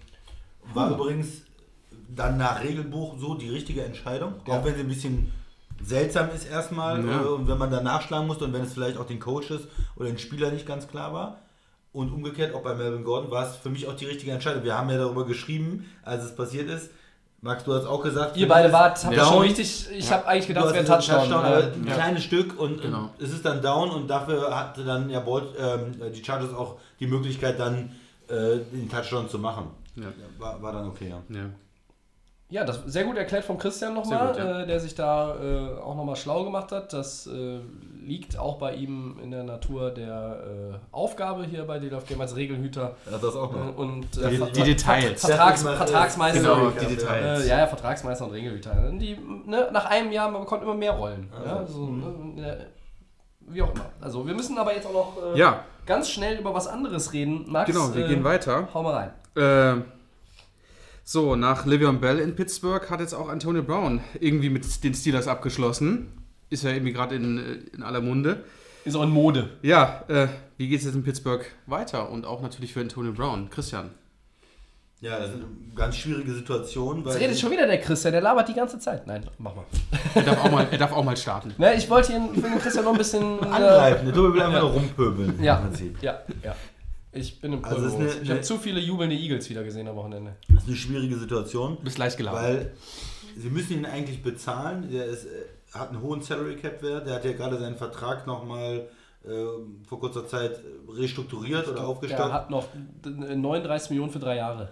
War 0.74 0.92
übrigens 0.92 1.47
dann 2.10 2.38
nach 2.38 2.64
Regelbuch 2.64 3.18
so 3.20 3.36
die 3.36 3.50
richtige 3.50 3.84
Entscheidung, 3.84 4.34
Ja. 4.48 4.60
auch 4.60 4.66
wenn 4.66 4.76
sie 4.76 4.82
ein 4.82 4.88
bisschen 4.88 5.32
seltsam 5.84 6.30
ist 6.36 6.46
erstmal 6.50 7.06
Ja. 7.06 7.22
äh, 7.22 7.26
und 7.26 7.48
wenn 7.48 7.58
man 7.58 7.70
dann 7.72 7.84
nachschlagen 7.84 8.28
musste 8.28 8.46
und 8.46 8.54
wenn 8.54 8.64
es 8.64 8.74
vielleicht 8.74 8.98
auch 8.98 9.06
den 9.06 9.20
Coaches 9.20 9.62
oder 9.96 10.08
den 10.08 10.18
Spieler 10.18 10.52
nicht 10.52 10.66
ganz 10.66 10.88
klar 10.88 11.14
war. 11.14 11.40
Und 11.94 12.12
umgekehrt, 12.12 12.54
auch 12.54 12.62
bei 12.62 12.76
Melvin 12.76 13.04
Gordon 13.04 13.32
war 13.32 13.48
es 13.48 13.56
für 13.56 13.70
mich 13.70 13.88
auch 13.88 13.96
die 13.96 14.06
richtige 14.06 14.32
Entscheidung. 14.32 14.64
Wir 14.64 14.78
haben 14.78 14.90
ja 14.90 14.98
darüber 14.98 15.26
geschrieben, 15.26 15.86
als 16.04 16.24
es 16.26 16.36
passiert 16.36 16.70
ist. 16.70 16.92
Max, 17.42 17.64
du 17.64 17.74
hast 17.74 17.86
auch 17.86 18.02
gesagt, 18.04 18.36
ihr 18.36 18.48
beide 18.48 18.72
wart, 18.74 19.04
habt 19.04 19.16
down. 19.16 19.26
schon 19.28 19.42
richtig, 19.44 19.88
ich 19.92 20.12
habe 20.12 20.26
eigentlich 20.28 20.48
gedacht, 20.48 20.66
es 20.68 20.74
wäre 20.74 20.84
ein 20.84 20.86
Touchdown. 21.02 21.34
aber 21.34 21.60
äh, 21.64 21.72
ein 21.74 21.86
ja. 21.88 21.94
kleines 21.94 22.24
Stück 22.24 22.60
und, 22.60 22.82
Genau. 22.82 23.10
es 23.20 23.32
ist 23.32 23.46
dann 23.46 23.62
down 23.62 23.90
und 23.92 24.08
dafür 24.08 24.56
hatte 24.60 24.84
dann 24.84 25.10
ja 25.10 25.20
Bolt, 25.20 25.46
ähm, 25.60 25.92
die 26.14 26.24
Chargers 26.24 26.52
auch 26.54 26.78
die 27.00 27.06
Möglichkeit 27.08 27.60
dann 27.60 27.92
äh, 28.28 28.58
den 28.72 28.90
Touchdown 28.90 29.30
zu 29.30 29.38
machen. 29.40 29.68
Ja. 29.96 30.08
War, 30.40 30.62
war 30.62 30.74
dann 30.74 30.88
okay, 30.88 31.10
ja. 31.10 31.22
Ja. 32.50 32.62
Ja, 32.62 32.66
das 32.66 32.82
sehr 32.86 33.04
gut 33.04 33.18
erklärt 33.18 33.44
von 33.44 33.58
Christian 33.58 33.94
nochmal, 33.94 34.28
gut, 34.30 34.38
ja. 34.38 34.62
äh, 34.62 34.66
der 34.66 34.80
sich 34.80 34.96
da 34.96 35.36
äh, 35.36 35.80
auch 35.82 35.96
nochmal 35.96 36.16
schlau 36.16 36.46
gemacht 36.46 36.72
hat. 36.72 36.94
Das 36.94 37.28
äh, 37.28 37.60
liegt 38.02 38.40
auch 38.40 38.58
bei 38.58 38.74
ihm 38.74 39.20
in 39.22 39.32
der 39.32 39.44
Natur 39.44 39.92
der 39.92 40.40
äh, 40.74 40.96
Aufgabe 40.96 41.44
hier 41.44 41.66
bei 41.66 41.78
Deal 41.78 41.94
of 41.94 42.06
Game 42.08 42.22
als 42.22 42.38
Regelhüter 42.38 42.96
Ja, 43.12 43.18
das 43.18 43.36
auch 43.36 43.52
noch. 43.52 43.76
und 43.78 44.08
Die, 44.16 44.22
äh, 44.22 44.52
die 44.52 44.64
Details. 44.64 45.26
Vertrags, 45.26 45.64
Ja, 45.64 45.74
Vertragsmeister. 45.74 46.40
Genau, 46.40 46.70
Ja, 46.70 46.72
die 46.80 46.96
Details. 46.96 47.44
Äh, 47.44 47.50
ja, 47.50 47.58
ja, 47.60 47.68
Vertragsmeister 47.68 48.26
und 48.26 48.32
Regelhüter. 48.32 48.92
Die, 48.94 49.18
ne, 49.46 49.68
nach 49.74 49.86
einem 49.88 50.14
Jahr, 50.14 50.32
man 50.32 50.40
bekommt 50.42 50.64
immer 50.64 50.74
mehr 50.76 50.94
Rollen. 50.94 51.30
Ja, 51.46 51.58
Also, 51.58 51.74
so, 51.74 51.86
ne, 51.86 52.48
äh, 52.48 52.66
wie 53.42 53.62
auch 53.62 53.74
immer. 53.74 53.86
Also 54.00 54.26
wir 54.26 54.34
müssen 54.34 54.58
aber 54.58 54.74
jetzt 54.74 54.88
auch 54.88 54.94
noch 54.94 55.14
äh, 55.34 55.38
Ja, 55.38 55.66
ganz 55.86 56.10
schnell 56.10 56.40
über 56.40 56.54
was 56.54 56.68
anderes 56.68 57.12
reden. 57.12 57.44
Max, 57.50 57.70
genau, 57.70 57.94
wir 57.94 58.06
äh, 58.06 58.08
gehen 58.08 58.24
weiter. 58.24 58.70
Hau 58.74 58.84
mal 58.84 58.94
rein. 58.94 59.12
Äh, 59.36 59.82
so, 61.10 61.38
nach 61.38 61.66
Le'Veon 61.66 62.00
Bell 62.00 62.20
in 62.20 62.36
Pittsburgh 62.36 62.90
hat 62.90 63.00
jetzt 63.00 63.14
auch 63.14 63.30
Antonio 63.30 63.64
Brown 63.64 64.02
irgendwie 64.20 64.50
mit 64.50 64.84
den 64.84 64.94
Steelers 64.94 65.30
abgeschlossen. 65.30 66.12
Ist 66.50 66.64
ja 66.66 66.72
irgendwie 66.72 66.92
gerade 66.92 67.16
in, 67.16 67.38
äh, 67.38 67.76
in 67.76 67.82
aller 67.82 68.02
Munde. 68.02 68.44
Ist 68.84 68.94
auch 68.98 69.04
in 69.04 69.10
Mode. 69.12 69.50
Ja, 69.62 70.04
äh, 70.10 70.28
wie 70.58 70.68
geht 70.68 70.80
es 70.80 70.86
jetzt 70.86 70.96
in 70.96 71.04
Pittsburgh 71.04 71.46
weiter? 71.66 72.10
Und 72.10 72.26
auch 72.26 72.42
natürlich 72.42 72.74
für 72.74 72.82
Antonio 72.82 73.14
Brown. 73.14 73.50
Christian. 73.50 73.92
Ja, 75.00 75.18
das 75.20 75.30
ist 75.30 75.36
eine 75.36 75.46
ganz 75.76 75.96
schwierige 75.96 76.34
Situation. 76.34 77.06
Weil 77.06 77.14
Jetzt 77.14 77.22
redet 77.22 77.40
schon 77.40 77.52
wieder 77.52 77.68
der 77.68 77.80
Christian, 77.80 78.12
der 78.12 78.22
labert 78.22 78.50
die 78.50 78.54
ganze 78.54 78.78
Zeit. 78.80 79.08
Nein, 79.08 79.26
mach 79.38 79.56
mal. 79.56 79.64
Er 80.14 80.24
darf 80.24 80.44
auch 80.44 80.52
mal, 80.52 80.68
er 80.70 80.78
darf 80.78 80.92
auch 80.92 81.04
mal 81.06 81.16
starten. 81.16 81.54
Ne, 81.58 81.74
ich 81.76 81.90
wollte 81.90 82.12
ihn, 82.14 82.30
ich 82.34 82.44
will 82.44 82.50
den 82.50 82.60
Christian 82.60 82.84
noch 82.84 82.92
ein 82.94 82.98
bisschen. 82.98 83.40
angreifen. 83.44 84.06
Der 84.08 84.14
Tobi 84.14 84.34
will 84.34 84.42
einfach 84.42 84.56
Ja. 84.58 84.62
nur 84.64 84.72
rumpöbeln. 84.72 85.40
Äh, 85.40 85.46
ja, 85.46 85.58
Im 85.60 85.68
Prinzip. 85.68 86.02
ja, 86.04 86.20
ja. 86.44 86.56
Ich 87.18 87.42
bin 87.42 87.54
im 87.54 87.64
Also 87.66 87.78
ist 87.78 87.82
Pulvermodus. 87.92 88.14
eine- 88.16 88.24
Ich 88.24 88.30
habe 88.32 88.42
zu 88.42 88.58
viele 88.58 88.80
jubelnde 88.80 89.16
Eagles 89.16 89.50
wieder 89.50 89.64
gesehen 89.64 89.88
am 89.88 89.96
Wochenende. 89.96 90.36
Das 90.50 90.64
ist 90.64 90.68
eine 90.68 90.76
schwierige 90.78 91.18
Situation, 91.18 91.78
Du 91.78 91.84
bist 91.84 91.98
leicht 91.98 92.18
geladen. 92.18 92.40
weil 92.42 92.72
sie 93.36 93.50
müssen 93.50 93.74
ihn 93.74 93.86
eigentlich 93.86 94.22
bezahlen. 94.24 94.90
Der 94.92 95.06
ist, 95.06 95.26
äh, 95.26 95.30
hat 95.74 95.90
einen 95.90 96.02
hohen 96.02 96.22
Salary 96.22 96.56
Cap 96.56 96.82
Wert. 96.84 97.06
Der 97.08 97.16
hat 97.16 97.26
ja 97.26 97.34
gerade 97.34 97.58
seinen 97.60 97.76
Vertrag 97.76 98.26
nochmal 98.28 98.88
äh, 99.26 99.30
vor 99.86 100.00
kurzer 100.00 100.26
Zeit 100.26 100.58
restrukturiert 100.90 101.68
oder 101.68 101.76
Der 101.80 101.88
aufgestockt. 101.88 102.32
hat 102.32 102.50
noch 102.50 102.68
39 103.04 103.90
Millionen 103.90 104.12
für 104.12 104.20
drei 104.20 104.38
Jahre. 104.38 104.70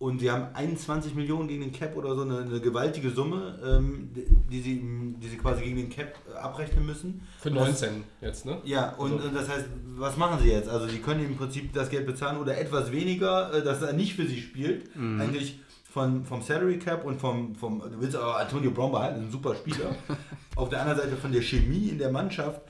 Und 0.00 0.20
sie 0.20 0.30
haben 0.30 0.54
21 0.54 1.16
Millionen 1.16 1.48
gegen 1.48 1.60
den 1.62 1.72
Cap 1.72 1.96
oder 1.96 2.14
so, 2.14 2.22
eine, 2.22 2.38
eine 2.38 2.60
gewaltige 2.60 3.10
Summe, 3.10 3.58
ähm, 3.66 4.10
die, 4.14 4.26
die, 4.48 4.60
sie, 4.60 4.80
die 5.20 5.26
sie 5.28 5.36
quasi 5.36 5.62
gegen 5.64 5.74
den 5.76 5.90
Cap 5.90 6.14
äh, 6.32 6.38
abrechnen 6.38 6.86
müssen. 6.86 7.20
Für 7.40 7.48
Und 7.50 7.56
das- 7.56 7.80
19 7.82 8.04
jetzt, 8.20 8.46
ne? 8.46 8.58
Ja, 8.64 8.90
und, 8.94 9.12
Also- 9.14 9.26
und 9.28 9.34
das 9.34 9.48
heißt, 9.48 9.66
was 9.96 10.16
machen 10.16 10.38
sie 10.40 10.50
jetzt? 10.52 10.68
Also 10.68 10.86
die 10.86 10.98
können 10.98 11.24
im 11.24 11.36
Prinzip 11.36 11.72
das 11.72 11.90
Geld 11.90 12.06
bezahlen 12.06 12.38
oder 12.38 12.56
etwas 12.56 12.92
weniger, 12.92 13.52
äh, 13.52 13.64
dass 13.64 13.82
er 13.82 13.92
nicht 13.92 14.14
für 14.14 14.24
sie 14.26 14.40
spielt. 14.40 14.88
Eigentlich 14.96 15.58
von, 15.90 16.24
vom 16.24 16.42
Salary 16.42 16.78
Cap 16.78 17.04
und 17.04 17.18
vom, 17.20 17.56
vom 17.56 17.80
du 17.80 18.00
willst 18.00 18.14
aber 18.14 18.38
Antonio 18.38 18.70
Brown 18.70 18.92
behalten, 18.92 19.22
ein 19.24 19.32
super 19.32 19.56
Spieler. 19.56 19.96
Auf 20.54 20.68
der 20.68 20.80
anderen 20.82 21.00
Seite 21.00 21.16
von 21.16 21.32
der 21.32 21.42
Chemie 21.42 21.88
in 21.88 21.98
der 21.98 22.12
Mannschaft 22.12 22.60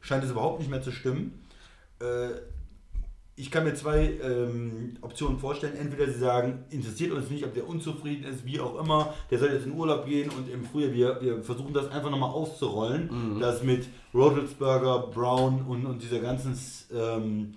scheint 0.00 0.24
es 0.24 0.30
überhaupt 0.30 0.60
nicht 0.60 0.70
mehr 0.70 0.80
zu 0.80 0.90
stimmen. 0.92 1.42
Äh, 2.00 2.28
ich 3.38 3.52
kann 3.52 3.62
mir 3.62 3.74
zwei 3.74 4.18
ähm, 4.20 4.96
Optionen 5.00 5.38
vorstellen. 5.38 5.76
Entweder 5.76 6.10
sie 6.10 6.18
sagen, 6.18 6.64
interessiert 6.70 7.12
uns 7.12 7.30
nicht, 7.30 7.44
ob 7.44 7.54
der 7.54 7.68
unzufrieden 7.68 8.24
ist, 8.24 8.44
wie 8.44 8.58
auch 8.58 8.80
immer, 8.80 9.14
der 9.30 9.38
soll 9.38 9.50
jetzt 9.50 9.64
in 9.64 9.74
Urlaub 9.74 10.06
gehen 10.06 10.28
und 10.30 10.50
im 10.50 10.64
Frühjahr, 10.64 10.92
wir, 10.92 11.18
wir 11.22 11.42
versuchen 11.42 11.72
das 11.72 11.88
einfach 11.90 12.10
nochmal 12.10 12.30
auszurollen. 12.30 13.38
Das 13.38 13.62
mit 13.62 13.86
Rodelsberger, 14.12 15.06
Brown 15.14 15.62
und, 15.68 15.86
und 15.86 16.02
dieser 16.02 16.18
ganzen 16.18 16.58
ähm, 16.92 17.54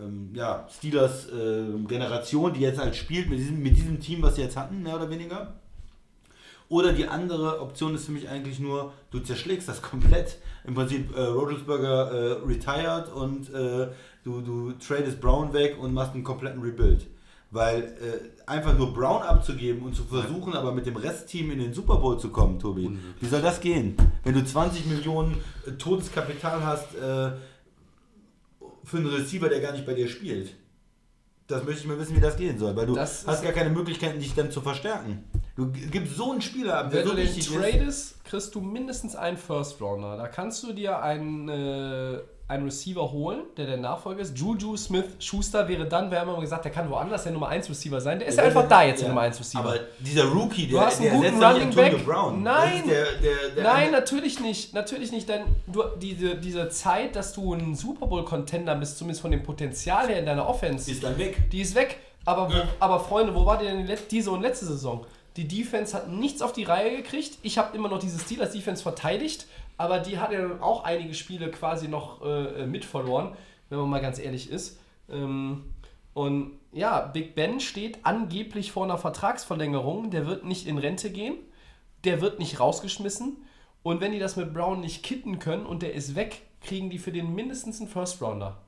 ähm, 0.00 0.30
ja, 0.32 0.66
Steelers-Generation, 0.70 2.54
die 2.54 2.60
jetzt 2.60 2.78
halt 2.78 2.96
spielt 2.96 3.28
mit 3.28 3.38
diesem, 3.38 3.62
mit 3.62 3.76
diesem 3.76 4.00
Team, 4.00 4.22
was 4.22 4.36
sie 4.36 4.42
jetzt 4.42 4.56
hatten, 4.56 4.82
mehr 4.82 4.96
oder 4.96 5.10
weniger. 5.10 5.54
Oder 6.70 6.92
die 6.92 7.06
andere 7.06 7.60
Option 7.60 7.94
ist 7.94 8.06
für 8.06 8.12
mich 8.12 8.28
eigentlich 8.28 8.60
nur, 8.60 8.92
du 9.10 9.20
zerschlägst 9.20 9.68
das 9.68 9.82
komplett. 9.90 10.38
Im 10.64 10.74
Prinzip 10.74 11.16
äh, 11.16 11.22
Rodelsberger 11.22 12.10
äh, 12.10 12.32
retired 12.46 13.10
und 13.12 13.52
äh, 13.54 13.88
du, 14.28 14.40
du 14.40 14.72
tradest 14.72 15.20
Brown 15.20 15.52
weg 15.52 15.76
und 15.80 15.94
machst 15.94 16.14
einen 16.14 16.24
kompletten 16.24 16.60
Rebuild. 16.62 17.06
Weil 17.50 17.82
äh, 17.82 18.50
einfach 18.50 18.76
nur 18.76 18.92
Brown 18.92 19.22
abzugeben 19.22 19.82
und 19.82 19.96
zu 19.96 20.04
versuchen, 20.04 20.52
aber 20.52 20.70
mit 20.72 20.84
dem 20.84 20.96
Restteam 20.96 21.50
in 21.50 21.58
den 21.60 21.72
Super 21.72 21.96
Bowl 21.96 22.18
zu 22.20 22.28
kommen, 22.28 22.58
Tobi, 22.58 22.98
wie 23.20 23.26
soll 23.26 23.40
das 23.40 23.60
gehen? 23.60 23.96
Wenn 24.22 24.34
du 24.34 24.44
20 24.44 24.84
Millionen 24.84 25.34
äh, 25.66 25.70
totes 25.72 26.12
Kapital 26.12 26.62
hast 26.64 26.94
äh, 26.94 27.30
für 28.84 28.96
einen 28.98 29.06
Receiver, 29.06 29.48
der 29.48 29.60
gar 29.60 29.72
nicht 29.72 29.86
bei 29.86 29.94
dir 29.94 30.08
spielt. 30.08 30.54
Das 31.46 31.64
möchte 31.64 31.80
ich 31.80 31.86
mal 31.86 31.98
wissen, 31.98 32.14
wie 32.14 32.20
das 32.20 32.36
gehen 32.36 32.58
soll, 32.58 32.76
weil 32.76 32.84
du 32.84 32.94
Das 32.94 33.26
hast 33.26 33.42
gar 33.42 33.52
keine 33.52 33.70
Möglichkeiten, 33.70 34.18
dich 34.18 34.34
dann 34.34 34.50
zu 34.50 34.60
verstärken. 34.60 35.24
Du 35.56 35.72
gibst 35.72 36.16
so 36.16 36.32
einen 36.32 36.42
Spieler 36.42 36.78
ab, 36.78 36.90
der 36.90 37.00
Wenn 37.00 37.08
so 37.08 37.14
du 37.14 37.22
ist. 37.22 37.50
tradest, 37.50 38.17
kriegst 38.28 38.54
du 38.54 38.60
mindestens 38.60 39.16
einen 39.16 39.36
First 39.36 39.80
Rounder. 39.80 40.16
Da 40.16 40.28
kannst 40.28 40.62
du 40.62 40.72
dir 40.72 41.02
einen, 41.02 41.48
äh, 41.48 42.18
einen 42.46 42.64
Receiver 42.64 43.10
holen, 43.10 43.40
der 43.56 43.66
der 43.66 43.78
Nachfolger 43.78 44.20
ist. 44.20 44.38
Juju 44.38 44.76
Smith 44.76 45.04
Schuster 45.18 45.66
wäre 45.66 45.86
dann, 45.86 46.10
wir 46.10 46.20
haben 46.20 46.28
immer 46.28 46.40
gesagt, 46.40 46.66
der 46.66 46.72
kann 46.72 46.90
woanders 46.90 47.22
der 47.22 47.32
Nummer 47.32 47.48
1 47.48 47.70
Receiver 47.70 48.00
sein. 48.00 48.18
Der 48.18 48.28
ist 48.28 48.36
ja 48.36 48.44
einfach 48.44 48.68
da 48.68 48.82
jetzt 48.82 49.00
der 49.00 49.08
Nummer 49.08 49.22
1 49.22 49.40
Receiver. 49.40 49.64
Aber 49.64 49.78
dieser 49.98 50.24
Rookie, 50.24 50.66
der, 50.66 50.80
hast 50.80 51.00
einen 51.00 51.20
der 51.20 51.30
guten 51.30 51.42
Running 51.42 51.74
Back. 51.74 52.04
Brown. 52.04 52.42
Nein. 52.42 52.84
Der, 52.86 53.04
der, 53.12 53.48
der 53.56 53.64
Nein, 53.64 53.92
natürlich 53.92 54.40
nicht. 54.40 54.74
Natürlich 54.74 55.10
nicht, 55.10 55.28
denn 55.28 55.42
du, 55.66 55.82
diese, 56.00 56.34
diese 56.36 56.68
Zeit, 56.68 57.16
dass 57.16 57.32
du 57.32 57.54
ein 57.54 57.74
Super 57.74 58.06
Bowl-Contender 58.06 58.74
bist, 58.74 58.98
zumindest 58.98 59.22
von 59.22 59.30
dem 59.30 59.42
Potenzial 59.42 60.08
her 60.08 60.18
in 60.18 60.26
deiner 60.26 60.46
Offense, 60.46 60.90
ist 60.90 61.02
dann 61.02 61.16
weg. 61.16 61.50
die 61.50 61.62
ist 61.62 61.74
weg. 61.74 61.98
Aber, 62.26 62.50
wo, 62.50 62.56
aber 62.78 63.00
Freunde, 63.00 63.34
wo 63.34 63.46
war 63.46 63.56
denn 63.56 63.88
diese 64.10 64.30
und 64.30 64.42
letzte 64.42 64.66
Saison? 64.66 65.06
Die 65.38 65.46
Defense 65.46 65.96
hat 65.96 66.08
nichts 66.08 66.42
auf 66.42 66.52
die 66.52 66.64
Reihe 66.64 66.96
gekriegt. 66.96 67.38
Ich 67.42 67.58
habe 67.58 67.76
immer 67.76 67.88
noch 67.88 68.00
diese 68.00 68.18
Steelers 68.18 68.50
Defense 68.50 68.82
verteidigt, 68.82 69.46
aber 69.76 70.00
die 70.00 70.18
hat 70.18 70.32
ja 70.32 70.60
auch 70.60 70.82
einige 70.82 71.14
Spiele 71.14 71.48
quasi 71.52 71.86
noch 71.86 72.22
äh, 72.22 72.66
mit 72.66 72.84
verloren, 72.84 73.36
wenn 73.68 73.78
man 73.78 73.88
mal 73.88 74.00
ganz 74.00 74.18
ehrlich 74.18 74.50
ist. 74.50 74.80
Ähm, 75.08 75.62
und 76.12 76.58
ja, 76.72 77.02
Big 77.02 77.36
Ben 77.36 77.60
steht 77.60 78.00
angeblich 78.02 78.72
vor 78.72 78.82
einer 78.82 78.98
Vertragsverlängerung. 78.98 80.10
Der 80.10 80.26
wird 80.26 80.44
nicht 80.44 80.66
in 80.66 80.76
Rente 80.76 81.12
gehen. 81.12 81.36
Der 82.02 82.20
wird 82.20 82.40
nicht 82.40 82.58
rausgeschmissen. 82.58 83.36
Und 83.84 84.00
wenn 84.00 84.10
die 84.10 84.18
das 84.18 84.34
mit 84.34 84.52
Brown 84.52 84.80
nicht 84.80 85.04
kitten 85.04 85.38
können 85.38 85.66
und 85.66 85.82
der 85.82 85.94
ist 85.94 86.16
weg, 86.16 86.42
kriegen 86.62 86.90
die 86.90 86.98
für 86.98 87.12
den 87.12 87.32
mindestens 87.32 87.78
einen 87.78 87.88
First 87.88 88.20
Rounder. 88.20 88.58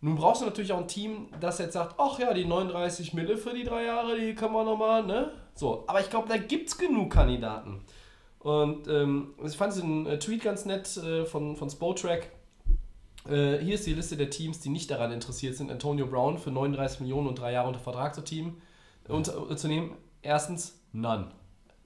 Nun 0.00 0.16
brauchst 0.16 0.40
du 0.40 0.46
natürlich 0.46 0.72
auch 0.72 0.80
ein 0.80 0.88
Team, 0.88 1.28
das 1.38 1.58
jetzt 1.58 1.74
sagt, 1.74 1.96
ach 1.98 2.18
ja, 2.18 2.32
die 2.32 2.46
39 2.46 3.12
Mille 3.12 3.36
für 3.36 3.52
die 3.52 3.64
drei 3.64 3.84
Jahre, 3.84 4.18
die 4.18 4.34
können 4.34 4.54
wir 4.54 4.64
nochmal, 4.64 5.04
ne? 5.04 5.32
So, 5.56 5.84
aber 5.88 6.00
ich 6.00 6.10
glaube, 6.10 6.28
da 6.28 6.36
gibt 6.36 6.68
es 6.68 6.78
genug 6.78 7.12
Kandidaten. 7.12 7.80
Und 8.40 8.86
ähm, 8.86 9.34
ich 9.44 9.56
fand 9.56 9.74
diesen 9.74 10.06
äh, 10.06 10.18
Tweet 10.20 10.44
ganz 10.44 10.64
nett 10.66 10.96
äh, 10.98 11.24
von, 11.24 11.56
von 11.56 11.68
Spotrack. 11.68 12.28
Äh, 13.28 13.58
hier 13.58 13.74
ist 13.74 13.86
die 13.86 13.94
Liste 13.94 14.16
der 14.16 14.30
Teams, 14.30 14.60
die 14.60 14.68
nicht 14.68 14.88
daran 14.90 15.10
interessiert 15.10 15.56
sind, 15.56 15.70
Antonio 15.72 16.06
Brown 16.06 16.38
für 16.38 16.50
39 16.52 17.00
Millionen 17.00 17.26
und 17.26 17.38
drei 17.40 17.52
Jahre 17.52 17.66
unter 17.68 17.80
Vertrag 17.80 18.14
zu, 18.14 18.22
team, 18.22 18.58
unter, 19.08 19.50
äh, 19.50 19.56
zu 19.56 19.66
nehmen. 19.66 19.96
Erstens, 20.22 20.78
none. 20.92 21.28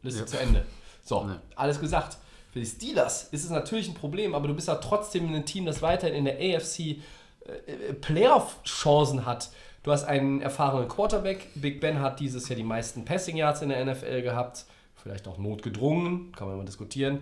Liste 0.02 0.20
Ja. 0.20 0.26
zu 0.26 0.38
Ende. 0.38 0.66
So, 1.02 1.20
Ja. 1.20 1.40
alles 1.56 1.80
gesagt. 1.80 2.18
Für 2.52 2.58
die 2.58 2.66
Steelers 2.66 3.28
ist 3.30 3.44
es 3.44 3.50
natürlich 3.50 3.88
ein 3.88 3.94
Problem, 3.94 4.34
aber 4.34 4.48
du 4.48 4.54
bist 4.54 4.66
ja 4.68 4.74
trotzdem 4.74 5.32
ein 5.32 5.46
Team, 5.46 5.64
das 5.64 5.80
weiterhin 5.80 6.16
in 6.16 6.24
der 6.24 6.36
AFC 6.36 7.00
äh, 7.46 7.94
Playoff-Chancen 7.94 9.24
hat. 9.24 9.50
Du 9.82 9.92
hast 9.92 10.04
einen 10.04 10.42
erfahrenen 10.42 10.88
Quarterback. 10.88 11.48
Big 11.54 11.80
Ben 11.80 12.00
hat 12.00 12.20
dieses 12.20 12.48
Jahr 12.48 12.56
die 12.56 12.64
meisten 12.64 13.04
Passing 13.04 13.36
Yards 13.36 13.62
in 13.62 13.70
der 13.70 13.84
NFL 13.84 14.22
gehabt. 14.22 14.66
Vielleicht 14.94 15.26
auch 15.26 15.38
notgedrungen, 15.38 16.32
kann 16.32 16.48
man 16.48 16.58
mal 16.58 16.66
diskutieren. 16.66 17.20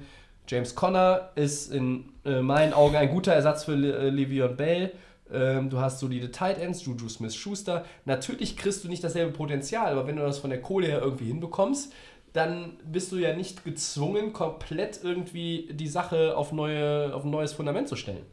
James 0.49 0.75
Conner 0.75 1.31
ist 1.37 1.71
in 1.73 2.07
äh, 2.25 2.41
meinen 2.41 2.73
Augen 2.73 2.97
ein 2.97 3.11
guter 3.11 3.33
Ersatz 3.33 3.65
für 3.65 3.75
Le 3.75 3.97
äh, 3.97 4.11
Le'Veon 4.11 4.57
Bell. 4.57 4.93
Ähm, 5.31 5.71
du 5.71 5.79
hast 5.79 6.01
solide 6.01 6.33
Tight 6.33 6.59
Ends, 6.59 6.85
Juju 6.85 7.09
Smith-Schuster. 7.09 7.85
Natürlich 8.07 8.57
kriegst 8.57 8.83
du 8.83 8.89
nicht 8.89 9.05
dasselbe 9.05 9.33
Potenzial, 9.33 9.93
aber 9.93 10.07
wenn 10.07 10.17
du 10.17 10.23
das 10.23 10.39
von 10.39 10.51
der 10.51 10.61
Kohle 10.61 10.89
her 10.89 11.01
irgendwie 11.01 11.27
hinbekommst, 11.27 11.93
dann 12.33 12.79
bist 12.85 13.13
du 13.13 13.17
ja 13.17 13.37
nicht 13.37 13.65
gezwungen, 13.65 14.33
komplett 14.33 15.01
irgendwie 15.03 15.69
die 15.73 15.89
Sache 15.89 16.37
auf, 16.37 16.53
neue, 16.53 17.15
auf 17.15 17.25
ein 17.25 17.31
neues 17.31 17.53
Fundament 17.53 17.89
zu 17.89 17.97
stellen. 17.97 18.25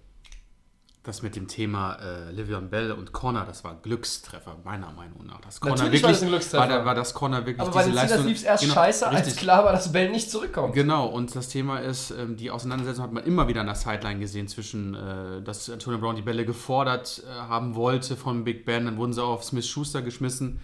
Das 1.06 1.22
mit 1.22 1.36
dem 1.36 1.48
Thema 1.48 1.98
äh, 2.02 2.32
Livion 2.32 2.72
Bell 2.72 2.92
und 2.92 3.12
Connor, 3.12 3.46
das 3.46 3.64
war 3.64 3.72
ein 3.72 3.82
Glückstreffer, 3.84 4.58
meiner 4.64 4.92
Meinung 4.92 5.28
nach. 5.28 5.40
Das 5.42 5.60
Connor 5.60 5.78
Natürlich 5.78 6.02
war 6.02 6.10
das 6.10 6.24
ein 6.24 6.30
Glückstreffer. 6.30 6.70
War, 6.70 6.86
war 6.86 6.96
das 6.96 7.14
Connor 7.14 7.46
wirklich 7.46 7.60
Aber 7.60 7.70
bei 7.70 7.84
den 7.84 7.96
Steelers 7.96 8.24
lief 8.24 8.38
es 8.38 8.44
erst 8.44 8.64
Genau, 8.64 8.74
scheiße, 8.74 9.08
als 9.08 9.28
richtig. 9.28 9.38
klar 9.38 9.64
war, 9.64 9.72
dass 9.72 9.92
Bell 9.92 10.10
nicht 10.10 10.32
zurückkommt. 10.32 10.74
Genau, 10.74 11.06
und 11.06 11.36
das 11.36 11.50
Thema 11.50 11.78
ist, 11.78 12.10
ähm, 12.10 12.38
die 12.38 12.50
Auseinandersetzung 12.50 13.04
hat 13.04 13.14
man 13.14 13.24
immer 13.24 13.48
wieder 13.48 13.62
an 13.62 13.68
der 13.68 13.76
Sideline 13.76 14.20
gesehen, 14.20 14.48
zwischen, 14.48 14.96
äh, 14.96 15.44
dass 15.44 15.70
Antonio 15.70 16.00
Brown 16.00 16.16
die 16.16 16.24
Bälle 16.24 16.44
gefordert 16.44 17.22
äh, 17.24 17.32
haben 17.32 17.76
wollte 17.76 18.16
von 18.16 18.44
Big 18.44 18.66
Ben, 18.66 18.86
dann 18.86 18.98
wurden 18.98 19.14
sie 19.14 19.24
auf 19.24 19.44
Smith 19.44 19.68
Schuster 19.68 20.02
geschmissen. 20.02 20.60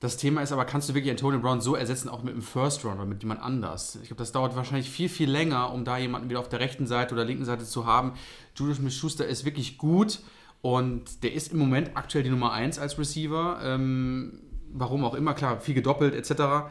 Das 0.00 0.16
Thema 0.16 0.42
ist 0.42 0.52
aber, 0.52 0.64
kannst 0.64 0.88
du 0.88 0.94
wirklich 0.94 1.10
Antonio 1.10 1.40
Brown 1.40 1.60
so 1.60 1.74
ersetzen, 1.74 2.08
auch 2.08 2.22
mit 2.22 2.32
einem 2.32 2.42
First 2.42 2.84
Round 2.84 2.96
oder 2.96 3.06
mit 3.06 3.22
jemand 3.22 3.42
anders? 3.42 3.96
Ich 3.96 4.08
glaube, 4.08 4.20
das 4.20 4.30
dauert 4.30 4.54
wahrscheinlich 4.54 4.88
viel, 4.90 5.08
viel 5.08 5.28
länger, 5.28 5.72
um 5.72 5.84
da 5.84 5.98
jemanden 5.98 6.30
wieder 6.30 6.38
auf 6.38 6.48
der 6.48 6.60
rechten 6.60 6.86
Seite 6.86 7.14
oder 7.14 7.24
linken 7.24 7.44
Seite 7.44 7.64
zu 7.64 7.84
haben. 7.84 8.12
Julius 8.54 8.76
Smith-Schuster 8.76 9.26
ist 9.26 9.44
wirklich 9.44 9.76
gut 9.76 10.20
und 10.62 11.24
der 11.24 11.32
ist 11.32 11.52
im 11.52 11.58
Moment 11.58 11.96
aktuell 11.96 12.22
die 12.22 12.30
Nummer 12.30 12.52
1 12.52 12.78
als 12.78 12.96
Receiver. 12.96 13.58
Ähm, 13.62 14.40
warum 14.72 15.04
auch 15.04 15.14
immer, 15.14 15.34
klar, 15.34 15.60
viel 15.60 15.74
gedoppelt 15.74 16.14
etc. 16.14 16.70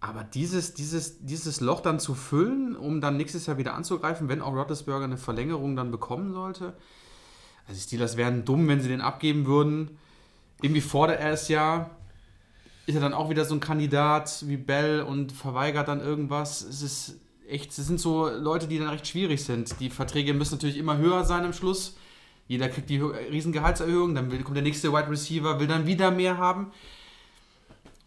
Aber 0.00 0.24
dieses, 0.24 0.72
dieses, 0.72 1.24
dieses 1.24 1.60
Loch 1.60 1.80
dann 1.80 1.98
zu 1.98 2.14
füllen, 2.14 2.74
um 2.74 3.02
dann 3.02 3.18
nächstes 3.18 3.46
Jahr 3.46 3.58
wieder 3.58 3.74
anzugreifen, 3.74 4.28
wenn 4.28 4.40
auch 4.40 4.54
Roethlisberger 4.54 5.04
eine 5.04 5.18
Verlängerung 5.18 5.76
dann 5.76 5.90
bekommen 5.90 6.32
sollte. 6.32 6.74
Also 7.66 7.78
die 7.78 7.86
Steelers 7.86 8.16
wären 8.16 8.44
dumm, 8.44 8.68
wenn 8.68 8.80
sie 8.80 8.88
den 8.88 9.00
abgeben 9.00 9.46
würden. 9.46 9.98
Irgendwie 10.62 10.80
fordert 10.80 11.20
er 11.20 11.32
es 11.32 11.48
ja. 11.48 11.90
Ist 12.86 12.94
er 12.94 13.00
dann 13.00 13.14
auch 13.14 13.28
wieder 13.30 13.44
so 13.44 13.54
ein 13.54 13.60
Kandidat 13.60 14.44
wie 14.46 14.56
Bell 14.56 15.02
und 15.02 15.32
verweigert 15.32 15.88
dann 15.88 16.00
irgendwas. 16.00 16.62
Es 16.62 16.82
ist 16.82 17.16
echt, 17.48 17.70
es 17.70 17.86
sind 17.86 17.98
so 18.00 18.28
Leute, 18.28 18.68
die 18.68 18.78
dann 18.78 18.88
recht 18.88 19.06
schwierig 19.06 19.44
sind. 19.44 19.78
Die 19.80 19.90
Verträge 19.90 20.34
müssen 20.34 20.54
natürlich 20.54 20.76
immer 20.78 20.96
höher 20.96 21.24
sein 21.24 21.44
am 21.44 21.52
Schluss. 21.52 21.96
Jeder 22.48 22.68
kriegt 22.68 22.88
die 22.88 23.00
hö- 23.00 23.12
riesen 23.30 23.50
Gehaltserhöhung, 23.52 24.14
dann 24.14 24.30
will, 24.30 24.40
kommt 24.44 24.56
der 24.56 24.62
nächste 24.62 24.92
Wide 24.92 25.10
Receiver, 25.10 25.58
will 25.58 25.66
dann 25.66 25.86
wieder 25.86 26.12
mehr 26.12 26.38
haben. 26.38 26.70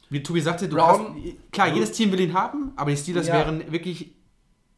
Wie 0.09 0.23
Tobi 0.23 0.41
sagte, 0.41 0.69
du 0.69 0.77
Brown- 0.77 1.15
hast, 1.15 1.51
klar, 1.51 1.67
jedes 1.73 1.91
Team 1.91 2.11
will 2.11 2.19
ihn 2.21 2.33
haben, 2.33 2.71
aber 2.77 2.89
die 2.91 2.97
Steelers 2.97 3.27
Ja. 3.27 3.33
wären 3.35 3.71
wirklich, 3.71 4.11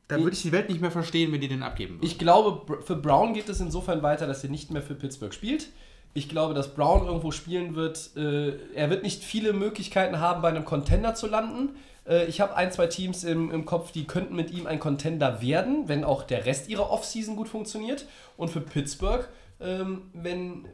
da 0.08 0.18
würde 0.18 0.32
ich 0.36 0.42
die 0.42 0.52
Welt 0.52 0.68
nicht 0.68 0.82
mehr 0.82 0.92
verstehen, 0.92 1.32
wenn 1.32 1.40
die 1.42 1.48
den 1.48 1.64
abgeben 1.64 1.96
würden. 1.96 2.06
Ich 2.06 2.18
glaube, 2.18 2.82
für 2.82 2.96
Brown 2.96 3.34
geht 3.34 3.48
es 3.50 3.60
insofern 3.62 4.02
weiter, 4.04 4.26
dass 4.28 4.44
er 4.44 4.50
nicht 4.50 4.72
mehr 4.72 4.82
für 4.82 4.96
Pittsburgh 4.96 5.34
spielt. 5.34 5.70
Ich 6.14 6.28
glaube, 6.28 6.54
dass 6.54 6.74
Brown 6.74 7.06
irgendwo 7.06 7.32
spielen 7.32 7.76
wird. 7.76 8.12
Äh, 8.18 8.58
er 8.76 8.90
wird 8.90 9.04
nicht 9.04 9.24
viele 9.24 9.54
Möglichkeiten 9.54 10.20
haben, 10.20 10.42
bei 10.42 10.50
einem 10.50 10.66
Contender 10.66 11.16
zu 11.16 11.28
landen. 11.28 11.76
Äh, 12.08 12.26
ich 12.26 12.42
habe 12.42 12.56
ein, 12.56 12.72
zwei 12.72 12.88
Teams 12.88 13.24
im, 13.24 13.52
im 13.52 13.66
Kopf, 13.66 13.92
die 13.92 14.06
könnten 14.06 14.36
mit 14.36 14.52
ihm 14.52 14.68
ein 14.68 14.80
Contender 14.80 15.42
werden, 15.42 15.88
wenn 15.88 16.04
auch 16.04 16.24
der 16.24 16.46
Rest 16.46 16.68
ihrer 16.68 16.90
Offseason 16.92 17.36
gut 17.36 17.48
funktioniert. 17.48 18.06
Und 18.38 18.50
für 18.50 18.62
Pittsburgh, 18.62 19.28
ähm, 19.60 20.04
wenn. 20.14 20.68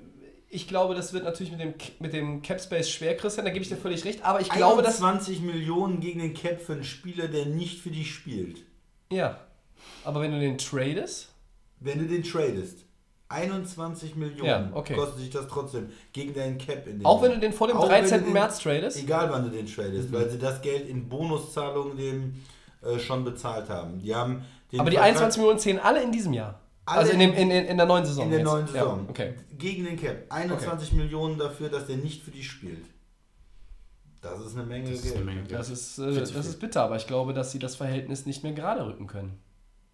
Ich 0.49 0.69
glaube, 0.69 0.95
das 0.95 1.11
wird 1.11 1.25
natürlich 1.25 1.51
mit 1.51 1.59
dem, 1.59 1.73
mit 1.99 2.13
dem 2.13 2.41
Cap 2.41 2.61
Space 2.61 2.89
schwer, 2.89 3.17
Christian, 3.17 3.45
da 3.45 3.51
gebe 3.51 3.63
ich 3.63 3.69
dir 3.69 3.75
völlig 3.75 4.05
recht. 4.05 4.23
Aber 4.23 4.39
ich 4.39 4.49
glaube, 4.49 4.81
dass. 4.81 4.97
20 4.97 5.41
Millionen 5.41 5.99
gegen 5.99 6.19
den 6.19 6.33
Cap 6.33 6.61
für 6.61 6.71
einen 6.71 6.85
Spieler, 6.85 7.27
der 7.27 7.47
nicht 7.47 7.81
für 7.81 7.89
dich 7.89 8.13
spielt. 8.13 8.63
Ja. 9.11 9.41
Aber 10.05 10.21
wenn 10.21 10.31
du 10.31 10.39
den 10.39 10.57
tradest. 10.57 11.33
Wenn 11.81 11.99
du 11.99 12.05
den 12.05 12.23
tradest. 12.23 12.86
21 13.29 14.15
Millionen 14.15 14.45
Ja, 14.45 14.69
okay. 14.73 14.95
kostet 14.95 15.19
sich 15.19 15.29
das 15.29 15.47
trotzdem 15.47 15.89
gegen 16.13 16.33
deinen 16.33 16.57
Cap 16.57 16.87
in 16.87 16.99
dem 16.99 17.05
Auch 17.05 17.21
wenn 17.21 17.31
du 17.31 17.39
den 17.39 17.51
vor 17.53 17.67
dem 17.67 17.77
Auch 17.77 17.83
wenn 17.89 18.01
13. 18.03 18.19
du 18.19 18.23
den- 18.25 18.33
März 18.33 18.59
tradest? 18.59 18.97
Egal 18.97 19.29
wann 19.29 19.43
du 19.43 19.49
den 19.49 19.65
tradest, 19.67 20.11
weil 20.13 20.29
sie 20.29 20.37
das 20.39 20.61
Geld 20.61 20.87
in 20.87 21.09
Bonuszahlungen 21.09 21.97
dem 21.97 22.35
äh, 22.83 22.99
schon 22.99 23.23
bezahlt 23.25 23.69
haben. 23.69 23.99
Die 23.99 24.13
haben 24.15 24.45
den 24.71 24.79
Aber 24.79 24.89
die 24.89 24.95
Vertrag 24.97 25.13
21 25.15 25.37
Millionen 25.41 25.59
zählen 25.59 25.79
alle 25.79 26.03
in 26.03 26.11
diesem 26.11 26.31
Jahr. 26.33 26.59
Alle 26.85 26.99
also 26.99 27.11
in, 27.13 27.19
dem, 27.19 27.33
in, 27.33 27.51
in, 27.51 27.65
in 27.65 27.75
der 27.77 27.85
neuen 27.85 28.05
Saison. 28.05 28.23
in 28.25 28.29
der 28.29 28.39
jetzt. 28.39 28.47
neuen 28.47 28.67
Saison. 28.67 29.03
Ja, 29.03 29.09
okay. 29.09 29.33
Gegen 29.57 29.83
den 29.85 29.99
Cap. 29.99 30.25
21 30.29 30.93
Millionen 30.93 31.37
dafür, 31.37 31.67
dass 31.69 31.87
der 31.87 31.97
nicht 31.97 32.23
für 32.23 32.31
dich 32.31 32.49
spielt. 32.49 32.85
Das 34.21 34.39
ist 34.39 34.55
eine 34.55 34.65
Menge 34.65 34.89
Das 34.89 34.99
ist 34.99 35.03
Geld. 35.03 35.15
eine 35.17 35.25
Menge 35.25 35.41
Geld. 35.41 35.51
Das 35.59 35.69
ist, 35.69 35.97
äh, 35.99 36.13
das 36.13 36.31
ist 36.31 36.59
bitter, 36.59 36.83
aber 36.83 36.95
ich 36.95 37.07
glaube, 37.07 37.33
dass 37.33 37.51
sie 37.51 37.59
das 37.59 37.75
Verhältnis 37.75 38.25
nicht 38.25 38.43
mehr 38.43 38.53
gerade 38.53 38.85
rücken 38.85 39.07
können. 39.07 39.37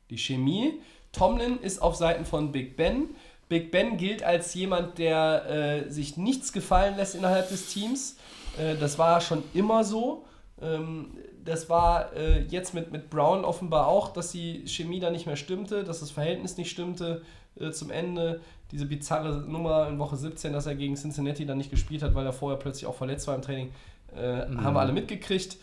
Die 0.10 0.18
Chemie. 0.18 0.80
Tomlin 1.14 1.60
ist 1.60 1.82
auf 1.82 1.96
Seiten 1.96 2.26
von 2.26 2.52
Big 2.52 2.76
Ben. 2.76 3.16
Big 3.48 3.72
Ben 3.72 3.98
gilt 3.98 4.24
als 4.24 4.54
jemand, 4.54 4.98
der 4.98 5.46
äh, 5.86 5.92
sich 5.92 6.18
nichts 6.18 6.52
gefallen 6.52 6.98
lässt 6.98 7.16
innerhalb 7.16 7.50
des 7.50 7.68
Teams. 7.68 8.18
Äh, 8.58 8.76
das 8.76 9.00
war 9.00 9.22
schon 9.22 9.44
immer 9.54 9.84
so. 9.84 10.26
Ähm, 10.62 11.12
das 11.46 11.70
war 11.70 12.14
äh, 12.14 12.42
jetzt 12.44 12.74
mit, 12.74 12.92
mit 12.92 13.10
Brown 13.10 13.46
offenbar 13.46 13.88
auch, 13.88 14.14
dass 14.14 14.32
die 14.32 14.68
Chemie 14.68 15.00
da 15.00 15.12
nicht 15.12 15.26
mehr 15.26 15.36
stimmte, 15.36 15.84
dass 15.84 16.00
das 16.00 16.12
Verhältnis 16.12 16.58
nicht 16.58 16.72
stimmte 16.72 17.22
äh, 17.60 17.72
zum 17.72 17.92
Ende. 17.92 18.42
Diese 18.72 18.86
bizarre 18.86 19.42
Nummer 19.42 19.88
in 19.90 20.00
Woche 20.00 20.16
17, 20.16 20.52
dass 20.52 20.66
er 20.66 20.76
gegen 20.76 20.96
Cincinnati 20.96 21.46
dann 21.46 21.58
nicht 21.58 21.70
gespielt 21.70 22.02
hat, 22.02 22.16
weil 22.16 22.26
er 22.26 22.34
vorher 22.34 22.58
plötzlich 22.58 22.88
auch 22.88 22.96
verletzt 22.96 23.28
war 23.28 23.36
im 23.36 23.42
Training, 23.42 23.72
äh, 24.16 24.42
haben 24.58 24.74
wir 24.74 24.80
alle 24.80 24.94
mitgekriegt. 24.94 25.58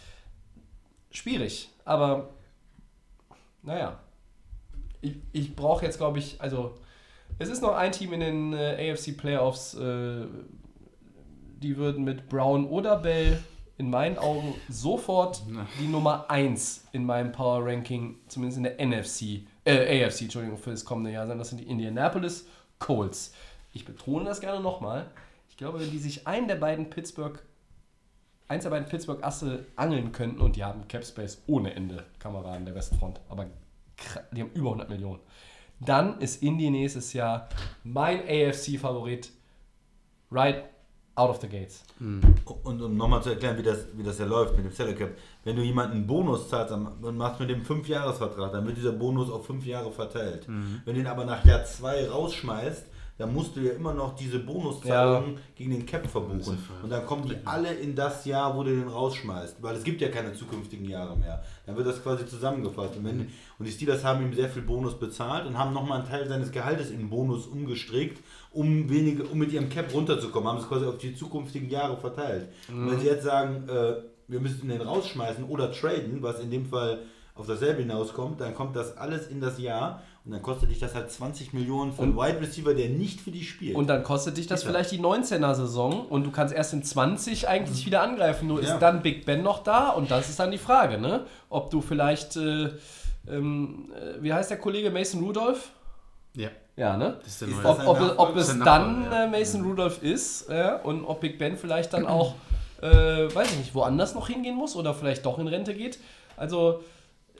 Schwierig, 1.11 1.71
aber 1.85 2.29
naja. 3.63 3.99
Ich, 5.01 5.17
ich 5.33 5.57
brauche 5.57 5.85
jetzt, 5.85 5.99
glaube 5.99 6.19
ich, 6.19 6.41
also 6.41 6.75
es 7.39 7.49
ist 7.49 7.63
noch 7.63 7.75
ein 7.75 7.93
Team 7.93 8.13
in 8.13 8.21
den 8.21 8.53
äh, 8.53 8.93
AFC 8.93 9.17
Playoffs, 9.17 9.75
äh, 9.75 10.27
die 11.63 11.77
würden 11.77 12.05
mit 12.05 12.29
Brown 12.29 12.67
oder 12.67 12.97
Bell 12.97 13.43
in 13.81 13.89
meinen 13.89 14.19
Augen 14.19 14.55
sofort 14.69 15.43
die 15.81 15.87
Nummer 15.87 16.31
1 16.31 16.89
in 16.93 17.07
meinem 17.07 17.33
Power 17.33 17.65
Ranking, 17.65 18.19
zumindest 18.29 18.59
in 18.59 18.65
der 18.65 18.87
NFC, 18.87 19.47
äh, 19.65 20.05
AFC, 20.05 20.23
Entschuldigung, 20.23 20.59
für 20.59 20.71
das 20.71 20.85
kommende 20.85 21.13
Jahr 21.13 21.27
sein. 21.27 21.39
Das 21.39 21.49
sind 21.49 21.63
die 21.63 21.69
Indianapolis 21.69 22.47
Colts. 22.79 23.33
Ich 23.73 23.87
betone 23.87 24.27
das 24.27 24.41
gerne 24.41 24.61
nochmal. 24.61 25.07
Ich 25.49 25.57
glaube, 25.57 25.81
wenn 25.81 25.91
die 25.91 25.99
sich 25.99 26.27
einen 26.27 26.47
der 26.47 26.57
beiden 26.57 26.91
Pittsburgh, 26.91 27.43
eins 28.49 28.65
der 28.65 28.71
beiden 28.71 28.87
Pittsburgh 28.87 29.25
Asse 29.25 29.65
angeln 29.77 30.13
könnten 30.13 30.43
und 30.43 30.57
die 30.57 30.65
haben 30.65 30.87
Cap 30.89 31.05
Space 31.05 31.43
ohne 31.47 31.73
Ende, 31.73 32.05
Kameraden 32.19 32.67
der 32.67 32.75
Westfront, 32.75 33.21
aber 33.31 33.47
die 34.33 34.43
haben 34.43 34.51
über 34.55 34.69
100 34.69 34.89
Millionen. 34.89 35.21
Dann 35.81 36.21
ist 36.21 36.43
Indy 36.43 36.71
nächstes 36.71 37.13
Jahr 37.13 37.49
mein 37.85 38.21
AFC-Favorit 38.21 39.31
right 40.31 40.65
out 41.15 41.31
of 41.31 41.41
the 41.41 41.49
gates. 41.49 41.83
Und 42.63 42.83
um 42.83 42.97
nochmal 42.97 43.23
zu 43.23 43.31
erklären, 43.31 43.57
wie 43.59 43.63
das, 43.63 43.87
wie 43.95 44.03
das 44.03 44.19
ja 44.19 44.27
läuft 44.27 44.57
mit 44.57 44.65
dem 44.65 44.73
Salary 44.73 44.95
Cap. 44.95 45.17
Wenn 45.45 45.57
du 45.57 45.63
jemanden 45.63 45.97
einen 45.97 46.07
Bonus 46.07 46.49
zahlst 46.49 46.73
und 46.73 47.17
machst 47.17 47.41
mit 47.41 47.51
dem 47.51 47.63
5-Jahres-Vertrag, 47.63 48.53
dann 48.53 48.67
wird 48.67 48.77
dieser 48.77 48.93
Bonus 48.93 49.31
auf 49.31 49.47
5 49.47 49.65
Jahre 49.67 49.91
verteilt. 49.91 50.47
Wenn 50.85 50.95
du 50.95 51.01
ihn 51.01 51.07
aber 51.07 51.25
nach 51.25 51.45
Jahr 51.45 51.65
2 51.65 52.09
rausschmeißt, 52.09 52.87
dann 53.21 53.35
musst 53.35 53.55
du 53.55 53.61
ja 53.61 53.73
immer 53.73 53.93
noch 53.93 54.17
diese 54.17 54.39
Bonuszahlungen 54.39 55.37
gegen 55.55 55.73
den 55.73 55.85
Cap 55.85 56.07
verbuchen. 56.09 56.57
Und 56.83 56.89
dann 56.89 57.05
kommen 57.05 57.29
die 57.29 57.37
alle 57.45 57.71
in 57.75 57.95
das 57.95 58.25
Jahr, 58.25 58.57
wo 58.57 58.63
du 58.63 58.71
den 58.75 58.89
rausschmeißt. 58.89 59.63
Weil 59.63 59.77
es 59.77 59.85
gibt 59.85 60.01
ja 60.01 60.09
keine 60.09 60.33
zukünftigen 60.33 60.87
Jahre 60.87 61.19
mehr. 61.19 61.45
Dann 61.67 61.77
wird 61.77 61.87
das 61.87 62.03
quasi 62.03 62.25
zusammengefasst. 62.25 62.97
Und, 62.97 63.05
wenn, 63.05 63.21
und 63.59 63.69
die 63.69 63.71
Steelers 63.71 64.05
haben 64.05 64.23
ihm 64.23 64.33
sehr 64.33 64.49
viel 64.49 64.63
Bonus 64.63 64.99
bezahlt 64.99 65.47
und 65.47 65.59
haben 65.59 65.75
nochmal 65.75 65.99
einen 66.01 66.09
Teil 66.09 66.27
seines 66.27 66.51
Gehaltes 66.51 66.91
in 66.91 67.11
Bonus 67.11 67.47
umgestrickt, 67.47 68.25
um, 68.53 68.89
wenige, 68.89 69.25
um 69.25 69.37
mit 69.37 69.53
ihrem 69.53 69.69
Cap 69.69 69.93
runterzukommen. 69.93 70.49
Haben 70.49 70.61
es 70.61 70.69
quasi 70.69 70.87
auf 70.87 70.97
die 70.97 71.15
zukünftigen 71.15 71.69
Jahre 71.69 71.99
verteilt. 71.99 72.49
Und 72.71 72.91
wenn 72.91 73.01
sie 73.01 73.07
jetzt 73.07 73.25
sagen, 73.25 73.69
äh, 73.69 73.97
wir 74.29 74.41
müssen 74.41 74.67
den 74.67 74.81
rausschmeißen 74.81 75.45
oder 75.45 75.71
traden, 75.73 76.23
was 76.23 76.41
in 76.41 76.51
dem 76.51 76.65
Fall 76.65 77.01
auf 77.35 77.47
dasselbe 77.47 77.83
hinauskommt, 77.83 78.41
dann 78.41 78.55
kommt 78.55 78.77
das 78.77 78.97
alles 78.97 79.27
in 79.29 79.43
das 79.43 79.59
Jahr 79.59 80.03
und 80.31 80.35
dann 80.35 80.43
kostet 80.45 80.71
dich 80.71 80.79
das 80.79 80.95
halt 80.95 81.11
20 81.11 81.53
Millionen 81.55 81.93
für 81.93 82.03
einen 82.03 82.17
Wide 82.17 82.41
Receiver, 82.41 82.73
der 82.73 82.89
nicht 82.89 83.21
für 83.21 83.33
dich 83.33 83.51
spielt. 83.51 83.75
Und 83.75 83.89
dann 83.89 84.05
kostet 84.05 84.37
dich 84.37 84.47
das 84.47 84.61
Bitter. 84.61 84.75
vielleicht 84.75 84.93
die 84.93 85.01
19er-Saison 85.01 86.07
und 86.07 86.23
du 86.23 86.31
kannst 86.31 86.55
erst 86.55 86.73
in 86.73 86.85
20 86.85 87.49
eigentlich 87.49 87.85
wieder 87.85 88.01
angreifen. 88.01 88.47
Nur 88.47 88.63
Ja. 88.63 88.75
ist 88.75 88.79
dann 88.79 89.03
Big 89.03 89.27
Ben 89.27 89.43
noch 89.43 89.65
da 89.65 89.89
und 89.89 90.09
das 90.13 90.29
ist 90.29 90.39
dann 90.39 90.53
die 90.53 90.59
Frage, 90.59 90.99
ne? 90.99 91.27
Ob 91.49 91.73
du 91.73 91.81
vielleicht, 91.81 92.37
äh, 92.37 92.69
ähm, 93.29 93.91
äh, 93.93 94.23
wie 94.23 94.33
heißt 94.33 94.51
der 94.51 94.59
Kollege 94.59 94.93
Mason 94.93 95.21
Rudolph? 95.21 95.71
Ja. 96.37 96.51
Ja, 96.77 96.97
ne? 96.97 97.17
Das 97.25 97.33
ist 97.33 97.41
der 97.41 97.49
Ist 97.49 97.65
Ob, 97.65 97.85
ob, 97.85 98.15
ob 98.17 98.37
es 98.37 98.57
dann 98.57 99.07
ja. 99.11 99.25
äh, 99.25 99.29
Mason 99.29 99.65
Rudolph 99.65 100.01
ist 100.01 100.49
ja, 100.49 100.77
und 100.77 101.05
ob 101.05 101.23
Big 101.23 101.41
Ben 101.41 101.57
vielleicht 101.57 101.93
dann 101.93 102.07
auch, 102.07 102.37
äh, 102.81 102.87
weiß 103.35 103.51
ich 103.51 103.59
nicht, 103.59 103.75
woanders 103.75 104.15
noch 104.15 104.29
hingehen 104.29 104.55
muss 104.55 104.77
oder 104.77 104.95
vielleicht 104.95 105.27
doch 105.27 105.41
in 105.41 105.49
Rente 105.49 105.75
geht. 105.75 105.99
Also 106.37 106.85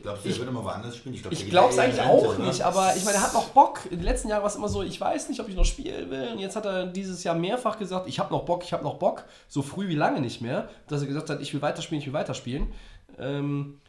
Glaubst 0.03 0.25
du, 0.25 0.29
der 0.29 0.33
ich- 0.33 0.39
wird 0.41 0.49
immer 0.51 0.65
woanders 0.65 0.97
spielen? 0.97 1.21
der 1.23 1.33
ich 1.33 1.49
glaube 1.51 1.71
es 1.73 1.79
eigentlich 1.79 2.01
Rente, 2.01 2.11
auch 2.13 2.39
ne? 2.39 2.47
nicht, 2.47 2.63
aber 2.63 2.95
ich 2.97 3.05
meine, 3.05 3.17
er 3.19 3.23
hat 3.23 3.35
noch 3.35 3.49
Bock. 3.51 3.81
In 3.91 3.99
den 3.99 4.05
letzten 4.05 4.29
Jahren 4.29 4.41
war 4.43 4.49
es 4.49 4.57
immer 4.57 4.69
so, 4.69 4.83
ich 4.83 5.01
weiß 5.01 5.29
nicht, 5.29 5.41
ob 5.41 5.49
ich 5.49 5.55
noch 5.57 5.65
spielen 5.65 6.11
will. 6.11 6.29
Und 6.33 6.39
jetzt 6.39 6.57
hat 6.57 6.67
er 6.67 6.87
dieses 6.87 7.23
Jahr 7.25 7.35
mehrfach 7.35 7.79
gesagt, 7.79 8.09
ich 8.09 8.19
habe 8.19 8.33
noch 8.33 8.45
Bock, 8.45 8.63
ich 8.65 8.73
habe 8.73 8.83
noch 8.85 8.95
Bock. 8.99 9.25
So 9.49 9.63
früh 9.63 9.89
wie 9.89 9.95
lange 9.95 10.21
nicht 10.21 10.41
mehr, 10.41 10.69
dass 10.89 11.01
er 11.03 11.07
gesagt 11.09 11.31
hat, 11.31 11.41
ich 11.41 11.53
will 11.55 11.63
weiterspielen, 11.63 12.01
ich 12.01 12.07
will 12.07 12.15
weiterspielen. 12.15 12.73
Ähm, 13.19 13.81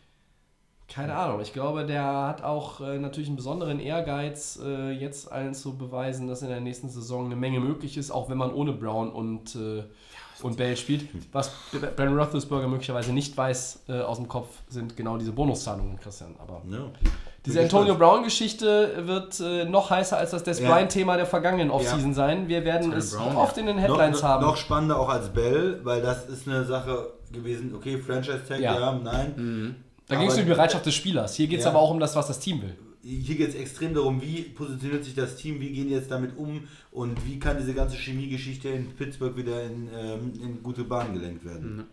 keine 0.88 1.16
Ahnung. 1.16 1.40
Ich 1.40 1.54
glaube, 1.54 1.86
der 1.86 2.04
hat 2.04 2.44
auch 2.44 2.82
äh, 2.82 3.00
natürlich 3.00 3.30
einen 3.30 3.38
besonderen 3.38 3.80
Ehrgeiz, 3.80 4.60
äh, 4.62 4.92
jetzt 4.92 5.32
allen 5.32 5.54
zu 5.54 5.78
beweisen, 5.78 6.28
dass 6.28 6.42
in 6.42 6.50
der 6.50 6.60
nächsten 6.60 6.90
Saison 6.90 7.26
eine 7.28 7.38
Menge 7.38 7.62
möglich 7.62 7.96
ist, 7.96 8.12
auch 8.12 8.30
wenn 8.30 8.38
man 8.38 8.54
ohne 8.54 8.74
Brown 8.74 9.10
und, 9.10 9.56
äh, 9.56 9.84
und 10.44 10.58
Bell 10.58 10.76
spielt. 10.78 11.06
Was 11.32 11.52
Ben 11.96 12.18
Roethlisberger 12.18 12.68
möglicherweise 12.68 13.14
nicht 13.14 13.36
weiß 13.38 13.84
äh, 13.90 14.02
aus 14.02 14.18
dem 14.18 14.28
Kopf, 14.28 14.50
sind 14.70 14.96
genau 14.98 15.18
diese 15.18 15.32
Bonuszahlungen, 15.32 16.00
Christian. 16.00 16.36
Aber 16.40 16.62
Ja. 16.70 16.80
diese 17.46 17.62
Antonio. 17.62 17.96
Brown-Geschichte 17.96 19.08
wird 19.08 19.40
äh, 19.40 19.66
noch 19.66 19.90
heißer 19.90 20.18
als 20.18 20.32
das 20.32 20.44
Des 20.44 20.60
Ja. 20.60 20.70
Bryant-Thema 20.72 21.18
der 21.18 21.26
vergangenen 21.26 21.70
Offseason 21.72 22.14
sein. 22.14 22.48
Wir 22.48 22.64
werden 22.66 22.92
es 22.94 23.16
Brown, 23.16 23.36
oft 23.36 23.58
in 23.58 23.66
den 23.68 23.78
Headlines 23.78 24.22
noch, 24.22 24.28
haben. 24.30 24.46
Noch 24.46 24.58
spannender 24.58 25.00
auch 25.00 25.10
als 25.10 25.30
Bell, 25.30 25.80
weil 25.84 26.02
das 26.02 26.28
ist 26.28 26.48
eine 26.48 26.64
Sache 26.66 27.14
gewesen, 27.32 27.74
okay, 27.76 27.98
Franchise-Tag, 27.98 28.60
Ja. 28.60 28.80
ja. 28.80 29.00
nein. 29.02 29.76
da 30.08 30.16
ging 30.16 30.28
es 30.28 30.36
um 30.38 30.44
die 30.44 30.50
Bereitschaft 30.50 30.86
des 30.86 30.94
Spielers. 30.96 31.36
Hier 31.36 31.48
geht 31.48 31.60
es 31.60 31.66
Ja. 31.66 31.72
aber 31.72 31.80
auch 31.80 31.92
um 31.92 32.00
das, 32.00 32.16
was 32.16 32.28
das 32.28 32.40
Team 32.40 32.62
will. 32.62 32.76
Hier 33.04 33.36
geht 33.36 33.50
es 33.50 33.56
extrem 33.56 33.94
darum, 33.94 34.22
wie 34.22 34.44
positioniert 34.44 35.04
sich 35.04 35.16
das 35.16 35.36
Team, 35.36 35.60
wie 35.60 35.72
gehen 35.72 35.88
die 35.88 35.94
jetzt 35.94 36.12
damit 36.12 36.38
um 36.38 36.68
und 36.92 37.26
wie 37.26 37.40
kann 37.40 37.58
diese 37.58 37.74
ganze 37.74 37.98
Chemiegeschichte 37.98 38.70
in 38.70 38.92
Pittsburgh 38.96 39.36
wieder 39.36 39.64
in, 39.64 39.90
ähm, 39.96 40.34
in 40.42 40.64
gute 40.64 40.84
Bahnen 40.84 41.14
gelenkt 41.14 41.44
werden. 41.44 41.86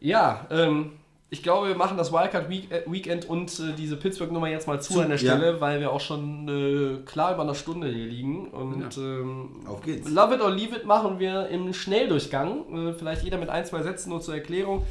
Ja, 0.00 0.46
ähm, 0.50 0.92
ich 1.32 1.42
glaube, 1.42 1.68
wir 1.68 1.76
machen 1.76 1.96
das 1.96 2.12
Wildcard 2.12 2.50
äh, 2.50 2.82
Weekend 2.84 3.24
und 3.24 3.58
äh, 3.58 3.72
diese 3.72 3.96
Pittsburgh-Nummer 3.96 4.48
jetzt 4.48 4.66
mal 4.66 4.82
zu, 4.82 4.92
Zu, 4.92 5.00
an 5.00 5.08
der 5.08 5.16
ja. 5.16 5.32
Stelle, 5.32 5.62
weil 5.62 5.80
wir 5.80 5.90
auch 5.90 6.00
schon 6.00 6.46
äh, 6.46 7.06
klar 7.06 7.32
über 7.32 7.42
eine 7.42 7.54
Stunde 7.54 7.88
hier 7.88 8.04
liegen. 8.04 8.48
Und 8.48 8.98
ähm, 8.98 9.62
Auf 9.66 9.80
geht's. 9.80 10.10
Love 10.10 10.34
it 10.34 10.42
or 10.42 10.50
leave 10.50 10.76
it 10.76 10.84
machen 10.84 11.18
wir 11.18 11.48
im 11.48 11.72
Schnelldurchgang. 11.72 12.88
Äh, 12.88 12.92
vielleicht 12.92 13.22
jeder 13.22 13.38
mit 13.38 13.48
ein, 13.48 13.64
zwei 13.64 13.82
Sätzen 13.82 14.10
nur 14.10 14.20
zur 14.20 14.34
Erklärung. 14.34 14.84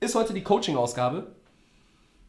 Ist 0.00 0.16
heute 0.16 0.34
die 0.34 0.42
Coaching-Ausgabe. 0.42 1.28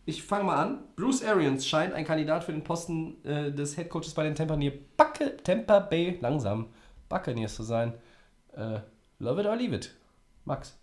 Ich 0.07 0.21
fange 0.23 0.43
mal 0.43 0.55
an. 0.57 0.79
Bruce 0.95 1.23
Arians 1.23 1.67
scheint 1.67 1.93
ein 1.93 2.05
Kandidat 2.05 2.43
für 2.43 2.51
den 2.51 2.63
Posten 2.63 3.23
äh, 3.25 3.51
des 3.51 3.75
Headcoaches 3.75 4.13
bei 4.13 4.23
den 4.23 4.35
Tampa, 4.35 4.57
Backe, 4.97 5.37
Tampa 5.43 5.79
Bay 5.79 6.17
langsam 6.21 6.67
Buccaneers 7.09 7.55
zu 7.55 7.63
sein. 7.63 7.93
Äh, 8.55 8.79
love 9.19 9.41
it 9.41 9.47
or 9.47 9.55
leave 9.55 9.73
it. 9.75 9.91
Max, 10.45 10.77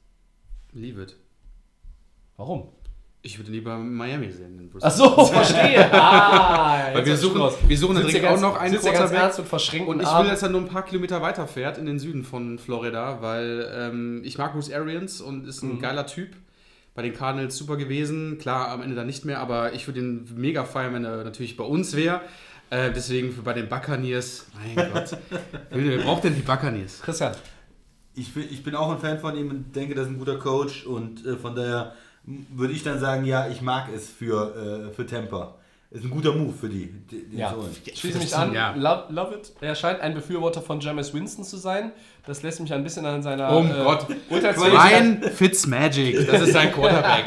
Leave 0.73 1.01
it. 1.03 1.16
warum? 2.37 2.68
Ich 3.25 3.39
würde 3.39 3.53
lieber 3.53 3.79
Miami 3.79 4.33
sehen. 4.33 4.59
in 4.59 4.68
Bruce. 4.68 4.83
Ach 4.83 4.91
so, 4.91 5.25
verstehe. 5.27 5.89
Ah, 5.93 6.93
Weil 6.93 7.07
wir 7.07 7.16
suchen, 7.16 7.41
wir 7.68 7.79
suchen 7.79 8.09
ihr 8.09 8.31
auch 8.33 8.41
noch 8.41 8.57
einen 8.57 8.75
Quarterback. 8.77 9.16
ernst 9.16 9.39
mit 9.39 9.47
verschränkten 9.47 9.95
Und 9.95 10.03
ich 10.03 10.09
will, 10.09 10.27
dass 10.29 10.43
er 10.43 10.49
nur 10.49 10.62
ein 10.62 10.66
paar 10.68 10.85
Kilometer 10.85 11.23
weiter 11.23 11.47
fährt 11.47 11.79
in 11.79 11.87
den 11.87 12.01
Süden 12.01 12.25
von 12.25 12.59
Florida, 12.59 13.23
weil 13.23 13.70
ähm, 13.73 14.23
ich 14.25 14.39
mag 14.39 14.55
Bruce 14.55 14.73
Arians 14.73 15.20
und 15.20 15.47
ist 15.47 15.62
ein 15.62 15.79
geiler 15.79 16.07
Typ. 16.07 16.35
Bei 16.95 17.03
den 17.03 17.14
Cardinals 17.14 17.57
super 17.57 17.76
gewesen. 17.76 18.38
Klar, 18.38 18.68
am 18.68 18.82
Ende 18.82 18.95
dann 18.95 19.07
nicht 19.07 19.24
mehr, 19.24 19.40
aber 19.40 19.72
ich 19.72 19.86
würde 19.86 20.01
ihn 20.01 20.28
mega 20.36 20.64
feiern, 20.64 20.93
wenn 20.95 21.05
er 21.05 21.24
natürlich 21.24 21.57
bei 21.57 21.64
uns 21.64 21.97
wäre. 21.97 22.20
Äh, 22.70 22.93
deswegen 22.93 23.32
für 23.32 23.43
bei 23.43 23.53
den 23.55 23.68
Buccaneers, 23.68 24.47
mein 24.76 24.93
Gott. 24.93 25.16
Wer 25.70 25.99
braucht 25.99 26.24
denn 26.24 26.34
die 26.34 26.43
Buccaneers? 26.43 27.01
Christian, 27.03 27.34
Ich, 28.14 28.32
bin- 28.34 28.47
ich 28.51 28.62
bin 28.62 28.74
auch 28.74 28.90
ein 28.93 28.99
Fan 28.99 29.18
von 29.18 29.36
ihm 29.36 29.51
und 29.51 29.74
denke, 29.76 29.95
das 29.95 30.07
ist 30.07 30.12
ein 30.12 30.18
guter 30.18 30.38
Coach 30.38 30.84
und 30.86 31.24
äh, 31.26 31.36
von 31.36 31.55
daher 31.55 31.95
würde 32.24 32.72
ich 32.72 32.82
dann 32.82 32.99
sagen, 33.01 33.24
ja, 33.24 33.49
ich 33.49 33.62
mag 33.62 33.88
es 33.95 34.09
für, 34.09 34.88
äh, 34.90 34.95
für 34.95 35.07
Tampa. 35.07 35.57
Ist 35.93 36.05
ein 36.05 36.11
guter 36.11 36.32
Move 36.32 36.55
für 36.55 36.68
die. 36.70 36.86
die, 37.11 37.26
die 37.28 37.36
Ja, 37.36 37.55
schließe 37.95 38.18
mich 38.18 38.34
an. 38.34 38.55
Ja. 38.55 38.74
Love, 38.74 39.12
love 39.12 39.34
it. 39.34 39.53
Er 39.61 39.74
scheint 39.74 40.01
ein 40.01 40.14
Befürworter 40.14 40.62
von 40.62 40.80
Jameis 40.80 41.12
Winston 41.12 41.45
zu 41.45 41.59
sein. 41.59 41.93
Das 42.26 42.43
lässt 42.43 42.61
mich 42.61 42.72
ein 42.72 42.82
bisschen 42.82 43.05
an 43.05 43.22
seiner 43.22 43.53
Oh 43.55 43.62
äh, 43.62 43.82
Gott. 43.84 44.07
Ryan 44.30 45.22
Fitzmagic, 45.22 46.26
das 46.26 46.43
ist 46.43 46.53
sein 46.55 46.72
Quarterback. 46.72 47.24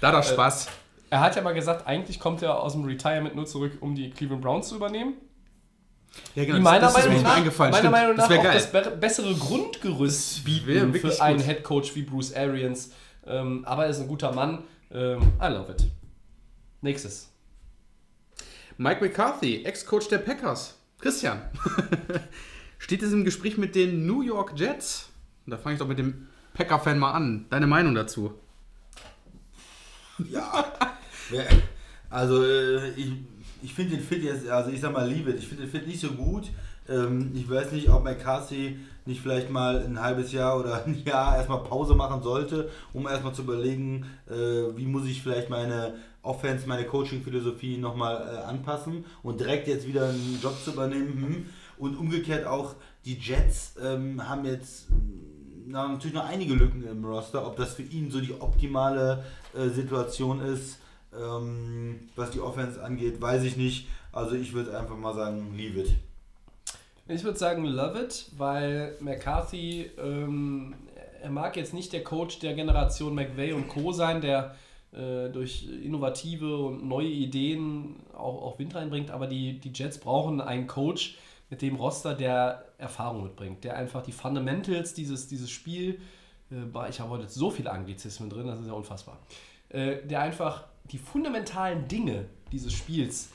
Da 0.00 0.08
hat 0.08 0.14
er 0.14 0.22
Spaß. 0.22 0.68
Er 1.10 1.20
hat 1.20 1.36
ja 1.36 1.42
mal 1.42 1.52
gesagt, 1.52 1.86
eigentlich 1.86 2.18
kommt 2.18 2.40
er 2.42 2.58
aus 2.60 2.72
dem 2.72 2.84
Retirement 2.84 3.34
nur 3.36 3.44
zurück, 3.46 3.72
um 3.80 3.94
die 3.94 4.10
Cleveland 4.10 4.42
Browns 4.42 4.68
zu 4.68 4.76
übernehmen. 4.76 5.14
Ja, 6.34 6.44
genau, 6.44 6.56
Die 6.56 6.62
meiner 6.62 6.80
das 6.80 6.90
ist 6.92 6.96
mir 6.96 7.02
Meinung 7.02 7.14
nicht 7.14 7.24
nach, 7.24 7.36
eingefallen. 7.36 7.70
meiner 7.72 7.80
Stimmt, 7.82 7.92
Meinung 7.92 8.16
nach 8.16 8.22
das 8.22 8.30
wäre 8.30 8.40
auch 8.40 8.44
geil. 8.44 8.54
das 8.54 8.72
be 8.72 8.96
bessere 9.00 9.34
Grundgerüst 9.34 10.44
bieten 10.44 10.92
wirklich 10.94 11.14
für 11.16 11.22
einen 11.22 11.38
gut. 11.38 11.46
Headcoach 11.46 11.94
wie 11.94 12.02
Bruce 12.02 12.34
Arians. 12.34 12.92
Ähm, 13.26 13.64
aber 13.66 13.84
er 13.84 13.90
ist 13.90 14.00
ein 14.00 14.08
guter 14.08 14.32
Mann. 14.32 14.64
Ähm, 14.92 15.20
I 15.42 15.48
love 15.48 15.70
it. 15.72 15.84
Nächstes. 16.80 17.30
Mike 18.76 19.04
McCarthy, 19.04 19.64
Ex-Coach 19.64 20.08
der 20.08 20.18
Packers. 20.18 20.76
Christian. 20.98 21.42
Steht 22.78 23.02
es 23.02 23.12
im 23.12 23.24
Gespräch 23.24 23.56
mit 23.56 23.76
den 23.76 24.04
New 24.06 24.22
York 24.22 24.54
Jets? 24.56 25.10
Da 25.46 25.56
fange 25.56 25.74
ich 25.74 25.78
doch 25.78 25.86
mit 25.86 25.98
dem 25.98 26.26
Packer-Fan 26.54 26.98
mal 26.98 27.12
an. 27.12 27.46
Deine 27.50 27.68
Meinung 27.68 27.94
dazu? 27.94 28.34
Ja. 30.28 30.72
Also 32.10 32.44
äh, 32.44 32.90
ich, 32.90 33.12
ich 33.62 33.74
finde 33.74 33.96
den 33.96 34.04
Fit 34.04 34.22
jetzt, 34.22 34.48
also 34.48 34.70
ich 34.70 34.80
sag 34.80 34.92
mal, 34.92 35.08
liebe 35.08 35.32
ich 35.32 35.46
finde 35.46 35.64
den 35.64 35.70
Fit 35.70 35.86
nicht 35.86 36.00
so 36.00 36.10
gut. 36.10 36.50
Ähm, 36.88 37.30
ich 37.34 37.48
weiß 37.48 37.72
nicht, 37.72 37.88
ob 37.88 38.02
McCarthy 38.04 38.78
nicht 39.06 39.20
vielleicht 39.20 39.50
mal 39.50 39.84
ein 39.84 40.00
halbes 40.00 40.32
Jahr 40.32 40.58
oder 40.58 40.84
ein 40.84 41.02
Jahr 41.04 41.36
erstmal 41.36 41.62
Pause 41.62 41.94
machen 41.94 42.22
sollte, 42.22 42.70
um 42.92 43.06
erstmal 43.06 43.34
zu 43.34 43.42
überlegen, 43.42 44.06
äh, 44.28 44.76
wie 44.76 44.86
muss 44.86 45.06
ich 45.06 45.22
vielleicht 45.22 45.50
meine 45.50 45.94
Offense, 46.24 46.66
meine 46.66 46.84
Coaching-Philosophie 46.84 47.76
nochmal 47.76 48.16
äh, 48.16 48.38
anpassen 48.44 49.04
und 49.22 49.40
direkt 49.40 49.68
jetzt 49.68 49.86
wieder 49.86 50.08
einen 50.08 50.38
Job 50.42 50.56
zu 50.62 50.72
übernehmen. 50.72 51.12
Hm. 51.16 51.46
Und 51.76 51.96
umgekehrt 51.96 52.46
auch, 52.46 52.74
die 53.04 53.18
Jets 53.18 53.74
ähm, 53.82 54.28
haben 54.28 54.44
jetzt 54.44 54.86
na, 55.66 55.88
natürlich 55.88 56.14
noch 56.14 56.26
einige 56.26 56.54
Lücken 56.54 56.86
im 56.86 57.04
Roster. 57.04 57.46
Ob 57.46 57.56
das 57.56 57.74
für 57.74 57.82
ihn 57.82 58.10
so 58.10 58.20
die 58.20 58.40
optimale 58.40 59.24
äh, 59.54 59.68
Situation 59.68 60.40
ist, 60.40 60.78
ähm, 61.18 62.08
was 62.16 62.30
die 62.30 62.40
Offense 62.40 62.82
angeht, 62.82 63.20
weiß 63.20 63.42
ich 63.44 63.56
nicht. 63.56 63.88
Also 64.12 64.34
ich 64.34 64.52
würde 64.52 64.78
einfach 64.78 64.96
mal 64.96 65.14
sagen, 65.14 65.54
leave 65.56 65.80
it. 65.80 65.90
Ich 67.06 67.22
würde 67.22 67.38
sagen, 67.38 67.66
love 67.66 68.02
it, 68.02 68.30
weil 68.36 68.96
McCarthy, 69.00 69.90
ähm, 69.98 70.74
er 71.22 71.30
mag 71.30 71.56
jetzt 71.56 71.74
nicht 71.74 71.92
der 71.92 72.02
Coach 72.02 72.38
der 72.38 72.54
Generation 72.54 73.14
McVay 73.14 73.52
und 73.52 73.68
Co. 73.68 73.92
sein, 73.92 74.20
der 74.20 74.54
durch 74.94 75.66
innovative 75.82 76.56
und 76.56 76.86
neue 76.86 77.08
Ideen 77.08 77.96
auch, 78.12 78.42
auch 78.42 78.58
Wind 78.58 78.74
reinbringt, 78.74 79.10
aber 79.10 79.26
die, 79.26 79.58
die 79.58 79.72
Jets 79.74 79.98
brauchen 79.98 80.40
einen 80.40 80.66
Coach 80.68 81.16
mit 81.50 81.62
dem 81.62 81.76
Roster, 81.76 82.14
der 82.14 82.64
Erfahrung 82.78 83.22
mitbringt, 83.22 83.64
der 83.64 83.76
einfach 83.76 84.02
die 84.02 84.12
Fundamentals 84.12 84.94
dieses, 84.94 85.28
dieses 85.28 85.50
Spiel, 85.50 86.00
äh, 86.50 86.88
ich 86.88 87.00
habe 87.00 87.10
heute 87.10 87.28
so 87.28 87.50
viele 87.50 87.70
Anglizismen 87.70 88.30
drin, 88.30 88.46
das 88.46 88.60
ist 88.60 88.66
ja 88.66 88.72
unfassbar, 88.72 89.18
äh, 89.68 90.06
der 90.06 90.20
einfach 90.20 90.64
die 90.90 90.98
fundamentalen 90.98 91.88
Dinge 91.88 92.26
dieses 92.52 92.72
Spiels 92.72 93.30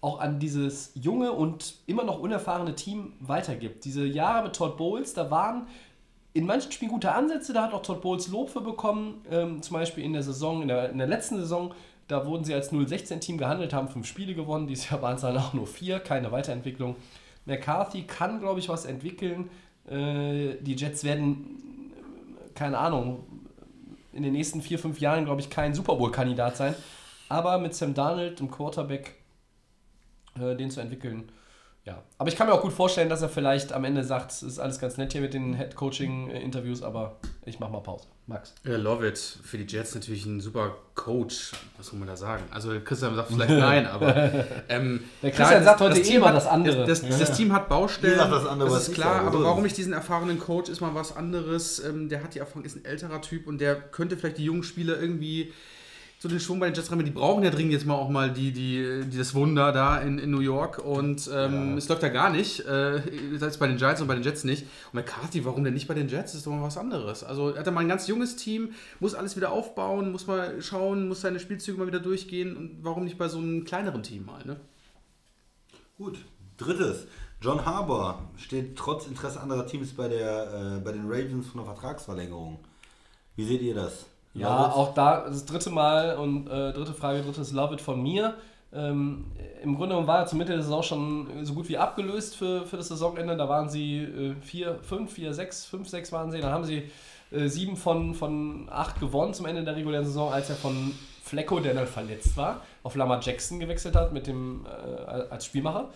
auch 0.00 0.20
an 0.20 0.38
dieses 0.38 0.92
junge 0.94 1.32
und 1.32 1.76
immer 1.86 2.04
noch 2.04 2.18
unerfahrene 2.18 2.74
Team 2.74 3.14
weitergibt. 3.20 3.86
Diese 3.86 4.04
Jahre 4.04 4.44
mit 4.44 4.54
Todd 4.54 4.76
Bowles, 4.76 5.14
da 5.14 5.30
waren 5.30 5.66
in 6.34 6.46
manchen 6.46 6.72
Spielen 6.72 6.90
gute 6.90 7.12
Ansätze, 7.12 7.52
da 7.52 7.62
hat 7.62 7.72
auch 7.72 7.82
Todd 7.82 8.02
Bowles 8.02 8.28
Lob 8.28 8.50
für 8.50 8.60
bekommen, 8.60 9.24
ähm, 9.30 9.62
zum 9.62 9.74
Beispiel 9.74 10.04
in 10.04 10.12
der 10.12 10.22
Saison, 10.22 10.62
in 10.62 10.68
der, 10.68 10.90
in 10.90 10.98
der 10.98 11.06
letzten 11.06 11.36
Saison, 11.36 11.72
da 12.08 12.26
wurden 12.26 12.44
sie 12.44 12.52
als 12.52 12.72
0-16-Team 12.72 13.38
gehandelt, 13.38 13.72
haben 13.72 13.88
fünf 13.88 14.06
Spiele 14.06 14.34
gewonnen, 14.34 14.66
dieses 14.66 14.90
Jahr 14.90 15.00
waren 15.00 15.14
es 15.14 15.22
dann 15.22 15.38
auch 15.38 15.54
nur 15.54 15.66
vier, 15.66 16.00
keine 16.00 16.32
Weiterentwicklung. 16.32 16.96
McCarthy 17.46 18.02
kann, 18.02 18.40
glaube 18.40 18.58
ich, 18.58 18.68
was 18.68 18.84
entwickeln. 18.84 19.48
Äh, 19.86 20.56
die 20.60 20.74
Jets 20.74 21.04
werden, 21.04 21.92
keine 22.54 22.78
Ahnung, 22.78 23.24
in 24.12 24.24
den 24.24 24.32
nächsten 24.32 24.60
vier, 24.60 24.78
fünf 24.78 25.00
Jahren, 25.00 25.24
glaube 25.24 25.40
ich, 25.40 25.50
kein 25.50 25.72
Super 25.72 25.94
Bowl-Kandidat 25.94 26.56
sein. 26.56 26.74
Aber 27.28 27.58
mit 27.58 27.74
Sam 27.74 27.94
Darnold, 27.94 28.40
dem 28.40 28.50
Quarterback, 28.50 29.14
äh, 30.38 30.56
den 30.56 30.70
zu 30.70 30.80
entwickeln. 30.80 31.28
Ja, 31.84 32.02
aber 32.16 32.30
ich 32.30 32.36
kann 32.36 32.46
mir 32.46 32.54
auch 32.54 32.62
gut 32.62 32.72
vorstellen, 32.72 33.10
dass 33.10 33.20
er 33.20 33.28
vielleicht 33.28 33.74
am 33.74 33.84
Ende 33.84 34.04
sagt, 34.04 34.32
es 34.32 34.42
ist 34.42 34.58
alles 34.58 34.78
ganz 34.78 34.96
nett 34.96 35.12
hier 35.12 35.20
mit 35.20 35.34
den 35.34 35.52
Head-Coaching-Interviews, 35.52 36.82
aber 36.82 37.16
ich 37.44 37.60
mach 37.60 37.68
mal 37.68 37.80
Pause. 37.80 38.06
Max. 38.26 38.54
Ja, 38.64 38.78
love 38.78 39.06
it. 39.06 39.18
Für 39.18 39.58
die 39.58 39.66
Jets 39.70 39.94
natürlich 39.94 40.24
ein 40.24 40.40
super 40.40 40.74
Coach. 40.94 41.52
Was 41.76 41.88
soll 41.88 41.98
man 41.98 42.08
da 42.08 42.16
sagen? 42.16 42.44
Also 42.50 42.70
Christian 42.82 43.14
sagt 43.14 43.30
vielleicht 43.30 43.50
nein, 43.50 43.86
aber 43.86 44.32
ähm, 44.70 45.04
Der 45.22 45.30
Christian 45.30 45.62
sagt 45.62 45.80
heute 45.80 46.00
eh 46.00 46.18
mal 46.18 46.32
das 46.32 46.46
andere. 46.46 46.86
Das, 46.86 47.02
das, 47.02 47.18
das 47.18 47.36
Team 47.36 47.52
hat 47.52 47.68
Baustellen. 47.68 48.16
Sagt 48.16 48.32
das 48.32 48.46
andere, 48.46 48.70
das 48.70 48.88
ist 48.88 48.94
klar, 48.94 49.16
sage. 49.16 49.26
aber 49.26 49.44
warum 49.44 49.66
ist 49.66 49.72
ich 49.72 49.76
diesen 49.76 49.92
erfahrenen 49.92 50.38
Coach 50.38 50.70
ist 50.70 50.80
mal 50.80 50.94
was 50.94 51.14
anderes. 51.14 51.84
Ähm, 51.84 52.08
der 52.08 52.22
hat 52.22 52.34
die 52.34 52.38
Erfahrung, 52.38 52.64
ist 52.64 52.76
ein 52.76 52.86
älterer 52.86 53.20
Typ 53.20 53.46
und 53.46 53.60
der 53.60 53.74
könnte 53.74 54.16
vielleicht 54.16 54.38
die 54.38 54.44
jungen 54.44 54.62
Spieler 54.62 54.98
irgendwie 54.98 55.52
so 56.24 56.28
den 56.30 56.40
Schwung 56.40 56.58
bei 56.58 56.70
den 56.70 56.74
Jets 56.74 56.90
rein. 56.90 57.04
Die 57.04 57.10
brauchen 57.10 57.44
ja 57.44 57.50
dringend 57.50 57.72
jetzt 57.74 57.84
mal 57.84 57.94
auch 57.94 58.08
mal 58.08 58.32
die, 58.32 58.50
die, 58.50 59.02
die 59.04 59.18
das 59.18 59.34
Wunder 59.34 59.72
da 59.72 59.98
in, 59.98 60.18
in 60.18 60.30
New 60.30 60.40
York 60.40 60.78
und 60.78 61.28
ähm, 61.32 61.72
Ja. 61.72 61.76
es 61.76 61.86
läuft 61.88 62.02
ja 62.02 62.08
gar 62.08 62.30
nicht. 62.30 62.60
Äh, 62.66 63.02
selbst 63.36 63.60
bei 63.60 63.66
den 63.66 63.76
Giants 63.76 64.00
und 64.00 64.08
bei 64.08 64.14
den 64.14 64.22
Jets 64.22 64.42
nicht. 64.44 64.62
Und 64.62 64.94
McCarthy, 64.94 65.44
warum 65.44 65.64
denn 65.64 65.74
nicht 65.74 65.86
bei 65.86 65.92
den 65.92 66.08
Jets? 66.08 66.32
Das 66.32 66.36
ist 66.36 66.46
doch 66.46 66.52
mal 66.52 66.62
was 66.62 66.78
anderes. 66.78 67.22
Also 67.24 67.50
er 67.50 67.58
hat 67.58 67.66
ja 67.66 67.72
mal 67.72 67.82
ein 67.82 67.88
ganz 67.88 68.06
junges 68.08 68.36
Team, 68.36 68.70
muss 69.00 69.14
alles 69.14 69.36
wieder 69.36 69.52
aufbauen, 69.52 70.12
muss 70.12 70.26
mal 70.26 70.62
schauen, 70.62 71.08
muss 71.08 71.20
seine 71.20 71.38
Spielzüge 71.40 71.78
mal 71.78 71.86
wieder 71.86 72.00
durchgehen 72.00 72.56
und 72.56 72.78
warum 72.82 73.04
nicht 73.04 73.18
bei 73.18 73.28
so 73.28 73.36
einem 73.36 73.64
kleineren 73.66 74.02
Team 74.02 74.24
mal, 74.24 74.42
ne? 74.46 74.56
Gut. 75.98 76.24
Drittes. 76.56 77.06
John 77.42 77.66
Harbour 77.66 78.22
steht 78.38 78.76
trotz 78.76 79.06
Interesse 79.06 79.40
anderer 79.42 79.66
Teams 79.66 79.92
bei, 79.92 80.08
der, 80.08 80.78
äh, 80.78 80.80
bei 80.82 80.92
den 80.92 81.02
Ravens 81.06 81.48
von 81.48 81.58
der 81.62 81.66
Vertragsverlängerung. 81.74 82.60
Wie 83.36 83.44
seht 83.44 83.60
ihr 83.60 83.74
das? 83.74 84.06
Ja, 84.34 84.66
Love 84.66 84.74
auch 84.74 84.94
da 84.94 85.20
das 85.26 85.46
dritte 85.46 85.70
Mal 85.70 86.16
und 86.16 86.48
äh, 86.48 86.72
dritte 86.72 86.92
Frage, 86.92 87.22
drittes 87.22 87.52
Love 87.52 87.74
It 87.74 87.80
von 87.80 88.02
mir. 88.02 88.34
Ähm, 88.72 89.26
Im 89.62 89.76
Grunde 89.76 89.90
genommen 89.90 90.08
war 90.08 90.20
er 90.20 90.26
zur 90.26 90.36
Mitte 90.38 90.52
der 90.52 90.62
Saison 90.62 90.82
schon 90.82 91.44
so 91.44 91.54
gut 91.54 91.68
wie 91.68 91.78
abgelöst 91.78 92.34
für, 92.36 92.66
für 92.66 92.76
das 92.76 92.88
Saisonende. 92.88 93.36
Da 93.36 93.48
waren 93.48 93.68
sie 93.68 93.98
äh, 93.98 94.34
4, 94.40 94.80
5, 94.82 95.12
4, 95.12 95.32
6, 95.32 95.66
5, 95.66 95.88
6 95.88 96.12
waren 96.12 96.32
sie. 96.32 96.40
Dann 96.40 96.52
haben 96.52 96.64
sie 96.64 96.90
äh, 97.30 97.46
7 97.46 97.76
von, 97.76 98.14
von 98.14 98.68
8 98.70 98.98
gewonnen 98.98 99.32
zum 99.32 99.46
Ende 99.46 99.62
der 99.62 99.76
regulären 99.76 100.04
Saison, 100.04 100.32
als 100.32 100.50
er 100.50 100.56
von 100.56 100.92
Flecko, 101.22 101.60
der 101.60 101.74
dann 101.74 101.86
verletzt 101.86 102.36
war, 102.36 102.62
auf 102.82 102.96
Lamar 102.96 103.20
Jackson 103.22 103.58
gewechselt 103.58 103.96
hat 103.96 104.12
mit 104.12 104.26
dem, 104.26 104.66
äh, 104.66 105.10
als 105.30 105.46
Spielmacher. 105.46 105.90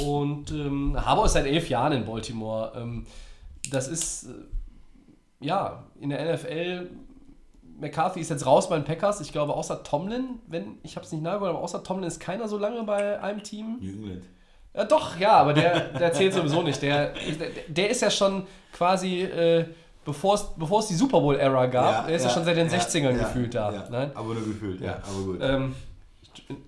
Und 0.00 0.52
ähm, 0.52 0.96
Harbour 1.02 1.24
ist 1.24 1.32
seit 1.32 1.46
elf 1.46 1.68
Jahren 1.68 1.92
in 1.92 2.04
Baltimore. 2.04 2.72
Ähm, 2.76 3.06
das 3.70 3.88
ist, 3.88 4.24
äh, 4.24 5.46
ja, 5.46 5.82
in 6.00 6.10
der 6.10 6.34
NFL 6.34 6.90
McCarthy 7.80 8.20
ist 8.20 8.30
jetzt 8.30 8.46
raus 8.46 8.68
bei 8.68 8.76
den 8.76 8.84
Packers. 8.84 9.20
Ich 9.20 9.32
glaube, 9.32 9.54
außer 9.54 9.82
Tomlin, 9.82 10.40
wenn 10.46 10.78
ich 10.82 10.96
habe 10.96 11.06
es 11.06 11.12
nicht 11.12 11.22
nachgeholt, 11.22 11.50
aber 11.50 11.60
außer 11.60 11.82
Tomlin 11.82 12.08
ist 12.08 12.20
keiner 12.20 12.48
so 12.48 12.58
lange 12.58 12.82
bei 12.82 13.20
einem 13.20 13.42
Team. 13.42 13.78
New 13.80 13.88
England. 13.88 14.24
Ja, 14.74 14.84
doch, 14.84 15.18
ja, 15.18 15.32
aber 15.32 15.54
der, 15.54 15.80
der 15.98 16.12
zählt 16.12 16.34
sowieso 16.34 16.62
nicht. 16.62 16.80
Der, 16.82 17.12
der, 17.12 17.48
der 17.66 17.90
ist 17.90 18.02
ja 18.02 18.10
schon 18.10 18.46
quasi, 18.72 19.22
äh, 19.22 19.64
bevor 20.04 20.34
es 20.34 20.86
die 20.86 20.94
Super 20.94 21.20
Bowl-Ära 21.20 21.66
gab, 21.66 22.06
der 22.06 22.16
ist 22.16 22.24
ja, 22.24 22.30
schon 22.30 22.44
seit 22.44 22.56
den 22.56 22.68
60ern 22.68 23.18
gefühlt 23.18 23.54
da. 23.54 23.72
Ja, 23.72 23.84
Nein? 23.90 24.10
Aber 24.14 24.34
nur 24.34 24.44
gefühlt, 24.44 24.80
ja. 24.80 24.86
Ja. 24.86 24.98
Aber 25.08 25.24
gut. 25.24 25.38
Ähm, 25.42 25.74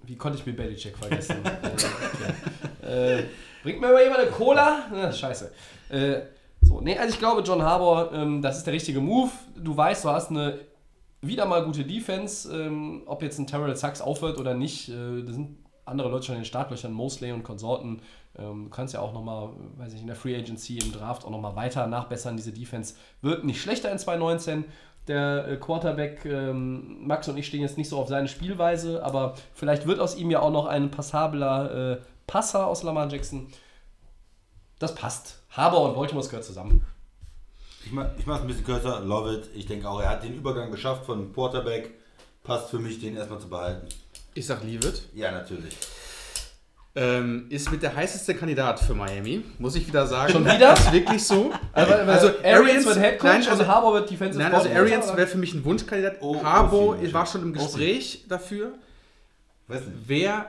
wie 0.05 0.17
konnte 0.17 0.39
ich 0.39 0.47
mir 0.47 0.53
Belichick 0.53 0.97
vergessen? 0.97 1.37
äh, 2.83 3.23
bringt 3.63 3.81
mir 3.81 3.93
mal 3.93 4.03
jemand 4.03 4.21
eine 4.21 4.31
Cola? 4.31 4.87
Na, 4.93 5.13
scheiße. 5.13 5.53
Äh, 5.91 6.21
so, 6.63 6.81
nee, 6.81 6.99
also 6.99 7.15
ich 7.15 7.19
glaube, 7.19 7.43
John 7.43 7.63
Harbour, 7.63 8.11
ähm, 8.13 8.43
das 8.43 8.59
ist 8.59 8.67
der 8.67 8.75
richtige 8.75 9.01
Move. 9.01 9.31
Du 9.57 9.77
weißt, 9.77 10.05
du 10.05 10.09
hast 10.11 10.31
eine 10.31 10.59
wieder 11.23 11.47
mal 11.47 11.65
gute 11.65 11.85
Defense. 11.85 12.51
Ähm, 12.55 13.03
ob 13.07 13.23
jetzt 13.23 13.39
ein 13.39 13.47
Terrell 13.47 13.75
Sachs 13.77 14.01
aufhört 14.01 14.39
oder 14.39 14.55
nicht, 14.55 14.89
äh, 14.89 15.23
da 15.23 15.33
sind 15.33 15.59
andere 15.85 16.09
Leute 16.09 16.27
schon 16.27 16.37
in 16.37 16.43
den 16.43 16.47
Startlöchern, 16.47 16.93
Mosley 16.93 17.33
und 17.33 17.43
Konsorten. 17.43 18.03
Ähm, 18.39 18.65
du 18.65 18.71
kannst 18.71 18.95
ja 18.95 19.01
auch 19.01 19.13
nochmal, 19.13 19.51
weiß 19.77 19.93
ich, 19.95 20.01
in 20.01 20.07
der 20.07 20.17
Free 20.17 20.37
Agency 20.37 20.79
im 20.79 20.93
Draft 20.93 21.25
auch 21.25 21.31
nochmal 21.31 21.57
weiter 21.57 21.87
nachbessern. 21.87 22.37
Diese 22.37 22.53
Defense 22.53 22.95
wird 23.23 23.45
nicht 23.45 23.61
schlechter 23.61 23.91
in 23.91 23.99
2019. 23.99 24.65
Der 25.09 25.49
äh, 25.49 25.57
Quarterback, 25.57 26.25
ähm, 26.25 27.07
Max 27.07 27.27
und 27.29 27.37
ich 27.37 27.47
stehen 27.47 27.63
jetzt 27.63 27.79
nicht 27.79 27.89
so 27.89 27.99
auf 27.99 28.09
seine 28.09 28.29
Spielweise, 28.29 29.03
aber 29.03 29.35
vielleicht 29.55 29.87
wird 29.87 29.99
aus 29.99 30.17
ihm 30.17 30.31
ja 30.31 30.41
auch 30.41 30.53
noch 30.53 30.67
ein 30.67 30.91
passabler 30.91 31.93
äh, 31.93 32.01
Passer 32.27 32.67
aus 32.67 32.83
Lamar 32.83 33.09
Jackson. 33.11 33.49
Das 34.79 34.95
passt. 34.95 35.43
Haber 35.51 35.81
und 35.81 35.95
Baltimore 35.95 36.27
gehört 36.27 36.45
zusammen. 36.45 36.87
Ich 37.85 37.93
mache 37.93 38.13
ich 38.19 38.27
es 38.27 38.41
ein 38.41 38.47
bisschen 38.47 38.65
kürzer. 38.65 39.01
Love 39.01 39.35
it. 39.35 39.51
Ich 39.55 39.67
denke 39.67 39.89
auch, 39.89 40.01
er 40.01 40.11
hat 40.11 40.23
den 40.23 40.35
Übergang 40.35 40.71
geschafft 40.71 41.07
von 41.07 41.33
Quarterback. 41.33 41.91
Passt 42.43 42.71
für 42.71 42.79
mich, 42.79 43.01
den 43.01 43.17
erstmal 43.17 43.41
zu 43.41 43.49
behalten. 43.49 43.87
Ich 44.35 44.47
sag 44.47 44.63
Leave 44.65 44.89
it. 44.89 45.03
Ja, 45.15 45.31
natürlich. 45.31 45.77
Ähm, 46.97 47.47
ist 47.51 47.71
mit 47.71 47.83
der 47.85 47.95
heißeste 47.95 48.35
Kandidat 48.35 48.81
für 48.81 48.95
Miami, 48.95 49.45
muss 49.59 49.77
ich 49.77 49.87
wieder 49.87 50.07
sagen. 50.09 50.33
Schon 50.33 50.45
wieder? 50.45 50.73
Ist 50.73 50.93
wirklich 50.93 51.23
so. 51.25 51.53
Also, 51.73 51.95
Also, 51.95 52.31
Arians 52.43 52.85
wird 52.85 52.99
Head 52.99 53.19
Coach 53.21 53.31
nein, 53.31 53.49
also, 53.49 53.63
und 53.63 53.69
Harbour 53.69 53.95
wird 53.95 54.11
Defensive 54.11 54.43
nein, 54.43 54.53
also 54.53 54.69
Arians 54.69 55.17
wäre 55.17 55.27
für 55.29 55.39
mich 55.39 55.55
ein 55.55 55.65
Wunschkandidat. 55.65 56.17
Oh, 56.21 56.43
Harbo 56.43 56.95
OC, 56.95 57.13
war 57.13 57.27
schon 57.27 57.43
im 57.43 57.53
OC. 57.53 57.59
Gespräch 57.59 58.25
dafür. 58.29 58.73
Weiß 59.69 59.83
nicht. 59.87 60.09
Wäre 60.09 60.47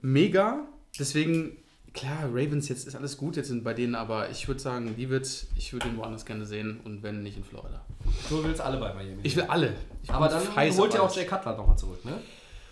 mega. 0.00 0.60
Deswegen, 0.98 1.58
klar, 1.94 2.24
Ravens, 2.26 2.68
jetzt 2.68 2.86
ist 2.86 2.94
alles 2.94 3.16
gut 3.16 3.36
jetzt 3.36 3.48
sind 3.48 3.64
bei 3.64 3.74
denen, 3.74 3.94
aber 3.94 4.30
ich 4.30 4.48
würde 4.48 4.60
sagen, 4.60 4.94
die 4.96 5.08
wird, 5.10 5.46
ich 5.56 5.72
würde 5.72 5.88
ihn 5.88 5.96
woanders 5.96 6.24
gerne 6.24 6.44
sehen 6.46 6.80
und 6.84 7.02
wenn 7.02 7.22
nicht 7.22 7.36
in 7.36 7.44
Florida. 7.44 7.82
Du 8.28 8.42
willst 8.42 8.60
alle 8.60 8.78
bei 8.78 8.92
Miami. 8.92 9.20
Ich 9.22 9.36
will 9.36 9.44
alle. 9.44 9.74
Ich 10.02 10.10
aber 10.10 10.28
dann 10.28 10.42
holt 10.76 10.94
ihr 10.94 11.02
auch. 11.02 11.14
Jay 11.14 11.24
Cutler 11.24 11.56
nochmal 11.56 11.76
zurück, 11.76 12.04
ne? 12.04 12.18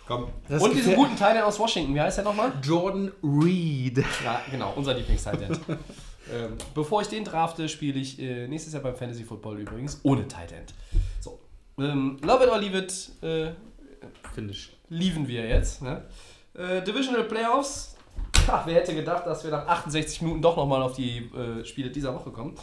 Komm. 0.07 0.27
Das 0.47 0.61
Und 0.61 0.75
diesen 0.75 0.95
guten 0.95 1.15
Teil 1.15 1.41
aus 1.41 1.59
Washington, 1.59 1.95
wie 1.95 2.01
heißt 2.01 2.17
der 2.17 2.25
nochmal? 2.25 2.51
Jordan 2.63 3.11
Reed. 3.23 4.03
Ja, 4.23 4.41
genau, 4.49 4.73
unser 4.75 4.93
Lieblings-Tight-End. 4.93 5.59
ähm, 6.33 6.57
bevor 6.73 7.01
ich 7.01 7.07
den 7.07 7.23
drafte, 7.23 7.69
spiele 7.69 7.99
ich 7.99 8.19
äh, 8.19 8.47
nächstes 8.47 8.73
Jahr 8.73 8.81
beim 8.83 8.95
Fantasy 8.95 9.23
Football 9.23 9.59
übrigens 9.59 9.99
ohne 10.03 10.27
Tight 10.27 10.51
End. 10.51 10.73
So. 11.19 11.39
Ähm, 11.77 12.17
love 12.23 12.43
it 12.43 12.49
or 12.49 12.57
leave 12.57 12.77
it, 12.77 13.11
äh, 13.21 13.51
Finde 14.33 14.51
ich. 14.51 14.75
lieben 14.89 15.27
wir 15.27 15.47
jetzt. 15.47 15.81
Ne? 15.81 16.03
Äh, 16.55 16.81
Divisional 16.81 17.23
Playoffs. 17.23 17.90
Ha, 18.47 18.63
wer 18.65 18.75
hätte 18.75 18.95
gedacht, 18.95 19.25
dass 19.25 19.43
wir 19.43 19.51
nach 19.51 19.67
68 19.67 20.21
Minuten 20.21 20.41
doch 20.41 20.57
nochmal 20.57 20.81
auf 20.81 20.93
die 20.93 21.29
äh, 21.35 21.63
Spiele 21.63 21.89
dieser 21.89 22.13
Woche 22.13 22.31
kommen. 22.31 22.55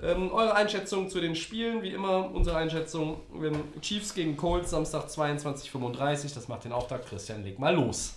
Ähm, 0.00 0.32
eure 0.32 0.54
Einschätzung 0.54 1.08
zu 1.08 1.20
den 1.20 1.36
Spielen, 1.36 1.82
wie 1.82 1.90
immer, 1.90 2.30
unsere 2.34 2.56
Einschätzung. 2.56 3.20
Ähm, 3.34 3.54
Chiefs 3.80 4.14
gegen 4.14 4.36
Colts, 4.36 4.70
Samstag 4.70 5.06
22.35 5.06 6.34
das 6.34 6.48
macht 6.48 6.64
den 6.64 6.72
Auftakt. 6.72 7.08
Christian, 7.08 7.44
leg 7.44 7.58
mal 7.58 7.74
los. 7.74 8.14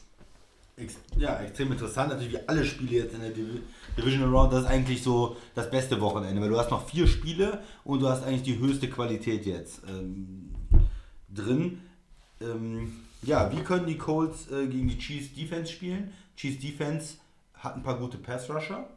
Ja, 1.18 1.40
extrem 1.40 1.72
interessant. 1.72 2.10
Natürlich 2.10 2.34
wie 2.34 2.48
alle 2.48 2.66
Spiele 2.66 3.04
jetzt 3.04 3.14
in 3.14 3.22
der 3.22 3.30
Divi 3.30 3.62
Division 3.98 4.30
Round. 4.34 4.52
Das 4.52 4.62
ist 4.62 4.66
eigentlich 4.66 5.02
so 5.02 5.38
das 5.54 5.70
beste 5.70 6.02
Wochenende, 6.02 6.42
weil 6.42 6.50
du 6.50 6.58
hast 6.58 6.72
noch 6.72 6.88
vier 6.88 7.08
Spiele 7.08 7.60
und 7.84 8.02
du 8.02 8.10
hast 8.10 8.24
eigentlich 8.24 8.44
die 8.44 8.60
höchste 8.60 8.90
Qualität 8.90 9.46
jetzt 9.46 9.82
ähm, 9.88 10.54
drin. 11.34 11.82
Ähm, 12.42 13.06
ja, 13.22 13.52
wie 13.52 13.62
können 13.62 13.86
die 13.86 13.98
Colts 13.98 14.52
äh, 14.52 14.68
gegen 14.68 14.88
die 14.88 14.98
Chiefs 14.98 15.34
Defense 15.34 15.72
spielen? 15.72 16.12
Chiefs 16.36 16.62
Defense 16.62 17.16
hat 17.54 17.76
ein 17.76 17.84
paar 17.84 17.98
gute 17.98 18.18
Pass 18.18 18.50
Rusher, 18.50 18.88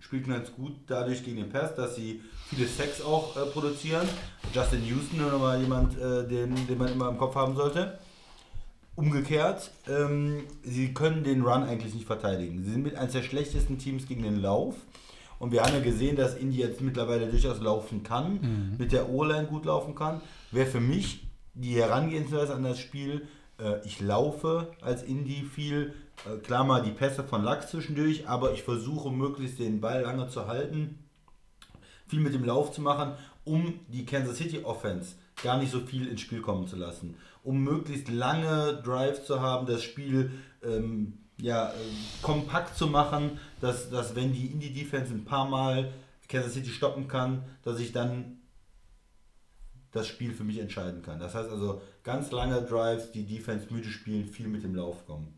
spielt 0.00 0.28
ganz 0.28 0.52
gut 0.52 0.72
dadurch 0.86 1.24
gegen 1.24 1.38
den 1.38 1.50
Pass, 1.50 1.74
dass 1.74 1.96
sie 1.96 2.20
viele 2.48 2.66
Sacks 2.66 3.00
auch 3.00 3.36
äh, 3.36 3.46
produzieren. 3.46 4.08
Justin 4.52 4.84
Houston, 4.84 5.18
noch 5.18 5.38
mal 5.38 5.60
jemand, 5.60 5.98
äh, 5.98 6.26
den, 6.26 6.54
den 6.66 6.78
man 6.78 6.92
immer 6.92 7.08
im 7.08 7.18
Kopf 7.18 7.34
haben 7.34 7.56
sollte. 7.56 7.98
Umgekehrt, 8.94 9.70
ähm, 9.88 10.44
sie 10.64 10.92
können 10.92 11.22
den 11.22 11.42
Run 11.42 11.62
eigentlich 11.62 11.94
nicht 11.94 12.06
verteidigen. 12.06 12.62
Sie 12.64 12.72
sind 12.72 12.82
mit 12.82 12.96
eines 12.96 13.12
der 13.12 13.22
schlechtesten 13.22 13.78
Teams 13.78 14.06
gegen 14.06 14.22
den 14.22 14.42
Lauf. 14.42 14.74
Und 15.38 15.52
wir 15.52 15.62
haben 15.62 15.72
ja 15.72 15.80
gesehen, 15.80 16.16
dass 16.16 16.34
Indy 16.34 16.58
jetzt 16.58 16.80
mittlerweile 16.80 17.28
durchaus 17.28 17.60
laufen 17.60 18.02
kann, 18.02 18.74
mit 18.76 18.90
der 18.90 19.08
O-Line 19.08 19.46
gut 19.46 19.66
laufen 19.66 19.94
kann. 19.94 20.20
Wäre 20.50 20.66
für 20.66 20.80
mich 20.80 21.28
die 21.54 21.76
Herangehensweise 21.76 22.54
an 22.54 22.64
das 22.64 22.80
Spiel, 22.80 23.28
äh, 23.60 23.84
ich 23.84 24.00
laufe 24.00 24.72
als 24.80 25.04
Indy 25.04 25.44
viel, 25.44 25.94
klar 26.42 26.64
mal 26.64 26.82
die 26.82 26.90
Pässe 26.90 27.24
von 27.24 27.44
Lachs 27.44 27.70
zwischendurch, 27.70 28.28
aber 28.28 28.52
ich 28.52 28.62
versuche 28.62 29.10
möglichst 29.10 29.58
den 29.58 29.80
Ball 29.80 30.02
lange 30.02 30.28
zu 30.28 30.46
halten 30.46 30.98
viel 32.08 32.20
mit 32.20 32.34
dem 32.34 32.44
Lauf 32.44 32.72
zu 32.72 32.80
machen, 32.80 33.12
um 33.44 33.80
die 33.88 34.04
Kansas 34.04 34.38
City 34.38 34.60
Offense 34.64 35.14
gar 35.42 35.58
nicht 35.58 35.70
so 35.70 35.80
viel 35.80 36.08
ins 36.08 36.20
Spiel 36.20 36.40
kommen 36.40 36.66
zu 36.66 36.76
lassen. 36.76 37.16
Um 37.44 37.62
möglichst 37.62 38.08
lange 38.08 38.82
Drives 38.84 39.24
zu 39.24 39.40
haben, 39.40 39.66
das 39.66 39.84
Spiel 39.84 40.32
ähm, 40.62 41.18
ja, 41.40 41.68
äh, 41.68 41.74
kompakt 42.22 42.76
zu 42.76 42.88
machen, 42.88 43.38
dass, 43.60 43.90
dass 43.90 44.16
wenn 44.16 44.32
die 44.32 44.46
Indie 44.46 44.72
Defense 44.72 45.12
ein 45.12 45.24
paar 45.24 45.48
Mal 45.48 45.92
Kansas 46.28 46.54
City 46.54 46.70
stoppen 46.70 47.08
kann, 47.08 47.44
dass 47.62 47.78
ich 47.78 47.92
dann 47.92 48.40
das 49.92 50.08
Spiel 50.08 50.34
für 50.34 50.44
mich 50.44 50.58
entscheiden 50.58 51.02
kann. 51.02 51.18
Das 51.18 51.34
heißt 51.34 51.50
also 51.50 51.80
ganz 52.02 52.30
lange 52.30 52.60
Drives, 52.62 53.12
die 53.12 53.24
Defense 53.24 53.72
müde 53.72 53.88
spielen, 53.88 54.26
viel 54.26 54.48
mit 54.48 54.62
dem 54.62 54.74
Lauf 54.74 55.06
kommen. 55.06 55.37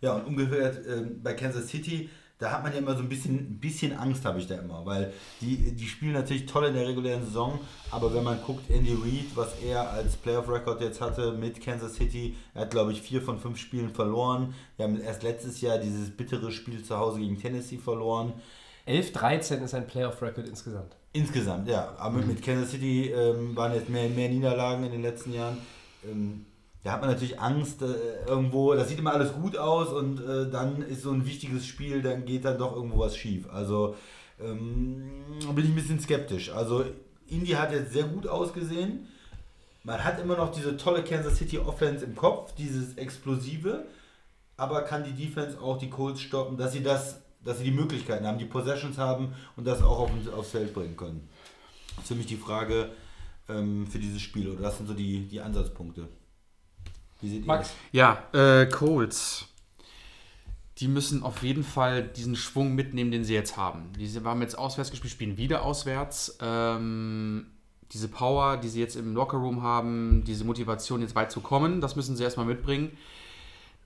Ja, 0.00 0.14
und 0.14 0.26
umgekehrt 0.26 0.80
ähm, 0.86 1.20
bei 1.22 1.34
Kansas 1.34 1.68
City, 1.68 2.08
da 2.38 2.52
hat 2.52 2.62
man 2.62 2.72
ja 2.72 2.78
immer 2.78 2.94
so 2.94 3.02
ein 3.02 3.08
bisschen, 3.08 3.34
ein 3.34 3.58
bisschen 3.58 3.92
Angst, 3.92 4.24
habe 4.24 4.38
ich 4.38 4.46
da 4.46 4.56
immer, 4.56 4.86
weil 4.86 5.12
die, 5.40 5.72
die 5.72 5.86
spielen 5.86 6.12
natürlich 6.12 6.46
toll 6.46 6.66
in 6.66 6.74
der 6.74 6.86
regulären 6.86 7.24
Saison, 7.24 7.58
aber 7.90 8.14
wenn 8.14 8.22
man 8.22 8.40
guckt, 8.42 8.70
Andy 8.70 8.92
Reid, 8.92 9.34
was 9.34 9.58
er 9.60 9.90
als 9.90 10.16
Playoff-Record 10.16 10.80
jetzt 10.80 11.00
hatte 11.00 11.32
mit 11.32 11.60
Kansas 11.60 11.96
City, 11.96 12.36
er 12.54 12.62
hat 12.62 12.70
glaube 12.70 12.92
ich 12.92 13.02
vier 13.02 13.22
von 13.22 13.40
fünf 13.40 13.58
Spielen 13.58 13.90
verloren. 13.90 14.54
Wir 14.76 14.84
haben 14.84 15.00
erst 15.00 15.24
letztes 15.24 15.60
Jahr 15.60 15.78
dieses 15.78 16.16
bittere 16.16 16.52
Spiel 16.52 16.84
zu 16.84 16.96
Hause 16.96 17.18
gegen 17.18 17.40
Tennessee 17.40 17.78
verloren. 17.78 18.34
11-13 18.86 19.64
ist 19.64 19.74
ein 19.74 19.86
Playoff-Record 19.86 20.48
insgesamt. 20.48 20.96
Insgesamt, 21.12 21.68
ja. 21.68 21.94
Aber 21.98 22.18
mit 22.18 22.42
Kansas 22.42 22.70
City 22.70 23.10
ähm, 23.10 23.56
waren 23.56 23.74
jetzt 23.74 23.88
mehr, 23.88 24.08
mehr 24.08 24.28
Niederlagen 24.28 24.84
in 24.84 24.92
den 24.92 25.02
letzten 25.02 25.34
Jahren. 25.34 25.58
Ähm, 26.08 26.46
da 26.84 26.92
hat 26.92 27.00
man 27.00 27.10
natürlich 27.10 27.40
Angst 27.40 27.82
äh, 27.82 28.24
irgendwo, 28.26 28.74
das 28.74 28.88
sieht 28.88 28.98
immer 28.98 29.12
alles 29.12 29.32
gut 29.32 29.56
aus 29.56 29.88
und 29.88 30.20
äh, 30.20 30.48
dann 30.50 30.82
ist 30.82 31.02
so 31.02 31.10
ein 31.10 31.26
wichtiges 31.26 31.66
Spiel, 31.66 32.02
dann 32.02 32.24
geht 32.24 32.44
dann 32.44 32.58
doch 32.58 32.74
irgendwo 32.74 33.00
was 33.00 33.16
schief. 33.16 33.48
Also 33.50 33.96
ähm, 34.40 35.10
bin 35.54 35.64
ich 35.64 35.70
ein 35.70 35.74
bisschen 35.74 36.00
skeptisch. 36.00 36.50
Also 36.50 36.84
Indy 37.26 37.52
hat 37.52 37.72
jetzt 37.72 37.92
sehr 37.92 38.04
gut 38.04 38.26
ausgesehen. 38.26 39.08
Man 39.84 40.02
hat 40.04 40.20
immer 40.20 40.36
noch 40.36 40.52
diese 40.52 40.76
tolle 40.76 41.02
Kansas 41.02 41.36
City 41.36 41.58
Offense 41.58 42.04
im 42.04 42.14
Kopf, 42.14 42.54
dieses 42.54 42.94
Explosive, 42.96 43.84
aber 44.56 44.82
kann 44.82 45.04
die 45.04 45.12
Defense 45.12 45.60
auch 45.60 45.78
die 45.78 45.90
Colts 45.90 46.20
stoppen, 46.20 46.56
dass 46.56 46.72
sie 46.72 46.82
das, 46.82 47.20
dass 47.44 47.58
sie 47.58 47.64
die 47.64 47.70
Möglichkeiten 47.70 48.26
haben, 48.26 48.38
die 48.38 48.44
Possessions 48.44 48.98
haben 48.98 49.34
und 49.56 49.66
das 49.66 49.82
auch 49.82 49.98
auf, 50.00 50.10
aufs 50.36 50.50
Feld 50.50 50.74
bringen 50.74 50.96
können. 50.96 51.28
Das 51.94 52.04
ist 52.04 52.08
für 52.08 52.14
mich 52.14 52.26
die 52.26 52.36
Frage 52.36 52.90
ähm, 53.48 53.86
für 53.86 53.98
dieses 53.98 54.20
Spiel 54.20 54.48
oder 54.48 54.62
das 54.62 54.76
sind 54.76 54.86
so 54.86 54.94
die, 54.94 55.26
die 55.26 55.40
Ansatzpunkte. 55.40 56.08
Wie 57.20 57.28
seht 57.28 57.40
ihr 57.40 57.46
Max? 57.46 57.68
das? 57.68 57.76
Ja, 57.92 58.22
äh, 58.32 58.66
Colts. 58.66 59.46
Die 60.78 60.88
müssen 60.88 61.22
auf 61.24 61.42
jeden 61.42 61.64
Fall 61.64 62.04
diesen 62.04 62.36
Schwung 62.36 62.74
mitnehmen, 62.74 63.10
den 63.10 63.24
sie 63.24 63.34
jetzt 63.34 63.56
haben. 63.56 63.92
Die 63.98 64.08
haben 64.24 64.42
jetzt 64.42 64.56
auswärts 64.56 64.90
gespielt, 64.90 65.12
spielen 65.12 65.36
wieder 65.36 65.64
auswärts. 65.64 66.38
Ähm, 66.40 67.46
diese 67.92 68.08
Power, 68.08 68.58
die 68.58 68.68
sie 68.68 68.80
jetzt 68.80 68.96
im 68.96 69.14
Lockerroom 69.14 69.62
haben, 69.62 70.22
diese 70.24 70.44
Motivation, 70.44 71.00
jetzt 71.00 71.14
weit 71.14 71.32
zu 71.32 71.40
kommen, 71.40 71.80
das 71.80 71.96
müssen 71.96 72.16
sie 72.16 72.22
erstmal 72.22 72.46
mitbringen. 72.46 72.96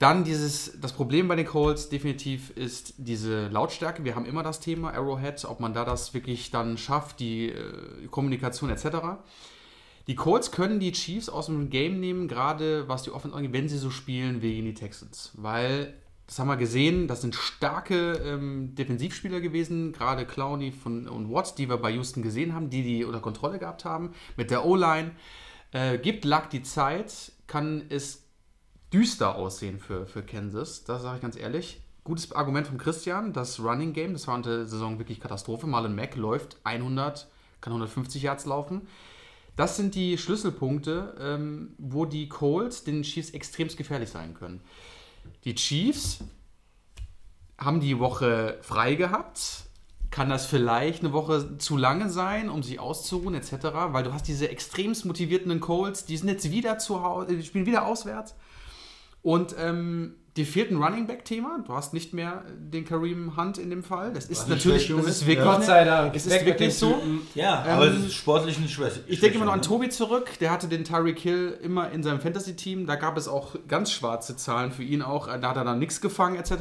Dann 0.00 0.24
dieses, 0.24 0.80
das 0.80 0.92
Problem 0.92 1.28
bei 1.28 1.36
den 1.36 1.46
Colts 1.46 1.88
definitiv 1.88 2.50
ist 2.56 2.94
diese 2.98 3.46
Lautstärke. 3.48 4.04
Wir 4.04 4.16
haben 4.16 4.26
immer 4.26 4.42
das 4.42 4.58
Thema 4.58 4.92
Arrowhead, 4.92 5.44
ob 5.44 5.60
man 5.60 5.74
da 5.74 5.84
das 5.84 6.12
wirklich 6.12 6.50
dann 6.50 6.76
schafft, 6.76 7.20
die 7.20 7.50
äh, 7.50 8.08
Kommunikation 8.10 8.68
etc. 8.68 8.84
Die 10.06 10.16
Colts 10.16 10.50
können 10.50 10.80
die 10.80 10.92
Chiefs 10.92 11.28
aus 11.28 11.46
dem 11.46 11.70
Game 11.70 12.00
nehmen, 12.00 12.26
gerade 12.26 12.88
was 12.88 13.04
die 13.04 13.10
Offense 13.10 13.36
angeht, 13.36 13.52
wenn 13.52 13.68
sie 13.68 13.78
so 13.78 13.90
spielen 13.90 14.42
wie 14.42 14.54
gegen 14.54 14.66
die 14.66 14.74
Texans. 14.74 15.30
Weil, 15.34 15.94
das 16.26 16.38
haben 16.38 16.48
wir 16.48 16.56
gesehen, 16.56 17.06
das 17.06 17.20
sind 17.20 17.34
starke 17.34 18.14
ähm, 18.24 18.74
Defensivspieler 18.74 19.40
gewesen, 19.40 19.92
gerade 19.92 20.26
Clowney 20.26 20.72
von, 20.72 21.06
und 21.06 21.30
Watts, 21.30 21.54
die 21.54 21.68
wir 21.68 21.76
bei 21.76 21.92
Houston 21.92 22.22
gesehen 22.22 22.54
haben, 22.54 22.68
die 22.68 22.82
die 22.82 23.04
unter 23.04 23.20
Kontrolle 23.20 23.58
gehabt 23.58 23.84
haben, 23.84 24.12
mit 24.36 24.50
der 24.50 24.64
O-Line. 24.64 25.12
Äh, 25.70 25.98
gibt 25.98 26.24
Luck 26.24 26.50
die 26.50 26.62
Zeit, 26.62 27.32
kann 27.46 27.84
es 27.88 28.24
düster 28.92 29.36
aussehen 29.36 29.78
für, 29.78 30.06
für 30.06 30.22
Kansas, 30.22 30.84
das 30.84 31.02
sage 31.02 31.16
ich 31.16 31.22
ganz 31.22 31.36
ehrlich. 31.36 31.80
Gutes 32.04 32.32
Argument 32.32 32.66
von 32.66 32.78
Christian, 32.78 33.32
das 33.32 33.60
Running 33.60 33.92
Game, 33.92 34.12
das 34.12 34.26
war 34.26 34.36
in 34.36 34.42
der 34.42 34.66
Saison 34.66 34.98
wirklich 34.98 35.20
Katastrophe. 35.20 35.68
Marlon 35.68 35.94
Mack 35.94 36.16
läuft 36.16 36.56
100, 36.64 37.28
kann 37.60 37.72
150 37.72 38.22
Yards 38.22 38.44
laufen. 38.44 38.88
Das 39.56 39.76
sind 39.76 39.94
die 39.94 40.16
Schlüsselpunkte, 40.16 41.14
ähm, 41.20 41.74
wo 41.78 42.06
die 42.06 42.28
Colts 42.28 42.84
den 42.84 43.02
Chiefs 43.02 43.30
extremst 43.30 43.76
gefährlich 43.76 44.08
sein 44.08 44.34
können. 44.34 44.60
Die 45.44 45.54
Chiefs 45.54 46.24
haben 47.58 47.80
die 47.80 47.98
Woche 47.98 48.58
frei 48.62 48.94
gehabt. 48.94 49.64
Kann 50.10 50.28
das 50.28 50.46
vielleicht 50.46 51.02
eine 51.02 51.12
Woche 51.12 51.58
zu 51.58 51.76
lange 51.76 52.10
sein, 52.10 52.50
um 52.50 52.62
sich 52.62 52.78
auszuruhen, 52.80 53.34
etc.? 53.34 53.52
Weil 53.88 54.04
du 54.04 54.12
hast 54.12 54.28
diese 54.28 54.48
extremst 54.48 55.04
motivierten 55.04 55.58
Colts, 55.60 56.04
die 56.04 56.16
sind 56.16 56.28
jetzt 56.28 56.50
wieder 56.50 56.78
zu 56.78 57.02
Hause, 57.02 57.36
die 57.36 57.42
spielen 57.42 57.66
wieder 57.66 57.86
auswärts. 57.86 58.34
Und 59.22 59.54
ähm, 59.58 60.16
dir 60.36 60.46
fehlt 60.46 60.70
ein 60.70 60.82
Running 60.82 61.06
Back-Thema. 61.06 61.62
Du 61.66 61.74
hast 61.74 61.92
nicht 61.92 62.14
mehr 62.14 62.42
den 62.56 62.84
Kareem 62.84 63.36
Hunt 63.36 63.58
in 63.58 63.68
dem 63.68 63.82
Fall. 63.82 64.12
Das 64.12 64.26
ist 64.26 64.48
natürlich, 64.48 64.88
das 64.88 65.06
ist, 65.06 65.26
wirklich, 65.26 65.44
ja. 65.44 65.52
Gott 65.52 65.64
sei 65.64 65.84
Dank. 65.84 66.16
Es 66.16 66.26
ist 66.26 66.44
wirklich 66.46 66.74
so. 66.74 67.00
Ja, 67.34 67.64
Ähm, 67.66 67.72
aber 67.72 67.86
es 67.88 68.06
ist 68.06 68.14
sportlich 68.14 68.56
eine 68.56 68.68
Schwäche. 68.68 69.00
Ich 69.06 69.20
denke 69.20 69.36
immer 69.36 69.44
noch 69.44 69.52
an? 69.52 69.62
Tobi 69.62 69.90
zurück, 69.90 70.30
der 70.40 70.50
hatte 70.50 70.68
den 70.68 70.84
Tyreek 70.84 71.18
Hill 71.18 71.58
immer 71.62 71.90
in 71.90 72.02
seinem 72.02 72.20
Fantasy-Team. 72.20 72.86
Da 72.86 72.96
gab 72.96 73.18
es 73.18 73.28
auch 73.28 73.56
ganz 73.68 73.92
schwarze 73.92 74.36
Zahlen 74.36 74.72
für 74.72 74.82
ihn 74.82 75.02
auch. 75.02 75.26
Da 75.26 75.50
hat 75.50 75.56
er 75.56 75.64
dann 75.64 75.78
nichts 75.78 76.00
gefangen, 76.00 76.36
etc. 76.36 76.52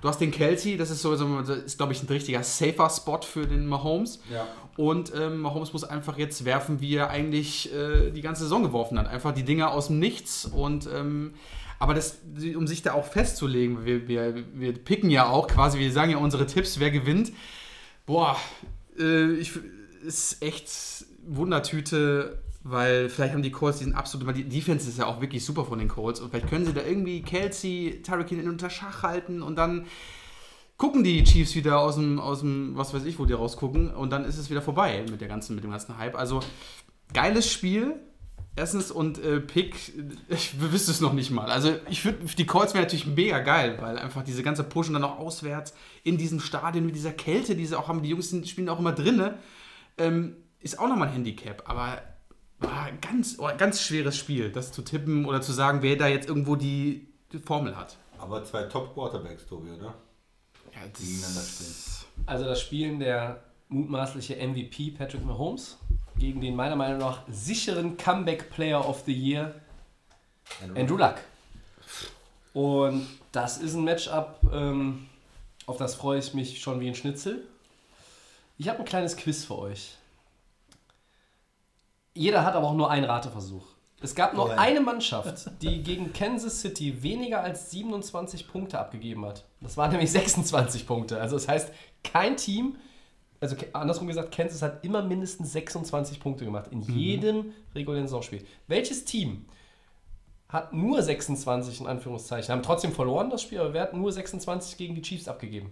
Du 0.00 0.08
hast 0.08 0.20
den 0.20 0.30
Kelsey, 0.30 0.76
das 0.76 0.90
ist 0.90 1.02
so, 1.02 1.14
so 1.16 1.40
das 1.40 1.58
ist 1.58 1.76
glaube 1.76 1.92
ich 1.92 2.02
ein 2.02 2.06
richtiger 2.06 2.42
safer 2.42 2.88
Spot 2.90 3.20
für 3.22 3.46
den 3.46 3.66
Mahomes. 3.66 4.20
Ja. 4.32 4.46
Und 4.76 5.12
ähm, 5.14 5.40
Mahomes 5.40 5.72
muss 5.72 5.82
einfach 5.82 6.18
jetzt 6.18 6.44
werfen, 6.44 6.80
wie 6.80 6.94
er 6.94 7.10
eigentlich 7.10 7.74
äh, 7.74 8.10
die 8.10 8.20
ganze 8.20 8.44
Saison 8.44 8.62
geworfen 8.62 8.98
hat. 8.98 9.08
Einfach 9.08 9.32
die 9.34 9.42
Dinger 9.42 9.72
aus 9.72 9.88
dem 9.88 9.98
Nichts. 9.98 10.44
Und 10.44 10.88
ähm, 10.94 11.34
aber 11.80 11.94
das, 11.94 12.18
um 12.56 12.66
sich 12.66 12.82
da 12.82 12.92
auch 12.94 13.04
festzulegen, 13.04 13.84
wir, 13.84 14.08
wir, 14.08 14.34
wir 14.54 14.72
picken 14.72 15.10
ja 15.10 15.28
auch 15.28 15.46
quasi, 15.46 15.78
wir 15.78 15.92
sagen 15.92 16.10
ja 16.10 16.18
unsere 16.18 16.46
Tipps, 16.46 16.80
wer 16.80 16.90
gewinnt. 16.90 17.32
Boah, 18.06 18.36
äh, 18.98 19.32
ich, 19.34 19.52
ist 20.04 20.42
echt 20.42 20.70
Wundertüte, 21.26 22.38
weil 22.62 23.08
vielleicht 23.08 23.34
haben 23.34 23.42
die 23.42 23.52
Colts 23.52 23.78
diesen 23.78 23.94
absoluten, 23.94 24.26
weil 24.26 24.34
die 24.34 24.48
Defense 24.48 24.88
ist 24.88 24.98
ja 24.98 25.06
auch 25.06 25.20
wirklich 25.20 25.44
super 25.44 25.64
von 25.64 25.78
den 25.78 25.88
Colts 25.88 26.20
und 26.20 26.30
vielleicht 26.30 26.48
können 26.48 26.66
sie 26.66 26.72
da 26.72 26.82
irgendwie 26.82 27.22
Kelsey, 27.22 28.02
Tyreek 28.02 28.28
Hill 28.28 28.48
unter 28.48 28.70
Schach 28.70 29.02
halten 29.02 29.42
und 29.42 29.56
dann 29.56 29.86
gucken 30.78 31.02
die 31.04 31.22
Chiefs 31.24 31.54
wieder 31.54 31.80
aus 31.80 31.96
dem, 31.96 32.18
aus 32.18 32.40
dem, 32.40 32.76
was 32.76 32.94
weiß 32.94 33.04
ich, 33.04 33.18
wo 33.18 33.26
die 33.26 33.34
rausgucken 33.34 33.90
und 33.90 34.10
dann 34.10 34.24
ist 34.24 34.38
es 34.38 34.48
wieder 34.48 34.62
vorbei 34.62 35.04
mit, 35.10 35.20
der 35.20 35.28
ganzen, 35.28 35.54
mit 35.56 35.64
dem 35.64 35.72
ganzen 35.72 35.98
Hype. 35.98 36.16
Also 36.16 36.40
geiles 37.12 37.50
Spiel. 37.50 37.96
Erstens 38.56 38.90
und 38.90 39.22
äh, 39.22 39.38
Pick, 39.40 39.92
ich 40.28 40.60
wüsste 40.60 40.90
es 40.90 41.00
noch 41.00 41.12
nicht 41.12 41.30
mal. 41.30 41.50
Also 41.50 41.74
ich 41.90 42.04
würde, 42.04 42.18
die 42.24 42.46
Colts 42.46 42.74
wäre 42.74 42.84
natürlich 42.84 43.06
mega 43.06 43.40
geil, 43.40 43.78
weil 43.80 43.98
einfach 43.98 44.24
diese 44.24 44.42
ganze 44.42 44.64
Push 44.64 44.88
und 44.88 44.94
dann 44.94 45.02
noch 45.02 45.18
auswärts 45.18 45.74
in 46.02 46.16
diesem 46.16 46.40
Stadion 46.40 46.86
mit 46.86 46.96
dieser 46.96 47.12
Kälte, 47.12 47.54
die 47.54 47.66
sie 47.66 47.78
auch 47.78 47.88
haben, 47.88 48.02
die 48.02 48.08
Jungs 48.08 48.34
spielen 48.48 48.68
auch 48.68 48.80
immer 48.80 48.92
drinne, 48.92 49.38
ähm, 49.96 50.36
ist 50.60 50.78
auch 50.78 50.88
nochmal 50.88 51.08
ein 51.08 51.14
Handicap. 51.14 51.62
Aber 51.66 52.02
war 52.60 52.90
ganz, 53.00 53.36
oh, 53.38 53.48
ganz 53.56 53.80
schweres 53.82 54.16
Spiel, 54.16 54.50
das 54.50 54.72
zu 54.72 54.82
tippen 54.82 55.24
oder 55.24 55.40
zu 55.40 55.52
sagen, 55.52 55.82
wer 55.82 55.96
da 55.96 56.08
jetzt 56.08 56.28
irgendwo 56.28 56.56
die, 56.56 57.06
die 57.32 57.38
Formel 57.38 57.76
hat. 57.76 57.96
Aber 58.18 58.44
zwei 58.44 58.64
Top-Quarterbacks, 58.64 59.46
Tobi, 59.46 59.70
oder? 59.70 59.94
Ja, 60.74 60.86
Die 60.98 61.04
gegeneinander 61.04 61.42
spielen. 61.42 61.74
Also 62.26 62.44
das 62.44 62.60
Spielen 62.60 62.98
der 62.98 63.44
mutmaßliche 63.68 64.34
MVP 64.36 64.90
Patrick 64.90 65.24
Mahomes 65.24 65.78
gegen 66.18 66.40
den 66.40 66.56
meiner 66.56 66.74
Meinung 66.74 66.98
nach 66.98 67.22
sicheren 67.28 67.96
Comeback 67.96 68.50
Player 68.50 68.86
of 68.86 69.02
the 69.06 69.12
Year 69.12 69.54
Andrew 70.74 70.96
Luck. 70.96 71.16
Und 72.54 73.06
das 73.30 73.58
ist 73.58 73.74
ein 73.74 73.84
Matchup, 73.84 74.40
ähm, 74.52 75.06
auf 75.66 75.76
das 75.76 75.94
freue 75.94 76.18
ich 76.18 76.34
mich 76.34 76.60
schon 76.60 76.80
wie 76.80 76.88
ein 76.88 76.94
Schnitzel. 76.94 77.46
Ich 78.56 78.68
habe 78.68 78.80
ein 78.80 78.84
kleines 78.84 79.16
Quiz 79.16 79.44
für 79.44 79.58
euch. 79.58 79.96
Jeder 82.18 82.44
hat 82.44 82.54
aber 82.54 82.66
auch 82.66 82.74
nur 82.74 82.90
einen 82.90 83.04
Rateversuch. 83.04 83.64
Es 84.00 84.14
gab 84.14 84.34
nur 84.34 84.46
Oh 84.46 84.48
ja. 84.48 84.56
eine 84.56 84.80
Mannschaft, 84.80 85.50
die 85.62 85.82
gegen 85.82 86.12
Kansas 86.12 86.60
City 86.60 87.02
weniger 87.02 87.40
als 87.42 87.70
27 87.70 88.48
Punkte 88.48 88.78
abgegeben 88.78 89.24
hat. 89.24 89.44
Das 89.60 89.76
waren 89.76 89.90
nämlich 89.92 90.10
26 90.10 90.86
Punkte. 90.86 91.20
Also 91.20 91.36
das 91.36 91.46
heißt, 91.46 91.72
kein 92.02 92.36
Team, 92.36 92.76
also 93.40 93.54
andersrum 93.72 94.08
gesagt, 94.08 94.32
Kansas 94.34 94.62
hat 94.62 94.84
immer 94.84 95.02
mindestens 95.02 95.52
26 95.52 96.18
Punkte 96.20 96.44
gemacht 96.44 96.68
in 96.72 96.82
jedem 96.82 97.52
regulären 97.74 98.06
Saisonspiel. 98.08 98.44
Welches 98.66 99.04
Team 99.04 99.46
hat 100.48 100.72
nur 100.72 101.00
26 101.02 101.80
in 101.82 101.86
Anführungszeichen, 101.86 102.52
haben 102.52 102.62
trotzdem 102.62 102.92
verloren 102.92 103.30
das 103.30 103.42
Spiel, 103.42 103.60
aber 103.60 103.74
wer 103.74 103.82
hat 103.82 103.94
nur 103.94 104.10
26 104.12 104.76
gegen 104.76 104.94
die 104.96 105.02
Chiefs 105.02 105.28
abgegeben? 105.28 105.70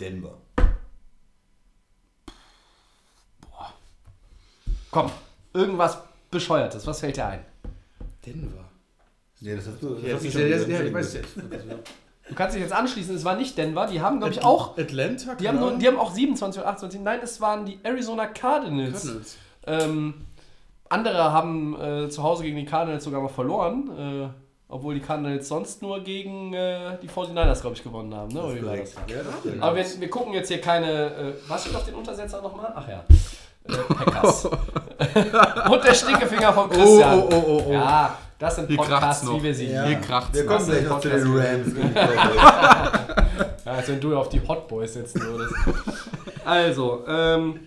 Denver. 0.00 0.38
Komm, 4.90 5.10
irgendwas 5.52 5.98
Bescheuertes. 6.30 6.86
Was 6.86 7.00
fällt 7.00 7.16
dir 7.16 7.26
ein? 7.26 7.40
Denver. 8.24 8.64
Nee, 9.40 9.56
das 9.56 9.66
hast 9.66 9.82
du. 9.82 9.94
Das 9.94 10.02
Ja, 10.02 10.14
hast 10.14 10.24
du 10.24 10.28
ja, 10.40 10.56
ja, 10.56 10.82
ich 10.82 10.94
weiß. 10.94 11.18
Du 12.28 12.34
kannst 12.34 12.56
dich 12.56 12.62
jetzt 12.62 12.72
anschließen. 12.72 13.14
Es 13.14 13.24
war 13.24 13.36
nicht 13.36 13.56
Denver. 13.56 13.86
Die 13.86 14.00
haben, 14.00 14.18
glaube 14.18 14.32
ich, 14.32 14.42
auch. 14.42 14.76
Atlanta? 14.76 15.34
Die 15.36 15.48
haben, 15.48 15.60
nur, 15.60 15.78
die 15.78 15.86
haben 15.86 15.98
auch 15.98 16.12
27 16.12 16.60
oder 16.60 16.70
28. 16.70 17.00
Nein, 17.00 17.20
es 17.22 17.40
waren 17.40 17.64
die 17.64 17.78
Arizona 17.82 18.26
Cardinals. 18.26 19.02
Cardinals. 19.02 19.36
Ähm, 19.66 20.14
andere 20.88 21.32
haben 21.32 21.80
äh, 21.80 22.08
zu 22.08 22.22
Hause 22.22 22.44
gegen 22.44 22.56
die 22.56 22.64
Cardinals 22.64 23.04
sogar 23.04 23.20
mal 23.20 23.28
verloren. 23.28 23.90
Äh, 24.24 24.28
obwohl 24.68 24.94
die 24.94 25.00
Cardinals 25.00 25.46
sonst 25.46 25.80
nur 25.82 26.00
gegen 26.00 26.52
äh, 26.52 26.98
die 27.00 27.08
49ers, 27.08 27.60
glaube 27.60 27.76
ich, 27.76 27.84
gewonnen 27.84 28.12
haben. 28.12 28.32
Ne? 28.32 28.42
Oder 28.42 28.54
wie 28.56 28.66
war 28.66 28.76
das? 28.76 28.94
Ja, 29.06 29.18
das. 29.18 29.62
Aber 29.62 29.76
wir, 29.76 29.84
wir 30.00 30.10
gucken 30.10 30.32
jetzt 30.32 30.48
hier 30.48 30.60
keine. 30.60 31.14
Äh, 31.14 31.34
was 31.46 31.62
steht 31.62 31.76
auf 31.76 31.84
den 31.84 31.94
Untersetzer 31.94 32.42
nochmal? 32.42 32.72
Ach 32.74 32.88
ja. 32.88 33.04
Äh, 33.68 33.94
Packers. 33.94 34.44
Und 35.70 35.84
der 35.84 35.94
Stinkefinger 35.94 36.52
von 36.52 36.70
Christian. 36.70 37.18
Oh, 37.18 37.28
oh, 37.30 37.44
oh, 37.46 37.62
oh. 37.68 37.72
Ja, 37.72 38.16
das 38.38 38.56
sind 38.56 38.68
Hier 38.68 38.76
Podcasts, 38.76 39.26
wie 39.30 39.42
wir 39.42 39.54
sie 39.54 39.66
Ja. 39.72 39.84
hier. 39.84 40.00
Kracht's. 40.00 40.34
Wir 40.36 40.46
kommen 40.46 40.66
gleich 40.66 40.88
noch 40.88 41.00
zu 41.00 41.08
den. 41.08 41.36
Rams. 41.36 41.72
Ja, 43.66 43.72
als 43.72 43.88
wenn 43.88 44.00
du 44.00 44.16
auf 44.16 44.28
die 44.28 44.40
Hot 44.46 44.68
Boys 44.68 44.94
setzen 44.94 45.20
würdest. 45.22 45.52
also, 46.44 47.02
ähm, 47.08 47.60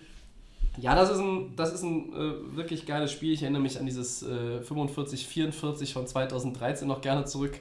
ja, 0.78 0.96
das 0.96 1.10
ist 1.10 1.20
ein, 1.20 1.54
das 1.58 1.74
ist 1.74 1.84
ein 1.84 2.14
äh, 2.14 2.56
wirklich 2.56 2.86
geiles 2.86 3.12
Spiel. 3.12 3.34
Ich 3.34 3.42
erinnere 3.42 3.62
mich 3.62 3.78
an 3.78 3.86
dieses 3.86 4.24
äh, 4.24 4.60
45-44 4.68 5.92
von 5.92 6.08
2013 6.08 6.88
noch 6.88 7.02
gerne 7.02 7.26
zurück. 7.26 7.60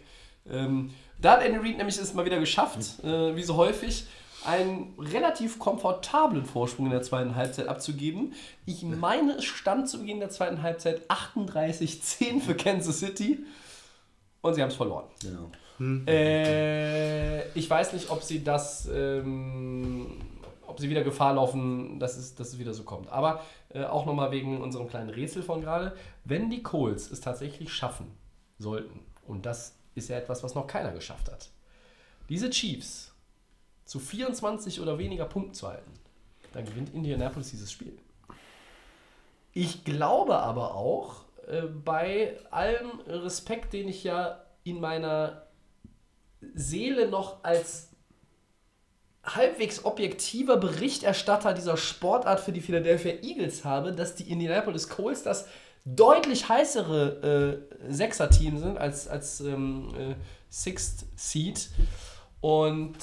Ähm, 0.48 0.90
da 1.20 1.32
hat 1.32 1.42
Andy 1.42 1.58
Reid 1.58 1.78
nämlich 1.78 1.98
es 1.98 2.14
mal 2.14 2.24
wieder 2.24 2.38
geschafft, 2.38 2.78
äh, 3.02 3.34
wie 3.34 3.42
so 3.42 3.56
häufig, 3.56 4.06
einen 4.44 4.94
relativ 4.98 5.58
komfortablen 5.58 6.44
Vorsprung 6.44 6.86
in 6.86 6.92
der 6.92 7.02
zweiten 7.02 7.34
Halbzeit 7.34 7.68
abzugeben. 7.68 8.34
Ich 8.66 8.82
meine, 8.82 9.32
es 9.32 9.44
stand 9.44 9.88
zu 9.88 10.00
Beginn 10.00 10.20
der 10.20 10.30
zweiten 10.30 10.62
Halbzeit 10.62 11.02
38-10 11.10 12.40
für 12.40 12.54
Kansas 12.54 13.00
City 13.00 13.44
und 14.40 14.54
sie 14.54 14.62
haben 14.62 14.70
es 14.70 14.76
verloren. 14.76 15.06
Genau. 15.22 15.50
Äh, 16.06 17.48
ich 17.52 17.68
weiß 17.68 17.92
nicht, 17.92 18.10
ob 18.10 18.22
sie 18.22 18.42
das, 18.42 18.88
ähm, 18.92 20.06
ob 20.66 20.80
sie 20.80 20.90
wieder 20.90 21.04
Gefahr 21.04 21.34
laufen, 21.34 21.98
dass 22.00 22.16
es, 22.16 22.34
dass 22.34 22.48
es 22.48 22.58
wieder 22.58 22.74
so 22.74 22.82
kommt. 22.82 23.08
Aber 23.10 23.42
äh, 23.70 23.84
auch 23.84 24.06
nochmal 24.06 24.30
wegen 24.30 24.60
unserem 24.60 24.88
kleinen 24.88 25.10
Rätsel 25.10 25.42
von 25.42 25.60
gerade, 25.60 25.94
wenn 26.24 26.50
die 26.50 26.62
Colts 26.62 27.10
es 27.10 27.20
tatsächlich 27.20 27.72
schaffen 27.72 28.06
sollten, 28.58 29.00
und 29.26 29.46
das 29.46 29.76
ist 29.94 30.08
ja 30.08 30.16
etwas, 30.16 30.42
was 30.42 30.54
noch 30.54 30.66
keiner 30.66 30.92
geschafft 30.92 31.30
hat, 31.30 31.50
diese 32.28 32.50
Chiefs 32.50 33.07
zu 33.88 33.98
24 33.98 34.80
oder 34.80 34.98
weniger 34.98 35.24
Punkten 35.24 35.54
zu 35.54 35.66
halten, 35.66 35.90
dann 36.52 36.66
gewinnt 36.66 36.94
Indianapolis 36.94 37.50
dieses 37.50 37.72
Spiel. 37.72 37.98
Ich 39.54 39.82
glaube 39.82 40.38
aber 40.38 40.74
auch, 40.74 41.24
äh, 41.46 41.62
bei 41.62 42.38
allem 42.50 43.00
Respekt, 43.06 43.72
den 43.72 43.88
ich 43.88 44.04
ja 44.04 44.44
in 44.62 44.78
meiner 44.78 45.46
Seele 46.54 47.08
noch 47.08 47.42
als 47.42 47.88
halbwegs 49.24 49.86
objektiver 49.86 50.58
Berichterstatter 50.58 51.54
dieser 51.54 51.78
Sportart 51.78 52.40
für 52.40 52.52
die 52.52 52.60
Philadelphia 52.60 53.14
Eagles 53.22 53.64
habe, 53.64 53.92
dass 53.92 54.14
die 54.14 54.30
Indianapolis 54.30 54.90
Colts 54.90 55.22
das 55.22 55.48
deutlich 55.86 56.46
heißere 56.50 57.62
äh, 57.80 57.92
Sechser-Team 57.92 58.58
sind 58.58 58.76
als, 58.76 59.08
als 59.08 59.40
ähm, 59.40 59.94
äh, 59.98 60.14
Sixth 60.50 61.06
Seed. 61.16 61.70
Und 62.40 62.96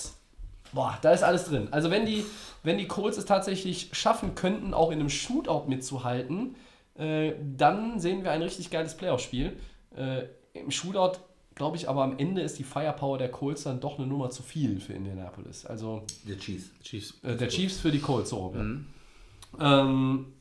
boah, 0.76 1.00
da 1.02 1.12
ist 1.12 1.24
alles 1.24 1.46
drin. 1.46 1.70
Also 1.72 1.90
wenn 1.90 2.06
die, 2.06 2.24
wenn 2.62 2.78
die 2.78 2.88
Colts 2.88 3.18
es 3.18 3.26
tatsächlich 3.26 3.90
schaffen 3.94 4.36
könnten, 4.36 4.74
auch 4.76 4.92
in 4.92 5.00
einem 5.00 5.10
Shootout 5.10 5.68
mitzuhalten, 5.68 6.56
äh, 6.98 7.34
dann 7.58 8.00
sehen 8.00 8.24
wir 8.24 8.32
ein 8.32 8.44
richtig 8.44 8.70
geiles 8.70 8.96
Playoff-Spiel. 8.96 9.58
Äh, 9.96 10.26
Im 10.54 10.70
Shootout 10.72 11.20
glaube 11.56 11.78
ich 11.78 11.88
aber 11.90 12.04
am 12.04 12.18
Ende 12.20 12.42
ist 12.42 12.60
die 12.60 12.64
Firepower 12.64 13.18
der 13.18 13.32
Colts 13.32 13.64
dann 13.64 13.80
doch 13.80 13.98
eine 13.98 14.06
Nummer 14.08 14.30
zu 14.30 14.44
viel 14.44 14.80
für 14.80 14.94
Indianapolis. 14.94 15.66
Also 15.66 16.04
Der 16.28 16.38
Chiefs. 16.38 16.70
Chiefs. 16.84 17.14
äh, 17.24 17.36
der 17.36 17.48
Chiefs 17.48 17.78
für 17.80 17.92
die 17.92 18.00
Colts, 18.02 18.30
so. 18.30 18.54
Ja. 18.56 19.82
Ähm, 19.82 20.34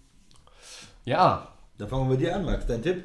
ja, 1.04 1.48
Dann 1.78 1.88
fangen 1.88 2.08
wir 2.08 2.16
bei 2.16 2.22
dir 2.22 2.34
an, 2.36 2.44
Max. 2.44 2.66
Dein 2.66 2.82
Tipp? 2.82 3.04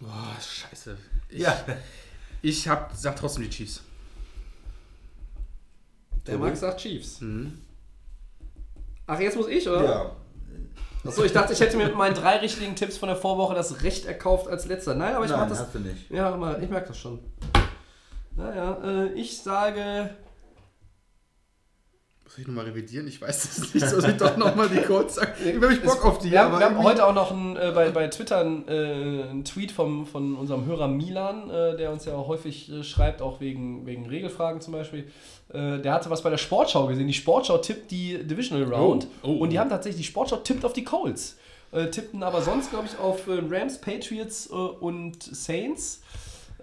Boah, 0.00 0.36
scheiße. 0.40 0.96
Ich, 1.30 1.40
Ja. 1.40 1.56
Ich 2.42 2.68
hab, 2.68 2.92
sag 2.94 3.16
trotzdem 3.16 3.44
die 3.44 3.50
Chiefs. 3.50 3.82
Der 6.26 6.38
Max 6.38 6.60
sagt 6.60 6.80
Chiefs. 6.80 7.20
Ach, 9.06 9.20
jetzt 9.20 9.36
muss 9.36 9.48
ich, 9.48 9.68
oder? 9.68 9.84
Ja. 9.84 10.16
Achso, 11.06 11.22
ich 11.22 11.32
dachte, 11.32 11.52
ich 11.52 11.60
hätte 11.60 11.76
mir 11.76 11.84
mit 11.86 11.96
meinen 11.96 12.14
drei 12.14 12.38
richtigen 12.38 12.74
Tipps 12.76 12.96
von 12.96 13.08
der 13.08 13.16
Vorwoche 13.16 13.54
das 13.54 13.82
Recht 13.82 14.06
erkauft 14.06 14.48
als 14.48 14.64
letzter. 14.64 14.94
Nein, 14.94 15.14
aber 15.14 15.26
ich 15.26 15.30
mach 15.30 15.40
Nein, 15.40 15.48
das. 15.50 15.60
hast 15.60 15.74
du 15.74 15.80
nicht. 15.80 16.10
Ja, 16.10 16.34
mal, 16.36 16.62
ich 16.62 16.70
merke 16.70 16.88
das 16.88 16.98
schon. 16.98 17.18
Naja, 18.36 18.78
äh, 18.82 19.12
ich 19.12 19.42
sage. 19.42 20.10
Muss 22.34 22.40
ich 22.40 22.48
nochmal 22.48 22.64
revidieren? 22.64 23.06
Ich 23.06 23.22
weiß 23.22 23.42
das 23.42 23.74
nicht. 23.74 23.88
Soll 23.88 24.10
ich 24.10 24.16
doch 24.16 24.36
nochmal 24.36 24.68
die 24.68 24.80
Codes 24.80 25.14
sagen? 25.14 25.34
Ich 25.40 25.54
hab 25.54 25.70
ich 25.70 25.82
Bock 25.82 26.04
auf 26.04 26.18
die. 26.18 26.32
Wir 26.32 26.40
haben, 26.40 26.48
aber 26.48 26.58
wir 26.58 26.66
haben 26.66 26.82
heute 26.82 27.06
auch 27.06 27.14
noch 27.14 27.30
ein, 27.30 27.54
äh, 27.54 27.70
bei, 27.72 27.90
bei 27.90 28.08
Twitter 28.08 28.38
einen, 28.40 28.66
äh, 28.66 29.28
einen 29.30 29.44
Tweet 29.44 29.70
vom, 29.70 30.04
von 30.04 30.34
unserem 30.34 30.66
Hörer 30.66 30.88
Milan, 30.88 31.48
äh, 31.48 31.76
der 31.76 31.92
uns 31.92 32.06
ja 32.06 32.16
auch 32.16 32.26
häufig 32.26 32.72
äh, 32.72 32.82
schreibt, 32.82 33.22
auch 33.22 33.40
wegen, 33.40 33.86
wegen 33.86 34.08
Regelfragen 34.08 34.60
zum 34.60 34.72
Beispiel. 34.72 35.08
Äh, 35.52 35.78
der 35.78 35.92
hatte 35.92 36.10
was 36.10 36.22
bei 36.22 36.30
der 36.30 36.38
Sportschau 36.38 36.88
gesehen. 36.88 37.06
Die 37.06 37.14
Sportschau 37.14 37.58
tippt 37.58 37.92
die 37.92 38.26
Divisional 38.26 38.64
Round 38.64 39.06
Oh, 39.22 39.28
oh, 39.28 39.32
und 39.34 39.50
die 39.50 39.56
oh. 39.56 39.60
haben 39.60 39.70
tatsächlich, 39.70 40.04
die 40.04 40.10
Sportschau 40.10 40.38
tippt 40.38 40.64
auf 40.64 40.72
die 40.72 40.82
Colts. 40.82 41.36
Äh, 41.70 41.90
tippten 41.90 42.24
aber 42.24 42.42
sonst, 42.42 42.70
glaube 42.70 42.88
ich, 42.90 42.98
auf 42.98 43.28
Rams, 43.28 43.80
Patriots 43.80 44.50
äh, 44.50 44.54
und 44.54 45.22
Saints. 45.22 46.02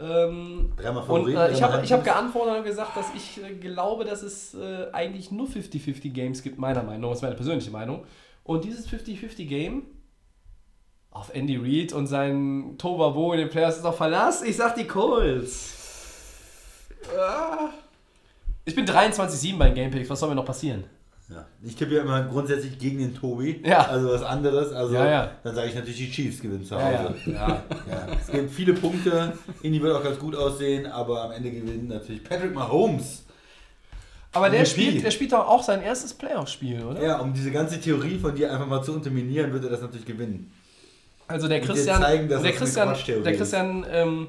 Ähm, 0.01 0.71
Dreimal 0.77 1.03
und 1.03 1.07
Favoriten, 1.07 1.37
äh, 1.37 1.51
ich 1.51 1.61
habe 1.61 1.85
hab 1.85 2.03
geantwortet 2.03 2.57
und 2.57 2.63
gesagt, 2.63 2.97
dass 2.97 3.07
ich 3.15 3.43
äh, 3.43 3.53
glaube, 3.53 4.03
dass 4.03 4.23
es 4.23 4.55
äh, 4.55 4.87
eigentlich 4.91 5.31
nur 5.31 5.47
50-50 5.47 6.09
Games 6.09 6.41
gibt, 6.41 6.57
meiner 6.57 6.81
Meinung 6.81 7.01
nach. 7.01 7.09
Das 7.09 7.19
ist 7.19 7.23
meine 7.23 7.35
persönliche 7.35 7.71
Meinung. 7.71 8.05
Und 8.43 8.63
dieses 8.63 8.89
50-50 8.89 9.45
Game 9.45 9.83
auf 11.11 11.35
Andy 11.35 11.57
Reid 11.57 11.93
und 11.93 12.07
seinen 12.07 12.77
Tovabo 12.77 13.33
in 13.33 13.39
den 13.39 13.49
Playoffs 13.49 13.77
ist 13.77 13.85
auch 13.85 13.95
Verlass. 13.95 14.41
Ich 14.41 14.55
sag 14.55 14.75
die 14.75 14.87
Colts. 14.87 16.87
Ah. 17.17 17.69
Ich 18.65 18.75
bin 18.75 18.85
23-7 18.85 19.57
bei 19.57 19.67
den 19.67 19.75
Gamepicks. 19.75 20.09
Was 20.09 20.19
soll 20.19 20.29
mir 20.29 20.35
noch 20.35 20.45
passieren? 20.45 20.85
Ja. 21.33 21.45
Ich 21.63 21.75
tippe 21.75 21.95
ja 21.95 22.01
immer 22.01 22.23
grundsätzlich 22.23 22.77
gegen 22.77 22.99
den 22.99 23.15
Tobi. 23.15 23.61
Ja. 23.65 23.87
Also 23.87 24.11
was 24.11 24.23
anderes. 24.23 24.73
Also 24.73 24.93
Ja, 24.95 25.09
ja. 25.09 25.31
dann 25.43 25.55
sage 25.55 25.69
ich 25.69 25.75
natürlich, 25.75 25.97
die 25.97 26.11
Chiefs 26.11 26.41
gewinnen 26.41 26.65
zu 26.65 26.75
Hause. 26.75 27.15
ja. 27.27 27.47
ja. 27.89 28.07
Es 28.19 28.31
gibt 28.31 28.51
viele 28.51 28.73
Punkte. 28.73 29.33
Indy 29.61 29.81
wird 29.81 29.95
auch 29.95 30.03
ganz 30.03 30.19
gut 30.19 30.35
aussehen, 30.35 30.85
aber 30.87 31.23
am 31.23 31.31
Ende 31.31 31.51
gewinnt 31.51 31.89
natürlich 31.89 32.23
Patrick 32.23 32.53
Mahomes. 32.53 33.23
Aber 34.33 34.49
der 34.49 34.65
spielt, 34.65 35.03
der 35.03 35.11
spielt 35.11 35.33
doch 35.33 35.47
auch 35.47 35.61
sein 35.61 35.81
erstes 35.81 36.13
Playoff-Spiel, 36.13 36.83
oder? 36.83 37.03
Ja, 37.03 37.19
um 37.19 37.33
diese 37.33 37.51
ganze 37.51 37.81
Theorie 37.81 38.17
von 38.17 38.33
dir 38.33 38.51
einfach 38.51 38.67
mal 38.67 38.81
zu 38.81 38.93
unterminieren, 38.93 39.51
wird 39.51 39.65
er 39.65 39.71
das 39.71 39.81
natürlich 39.81 40.05
gewinnen. 40.05 40.51
Also 41.27 41.47
der 41.47 41.61
Christian, 41.61 42.01
zeigen, 42.01 42.27
der 42.27 42.39
Christian, 42.51 42.95
der 43.05 43.31
ist. 43.31 43.37
Christian 43.37 43.85
ähm, 43.89 44.27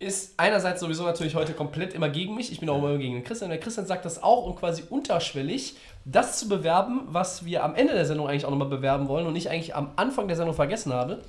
ist 0.00 0.34
einerseits 0.38 0.80
sowieso 0.80 1.04
natürlich 1.04 1.34
heute 1.34 1.52
komplett 1.52 1.92
immer 1.92 2.08
gegen 2.08 2.34
mich. 2.34 2.50
Ich 2.50 2.58
bin 2.58 2.70
auch 2.70 2.78
immer 2.78 2.96
gegen 2.96 3.12
den 3.14 3.22
Christian. 3.22 3.50
Der 3.50 3.60
Christian 3.60 3.86
sagt 3.86 4.06
das 4.06 4.22
auch, 4.22 4.46
um 4.46 4.56
quasi 4.56 4.82
unterschwellig 4.88 5.76
das 6.06 6.38
zu 6.38 6.48
bewerben, 6.48 7.02
was 7.08 7.44
wir 7.44 7.62
am 7.62 7.74
Ende 7.74 7.92
der 7.92 8.06
Sendung 8.06 8.26
eigentlich 8.26 8.46
auch 8.46 8.50
nochmal 8.50 8.70
bewerben 8.70 9.08
wollen 9.08 9.26
und 9.26 9.36
ich 9.36 9.50
eigentlich 9.50 9.76
am 9.76 9.90
Anfang 9.96 10.26
der 10.26 10.38
Sendung 10.38 10.54
vergessen 10.54 10.94
habe, 10.94 11.20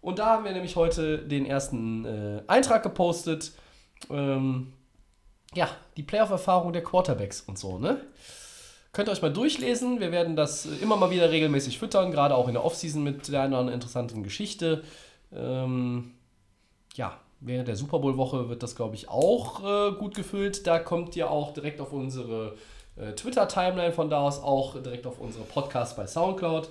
und 0.00 0.18
da 0.18 0.26
haben 0.26 0.44
wir 0.44 0.52
nämlich 0.52 0.76
heute 0.76 1.18
den 1.18 1.44
ersten 1.44 2.06
äh, 2.06 2.40
Eintrag 2.46 2.82
gepostet. 2.82 3.52
Ähm, 4.08 4.72
ja, 5.54 5.68
die 5.96 6.02
Playoff-Erfahrung 6.02 6.72
der 6.72 6.82
Quarterbacks 6.82 7.42
und 7.42 7.58
so, 7.58 7.78
ne? 7.78 8.00
Könnt 8.92 9.08
ihr 9.08 9.12
euch 9.12 9.22
mal 9.22 9.32
durchlesen. 9.32 10.00
Wir 10.00 10.12
werden 10.12 10.34
das 10.34 10.66
äh, 10.66 10.76
immer 10.82 10.96
mal 10.96 11.10
wieder 11.10 11.30
regelmäßig 11.30 11.78
füttern, 11.78 12.10
gerade 12.10 12.34
auch 12.34 12.48
in 12.48 12.54
der 12.54 12.64
Offseason 12.64 13.02
mit 13.02 13.28
der 13.28 13.42
anderen 13.42 13.68
interessanten 13.68 14.22
Geschichte. 14.22 14.82
Ähm, 15.32 16.12
ja, 16.94 17.18
während 17.40 17.68
der 17.68 17.76
Super 17.76 17.98
Bowl-Woche 17.98 18.48
wird 18.48 18.62
das, 18.62 18.74
glaube 18.74 18.94
ich, 18.94 19.08
auch 19.08 19.62
äh, 19.62 19.92
gut 19.92 20.14
gefüllt. 20.14 20.66
Da 20.66 20.78
kommt 20.78 21.14
ihr 21.16 21.30
auch 21.30 21.52
direkt 21.52 21.80
auf 21.80 21.92
unsere 21.92 22.56
äh, 22.96 23.12
Twitter-Timeline, 23.12 23.92
von 23.92 24.10
da 24.10 24.20
aus 24.20 24.42
auch 24.42 24.82
direkt 24.82 25.06
auf 25.06 25.18
unsere 25.20 25.44
Podcasts 25.44 25.94
bei 25.94 26.06
Soundcloud. 26.06 26.68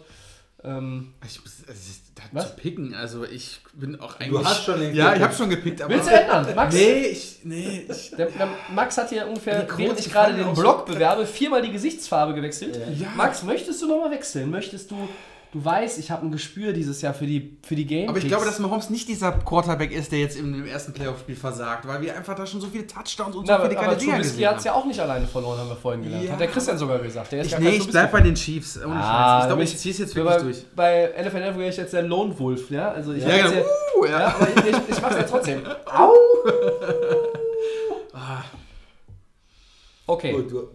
Ähm, 0.63 1.13
Ich 1.25 1.39
muss, 1.41 1.53
also, 1.67 1.79
ich- 1.91 2.01
da 2.15 2.23
Was? 2.31 2.49
zu 2.49 2.55
picken, 2.55 2.95
also 2.95 3.23
ich 3.25 3.59
bin 3.73 3.99
auch 4.01 4.19
eigentlich. 4.19 4.43
hast 4.43 4.63
schon 4.65 4.79
längst 4.79 4.95
Ja, 4.97 5.15
ich 5.15 5.21
habe 5.21 5.33
schon 5.33 5.49
gepickt, 5.51 5.81
aber. 5.83 5.93
willst 5.93 6.09
du 6.09 6.13
ändern, 6.19 6.55
Max? 6.55 6.73
Nee, 6.73 7.01
ich. 7.05 7.39
Nee, 7.43 7.85
ich. 7.87 8.11
Der, 8.17 8.25
der 8.25 8.49
Max 8.73 8.97
hat 8.97 9.09
hier 9.09 9.27
ungefähr, 9.27 9.67
während 9.77 9.99
ich 9.99 10.11
gerade 10.11 10.33
den 10.33 10.51
Blog 10.55 10.85
so- 10.87 10.93
bewerbe, 10.93 11.27
viermal 11.27 11.61
die 11.61 11.71
Gesichtsfarbe 11.71 12.33
gewechselt. 12.33 12.75
Ja. 12.99 13.07
Max, 13.15 13.43
möchtest 13.43 13.81
du 13.83 13.87
nochmal 13.87 14.09
wechseln? 14.11 14.49
Möchtest 14.49 14.89
du 14.89 15.07
du 15.53 15.63
weißt, 15.63 15.97
ich 15.97 16.11
habe 16.11 16.25
ein 16.25 16.31
Gespür 16.31 16.73
dieses 16.73 17.01
Jahr 17.01 17.13
für 17.13 17.25
die, 17.25 17.57
für 17.63 17.75
die 17.75 17.85
Game. 17.85 18.09
Aber 18.09 18.17
ich 18.17 18.27
glaube, 18.27 18.45
dass 18.45 18.59
Mahomes 18.59 18.89
nicht 18.89 19.07
dieser 19.07 19.31
Quarterback 19.31 19.91
ist, 19.91 20.11
der 20.11 20.19
jetzt 20.19 20.37
im, 20.37 20.53
im 20.53 20.65
ersten 20.65 20.93
Playoff-Spiel 20.93 21.35
versagt, 21.35 21.87
weil 21.87 22.01
wir 22.01 22.15
einfach 22.15 22.35
da 22.35 22.45
schon 22.45 22.59
so 22.61 22.67
viele 22.67 22.85
Touchdowns 22.85 23.35
und 23.35 23.45
so 23.47 23.51
Na, 23.51 23.55
aber, 23.59 23.67
viele 23.69 23.79
aber 23.79 23.87
geile 23.87 23.97
Dinger 23.99 24.17
gesehen 24.17 24.47
hat 24.49 24.57
es 24.57 24.63
ja 24.65 24.73
auch 24.73 24.85
nicht 24.85 24.99
alleine 24.99 25.25
verloren, 25.27 25.57
haben 25.59 25.69
wir 25.69 25.75
vorhin 25.75 26.03
gelernt. 26.03 26.25
Ja. 26.25 26.31
Hat 26.33 26.39
der 26.39 26.47
Christian 26.47 26.77
sogar 26.77 26.99
gesagt. 26.99 27.31
Der 27.31 27.41
ist 27.41 27.47
Ich, 27.47 27.51
gar 27.53 27.59
nee, 27.61 27.71
kein 27.71 27.81
ich 27.81 27.87
bleib 27.87 28.11
bei 28.11 28.21
den 28.21 28.35
Chiefs. 28.35 28.77
Ohne 28.83 28.95
Ah, 28.95 29.01
Scheiß. 29.01 29.43
Ich 29.43 29.47
glaube, 29.47 29.63
ich- 29.63 29.77
ziehe 29.77 29.91
es 29.93 29.97
jetzt 29.99 30.15
bei, 30.15 30.23
wirklich 30.23 30.41
durch. 30.43 30.65
Bei 30.75 31.13
NFL 31.23 31.57
wäre 31.57 31.69
ich 31.69 31.77
jetzt 31.77 31.93
der 31.93 32.03
Lone 32.03 32.37
Wolf, 32.39 32.69
ja? 32.69 32.91
Also 32.91 33.13
ich 33.13 33.23
Ja, 33.23 33.37
genau. 33.37 33.51
ja, 33.51 33.61
Uh, 33.99 34.05
ja. 34.05 34.19
ja. 34.19 34.27
aber 34.35 34.47
ich, 34.49 34.55
ich, 34.71 34.77
ich 34.95 35.01
mach's 35.01 35.15
ja 35.15 35.23
trotzdem. 35.23 35.61
Au! 35.85 36.11
Ah. 38.13 38.43
Okay, 40.05 40.31
Gut, 40.33 40.51
du, 40.51 40.67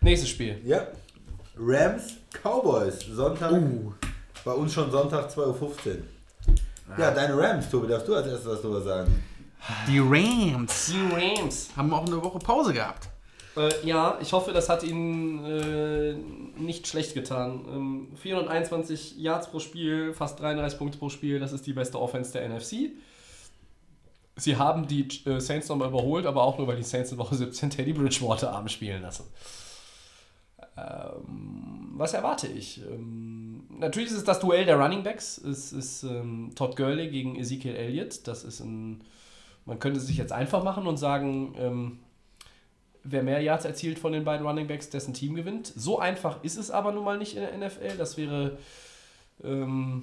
nächstes 0.00 0.28
Spiel. 0.30 0.60
ja. 0.64 0.86
Rams, 1.58 2.14
Cowboys, 2.42 3.00
Sonntag. 3.06 3.52
Uh. 3.52 3.92
Bei 4.44 4.52
uns 4.52 4.72
schon 4.74 4.90
Sonntag 4.90 5.30
2.15 5.30 5.40
Uhr. 5.46 5.96
Ja, 6.98 7.10
deine 7.10 7.36
Rams, 7.36 7.70
Tobi, 7.70 7.88
darfst 7.88 8.06
du 8.08 8.14
als 8.14 8.26
erstes 8.26 8.46
was 8.50 8.60
drüber 8.60 8.82
sagen? 8.82 9.24
Die 9.88 9.98
Rams 9.98 10.92
Die 10.92 11.14
Rams. 11.14 11.70
haben 11.74 11.92
auch 11.94 12.04
eine 12.04 12.22
Woche 12.22 12.38
Pause 12.38 12.74
gehabt. 12.74 13.08
Äh, 13.56 13.70
ja, 13.86 14.18
ich 14.20 14.32
hoffe, 14.34 14.52
das 14.52 14.68
hat 14.68 14.82
ihnen 14.82 15.44
äh, 15.46 16.14
nicht 16.60 16.86
schlecht 16.86 17.14
getan. 17.14 17.64
Ähm, 17.68 18.08
421 18.16 19.16
Yards 19.16 19.50
pro 19.50 19.60
Spiel, 19.60 20.12
fast 20.12 20.40
33 20.40 20.78
Punkte 20.78 20.98
pro 20.98 21.08
Spiel, 21.08 21.38
das 21.40 21.52
ist 21.52 21.66
die 21.66 21.72
beste 21.72 21.98
Offense 21.98 22.32
der 22.32 22.46
NFC. 22.48 22.90
Sie 24.36 24.56
haben 24.56 24.86
die 24.88 25.08
äh, 25.26 25.40
Saints 25.40 25.68
nochmal 25.68 25.88
überholt, 25.88 26.26
aber 26.26 26.42
auch 26.42 26.58
nur, 26.58 26.66
weil 26.66 26.76
die 26.76 26.82
Saints 26.82 27.12
in 27.12 27.18
Woche 27.18 27.36
17 27.36 27.70
Teddy 27.70 27.92
Bridgewater 27.92 28.52
abends 28.52 28.72
spielen 28.72 29.00
lassen. 29.00 29.24
Ähm, 30.76 31.92
was 31.96 32.14
erwarte 32.14 32.48
ich? 32.48 32.82
Ähm, 32.90 33.64
natürlich 33.78 34.10
ist 34.10 34.18
es 34.18 34.24
das 34.24 34.40
Duell 34.40 34.64
der 34.64 34.76
Running 34.76 35.02
Backs. 35.02 35.38
Es 35.38 35.72
ist 35.72 36.02
ähm, 36.02 36.50
Todd 36.54 36.76
Gurley 36.76 37.08
gegen 37.08 37.36
Ezekiel 37.36 37.74
Elliott. 37.74 38.26
Das 38.26 38.44
ist 38.44 38.60
ein. 38.60 39.02
Man 39.66 39.78
könnte 39.78 40.00
sich 40.00 40.18
jetzt 40.18 40.32
einfach 40.32 40.62
machen 40.62 40.86
und 40.86 40.98
sagen, 40.98 41.54
ähm, 41.58 41.98
wer 43.02 43.22
mehr 43.22 43.40
Yards 43.40 43.64
erzielt 43.64 43.98
von 43.98 44.12
den 44.12 44.24
beiden 44.24 44.46
Running 44.46 44.66
Backs, 44.66 44.90
dessen 44.90 45.14
Team 45.14 45.34
gewinnt. 45.34 45.72
So 45.74 45.98
einfach 45.98 46.42
ist 46.42 46.56
es 46.56 46.70
aber 46.70 46.92
nun 46.92 47.04
mal 47.04 47.18
nicht 47.18 47.36
in 47.36 47.42
der 47.42 47.56
NFL. 47.56 47.96
Das 47.96 48.16
wäre, 48.16 48.58
ähm, 49.42 50.02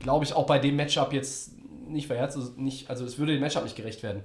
glaube 0.00 0.24
ich, 0.24 0.34
auch 0.34 0.46
bei 0.46 0.58
dem 0.58 0.76
Matchup 0.76 1.12
jetzt 1.12 1.52
nicht 1.88 2.06
verherzt, 2.06 2.36
also, 2.36 2.52
nicht, 2.56 2.90
also 2.90 3.04
es 3.04 3.18
würde 3.18 3.32
dem 3.32 3.40
Matchup 3.40 3.64
nicht 3.64 3.76
gerecht 3.76 4.02
werden. 4.02 4.22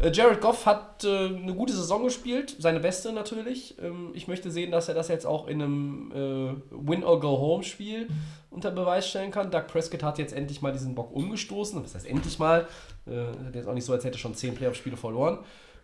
Äh, 0.00 0.10
Jared 0.12 0.40
Goff 0.40 0.66
hat 0.66 1.04
äh, 1.04 1.26
eine 1.26 1.54
gute 1.54 1.72
Saison 1.72 2.04
gespielt, 2.04 2.56
seine 2.58 2.80
beste 2.80 3.12
natürlich. 3.12 3.76
Ähm, 3.82 4.10
ich 4.14 4.28
möchte 4.28 4.50
sehen, 4.50 4.70
dass 4.70 4.88
er 4.88 4.94
das 4.94 5.08
jetzt 5.08 5.26
auch 5.26 5.46
in 5.48 5.62
einem 5.62 6.12
äh, 6.12 6.54
Win-or-Go-Home-Spiel 6.70 8.08
unter 8.50 8.70
Beweis 8.70 9.08
stellen 9.08 9.30
kann. 9.30 9.50
Doug 9.50 9.66
Prescott 9.66 10.02
hat 10.02 10.18
jetzt 10.18 10.32
endlich 10.32 10.62
mal 10.62 10.72
diesen 10.72 10.94
Bock 10.94 11.14
umgestoßen. 11.14 11.82
Das 11.82 11.94
heißt 11.94 12.06
endlich 12.06 12.38
mal. 12.38 12.68
Äh, 13.06 13.50
der 13.52 13.62
ist 13.62 13.68
auch 13.68 13.74
nicht 13.74 13.84
so, 13.84 13.92
als 13.92 14.04
hätte 14.04 14.16
er 14.16 14.20
schon 14.20 14.34
10 14.34 14.54
Playoff-Spiele 14.54 14.96
verloren. 14.96 15.38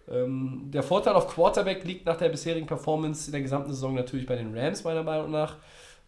Ähm, 0.09 0.70
der 0.73 0.82
Vorteil 0.82 1.15
auf 1.15 1.28
Quarterback 1.28 1.85
liegt 1.85 2.07
nach 2.07 2.16
der 2.16 2.28
bisherigen 2.28 2.66
Performance 2.66 3.27
in 3.28 3.32
der 3.32 3.43
gesamten 3.43 3.70
Saison 3.70 3.94
natürlich 3.94 4.27
bei 4.27 4.36
den 4.36 4.57
Rams, 4.57 4.85
meiner 4.85 5.02
Meinung 5.02 5.31
nach. 5.31 5.57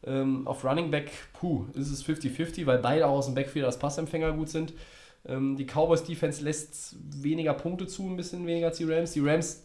Ähm, 0.04 0.46
auf 0.48 0.64
Running 0.64 0.90
Back, 0.90 1.10
puh, 1.32 1.66
ist 1.74 1.90
es 1.90 2.04
50-50, 2.04 2.66
weil 2.66 2.78
beide 2.78 3.06
auch 3.06 3.18
aus 3.18 3.26
dem 3.26 3.36
Backfield 3.36 3.64
als 3.64 3.78
Passempfänger 3.78 4.32
gut 4.32 4.48
sind. 4.48 4.72
Ähm, 5.26 5.56
die 5.56 5.66
Cowboys 5.66 6.04
Defense 6.04 6.42
lässt 6.42 6.96
weniger 7.22 7.54
Punkte 7.54 7.86
zu, 7.86 8.02
ein 8.02 8.16
bisschen 8.16 8.46
weniger 8.46 8.68
als 8.68 8.78
die 8.78 8.84
Rams. 8.84 9.12
Die 9.12 9.20
Rams 9.20 9.62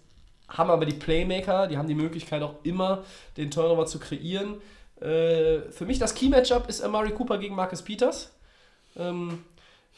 haben 0.47 0.69
aber 0.69 0.85
die 0.85 0.95
Playmaker, 0.95 1.67
die 1.67 1.77
haben 1.77 1.87
die 1.87 1.95
Möglichkeit 1.95 2.41
auch 2.41 2.55
immer 2.63 3.03
den 3.35 3.51
Turnover 3.51 3.85
zu 3.85 3.99
kreieren. 3.99 4.55
Äh, 5.01 5.69
für 5.71 5.85
mich 5.85 5.99
das 5.99 6.15
Key-Matchup 6.15 6.69
ist 6.69 6.81
Amari 6.81 7.11
Cooper 7.11 7.37
gegen 7.37 7.55
Marcus 7.55 7.81
Peters. 7.81 8.33
Ähm, 8.95 9.43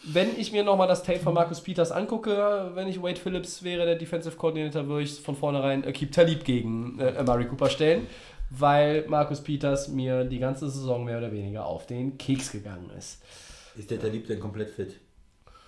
wenn 0.03 0.39
ich 0.39 0.51
mir 0.51 0.63
nochmal 0.63 0.87
das 0.87 1.03
Tape 1.03 1.19
von 1.19 1.33
Marcus 1.33 1.61
Peters 1.61 1.91
angucke, 1.91 2.71
wenn 2.73 2.87
ich 2.87 3.01
Wade 3.01 3.19
Phillips 3.19 3.63
wäre, 3.63 3.85
der 3.85 3.95
Defensive 3.95 4.37
Coordinator, 4.37 4.87
würde 4.87 5.03
ich 5.03 5.19
von 5.19 5.35
vornherein 5.35 5.85
Akib 5.85 6.13
Talib 6.13 6.45
gegen 6.45 6.99
äh, 6.99 7.17
Amari 7.17 7.45
Cooper 7.45 7.69
stellen, 7.69 8.07
weil 8.49 9.05
Marcus 9.07 9.41
Peters 9.41 9.89
mir 9.89 10.23
die 10.23 10.39
ganze 10.39 10.69
Saison 10.69 11.03
mehr 11.03 11.17
oder 11.17 11.31
weniger 11.31 11.65
auf 11.65 11.85
den 11.85 12.17
Keks 12.17 12.51
gegangen 12.51 12.89
ist. 12.97 13.21
Ist 13.77 13.91
der 13.91 13.99
Talib 13.99 14.27
denn 14.27 14.39
komplett 14.39 14.69
fit? 14.69 14.95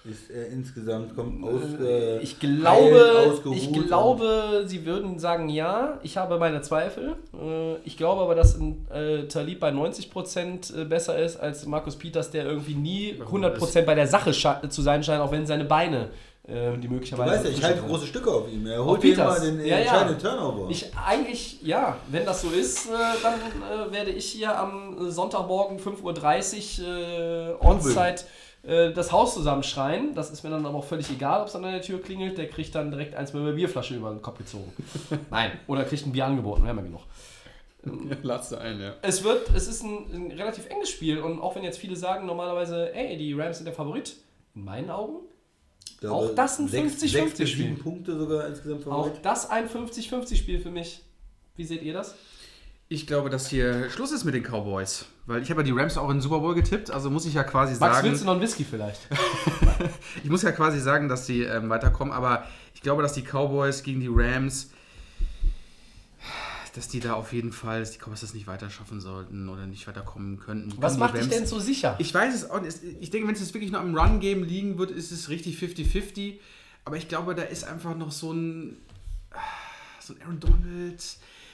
Ist 0.04 0.32
er 0.32 0.48
insgesamt 0.48 1.16
kommt 1.16 1.44
aus, 1.44 1.62
äh, 1.80 2.18
Ich 2.22 2.38
heilen, 2.42 2.60
glaube, 2.62 3.28
ausgeruht 3.30 3.56
ich 3.58 3.72
glaube, 3.72 4.64
sie 4.66 4.84
würden 4.86 5.20
sagen 5.20 5.48
ja. 5.50 6.00
Ich 6.02 6.18
habe 6.18 6.40
meine 6.40 6.62
Zweifel. 6.62 7.16
Äh, 7.34 7.76
Ich 7.84 7.98
glaube 7.98 8.22
aber, 8.24 8.34
dass 8.34 8.58
ein 8.58 8.88
äh, 8.92 9.28
Talib 9.28 9.60
bei 9.60 9.70
90% 9.70 10.76
äh, 10.82 10.86
besser 10.86 11.18
ist 11.20 11.38
als 11.38 11.66
Markus 11.68 11.96
Peters, 11.98 12.32
der 12.32 12.46
irgendwie 12.46 12.74
nie 12.76 13.16
100% 13.32 13.84
bei 13.84 13.94
der 13.96 14.08
Sache 14.08 14.32
zu 14.32 14.82
sein 14.82 15.04
scheint, 15.04 15.22
auch 15.22 15.32
wenn 15.32 15.46
seine 15.46 15.66
Beine 15.66 16.10
äh, 16.48 16.76
die 16.78 16.88
Du 16.88 16.94
möglicherweise. 16.96 17.36
weißt 17.36 17.46
ja, 17.46 17.52
ich 17.52 17.64
halte 17.64 17.82
große 17.84 18.08
Stücke 18.08 18.32
auf 18.32 18.52
ihm. 18.52 18.66
Er 18.66 18.84
holt 18.84 19.02
Peters. 19.02 19.42
den 19.42 19.60
Ja, 19.60 19.66
ja. 19.68 19.78
entscheidenden 19.82 20.20
Turnover. 20.20 20.68
Ich 20.72 20.88
eigentlich, 20.96 21.62
ja, 21.62 21.98
wenn 22.10 22.26
das 22.26 22.42
so 22.42 22.50
ist, 22.50 22.88
äh, 22.88 22.92
dann 23.22 23.34
äh, 23.36 23.94
werde 23.94 24.10
ich 24.10 24.26
hier 24.26 24.58
am 24.58 25.12
Sonntagmorgen 25.12 25.78
5.30 25.80 26.82
Uhr 26.82 26.88
äh, 27.62 27.66
On-Site 27.68 28.24
äh, 28.64 28.92
das 28.94 29.12
Haus 29.12 29.34
zusammenschreien. 29.34 30.14
Das 30.16 30.32
ist 30.32 30.44
mir 30.44 30.50
dann 30.50 30.66
aber 30.66 30.78
auch 30.78 30.84
völlig 30.86 31.10
egal, 31.10 31.42
ob 31.42 31.48
es 31.48 31.56
an 31.56 31.64
der 31.64 31.82
Tür 31.82 32.02
klingelt. 32.02 32.38
Der 32.38 32.48
kriegt 32.50 32.74
dann 32.76 32.92
direkt 32.92 33.16
eins 33.16 33.34
mit 33.34 33.42
einer 33.42 33.54
Bierflasche 33.54 33.96
über 33.96 34.10
den 34.12 34.22
Kopf 34.22 34.38
gezogen. 34.40 34.72
Nein, 35.32 35.52
oder 35.68 35.84
kriegt 35.84 36.06
ein 36.06 36.12
Bier 36.12 36.26
angeboten, 36.26 36.64
wir 36.64 36.70
haben 36.70 36.78
ja 36.78 36.84
genug. 36.84 37.02
Lass 38.24 38.50
du 38.50 38.58
ein, 38.60 38.80
ja. 38.80 38.94
Es 39.02 39.24
wird, 39.24 39.50
es 39.56 39.68
ist 39.68 39.84
ein, 39.84 40.06
ein 40.14 40.32
relativ 40.32 40.68
enges 40.70 40.90
Spiel 40.90 41.20
und 41.20 41.40
auch 41.42 41.56
wenn 41.56 41.64
jetzt 41.64 41.80
viele 41.80 41.96
sagen 41.96 42.28
normalerweise, 42.28 42.94
ey, 42.94 43.18
die 43.18 43.34
Rams 43.34 43.58
sind 43.58 43.66
der 43.66 43.74
Favorit, 43.74 44.16
in 44.54 44.64
meinen 44.66 44.92
Augen 44.92 45.22
glaube, 46.00 46.32
auch 46.32 46.36
das 46.36 46.60
ein 46.60 46.68
sechs- 46.68 47.02
50-50 47.02 47.08
sechs 47.10 47.38
bis 47.38 47.50
Spiel. 47.50 47.64
sieben 47.66 47.80
Punkte 47.80 48.18
sogar 48.18 48.48
insgesamt 48.48 48.86
auch 48.88 49.06
Favorit. 49.06 49.14
das 49.24 49.50
ein 49.50 49.68
50-50-Spiel 49.70 50.60
für 50.60 50.70
mich. 50.70 51.02
Wie 51.56 51.64
seht 51.64 51.82
ihr 51.84 51.94
das? 51.94 52.16
Ich 52.94 53.08
glaube, 53.08 53.30
dass 53.30 53.48
hier 53.48 53.90
Schluss 53.90 54.12
ist 54.12 54.26
mit 54.26 54.34
den 54.34 54.44
Cowboys. 54.44 55.06
Weil 55.26 55.42
ich 55.42 55.50
habe 55.50 55.62
ja 55.62 55.66
die 55.66 55.72
Rams 55.72 55.98
auch 55.98 56.10
in 56.10 56.18
den 56.18 56.22
Super 56.22 56.40
Bowl 56.40 56.54
getippt, 56.54 56.92
also 56.92 57.10
muss 57.10 57.26
ich 57.26 57.34
ja 57.34 57.44
quasi 57.44 57.80
Max, 57.80 57.96
sagen. 57.96 58.10
willst 58.10 58.22
du 58.22 58.26
noch 58.26 58.34
einen 58.34 58.42
Whisky 58.42 58.66
vielleicht? 58.66 59.00
Ich 60.24 60.30
muss 60.30 60.42
ja 60.44 60.52
quasi 60.52 60.80
sagen, 60.80 61.08
dass 61.08 61.26
sie 61.26 61.44
ähm, 61.44 61.70
weiterkommen, 61.70 62.14
aber 62.14 62.46
ich 62.76 62.82
glaube, 62.82 63.02
dass 63.02 63.14
die 63.14 63.22
Cowboys 63.24 63.82
gegen 63.82 64.02
die 64.02 64.10
Rams, 64.12 64.72
dass 66.76 66.90
die 66.90 67.00
da 67.00 67.14
auf 67.14 67.32
jeden 67.34 67.54
Fall, 67.54 67.80
dass 67.80 67.92
die 67.92 67.98
Cowboys 67.98 68.20
das 68.22 68.34
nicht 68.34 68.46
weiter 68.46 68.70
schaffen 68.70 69.00
sollten 69.00 69.48
oder 69.48 69.66
nicht 69.68 69.88
weiterkommen 69.88 70.38
könnten. 70.40 70.74
Was 70.82 70.98
macht 70.98 71.14
dich 71.16 71.22
Rams- 71.22 71.34
denn 71.34 71.46
so 71.48 71.60
sicher? 71.60 71.96
Ich 71.98 72.14
weiß 72.14 72.36
es 72.36 72.50
auch 72.50 72.62
nicht. 72.62 72.78
Ich 73.00 73.10
denke, 73.10 73.26
wenn 73.28 73.36
es 73.36 73.40
jetzt 73.42 73.54
wirklich 73.54 73.72
noch 73.72 73.80
am 73.80 73.98
Run-Game 73.98 74.44
liegen 74.44 74.78
wird, 74.78 74.92
ist 74.92 75.12
es 75.12 75.30
richtig 75.30 75.58
50-50. 75.58 76.40
Aber 76.86 76.98
ich 76.98 77.08
glaube, 77.08 77.36
da 77.36 77.44
ist 77.44 77.64
einfach 77.64 77.96
noch 77.96 78.12
so 78.12 78.34
ein, 78.34 78.76
so 80.12 80.20
ein 80.20 80.22
Aaron 80.24 80.40
Donald, 80.40 81.04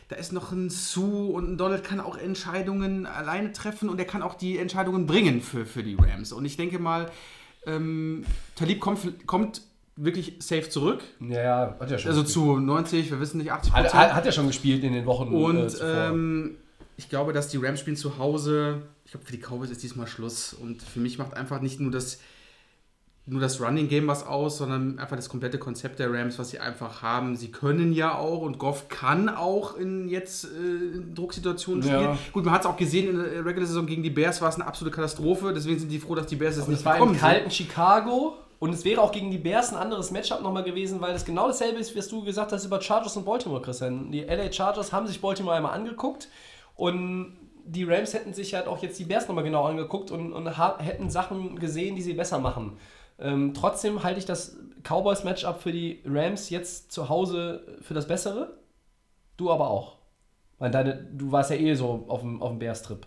da 0.09 0.15
ist 0.15 0.31
noch 0.33 0.51
ein 0.51 0.69
Sue 0.69 1.31
und 1.33 1.51
ein 1.51 1.57
Donald 1.57 1.83
kann 1.83 1.99
auch 1.99 2.17
Entscheidungen 2.17 3.05
alleine 3.05 3.51
treffen 3.51 3.89
und 3.89 3.99
er 3.99 4.05
kann 4.05 4.21
auch 4.21 4.35
die 4.35 4.57
Entscheidungen 4.57 5.05
bringen 5.05 5.41
für, 5.41 5.65
für 5.65 5.83
die 5.83 5.95
Rams. 5.95 6.31
Und 6.31 6.45
ich 6.45 6.57
denke 6.57 6.79
mal, 6.79 7.11
ähm, 7.65 8.23
Talib 8.55 8.79
kommt, 8.79 9.27
kommt 9.27 9.61
wirklich 9.97 10.35
safe 10.39 10.69
zurück. 10.69 11.03
Ja, 11.19 11.41
ja, 11.41 11.75
hat 11.79 11.91
ja 11.91 11.97
schon. 11.97 12.09
Also 12.09 12.23
gespielt. 12.23 12.45
zu 12.45 12.59
90, 12.59 13.11
wir 13.11 13.19
wissen 13.19 13.39
nicht, 13.39 13.51
80 13.51 13.73
hat, 13.73 13.83
Prozent. 13.83 14.03
hat, 14.03 14.13
hat 14.13 14.25
ja 14.25 14.31
schon 14.31 14.47
gespielt 14.47 14.83
in 14.83 14.93
den 14.93 15.05
Wochen. 15.05 15.31
äh, 15.33 15.35
Und 15.35 15.69
zuvor. 15.71 15.87
ähm, 15.87 16.55
ich 16.95 17.09
glaube, 17.09 17.33
dass 17.33 17.49
die 17.49 17.57
Rams 17.57 17.79
spielen 17.79 17.97
zu 17.97 18.17
Hause. 18.17 18.83
Ich 19.05 19.11
glaube, 19.11 19.25
für 19.25 19.31
die 19.31 19.39
Cowboys 19.39 19.69
ist 19.69 19.83
diesmal 19.83 20.07
Schluss. 20.07 20.53
Und 20.53 20.81
für 20.81 20.99
mich 20.99 21.17
macht 21.17 21.33
einfach 21.35 21.61
nicht 21.61 21.79
nur 21.79 21.91
das, 21.91 22.19
nur 23.29 23.41
das 23.41 23.59
Running 23.59 23.89
Game 23.89 24.07
was 24.07 24.25
aus, 24.25 24.57
sondern 24.57 24.99
einfach 24.99 25.17
das 25.17 25.27
komplette 25.27 25.57
Konzept 25.57 25.99
der 25.99 26.11
Rams, 26.11 26.39
was 26.39 26.49
sie 26.49 26.59
einfach 26.59 27.01
haben. 27.01 27.35
Sie 27.35 27.51
können 27.51 27.91
ja 27.91 28.15
auch 28.17 28.41
und 28.41 28.57
Goff 28.57 28.87
kann 28.87 29.27
auch 29.27 29.75
in 29.75 30.07
jetzt 30.07 30.45
äh, 30.45 30.95
in 30.95 31.13
Drucksituationen 31.13 31.83
spielen. 31.83 32.01
Ja. 32.01 32.17
Gut, 32.31 32.45
man 32.45 32.53
hat 32.53 32.61
es 32.61 32.67
auch 32.67 32.77
gesehen 32.77 33.09
in 33.09 33.17
der 33.17 33.45
Regular 33.45 33.67
Saison 33.67 33.85
gegen 33.85 34.01
die 34.01 34.09
Bears 34.09 34.41
war 34.41 34.47
es 34.47 34.55
eine 34.55 34.65
absolute 34.65 34.95
Katastrophe. 34.95 35.53
Deswegen 35.53 35.77
sind 35.77 35.91
die 35.91 35.99
froh, 35.99 36.15
dass 36.15 36.27
die 36.27 36.37
Bears 36.37 36.57
Und 36.57 36.69
nicht 36.69 36.79
es 36.79 36.85
war 36.85 36.97
im 36.99 37.17
kalten 37.17 37.51
Chicago. 37.51 38.37
Und 38.59 38.73
es 38.73 38.85
wäre 38.85 39.01
auch 39.01 39.11
gegen 39.11 39.29
die 39.29 39.37
Bears 39.37 39.71
ein 39.71 39.77
anderes 39.77 40.09
Matchup 40.09 40.41
nochmal 40.41 40.63
gewesen, 40.63 41.01
weil 41.01 41.13
es 41.13 41.25
genau 41.25 41.47
dasselbe 41.47 41.79
ist, 41.79 41.95
was 41.95 42.07
du 42.07 42.23
gesagt 42.23 42.53
hast 42.53 42.65
über 42.65 42.81
Chargers 42.81 43.15
und 43.17 43.25
Baltimore, 43.25 43.61
Christian. 43.61 44.09
Die 44.11 44.21
LA 44.21 44.51
Chargers 44.51 44.91
haben 44.93 45.05
sich 45.05 45.21
Baltimore 45.21 45.55
einmal 45.55 45.73
angeguckt 45.73 46.29
und 46.75 47.37
die 47.65 47.83
Rams 47.83 48.13
hätten 48.13 48.33
sich 48.33 48.53
halt 48.53 48.67
auch 48.67 48.81
jetzt 48.81 48.97
die 48.97 49.03
Bears 49.03 49.27
nochmal 49.27 49.43
genau 49.43 49.65
angeguckt 49.65 50.09
und, 50.09 50.31
und 50.31 50.47
hätten 50.79 51.09
Sachen 51.09 51.59
gesehen, 51.59 51.95
die 51.95 52.01
sie 52.01 52.13
besser 52.13 52.39
machen. 52.39 52.77
Ähm, 53.19 53.53
trotzdem 53.53 54.03
halte 54.03 54.19
ich 54.19 54.25
das 54.25 54.57
Cowboys-Matchup 54.83 55.61
für 55.61 55.71
die 55.71 56.01
Rams 56.05 56.49
jetzt 56.49 56.91
zu 56.91 57.09
Hause 57.09 57.77
für 57.81 57.93
das 57.93 58.07
Bessere. 58.07 58.57
Du 59.37 59.51
aber 59.51 59.69
auch. 59.69 59.97
Weil 60.59 60.71
deine, 60.71 60.95
du 60.95 61.31
warst 61.31 61.51
ja 61.51 61.57
eh 61.57 61.73
so 61.75 62.05
auf 62.07 62.21
dem, 62.21 62.41
auf 62.41 62.49
dem 62.49 62.59
Bears-Trip. 62.59 63.05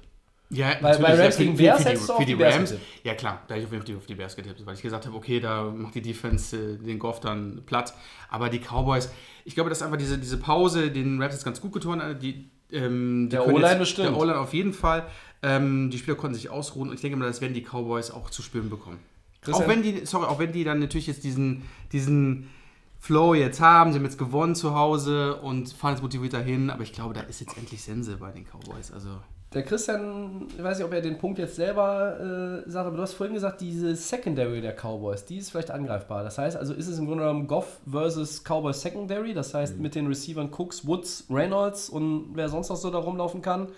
Ja, 0.52 0.76
Weil 0.80 0.98
bei 0.98 1.14
Rams 1.14 1.36
gegen 1.36 1.56
Bears 1.56 1.78
die, 1.78 1.84
hättest 1.84 2.08
du 2.08 2.12
auf 2.14 2.18
die 2.18 2.34
die 2.34 2.42
Rams. 2.42 2.74
Ja 3.04 3.14
klar, 3.14 3.42
da 3.46 3.54
hätte 3.54 3.60
ich 3.60 3.66
auf 3.66 3.72
jeden 3.72 3.86
Fall 3.86 3.96
auf 3.96 4.06
die 4.06 4.16
Bears 4.16 4.34
getippt, 4.34 4.66
weil 4.66 4.74
ich 4.74 4.82
gesagt 4.82 5.06
habe, 5.06 5.16
okay, 5.16 5.38
da 5.38 5.64
macht 5.64 5.94
die 5.94 6.02
Defense 6.02 6.56
äh, 6.56 6.76
den 6.76 6.98
Goff 6.98 7.20
dann 7.20 7.62
platt. 7.66 7.94
Aber 8.30 8.48
die 8.48 8.58
Cowboys, 8.58 9.12
ich 9.44 9.54
glaube, 9.54 9.70
dass 9.70 9.80
einfach 9.80 9.96
diese, 9.96 10.18
diese 10.18 10.38
Pause 10.38 10.90
den 10.90 11.22
Rams 11.22 11.34
jetzt 11.34 11.44
ganz 11.44 11.60
gut 11.60 11.72
getan 11.72 12.02
hat. 12.02 12.20
Die 12.20 12.50
Ähm, 12.72 13.28
die 13.28 13.36
Der 13.36 13.46
O-Line 13.46 13.76
bestimmt. 13.76 14.08
Der 14.08 14.16
O-Line 14.16 14.38
auf 14.38 14.52
jeden 14.52 14.72
Fall. 14.72 15.06
Ähm, 15.42 15.88
die 15.90 15.98
Spieler 15.98 16.16
konnten 16.16 16.34
sich 16.34 16.50
ausruhen 16.50 16.88
und 16.88 16.96
ich 16.96 17.00
denke 17.00 17.16
mal, 17.16 17.26
das 17.26 17.40
werden 17.40 17.54
die 17.54 17.62
Cowboys 17.62 18.10
auch 18.10 18.28
zu 18.30 18.42
spüren 18.42 18.70
bekommen. 18.70 18.98
Christian? 19.42 19.64
Auch 19.64 19.68
wenn 19.72 19.82
die, 19.82 20.04
sorry, 20.06 20.26
auch 20.26 20.38
wenn 20.38 20.52
die 20.52 20.64
dann 20.64 20.80
natürlich 20.80 21.06
jetzt 21.06 21.24
diesen, 21.24 21.62
diesen 21.92 22.50
Flow 22.98 23.34
jetzt 23.34 23.60
haben, 23.60 23.92
sie 23.92 23.98
haben 23.98 24.04
jetzt 24.04 24.18
gewonnen 24.18 24.54
zu 24.54 24.74
Hause 24.74 25.36
und 25.36 25.72
fahren 25.72 25.94
jetzt 25.94 26.02
motiviert 26.02 26.34
dahin, 26.34 26.68
aber 26.70 26.82
ich 26.82 26.92
glaube, 26.92 27.14
da 27.14 27.22
ist 27.22 27.40
jetzt 27.40 27.56
endlich 27.56 27.82
Sense 27.82 28.16
bei 28.18 28.30
den 28.30 28.44
Cowboys. 28.44 28.92
Also 28.92 29.08
Der 29.54 29.62
Christian, 29.64 30.46
ich 30.54 30.62
weiß 30.62 30.76
nicht, 30.76 30.86
ob 30.86 30.92
er 30.92 31.00
den 31.00 31.16
Punkt 31.16 31.38
jetzt 31.38 31.56
selber 31.56 32.62
äh, 32.66 32.70
sagt, 32.70 32.86
aber 32.88 32.96
du 32.98 33.02
hast 33.02 33.14
vorhin 33.14 33.32
gesagt, 33.32 33.62
diese 33.62 33.96
Secondary 33.96 34.60
der 34.60 34.74
Cowboys, 34.76 35.24
die 35.24 35.38
ist 35.38 35.50
vielleicht 35.50 35.70
angreifbar. 35.70 36.22
Das 36.22 36.36
heißt, 36.36 36.58
also 36.58 36.74
ist 36.74 36.88
es 36.88 36.98
im 36.98 37.06
Grunde 37.06 37.24
genommen 37.24 37.46
Goff 37.46 37.78
versus 37.90 38.44
Cowboys 38.44 38.82
Secondary, 38.82 39.32
das 39.32 39.54
heißt 39.54 39.76
Mhm. 39.76 39.82
mit 39.82 39.94
den 39.94 40.06
Receivern 40.06 40.50
Cooks, 40.52 40.86
Woods, 40.86 41.24
Reynolds 41.30 41.88
und 41.88 42.32
wer 42.34 42.50
sonst 42.50 42.68
noch 42.68 42.76
so 42.76 42.90
da 42.90 42.98
rumlaufen 42.98 43.40
kann. 43.40 43.68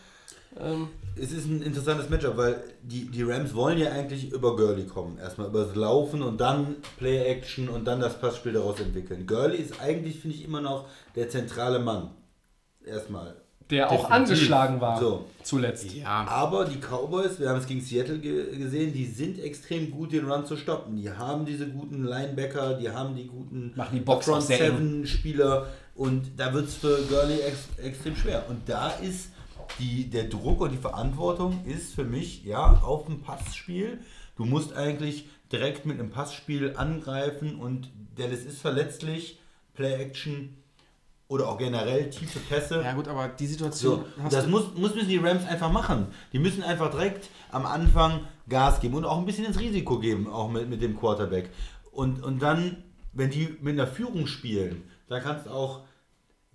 Ähm, 0.60 0.88
Es 1.20 1.30
ist 1.32 1.46
ein 1.46 1.62
interessantes 1.62 2.08
Matchup, 2.08 2.36
weil 2.36 2.62
die, 2.82 3.06
die 3.10 3.22
Rams 3.22 3.54
wollen 3.54 3.78
ja 3.78 3.90
eigentlich 3.92 4.32
über 4.32 4.56
Gurley 4.56 4.84
kommen. 4.86 5.18
Erstmal 5.18 5.48
über 5.48 5.64
das 5.64 5.74
Laufen 5.74 6.22
und 6.22 6.40
dann 6.40 6.76
Play-Action 6.98 7.68
und 7.68 7.84
dann 7.84 8.00
das 8.00 8.18
Passspiel 8.18 8.52
daraus 8.52 8.80
entwickeln. 8.80 9.26
Gurley 9.26 9.58
ist 9.58 9.80
eigentlich, 9.80 10.18
finde 10.20 10.36
ich, 10.36 10.44
immer 10.44 10.60
noch 10.62 10.86
der 11.14 11.28
zentrale 11.28 11.78
Mann. 11.78 12.10
Erstmal. 12.84 13.36
der 13.70 13.86
auch 13.90 14.08
Definitiv. 14.08 14.14
angeschlagen 14.32 14.80
war 14.80 14.98
So. 15.00 15.24
zuletzt. 15.42 15.92
ja, 15.94 16.24
Aber 16.28 16.64
die 16.64 16.78
Cowboys, 16.78 17.38
wir 17.38 17.48
haben 17.48 17.58
es 17.58 17.66
gegen 17.66 17.80
Seattle 17.80 18.18
ge 18.18 18.56
gesehen, 18.58 18.92
die 18.92 19.06
sind 19.06 19.38
extrem 19.38 19.90
gut, 19.90 20.12
den 20.12 20.28
Run 20.30 20.44
zu 20.46 20.56
stoppen. 20.56 20.96
Die 20.96 21.10
haben 21.10 21.44
diese 21.46 21.68
guten 21.68 22.04
Linebacker, 22.04 22.74
die 22.74 22.90
haben 22.90 23.14
die 23.14 23.26
guten 23.26 23.72
Machen 23.76 23.98
die 23.98 24.00
Box 24.04 24.26
auch 24.28 24.32
Front 24.32 24.44
sehr 24.46 24.60
eng. 24.60 24.72
Seven 24.72 25.06
Spieler 25.06 25.68
und 25.94 26.22
da 26.38 26.52
wird 26.52 26.68
es 26.68 26.74
für 26.74 26.98
Gurley 27.08 27.40
ex 27.40 27.68
extrem 27.82 28.16
schwer. 28.16 28.44
Und 28.48 28.68
da 28.68 28.90
ist 28.90 29.30
die, 29.78 30.08
der 30.10 30.24
Druck 30.24 30.60
und 30.60 30.72
die 30.72 30.78
Verantwortung 30.78 31.64
ist 31.64 31.94
für 31.94 32.04
mich 32.04 32.44
ja 32.44 32.80
auf 32.82 33.06
dem 33.06 33.20
Passspiel. 33.22 33.98
Du 34.36 34.44
musst 34.44 34.74
eigentlich 34.74 35.28
direkt 35.50 35.86
mit 35.86 35.98
einem 35.98 36.10
Passspiel 36.10 36.74
angreifen 36.76 37.56
und 37.56 37.90
Dallas 38.16 38.40
ist 38.40 38.60
verletzlich, 38.60 39.38
Play-Action 39.74 40.56
oder 41.28 41.48
auch 41.48 41.56
generell 41.56 42.10
tiefe 42.10 42.38
Pässe. 42.40 42.82
ja 42.82 42.92
gut, 42.92 43.08
aber 43.08 43.28
die 43.28 43.46
Situation 43.46 44.04
So, 44.16 44.28
das 44.28 44.46
muss, 44.46 44.74
muss 44.76 44.94
müssen 44.94 45.08
die 45.08 45.16
Rams 45.16 45.46
einfach 45.46 45.72
machen. 45.72 46.08
Die 46.32 46.38
müssen 46.38 46.62
einfach 46.62 46.90
direkt 46.90 47.30
am 47.50 47.64
Anfang 47.64 48.20
Gas 48.48 48.80
geben 48.80 48.94
und 48.96 49.06
auch 49.06 49.18
ein 49.18 49.24
bisschen 49.24 49.46
ins 49.46 49.58
Risiko 49.58 49.98
geben, 49.98 50.28
auch 50.28 50.50
mit, 50.50 50.68
mit 50.68 50.82
dem 50.82 50.98
Quarterback. 50.98 51.48
Und, 51.90 52.22
und 52.22 52.42
dann, 52.42 52.84
wenn 53.12 53.30
die 53.30 53.56
mit 53.62 53.78
einer 53.78 53.86
Führung 53.86 54.26
spielen, 54.26 54.82
dann 55.08 55.22
kannst 55.22 55.46
du 55.46 55.50
auch, 55.50 55.80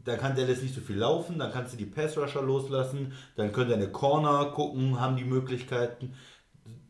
da 0.07 0.15
kann 0.15 0.35
Dallas 0.35 0.61
nicht 0.61 0.73
so 0.73 0.79
viel 0.81 0.97
laufen, 0.97 1.38
dann 1.38 1.51
kannst 1.51 1.73
du 1.73 1.77
die 1.77 1.85
Pass-Rusher 1.85 2.41
loslassen, 2.41 3.11
dann 3.35 3.51
können 3.51 3.69
deine 3.71 3.89
Corner 3.89 4.45
gucken, 4.45 4.99
haben 5.01 5.17
die 5.17 5.25
Möglichkeiten. 5.25 6.13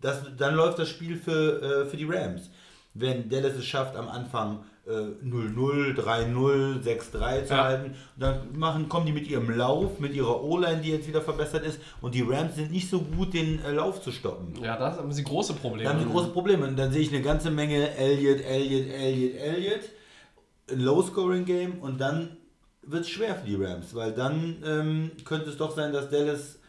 Das, 0.02 0.22
dann 0.38 0.54
läuft 0.56 0.78
das 0.78 0.88
Spiel 0.90 1.18
für, 1.18 1.62
äh, 1.62 1.86
für 1.88 1.98
die 1.98 2.06
Rams. 2.06 2.50
Wenn 2.94 3.30
Dallas 3.30 3.56
es 3.56 3.66
schafft, 3.66 3.96
am 3.96 4.08
Anfang 4.08 4.64
äh, 4.88 4.92
0-0, 4.92 5.96
3-0, 5.96 6.84
6-3 6.84 7.46
zu 7.46 7.54
Ja. 7.54 7.64
halten, 7.66 7.96
dann 8.18 8.58
machen, 8.58 8.88
kommen 8.88 9.06
die 9.08 9.12
mit 9.12 9.28
ihrem 9.28 9.50
Lauf, 9.50 10.00
mit 10.00 10.14
ihrer 10.14 10.44
O-Line, 10.44 10.82
die 10.82 10.92
jetzt 10.92 11.08
wieder 11.08 11.22
verbessert 11.22 11.66
ist, 11.66 11.80
und 12.02 12.14
die 12.16 12.22
Rams 12.22 12.56
sind 12.56 12.72
nicht 12.72 12.90
so 12.90 13.00
gut, 13.02 13.34
den 13.34 13.60
äh, 13.64 13.72
Lauf 13.72 14.02
zu 14.02 14.12
stoppen. 14.12 14.54
Ja, 14.64 14.78
da 14.78 14.96
haben 14.96 15.12
sie 15.12 15.24
große 15.24 15.54
Probleme. 15.56 15.84
Da 15.86 15.90
haben 15.96 16.04
sie 16.04 16.10
große 16.10 16.30
Probleme. 16.30 16.68
Und 16.68 16.78
dann 16.78 16.92
sehe 16.92 17.02
ich 17.02 17.12
eine 17.14 17.22
ganze 17.24 17.50
Menge 17.52 17.96
Elliott, 17.98 18.42
Elliott, 18.42 18.90
Elliott, 18.92 19.36
Elliott. 19.42 19.82
Ein 20.72 20.82
Low-Scoring-Game 20.82 21.80
und 21.80 22.00
dann 22.00 22.38
wird 22.88 23.02
es 23.04 23.10
schwer 23.10 23.36
für 23.36 23.46
die 23.46 23.56
Rams, 23.56 23.94
weil 23.94 24.14
dann 24.14 24.58
ähm, 24.66 25.12
könnte 25.26 25.50
es 25.50 25.58
doch 25.58 25.76
sein, 25.76 25.92
dass 25.94 26.10
Dallas, 26.10 26.60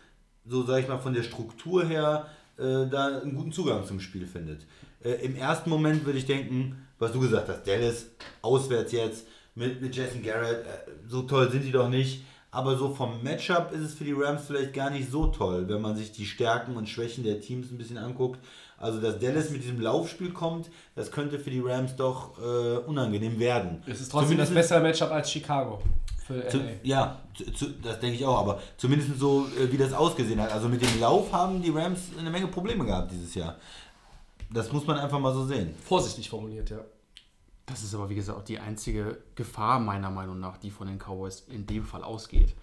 so 0.46 0.64
sage 0.64 0.82
ich 0.82 0.88
mal, 0.88 0.98
von 0.98 1.14
der 1.14 1.22
Struktur 1.22 1.84
her 1.84 2.26
äh, 2.58 2.86
da 2.90 3.20
einen 3.20 3.34
guten 3.34 3.52
Zugang 3.52 3.84
zum 3.86 4.00
Spiel 4.00 4.26
findet. 4.26 4.66
Äh, 5.02 5.24
Im 5.24 5.36
ersten 5.36 5.70
Moment 5.70 6.04
würde 6.04 6.18
ich 6.18 6.26
denken, 6.26 6.84
was 6.98 7.12
du 7.12 7.20
gesagt 7.20 7.48
hast, 7.48 7.66
Dallas 7.66 8.06
auswärts 8.42 8.92
jetzt 8.92 9.26
mit, 9.54 9.80
mit 9.80 9.94
Jason 9.94 10.22
Garrett, 10.22 10.66
äh, 10.66 10.90
so 11.08 11.22
toll 11.22 11.50
sind 11.50 11.64
die 11.64 11.72
doch 11.72 11.88
nicht. 11.88 12.24
Aber 12.50 12.78
so 12.78 12.94
vom 12.94 13.22
Matchup 13.22 13.72
ist 13.72 13.82
es 13.82 13.94
für 13.94 14.04
die 14.04 14.14
Rams 14.14 14.46
vielleicht 14.46 14.72
gar 14.72 14.88
nicht 14.88 15.10
so 15.10 15.26
toll, 15.26 15.68
wenn 15.68 15.82
man 15.82 15.96
sich 15.96 16.12
die 16.12 16.24
Stärken 16.24 16.76
und 16.76 16.88
Schwächen 16.88 17.22
der 17.22 17.42
Teams 17.42 17.70
ein 17.70 17.76
bisschen 17.76 17.98
anguckt. 17.98 18.40
Also, 18.78 19.00
dass 19.02 19.18
Dallas 19.18 19.50
mit 19.50 19.62
diesem 19.62 19.80
Laufspiel 19.82 20.30
kommt, 20.30 20.70
das 20.94 21.10
könnte 21.12 21.38
für 21.38 21.50
die 21.50 21.60
Rams 21.60 21.94
doch 21.96 22.38
äh, 22.38 22.78
unangenehm 22.86 23.38
werden. 23.38 23.82
Es 23.86 24.00
ist 24.00 24.10
trotzdem 24.10 24.38
das 24.38 24.48
Zumindest- 24.48 24.54
bessere 24.70 24.80
Matchup 24.80 25.10
als 25.10 25.30
Chicago 25.30 25.82
für 26.28 26.46
zu, 26.48 26.58
LA. 26.58 26.70
ja, 26.82 27.20
zu, 27.34 27.52
zu, 27.52 27.66
das 27.82 27.98
denke 28.00 28.16
ich 28.16 28.24
auch, 28.24 28.38
aber 28.38 28.60
zumindest 28.76 29.18
so, 29.18 29.48
äh, 29.58 29.72
wie 29.72 29.78
das 29.78 29.92
ausgesehen 29.92 30.40
hat. 30.40 30.52
Also 30.52 30.68
mit 30.68 30.82
dem 30.82 31.00
Lauf 31.00 31.32
haben 31.32 31.62
die 31.62 31.70
Rams 31.70 32.10
eine 32.18 32.30
Menge 32.30 32.48
Probleme 32.48 32.84
gehabt 32.84 33.10
dieses 33.10 33.34
Jahr. 33.34 33.56
Das 34.50 34.70
muss 34.72 34.86
man 34.86 34.98
einfach 34.98 35.18
mal 35.18 35.32
so 35.32 35.46
sehen. 35.46 35.74
Vorsichtig 35.84 36.28
formuliert, 36.28 36.70
ja. 36.70 36.80
Das 37.66 37.82
ist 37.82 37.94
aber, 37.94 38.08
wie 38.08 38.14
gesagt, 38.14 38.38
auch 38.38 38.44
die 38.44 38.58
einzige 38.58 39.18
Gefahr 39.34 39.80
meiner 39.80 40.10
Meinung 40.10 40.38
nach, 40.38 40.56
die 40.58 40.70
von 40.70 40.86
den 40.86 40.98
Cowboys 40.98 41.46
in 41.48 41.66
dem 41.66 41.84
Fall 41.84 42.02
ausgeht. 42.02 42.54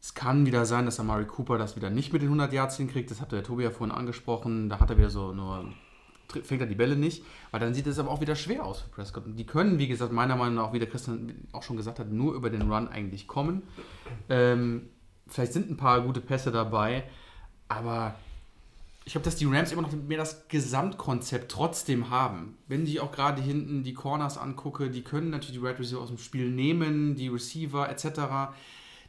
Es 0.00 0.14
kann 0.14 0.46
wieder 0.46 0.64
sein, 0.66 0.84
dass 0.84 1.00
Amari 1.00 1.24
Cooper 1.24 1.58
das 1.58 1.76
wieder 1.76 1.90
nicht 1.90 2.12
mit 2.12 2.22
den 2.22 2.28
100 2.28 2.52
Yards 2.52 2.76
hinkriegt. 2.76 3.10
Das 3.10 3.20
hat 3.20 3.32
der 3.32 3.42
Tobi 3.42 3.64
ja 3.64 3.70
vorhin 3.70 3.94
angesprochen. 3.94 4.68
Da 4.68 4.80
hat 4.80 4.88
er 4.90 4.98
wieder 4.98 5.10
so 5.10 5.32
nur, 5.32 5.70
fängt 6.42 6.60
er 6.60 6.66
die 6.66 6.74
Bälle 6.74 6.96
nicht. 6.96 7.24
Weil 7.50 7.60
dann 7.60 7.74
sieht 7.74 7.86
es 7.86 7.98
aber 7.98 8.10
auch 8.10 8.20
wieder 8.20 8.36
schwer 8.36 8.64
aus 8.64 8.80
für 8.80 8.88
Prescott. 8.88 9.26
Und 9.26 9.36
die 9.36 9.46
können, 9.46 9.78
wie 9.78 9.88
gesagt, 9.88 10.12
meiner 10.12 10.36
Meinung 10.36 10.56
nach, 10.56 10.72
wie 10.72 10.78
der 10.78 10.88
Christian 10.88 11.34
auch 11.52 11.62
schon 11.62 11.76
gesagt 11.76 11.98
hat, 11.98 12.10
nur 12.10 12.34
über 12.34 12.50
den 12.50 12.70
Run 12.70 12.88
eigentlich 12.88 13.26
kommen. 13.26 13.62
Ähm, 14.28 14.88
vielleicht 15.26 15.52
sind 15.52 15.70
ein 15.70 15.76
paar 15.76 16.00
gute 16.02 16.20
Pässe 16.20 16.50
dabei, 16.52 17.04
aber 17.68 18.14
ich 19.06 19.12
glaube, 19.12 19.24
dass 19.24 19.36
die 19.36 19.44
Rams 19.44 19.70
immer 19.70 19.82
noch 19.82 19.92
mehr 19.92 20.18
das 20.18 20.48
Gesamtkonzept 20.48 21.50
trotzdem 21.50 22.10
haben. 22.10 22.58
Wenn 22.66 22.84
ich 22.86 23.00
auch 23.00 23.12
gerade 23.12 23.40
hinten 23.40 23.84
die 23.84 23.94
Corners 23.94 24.36
angucke, 24.36 24.90
die 24.90 25.02
können 25.02 25.30
natürlich 25.30 25.60
die 25.60 25.62
Wide 25.62 25.78
Receiver 25.78 26.00
aus 26.00 26.08
dem 26.08 26.18
Spiel 26.18 26.50
nehmen, 26.50 27.14
die 27.14 27.28
Receiver 27.28 27.88
etc. 27.88 28.52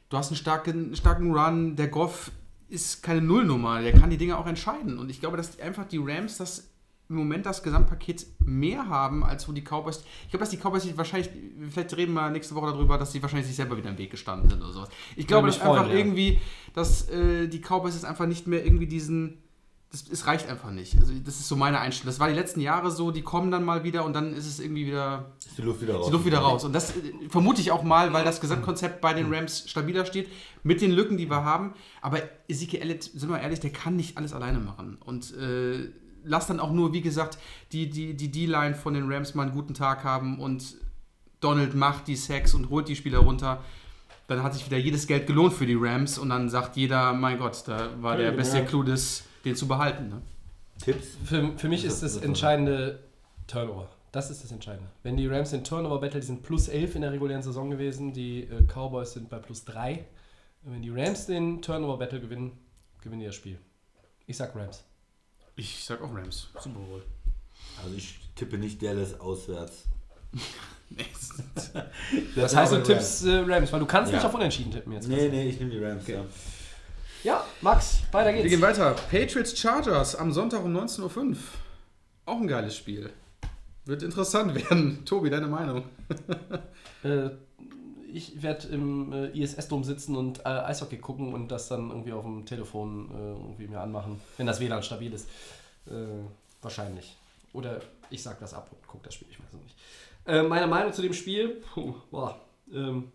Du 0.10 0.18
hast 0.18 0.28
einen 0.28 0.38
starken, 0.38 0.96
starken 0.96 1.34
Run, 1.36 1.76
der 1.76 1.88
Goff 1.88 2.32
ist 2.70 3.02
keine 3.02 3.22
Nullnummer, 3.22 3.82
der 3.82 3.94
kann 3.94 4.12
die 4.12 4.18
Dinge 4.18 4.38
auch 4.38 4.46
entscheiden. 4.46 5.00
Und 5.00 5.10
ich 5.10 5.20
glaube, 5.20 5.36
dass 5.36 5.60
einfach 5.60 5.88
die 5.88 5.98
Rams 5.98 6.38
das 6.38 6.70
im 7.10 7.16
Moment 7.16 7.46
das 7.46 7.64
Gesamtpaket 7.64 8.26
mehr 8.40 8.90
haben, 8.90 9.24
als 9.24 9.48
wo 9.48 9.54
die 9.54 9.62
Cowboys. 9.62 10.04
Ich 10.26 10.32
glaube, 10.32 10.44
dass 10.44 10.50
die 10.50 10.58
Cowboys 10.58 10.84
sich 10.84 10.98
wahrscheinlich, 10.98 11.30
vielleicht 11.70 11.96
reden 11.96 12.14
wir 12.14 12.30
nächste 12.30 12.54
Woche 12.56 12.68
darüber, 12.68 12.98
dass 12.98 13.14
sie 13.14 13.22
wahrscheinlich 13.22 13.48
sich 13.48 13.56
selber 13.56 13.78
wieder 13.78 13.90
im 13.90 13.98
Weg 13.98 14.12
gestanden 14.12 14.50
sind 14.50 14.62
oder 14.62 14.74
sowas. 14.74 14.90
Ich 15.16 15.26
glaube, 15.26 15.48
dass 15.48 15.62
einfach 15.62 15.88
ja. 15.88 15.94
irgendwie, 15.94 16.40
dass 16.74 17.10
äh, 17.10 17.48
die 17.48 17.62
Cowboys 17.62 17.94
jetzt 17.94 18.06
einfach 18.06 18.26
nicht 18.26 18.48
mehr 18.48 18.64
irgendwie 18.66 18.88
diesen. 18.88 19.42
Das, 19.90 20.06
es 20.10 20.28
reicht 20.28 20.50
einfach 20.50 20.72
nicht. 20.72 21.00
Also, 21.00 21.14
das 21.24 21.40
ist 21.40 21.48
so 21.48 21.56
meine 21.56 21.80
Einstellung. 21.80 22.12
Das 22.12 22.20
war 22.20 22.28
die 22.28 22.34
letzten 22.34 22.60
Jahre 22.60 22.92
so, 22.92 23.12
die 23.12 23.22
kommen 23.22 23.52
dann 23.52 23.64
mal 23.64 23.86
wieder 23.86 24.04
und 24.04 24.12
dann 24.12 24.34
ist 24.34 24.46
es 24.46 24.60
irgendwie 24.60 24.86
wieder 24.86 25.32
Ist 25.40 25.58
die 25.58 25.62
Luft 25.62 25.82
wieder 25.82 25.96
raus. 25.96 26.08
die 26.08 26.12
Luft 26.12 26.26
wieder 26.26 26.40
raus. 26.40 26.66
Und 26.66 26.74
das 26.74 26.92
äh, 26.92 27.30
vermute 27.30 27.62
ich 27.62 27.72
auch 27.72 27.84
mal, 27.84 28.12
weil 28.12 28.26
das 28.26 28.42
Gesamtkonzept 28.42 29.00
bei 29.00 29.14
den 29.14 29.34
Rams 29.34 29.70
stabiler 29.70 30.06
steht, 30.06 30.28
mit 30.64 30.82
den 30.82 30.92
Lücken, 30.92 31.16
die 31.16 31.30
wir 31.30 31.46
haben. 31.46 31.74
Aber 32.02 32.20
Ezekiel 32.50 32.82
Elliott, 32.82 33.04
sind 33.04 33.30
wir 33.30 33.40
ehrlich, 33.40 33.62
der 33.62 33.70
kann 33.70 33.96
nicht 33.96 34.18
alles 34.18 34.34
alleine 34.34 34.60
machen. 34.60 34.98
Und 35.06 35.34
äh, 35.38 35.90
lass 36.24 36.48
dann 36.48 36.60
auch 36.60 36.72
nur, 36.72 36.94
wie 36.94 37.02
gesagt, 37.02 37.38
die 37.72 37.90
die 37.90 38.14
die 38.16 38.30
D-Line 38.32 38.76
von 38.76 38.94
den 38.94 39.12
Rams 39.12 39.36
mal 39.36 39.44
einen 39.44 39.52
guten 39.54 39.74
Tag 39.74 40.04
haben 40.04 40.40
und 40.40 40.76
Donald 41.40 41.76
macht 41.76 42.08
die 42.08 42.16
Sacks 42.16 42.54
und 42.54 42.70
holt 42.70 42.88
die 42.88 42.96
Spieler 42.96 43.20
runter. 43.20 43.64
Dann 44.28 44.44
hat 44.44 44.54
sich 44.54 44.66
wieder 44.66 44.78
jedes 44.78 45.08
Geld 45.08 45.28
gelohnt 45.28 45.54
für 45.54 45.66
die 45.66 45.76
Rams 45.80 46.18
und 46.18 46.30
dann 46.30 46.50
sagt 46.50 46.76
jeder, 46.76 47.14
mein 47.14 47.38
Gott, 47.38 47.64
da 47.68 47.90
war 48.02 48.18
der 48.18 48.32
beste 48.32 48.66
Clou, 48.66 48.84
des, 48.84 49.24
den 49.46 49.56
zu 49.56 49.68
behalten. 49.68 50.10
Ne? 50.10 50.22
Tipps? 50.84 51.18
Für, 51.24 51.54
für 51.58 51.70
mich 51.70 51.86
ist 51.86 52.04
Das- 52.04 52.18
entscheidende 52.18 53.00
Turnover. 53.48 53.88
Das 54.12 54.30
ist 54.32 54.44
das 54.44 54.52
Entscheidende. 54.52 54.90
Wenn 55.04 55.16
die 55.16 55.28
Rams 55.28 55.54
in 55.54 55.64
Turnover 55.64 56.00
Battle, 56.02 56.20
die 56.20 56.26
sind 56.26 56.42
plus 56.44 56.68
11 56.70 56.96
in 56.96 57.02
der 57.04 57.12
regulären 57.12 57.42
Saison 57.44 57.70
gewesen, 57.70 58.14
die 58.14 58.44
äh, 58.44 58.64
Cowboys 58.64 59.14
sind 59.14 59.30
bei 59.30 59.38
plus 59.38 59.64
3. 59.66 60.04
Wenn 60.64 60.82
die 60.82 60.90
Rams 60.90 61.28
den 61.28 61.62
Turnover 61.62 61.98
Battle 61.98 62.20
gewinnen, 62.20 62.52
gewinnen 63.02 63.20
die 63.22 63.28
das 63.28 63.36
Spiel. 63.36 63.60
Ich 64.26 64.36
sag 64.38 64.56
Rams. 64.56 64.84
Ich 65.58 65.84
sag 65.84 66.02
auch 66.02 66.14
Rams. 66.16 66.48
Super 66.62 66.80
Bowl. 66.80 67.04
Also 67.84 67.96
ich 67.96 68.20
tippe 68.36 68.58
nicht 68.58 68.82
Dallas 68.82 69.20
auswärts. 69.20 69.84
Das 72.36 72.56
heißt, 72.56 72.72
du 72.72 72.82
tippst 72.82 73.26
äh, 73.26 73.40
Rams, 73.46 73.74
weil 73.74 73.82
du 73.82 73.86
kannst 73.86 74.10
Ja. 74.12 74.18
nicht 74.20 74.26
auf 74.26 74.34
Unentschieden 74.34 74.72
tippen 74.72 74.94
jetzt. 74.94 75.10
Nee, 75.10 75.28
nee, 75.28 75.50
ich 75.50 75.60
nehme 75.60 75.72
die 75.72 75.84
Rams, 75.84 76.08
ja. 76.08 76.24
Ja, 77.24 77.44
Max, 77.62 78.00
weiter 78.14 78.28
Wir 78.34 78.36
geht's. 78.44 78.50
gehen 78.52 78.62
weiter. 78.62 78.94
Patriots 79.12 79.58
Chargers 79.60 80.16
am 80.16 80.32
Sonntag 80.32 80.64
um 80.64 80.74
19.05 80.76 81.02
Uhr. 81.32 81.36
Auch 82.26 82.38
ein 82.40 82.48
geiles 82.48 82.78
Spiel. 82.78 83.10
Wird 83.84 84.02
interessant 84.04 84.56
werden. 84.70 85.04
Tobi, 85.04 85.30
deine 85.30 85.48
Meinung? 85.48 85.84
Äh, 87.04 87.32
ich 88.14 88.42
werde 88.42 88.68
im 88.70 89.14
äh, 89.14 89.28
ISS-Dom 89.38 89.84
sitzen 89.84 90.16
und 90.16 90.40
äh, 90.40 90.50
Eishockey 90.50 90.98
gucken 90.98 91.34
und 91.34 91.50
das 91.50 91.68
dann 91.68 91.90
irgendwie 91.90 92.14
auf 92.14 92.24
dem 92.24 92.46
Telefon 92.46 93.10
äh, 93.12 93.32
irgendwie 93.32 93.68
mir 93.68 93.82
anmachen, 93.82 94.20
wenn 94.38 94.48
das 94.48 94.60
WLAN 94.60 94.84
stabil 94.84 95.14
ist. 95.14 95.28
Äh, 95.88 96.24
wahrscheinlich. 96.62 97.16
Oder 97.54 97.82
ich 98.10 98.24
sag 98.24 98.40
das 98.40 98.54
ab 98.54 98.70
und 98.72 98.80
guck 98.88 99.04
das 99.04 99.14
Spiel, 99.14 99.28
ich 99.30 99.40
weiß 99.40 99.54
es 99.54 99.64
nicht. 99.64 99.76
Äh, 100.26 100.44
meine 100.44 100.68
Meinung 100.68 100.94
zu 100.94 101.02
dem 101.02 101.14
Spiel, 101.14 101.62
puh, 101.74 101.96
boah, 102.12 102.40
ähm, 102.74 103.12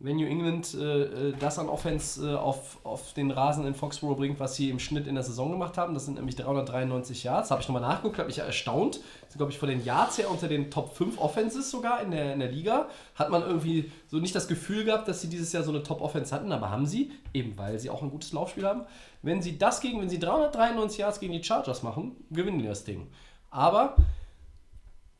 wenn 0.00 0.16
New 0.16 0.26
England 0.26 0.74
äh, 0.74 1.02
äh, 1.02 1.34
das 1.40 1.58
an 1.58 1.68
Offense 1.68 2.30
äh, 2.30 2.36
auf, 2.36 2.78
auf 2.84 3.14
den 3.14 3.32
Rasen 3.32 3.66
in 3.66 3.74
Foxborough 3.74 4.16
bringt, 4.16 4.38
was 4.38 4.54
sie 4.54 4.70
im 4.70 4.78
Schnitt 4.78 5.08
in 5.08 5.16
der 5.16 5.24
Saison 5.24 5.50
gemacht 5.50 5.76
haben. 5.76 5.92
Das 5.92 6.04
sind 6.04 6.14
nämlich 6.14 6.36
393 6.36 7.24
Yards. 7.24 7.50
Habe 7.50 7.62
ich 7.62 7.68
nochmal 7.68 7.82
nachgeguckt, 7.82 8.18
habe 8.18 8.28
mich 8.28 8.38
erstaunt. 8.38 8.96
Das 9.22 9.30
sind, 9.30 9.38
glaube 9.38 9.50
ich, 9.50 9.58
von 9.58 9.68
den 9.68 9.84
Yards 9.84 10.18
her 10.18 10.30
unter 10.30 10.46
den 10.46 10.70
Top 10.70 10.94
5 10.94 11.18
Offenses 11.18 11.72
sogar 11.72 12.00
in 12.00 12.12
der, 12.12 12.32
in 12.32 12.38
der 12.38 12.52
Liga. 12.52 12.88
Hat 13.16 13.30
man 13.30 13.42
irgendwie 13.42 13.90
so 14.06 14.18
nicht 14.18 14.36
das 14.36 14.46
Gefühl 14.46 14.84
gehabt, 14.84 15.08
dass 15.08 15.20
sie 15.20 15.28
dieses 15.28 15.52
Jahr 15.52 15.64
so 15.64 15.72
eine 15.72 15.82
Top-Offense 15.82 16.32
hatten, 16.32 16.52
aber 16.52 16.70
haben 16.70 16.86
sie, 16.86 17.10
eben 17.34 17.58
weil 17.58 17.80
sie 17.80 17.90
auch 17.90 18.02
ein 18.02 18.10
gutes 18.10 18.32
Laufspiel 18.32 18.66
haben. 18.66 18.82
Wenn 19.22 19.42
sie 19.42 19.58
das 19.58 19.80
gegen, 19.80 20.00
wenn 20.00 20.08
sie 20.08 20.20
393 20.20 20.98
Yards 20.98 21.18
gegen 21.18 21.32
die 21.32 21.42
Chargers 21.42 21.82
machen, 21.82 22.14
gewinnen 22.30 22.60
die 22.60 22.66
das 22.68 22.84
Ding. 22.84 23.08
Aber 23.50 23.96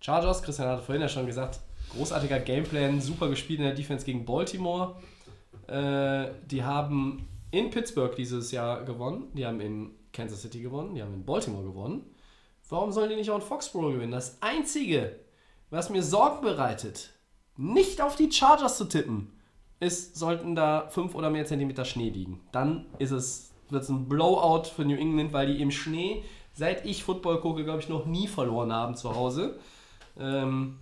Chargers, 0.01 0.41
Christian 0.41 0.69
hatte 0.69 0.83
vorhin 0.85 1.03
ja 1.03 1.09
schon 1.09 1.27
gesagt, 1.27 1.59
großartiger 1.95 2.41
Gameplan, 2.41 3.01
super 3.01 3.29
gespielt 3.29 3.61
in 3.61 3.67
der 3.67 3.75
Defense 3.75 4.05
gegen 4.05 4.25
Baltimore. 4.25 4.97
Äh, 5.67 6.31
die 6.47 6.65
haben 6.65 7.29
in 7.51 7.71
Pittsburgh 7.71 8.15
dieses 8.17 8.53
Jahr 8.53 8.85
gewonnen, 8.85 9.29
die 9.35 9.47
haben 9.47 9.61
in 9.61 9.91
Kansas 10.13 10.43
City 10.43 10.61
gewonnen, 10.61 10.95
die 10.95 11.03
haben 11.03 11.15
in 11.15 11.25
Baltimore 11.25 11.65
gewonnen. 11.65 12.05
Warum 12.69 12.93
sollen 12.93 13.09
die 13.11 13.17
nicht 13.17 13.31
auch 13.31 13.37
in 13.37 13.43
Foxborough 13.43 13.93
gewinnen? 13.93 14.13
Das 14.13 14.43
Einzige, 14.43 15.19
was 15.71 15.91
mir 15.91 16.03
Sorgen 16.03 16.43
bereitet, 16.43 17.11
nicht 17.57 18.01
auf 18.03 18.17
die 18.17 18.31
Chargers 18.31 18.77
zu 18.77 18.85
tippen, 18.85 19.33
ist, 19.81 20.17
sollten 20.17 20.55
da 20.55 20.89
5 20.89 21.15
oder 21.15 21.31
mehr 21.31 21.47
Zentimeter 21.47 21.85
Schnee 21.85 22.11
liegen. 22.11 22.41
Dann 22.53 22.87
ist 22.99 23.11
es, 23.11 23.53
wird 23.71 23.83
es 23.83 23.89
ein 23.89 24.09
Blowout 24.09 24.65
für 24.65 24.85
New 24.85 24.97
England, 24.97 25.33
weil 25.33 25.47
die 25.47 25.63
im 25.63 25.71
Schnee, 25.71 26.25
seit 26.53 26.85
ich 26.85 27.05
Football 27.05 27.41
gucke, 27.41 27.65
glaube 27.65 27.81
ich, 27.81 27.89
noch 27.89 28.07
nie 28.07 28.27
verloren 28.27 28.73
haben 28.73 28.97
zu 28.97 29.15
Hause. 29.15 29.59
Ähm, 30.19 30.79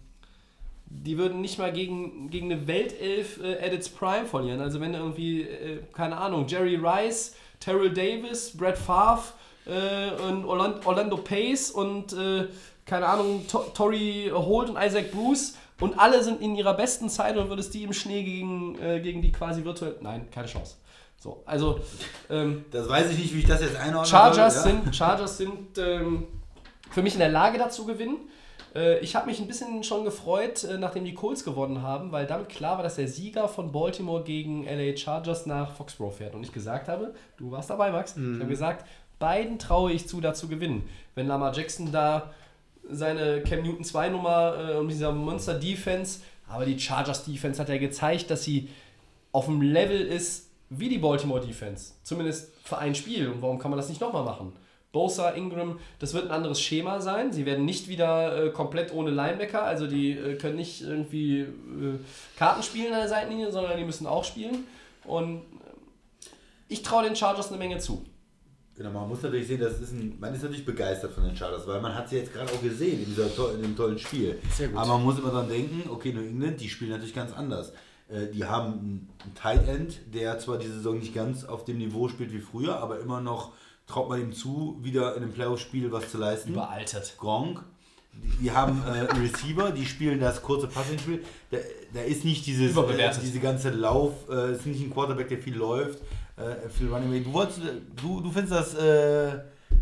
die 0.86 1.18
würden 1.18 1.40
nicht 1.40 1.58
mal 1.58 1.72
gegen, 1.72 2.30
gegen 2.30 2.50
eine 2.50 2.66
Weltelf 2.66 3.40
äh, 3.42 3.64
at 3.64 3.72
its 3.72 3.88
prime 3.88 4.26
verlieren. 4.26 4.60
Also 4.60 4.80
wenn 4.80 4.94
irgendwie, 4.94 5.42
äh, 5.42 5.82
keine 5.92 6.16
Ahnung, 6.16 6.46
Jerry 6.46 6.76
Rice, 6.76 7.34
Terrell 7.60 7.90
Davis, 7.90 8.56
Brett 8.56 8.78
Favre 8.78 9.24
äh, 9.66 10.10
und 10.28 10.44
Orlando, 10.44 10.80
Orlando 10.84 11.16
Pace 11.16 11.70
und 11.70 12.12
äh, 12.12 12.46
keine 12.84 13.06
Ahnung, 13.06 13.46
to 13.48 13.58
Tori 13.74 14.30
Holt 14.32 14.70
und 14.70 14.76
Isaac 14.80 15.10
Bruce 15.10 15.56
und 15.80 15.98
alle 15.98 16.22
sind 16.22 16.40
in 16.40 16.54
ihrer 16.54 16.74
besten 16.74 17.08
Zeit 17.08 17.36
und 17.36 17.48
würdest 17.48 17.74
die 17.74 17.82
im 17.82 17.92
Schnee 17.92 18.22
gegen, 18.22 18.80
äh, 18.80 19.00
gegen 19.00 19.20
die 19.22 19.32
quasi 19.32 19.64
virtuell. 19.64 19.96
Nein, 20.00 20.28
keine 20.30 20.46
Chance. 20.46 20.76
So, 21.18 21.42
also 21.46 21.80
ähm, 22.30 22.64
Das 22.70 22.88
weiß 22.88 23.10
ich 23.10 23.18
nicht, 23.18 23.34
wie 23.34 23.40
ich 23.40 23.46
das 23.46 23.60
jetzt 23.60 23.76
einordne. 23.76 24.08
Chargers 24.08 24.62
soll, 24.62 24.72
ja? 24.72 24.82
sind, 24.82 24.96
Chargers 24.96 25.38
sind 25.38 25.78
ähm, 25.78 26.26
für 26.90 27.02
mich 27.02 27.14
in 27.14 27.20
der 27.20 27.30
Lage 27.30 27.58
dazu 27.58 27.84
gewinnen. 27.84 28.18
Äh, 28.76 28.98
ich 28.98 29.16
habe 29.16 29.26
mich 29.26 29.40
ein 29.40 29.46
bisschen 29.46 29.82
schon 29.82 30.04
gefreut, 30.04 30.64
äh, 30.64 30.78
nachdem 30.78 31.04
die 31.04 31.14
Colts 31.14 31.44
gewonnen 31.44 31.82
haben, 31.82 32.12
weil 32.12 32.26
damit 32.26 32.48
klar 32.48 32.76
war, 32.76 32.84
dass 32.84 32.96
der 32.96 33.08
Sieger 33.08 33.48
von 33.48 33.72
Baltimore 33.72 34.22
gegen 34.22 34.64
LA 34.64 34.96
Chargers 34.96 35.46
nach 35.46 35.72
Foxborough 35.72 36.16
fährt. 36.16 36.34
Und 36.34 36.44
ich 36.44 36.52
gesagt 36.52 36.88
habe, 36.88 37.14
du 37.36 37.50
warst 37.50 37.70
dabei, 37.70 37.90
Max, 37.90 38.16
ich 38.16 38.40
habe 38.40 38.46
gesagt, 38.46 38.86
beiden 39.18 39.58
traue 39.58 39.92
ich 39.92 40.06
zu, 40.06 40.20
da 40.20 40.34
zu 40.34 40.48
gewinnen. 40.48 40.88
Wenn 41.14 41.26
Lamar 41.26 41.54
Jackson 41.54 41.90
da 41.90 42.30
seine 42.88 43.42
Cam 43.42 43.62
Newton 43.62 43.84
2 43.84 44.10
Nummer 44.10 44.54
äh, 44.58 44.76
und 44.76 44.88
dieser 44.88 45.12
Monster 45.12 45.54
Defense, 45.54 46.20
aber 46.48 46.66
die 46.66 46.78
Chargers 46.78 47.24
Defense 47.24 47.60
hat 47.60 47.68
ja 47.68 47.78
gezeigt, 47.78 48.30
dass 48.30 48.44
sie 48.44 48.68
auf 49.32 49.46
dem 49.46 49.60
Level 49.60 50.00
ist 50.00 50.50
wie 50.68 50.88
die 50.88 50.98
Baltimore 50.98 51.44
Defense. 51.44 51.94
Zumindest 52.02 52.52
für 52.62 52.78
ein 52.78 52.94
Spiel. 52.94 53.28
Und 53.28 53.42
warum 53.42 53.58
kann 53.58 53.70
man 53.70 53.78
das 53.78 53.88
nicht 53.88 54.00
nochmal 54.00 54.24
machen? 54.24 54.52
Bosa, 54.96 55.30
Ingram, 55.32 55.78
das 55.98 56.14
wird 56.14 56.24
ein 56.24 56.30
anderes 56.30 56.58
Schema 56.58 57.00
sein. 57.02 57.30
Sie 57.30 57.44
werden 57.44 57.66
nicht 57.66 57.86
wieder 57.86 58.46
äh, 58.46 58.50
komplett 58.50 58.94
ohne 58.94 59.10
Linebacker, 59.10 59.62
also 59.62 59.86
die 59.86 60.12
äh, 60.12 60.36
können 60.36 60.56
nicht 60.56 60.80
irgendwie 60.80 61.40
äh, 61.40 61.98
Karten 62.38 62.62
spielen 62.62 62.92
an 62.94 63.00
der 63.00 63.08
Seitenlinie, 63.10 63.52
sondern 63.52 63.76
die 63.76 63.84
müssen 63.84 64.06
auch 64.06 64.24
spielen. 64.24 64.64
Und 65.04 65.36
äh, 65.40 65.42
ich 66.68 66.82
traue 66.82 67.04
den 67.04 67.14
Chargers 67.14 67.48
eine 67.48 67.58
Menge 67.58 67.76
zu. 67.78 68.04
Genau, 68.74 68.90
man 68.90 69.08
muss 69.08 69.20
natürlich 69.22 69.46
sehen, 69.46 69.60
das 69.60 69.80
ist 69.80 69.92
ein, 69.92 70.16
man 70.18 70.34
ist 70.34 70.42
natürlich 70.42 70.64
begeistert 70.64 71.12
von 71.12 71.24
den 71.24 71.36
Chargers, 71.36 71.66
weil 71.66 71.80
man 71.82 71.94
hat 71.94 72.08
sie 72.08 72.16
jetzt 72.16 72.32
gerade 72.32 72.50
auch 72.52 72.62
gesehen 72.62 73.00
in, 73.00 73.06
dieser, 73.06 73.34
to- 73.34 73.48
in 73.54 73.60
dem 73.62 73.76
tollen 73.76 73.98
Spiel. 73.98 74.38
Sehr 74.50 74.68
gut. 74.68 74.78
Aber 74.78 74.94
man 74.94 75.04
muss 75.04 75.18
immer 75.18 75.30
dran 75.30 75.48
denken, 75.48 75.88
okay, 75.90 76.12
New 76.14 76.22
England, 76.22 76.58
die 76.60 76.68
spielen 76.70 76.90
natürlich 76.92 77.14
ganz 77.14 77.32
anders. 77.34 77.72
Äh, 78.08 78.26
Die 78.34 78.44
haben 78.44 78.72
einen 78.72 79.34
Tight 79.34 79.66
End, 79.68 79.98
der 80.14 80.38
zwar 80.38 80.58
diese 80.58 80.74
Saison 80.74 80.98
nicht 80.98 81.14
ganz 81.14 81.44
auf 81.44 81.64
dem 81.64 81.78
Niveau 81.78 82.08
spielt 82.08 82.32
wie 82.32 82.40
früher, 82.40 82.76
aber 82.78 82.98
immer 83.00 83.20
noch 83.20 83.52
traut 83.86 84.08
man 84.08 84.20
ihm 84.20 84.32
zu, 84.32 84.78
wieder 84.82 85.16
in 85.16 85.22
einem 85.22 85.32
Playoff-Spiel 85.32 85.92
was 85.92 86.10
zu 86.10 86.18
leisten. 86.18 86.52
Überaltert. 86.52 87.16
Gronk. 87.18 87.62
Die, 88.40 88.50
haben 88.50 88.82
äh, 88.82 89.02
Receiver, 89.18 89.70
die 89.70 89.84
spielen 89.84 90.18
das 90.20 90.42
kurze 90.42 90.68
Passing-Spiel. 90.68 91.22
Da, 91.50 91.58
da 91.92 92.00
ist 92.00 92.24
nicht 92.24 92.46
dieses, 92.46 92.74
äh, 92.76 93.10
diese 93.22 93.40
ganze 93.40 93.70
Lauf, 93.70 94.12
äh, 94.30 94.52
ist 94.52 94.64
nicht 94.64 94.80
ein 94.80 94.90
Quarterback, 94.90 95.28
der 95.28 95.38
viel 95.38 95.54
läuft, 95.54 96.00
äh, 96.36 96.68
viel 96.70 96.88
Running 96.88 97.10
Back. 97.10 97.24
Du, 97.24 97.32
wolltest, 97.32 97.60
du, 98.00 98.20
du 98.22 98.30
findest, 98.30 98.52
dass 98.52 98.74
äh, 98.74 99.38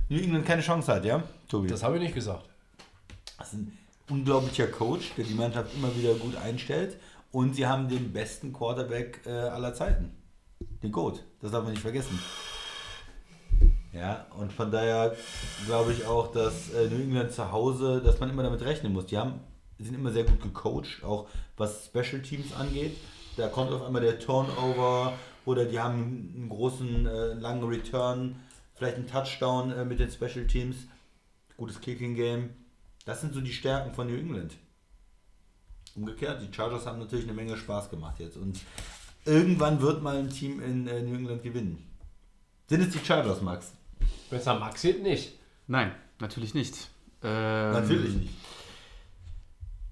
New 0.08 0.18
England 0.18 0.44
keine 0.44 0.62
Chance 0.62 0.92
hat, 0.92 1.04
ja, 1.04 1.22
Tobi? 1.48 1.68
Das 1.68 1.82
habe 1.84 1.96
ich 1.96 2.02
nicht 2.02 2.14
gesagt. 2.14 2.44
Das 3.38 3.52
ist 3.52 3.54
ein 3.54 3.78
unglaublicher 4.10 4.66
Coach, 4.66 5.12
der 5.16 5.24
die 5.24 5.34
Mannschaft 5.34 5.72
immer 5.74 5.94
wieder 5.96 6.14
gut 6.14 6.36
einstellt. 6.36 6.98
Und 7.30 7.56
sie 7.56 7.66
haben 7.66 7.88
den 7.88 8.12
besten 8.12 8.52
Quarterback 8.52 9.20
äh, 9.26 9.30
aller 9.30 9.74
Zeiten. 9.74 10.12
Den 10.82 10.92
Goat. 10.92 11.24
Das 11.40 11.50
darf 11.50 11.64
man 11.64 11.72
nicht 11.72 11.82
vergessen. 11.82 12.18
Ja, 13.94 14.26
und 14.36 14.52
von 14.52 14.72
daher 14.72 15.14
glaube 15.66 15.92
ich 15.92 16.04
auch, 16.04 16.32
dass 16.32 16.72
äh, 16.74 16.88
New 16.88 17.00
England 17.00 17.32
zu 17.32 17.52
Hause, 17.52 18.02
dass 18.04 18.18
man 18.18 18.28
immer 18.28 18.42
damit 18.42 18.62
rechnen 18.62 18.92
muss. 18.92 19.06
Die 19.06 19.16
haben, 19.16 19.38
sind 19.78 19.94
immer 19.94 20.10
sehr 20.10 20.24
gut 20.24 20.42
gecoacht, 20.42 21.04
auch 21.04 21.28
was 21.56 21.86
Special 21.86 22.20
Teams 22.20 22.52
angeht. 22.54 22.96
Da 23.36 23.48
kommt 23.48 23.70
auf 23.70 23.82
einmal 23.82 24.02
der 24.02 24.18
Turnover 24.18 25.12
oder 25.44 25.64
die 25.64 25.78
haben 25.78 26.32
einen 26.34 26.48
großen, 26.48 27.06
äh, 27.06 27.34
langen 27.34 27.62
Return, 27.68 28.36
vielleicht 28.74 28.96
einen 28.96 29.06
Touchdown 29.06 29.70
äh, 29.70 29.84
mit 29.84 30.00
den 30.00 30.10
Special 30.10 30.46
Teams, 30.46 30.76
gutes 31.56 31.80
Kicking 31.80 32.16
Game. 32.16 32.50
Das 33.04 33.20
sind 33.20 33.32
so 33.32 33.40
die 33.40 33.52
Stärken 33.52 33.94
von 33.94 34.08
New 34.08 34.18
England. 34.18 34.54
Umgekehrt, 35.94 36.42
die 36.42 36.52
Chargers 36.52 36.86
haben 36.86 36.98
natürlich 36.98 37.26
eine 37.26 37.34
Menge 37.34 37.56
Spaß 37.56 37.90
gemacht 37.90 38.18
jetzt 38.18 38.36
und 38.36 38.58
irgendwann 39.24 39.80
wird 39.80 40.02
mal 40.02 40.16
ein 40.16 40.30
Team 40.30 40.60
in 40.60 40.88
äh, 40.88 41.00
New 41.00 41.14
England 41.14 41.44
gewinnen. 41.44 41.86
Sind 42.68 42.80
es 42.80 42.90
die 42.90 43.04
Chargers, 43.04 43.40
Max? 43.40 43.72
Wenn 44.30 44.38
es 44.38 44.46
nach 44.46 44.58
Max 44.58 44.82
geht, 44.82 45.02
nicht. 45.02 45.32
Nein, 45.66 45.92
natürlich 46.20 46.54
nicht. 46.54 46.88
Ähm, 47.22 47.72
Natürlich 47.72 48.14
nicht. 48.14 48.34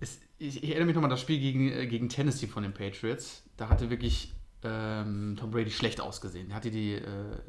Es, 0.01 0.21
ich, 0.39 0.63
ich 0.63 0.71
erinnere 0.71 0.87
mich 0.87 0.95
nochmal 0.95 1.11
an 1.11 1.15
das 1.15 1.21
Spiel 1.21 1.39
gegen, 1.39 1.73
äh, 1.73 1.87
gegen 1.87 2.09
Tennessee 2.09 2.47
von 2.47 2.63
den 2.63 2.75
Patriots. 2.75 3.43
Da 3.57 3.69
hatte 3.69 3.89
wirklich 3.89 4.33
ähm, 4.65 5.37
Tom 5.39 5.51
Brady 5.51 5.71
schlecht 5.71 6.01
ausgesehen. 6.01 6.51
Er 6.51 6.57
hatte 6.57 6.71
die, 6.71 6.95
äh, 6.95 7.03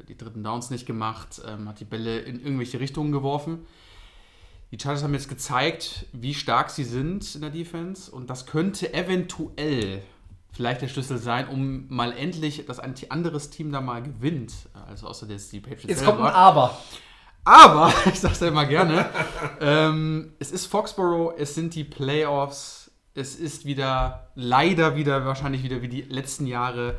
die 0.08 0.16
dritten 0.16 0.42
Downs 0.42 0.70
nicht 0.70 0.86
gemacht, 0.86 1.42
ähm, 1.46 1.68
hat 1.68 1.80
die 1.80 1.84
Bälle 1.84 2.20
in 2.20 2.40
irgendwelche 2.40 2.80
Richtungen 2.80 3.12
geworfen. 3.12 3.66
Die 4.70 4.78
Chargers 4.80 5.04
haben 5.04 5.14
jetzt 5.14 5.28
gezeigt, 5.28 6.06
wie 6.12 6.34
stark 6.34 6.70
sie 6.70 6.82
sind 6.82 7.34
in 7.34 7.42
der 7.42 7.50
Defense 7.50 8.10
und 8.10 8.28
das 8.28 8.46
könnte 8.46 8.92
eventuell 8.92 10.02
vielleicht 10.54 10.82
der 10.82 10.88
Schlüssel 10.88 11.18
sein, 11.18 11.48
um 11.48 11.86
mal 11.88 12.12
endlich, 12.12 12.64
dass 12.66 12.78
ein 12.78 12.94
anderes 13.08 13.50
Team 13.50 13.72
da 13.72 13.80
mal 13.80 14.02
gewinnt. 14.02 14.52
Also 14.88 15.08
außer 15.08 15.26
jetzt 15.28 15.52
die 15.52 15.60
Patriots. 15.60 15.88
Jetzt 15.88 15.98
selber. 15.98 16.16
kommt 16.16 16.28
ein 16.28 16.34
Aber. 16.34 16.78
Aber, 17.44 17.92
ich 18.06 18.20
sag's 18.20 18.40
ja 18.40 18.48
immer 18.48 18.64
gerne, 18.64 19.06
ähm, 19.60 20.32
es 20.38 20.50
ist 20.50 20.66
Foxborough, 20.66 21.34
es 21.36 21.54
sind 21.54 21.74
die 21.74 21.84
Playoffs, 21.84 22.90
es 23.14 23.36
ist 23.36 23.66
wieder, 23.66 24.30
leider 24.34 24.96
wieder, 24.96 25.26
wahrscheinlich 25.26 25.62
wieder 25.62 25.82
wie 25.82 25.88
die 25.88 26.02
letzten 26.02 26.46
Jahre, 26.46 26.98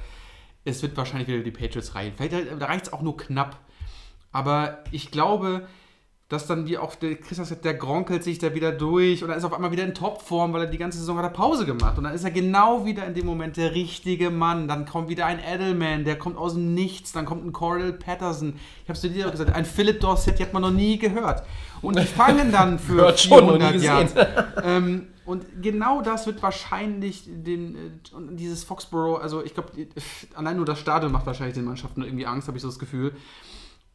es 0.64 0.84
wird 0.84 0.95
wahrscheinlich 0.98 1.27
wieder 1.27 1.44
die 1.44 1.52
Patriots 1.52 1.95
reichen. 1.95 2.14
Vielleicht 2.15 2.61
da 2.61 2.65
reicht 2.65 2.88
es 2.88 2.94
auch 2.94 3.02
nur 3.02 3.18
knapp. 3.18 3.57
Aber 4.32 4.84
ich 4.91 5.11
glaube, 5.11 5.68
dass 6.28 6.48
dann 6.48 6.66
die 6.66 6.80
auch, 6.80 6.96
der 6.96 7.16
Chris 7.16 7.38
hat 7.38 7.46
gesagt, 7.46 7.66
der 7.66 7.76
gronkelt 7.76 8.24
sich 8.24 8.40
da 8.40 8.56
wieder 8.56 8.72
durch 8.72 9.22
und 9.22 9.30
dann 9.30 9.38
ist 9.38 9.44
auf 9.44 9.54
einmal 9.54 9.72
wieder 9.72 9.84
in 9.84 9.94
Topform, 9.94 10.54
weil 10.54 10.62
er 10.62 10.68
die 10.68 10.80
ganze 10.80 10.98
Saison 10.98 11.18
hat 11.18 11.26
er 11.26 11.30
Pause 11.30 11.68
gemacht. 11.68 12.00
Und 12.00 12.04
dann 12.06 12.16
ist 12.16 12.24
er 12.24 12.32
genau 12.32 12.84
wieder 12.84 13.06
in 13.06 13.14
dem 13.14 13.28
Moment 13.28 13.58
der 13.58 13.76
richtige 13.76 14.32
Mann. 14.32 14.68
Dann 14.68 14.88
kommt 14.88 15.08
wieder 15.08 15.28
ein 15.28 15.40
Edelman, 15.40 16.04
der 16.04 16.18
kommt 16.18 16.38
aus 16.38 16.54
dem 16.54 16.74
Nichts. 16.74 17.12
Dann 17.12 17.26
kommt 17.26 17.46
ein 17.46 17.54
Cordell 17.54 17.94
Patterson. 17.94 18.56
Ich 18.84 18.90
hab's 18.90 19.02
dir 19.02 19.28
auch 19.28 19.32
gesagt, 19.32 19.54
ein 19.54 19.66
Philip 19.66 20.00
Dorsett, 20.00 20.40
die 20.40 20.44
hat 20.44 20.54
man 20.54 20.64
noch 20.64 20.72
nie 20.72 20.98
gehört. 20.98 21.44
Und 21.84 22.00
die 22.00 22.06
fangen 22.06 22.52
dann 22.52 22.80
für 22.80 23.12
nie 23.12 23.18
400 23.18 23.74
gesehen. 23.74 23.86
Yards. 23.86 24.14
ähm, 24.64 25.08
und 25.26 25.46
genau 25.62 26.02
das 26.02 26.26
wird 26.26 26.42
wahrscheinlich 26.42 27.24
den, 27.28 27.76
äh, 27.76 27.80
dieses 28.32 28.64
Foxborough, 28.64 29.22
also 29.22 29.44
ich 29.44 29.54
glaube, 29.54 29.70
allein 30.34 30.58
nur 30.58 30.66
das 30.66 30.80
Stadion 30.80 31.12
macht 31.12 31.28
wahrscheinlich 31.28 31.56
den 31.56 31.66
Mannschaften 31.66 32.04
irgendwie 32.04 32.26
Angst, 32.26 32.48
habe 32.48 32.58
ich 32.58 32.64
so 32.64 32.68
das 32.68 32.80
Gefühl. 32.80 33.14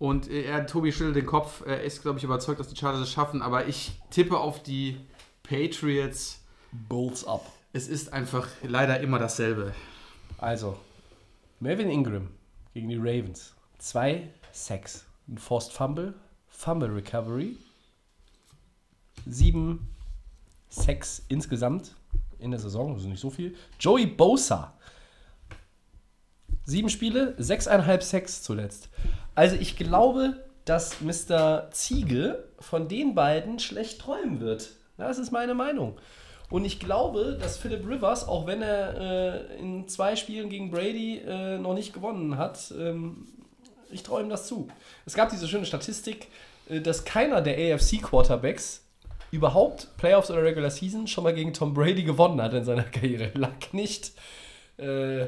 Und 0.01 0.31
äh, 0.31 0.45
er, 0.45 0.67
Tobi 0.67 0.93
schüttelt 0.93 1.15
den 1.15 1.27
Kopf, 1.27 1.63
er 1.67 1.83
ist, 1.83 2.01
glaube 2.01 2.19
ich, 2.19 2.25
überzeugt, 2.25 2.59
dass 2.59 2.69
die 2.69 2.77
Chargers 2.77 3.03
es 3.03 3.13
schaffen, 3.13 3.43
aber 3.43 3.69
ich 3.69 3.93
tippe 4.09 4.39
auf 4.39 4.63
die 4.63 4.97
Patriots. 5.43 6.43
Bulls 6.73 7.25
up. 7.27 7.45
Es 7.75 7.87
ist 7.87 8.13
einfach 8.13 8.49
leider 8.63 9.01
immer 9.01 9.19
dasselbe. 9.19 9.75
Also, 10.39 10.79
Melvin 11.59 11.91
Ingram 11.91 12.31
gegen 12.73 12.89
die 12.89 12.97
Ravens. 12.97 13.55
Zwei 13.79 14.31
Sacks. 14.53 15.05
Ein 15.29 15.37
Forced 15.37 15.73
Fumble, 15.73 16.15
Fumble 16.49 16.89
Recovery. 16.89 17.57
Sieben 19.27 19.87
Sacks 20.71 21.25
insgesamt 21.29 21.95
in 22.39 22.53
der 22.53 22.61
Saison, 22.61 22.95
also 22.95 23.07
nicht 23.07 23.21
so 23.21 23.29
viel. 23.29 23.55
Joey 23.79 24.07
Bosa. 24.07 24.73
Sieben 26.65 26.89
Spiele, 26.89 27.35
sechseinhalb 27.37 28.03
Sex 28.03 28.43
zuletzt. 28.43 28.89
Also 29.35 29.57
ich 29.57 29.77
glaube, 29.77 30.45
dass 30.65 31.01
Mr. 31.01 31.69
Ziege 31.73 32.45
von 32.59 32.89
den 32.89 33.15
beiden 33.15 33.59
schlecht 33.59 34.01
träumen 34.01 34.41
wird. 34.41 34.71
Das 34.99 35.19
ist 35.19 35.31
meine 35.31 35.55
Meinung. 35.55 35.99
Und 36.51 36.65
ich 36.65 36.81
glaube, 36.81 37.39
dass 37.41 37.57
Philip 37.57 37.87
Rivers, 37.87 38.27
auch 38.27 38.47
wenn 38.47 38.61
er 38.61 39.01
äh, 39.01 39.59
in 39.59 39.89
zwei 39.89 40.17
Spielen 40.17 40.49
gegen 40.49 40.71
Brady 40.71 41.19
äh, 41.19 41.59
noch 41.59 41.75
nicht 41.75 41.93
gewonnen 41.93 42.37
hat, 42.37 42.75
ähm, 42.77 43.29
ich 43.91 44.07
ihm 44.09 44.29
das 44.29 44.47
zu. 44.47 44.69
Es 45.07 45.15
gab 45.15 45.31
diese 45.31 45.49
schöne 45.49 45.65
Statistik, 45.65 46.27
äh, 46.69 46.81
dass 46.81 47.05
keiner 47.05 47.41
der 47.41 47.57
AFC-Quarterbacks 47.57 48.83
überhaupt 49.31 49.97
Playoffs 49.97 50.31
oder 50.31 50.43
Regular 50.43 50.71
Season 50.71 51.07
schon 51.07 51.25
mal 51.25 51.35
gegen 51.35 51.53
Tom 51.53 51.73
Brady 51.73 52.03
gewonnen 52.03 52.43
hat 52.43 52.53
in 52.53 52.65
seiner 52.65 52.83
Karriere. 52.83 53.31
Luck 53.35 53.73
nicht. 53.73 54.13
Äh, 54.77 55.27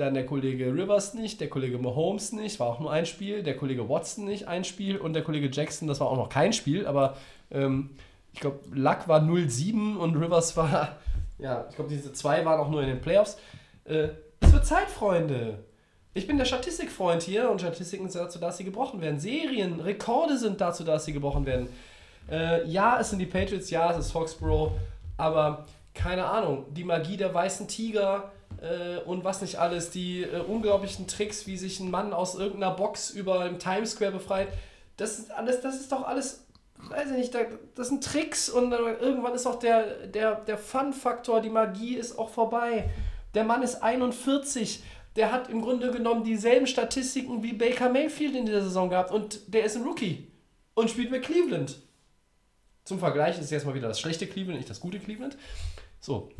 dann 0.00 0.14
der 0.14 0.26
Kollege 0.26 0.72
Rivers 0.72 1.14
nicht, 1.14 1.40
der 1.40 1.48
Kollege 1.48 1.78
Mahomes 1.78 2.32
nicht, 2.32 2.60
war 2.60 2.68
auch 2.68 2.80
nur 2.80 2.92
ein 2.92 3.06
Spiel, 3.06 3.42
der 3.42 3.56
Kollege 3.56 3.88
Watson 3.88 4.24
nicht 4.24 4.48
ein 4.48 4.64
Spiel 4.64 4.96
und 4.96 5.12
der 5.12 5.22
Kollege 5.22 5.50
Jackson, 5.52 5.88
das 5.88 6.00
war 6.00 6.08
auch 6.08 6.16
noch 6.16 6.28
kein 6.28 6.52
Spiel, 6.52 6.86
aber 6.86 7.16
ähm, 7.50 7.90
ich 8.32 8.40
glaube, 8.40 8.60
Luck 8.72 9.08
war 9.08 9.20
0-7 9.20 9.96
und 9.96 10.16
Rivers 10.16 10.56
war, 10.56 10.96
ja, 11.38 11.66
ich 11.68 11.76
glaube, 11.76 11.90
diese 11.90 12.12
zwei 12.12 12.44
waren 12.44 12.60
auch 12.60 12.70
nur 12.70 12.82
in 12.82 12.88
den 12.88 13.00
Playoffs. 13.00 13.38
Äh, 13.84 14.08
es 14.40 14.52
wird 14.52 14.66
Zeit, 14.66 14.88
Freunde. 14.88 15.64
Ich 16.14 16.26
bin 16.26 16.38
der 16.38 16.44
Statistikfreund 16.44 17.22
hier 17.22 17.50
und 17.50 17.60
Statistiken 17.60 18.08
sind 18.08 18.22
dazu, 18.22 18.38
dass 18.38 18.56
sie 18.56 18.64
gebrochen 18.64 19.00
werden. 19.00 19.20
Serien, 19.20 19.80
Rekorde 19.80 20.38
sind 20.38 20.60
dazu, 20.60 20.84
dass 20.84 21.04
sie 21.04 21.12
gebrochen 21.12 21.46
werden. 21.46 21.68
Äh, 22.30 22.66
ja, 22.68 22.98
es 23.00 23.10
sind 23.10 23.18
die 23.18 23.26
Patriots, 23.26 23.70
ja, 23.70 23.90
es 23.90 23.98
ist 23.98 24.12
Foxborough, 24.12 24.72
aber 25.16 25.66
keine 25.94 26.24
Ahnung, 26.24 26.66
die 26.70 26.84
Magie 26.84 27.16
der 27.16 27.32
weißen 27.32 27.66
Tiger 27.68 28.30
äh, 28.60 28.98
und 29.04 29.24
was 29.24 29.40
nicht 29.40 29.58
alles, 29.58 29.90
die 29.90 30.22
äh, 30.22 30.40
unglaublichen 30.40 31.06
Tricks, 31.06 31.46
wie 31.46 31.56
sich 31.56 31.80
ein 31.80 31.90
Mann 31.90 32.12
aus 32.12 32.34
irgendeiner 32.34 32.74
Box 32.74 33.10
über 33.10 33.44
dem 33.44 33.58
Times 33.58 33.92
Square 33.92 34.12
befreit, 34.12 34.48
das 34.96 35.18
ist 35.18 35.30
alles, 35.30 35.60
das 35.60 35.76
ist 35.76 35.92
doch 35.92 36.06
alles, 36.06 36.44
weiß 36.76 37.10
ich 37.12 37.16
nicht, 37.16 37.34
da, 37.34 37.40
das 37.74 37.88
sind 37.88 38.02
Tricks 38.02 38.48
und 38.48 38.72
irgendwann 38.72 39.34
ist 39.34 39.46
auch 39.46 39.58
der, 39.58 40.06
der, 40.06 40.36
der 40.36 40.58
Fun-Faktor, 40.58 41.40
die 41.40 41.50
Magie 41.50 41.94
ist 41.94 42.18
auch 42.18 42.30
vorbei. 42.30 42.90
Der 43.34 43.44
Mann 43.44 43.62
ist 43.62 43.82
41, 43.82 44.82
der 45.14 45.30
hat 45.30 45.48
im 45.50 45.62
Grunde 45.62 45.90
genommen 45.92 46.24
dieselben 46.24 46.66
Statistiken 46.66 47.42
wie 47.42 47.52
Baker 47.52 47.90
Mayfield 47.90 48.34
in 48.34 48.46
dieser 48.46 48.62
Saison 48.62 48.90
gehabt 48.90 49.12
und 49.12 49.40
der 49.46 49.64
ist 49.64 49.76
ein 49.76 49.82
Rookie 49.82 50.26
und 50.74 50.90
spielt 50.90 51.10
mit 51.10 51.22
Cleveland. 51.22 51.80
Zum 52.84 52.98
Vergleich 52.98 53.38
ist 53.38 53.50
jetzt 53.50 53.66
mal 53.66 53.74
wieder 53.74 53.88
das 53.88 54.00
schlechte 54.00 54.26
Cleveland, 54.26 54.58
nicht 54.58 54.70
das 54.70 54.80
gute 54.80 54.98
Cleveland. 54.98 55.36
So. 56.00 56.30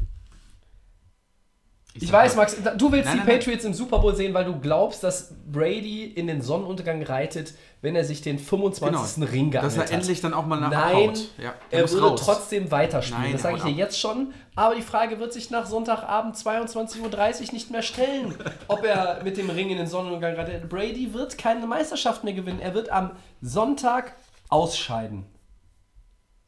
Ich, 2.02 2.08
sag 2.08 2.22
weiß, 2.24 2.36
Max, 2.36 2.56
du 2.76 2.92
willst 2.92 3.04
Nein, 3.06 3.14
die 3.14 3.18
nein, 3.18 3.26
nein. 3.26 3.38
Patriots 3.38 3.64
im 3.64 3.74
Super 3.74 3.98
Bowl 3.98 4.14
sehen, 4.14 4.34
weil 4.34 4.44
du 4.44 4.58
glaubst, 4.58 5.02
dass 5.04 5.32
Brady 5.50 6.04
in 6.04 6.26
den 6.26 6.42
Sonnenuntergang 6.42 7.02
reitet, 7.02 7.54
wenn 7.82 7.94
er 7.96 8.04
sich 8.04 8.22
den 8.22 8.38
25. 8.38 9.22
Ring 9.30 9.50
geangelt 9.50 9.52
Genau. 9.52 9.62
Dass 9.62 9.76
er 9.76 9.82
hat. 9.84 9.90
endlich 9.92 10.20
dann 10.20 10.34
auch 10.34 10.46
mal 10.46 10.60
nach 10.60 10.70
Nein. 10.70 11.12
Ja, 11.42 11.54
er 11.70 11.82
muss 11.82 11.92
würde 11.92 12.08
raus. 12.08 12.20
trotzdem 12.24 12.70
weiterspielen. 12.70 13.22
Nein, 13.22 13.32
das 13.32 13.42
sage 13.42 13.56
ich 13.58 13.62
dir 13.62 13.70
jetzt 13.70 13.98
schon. 14.00 14.32
Aber 14.56 14.74
die 14.74 14.82
Frage 14.82 15.18
wird 15.20 15.32
sich 15.32 15.50
nach 15.50 15.66
Sonntagabend 15.66 16.34
22.30 16.36 17.00
Uhr 17.48 17.52
nicht 17.52 17.70
mehr 17.70 17.82
stellen, 17.82 18.34
ob 18.68 18.84
er 18.84 19.20
mit 19.22 19.36
dem 19.36 19.50
Ring 19.50 19.70
in 19.70 19.78
den 19.78 19.86
Sonnenuntergang 19.86 20.36
reitet. 20.36 20.68
Brady 20.68 21.14
wird 21.14 21.38
keine 21.38 21.66
Meisterschaft 21.66 22.24
mehr 22.24 22.34
gewinnen. 22.34 22.60
Er 22.60 22.74
wird 22.74 22.90
am 22.90 23.12
Sonntag 23.42 24.16
ausscheiden. 24.48 25.24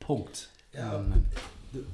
Punkt. 0.01 0.49
Ja, 0.73 1.03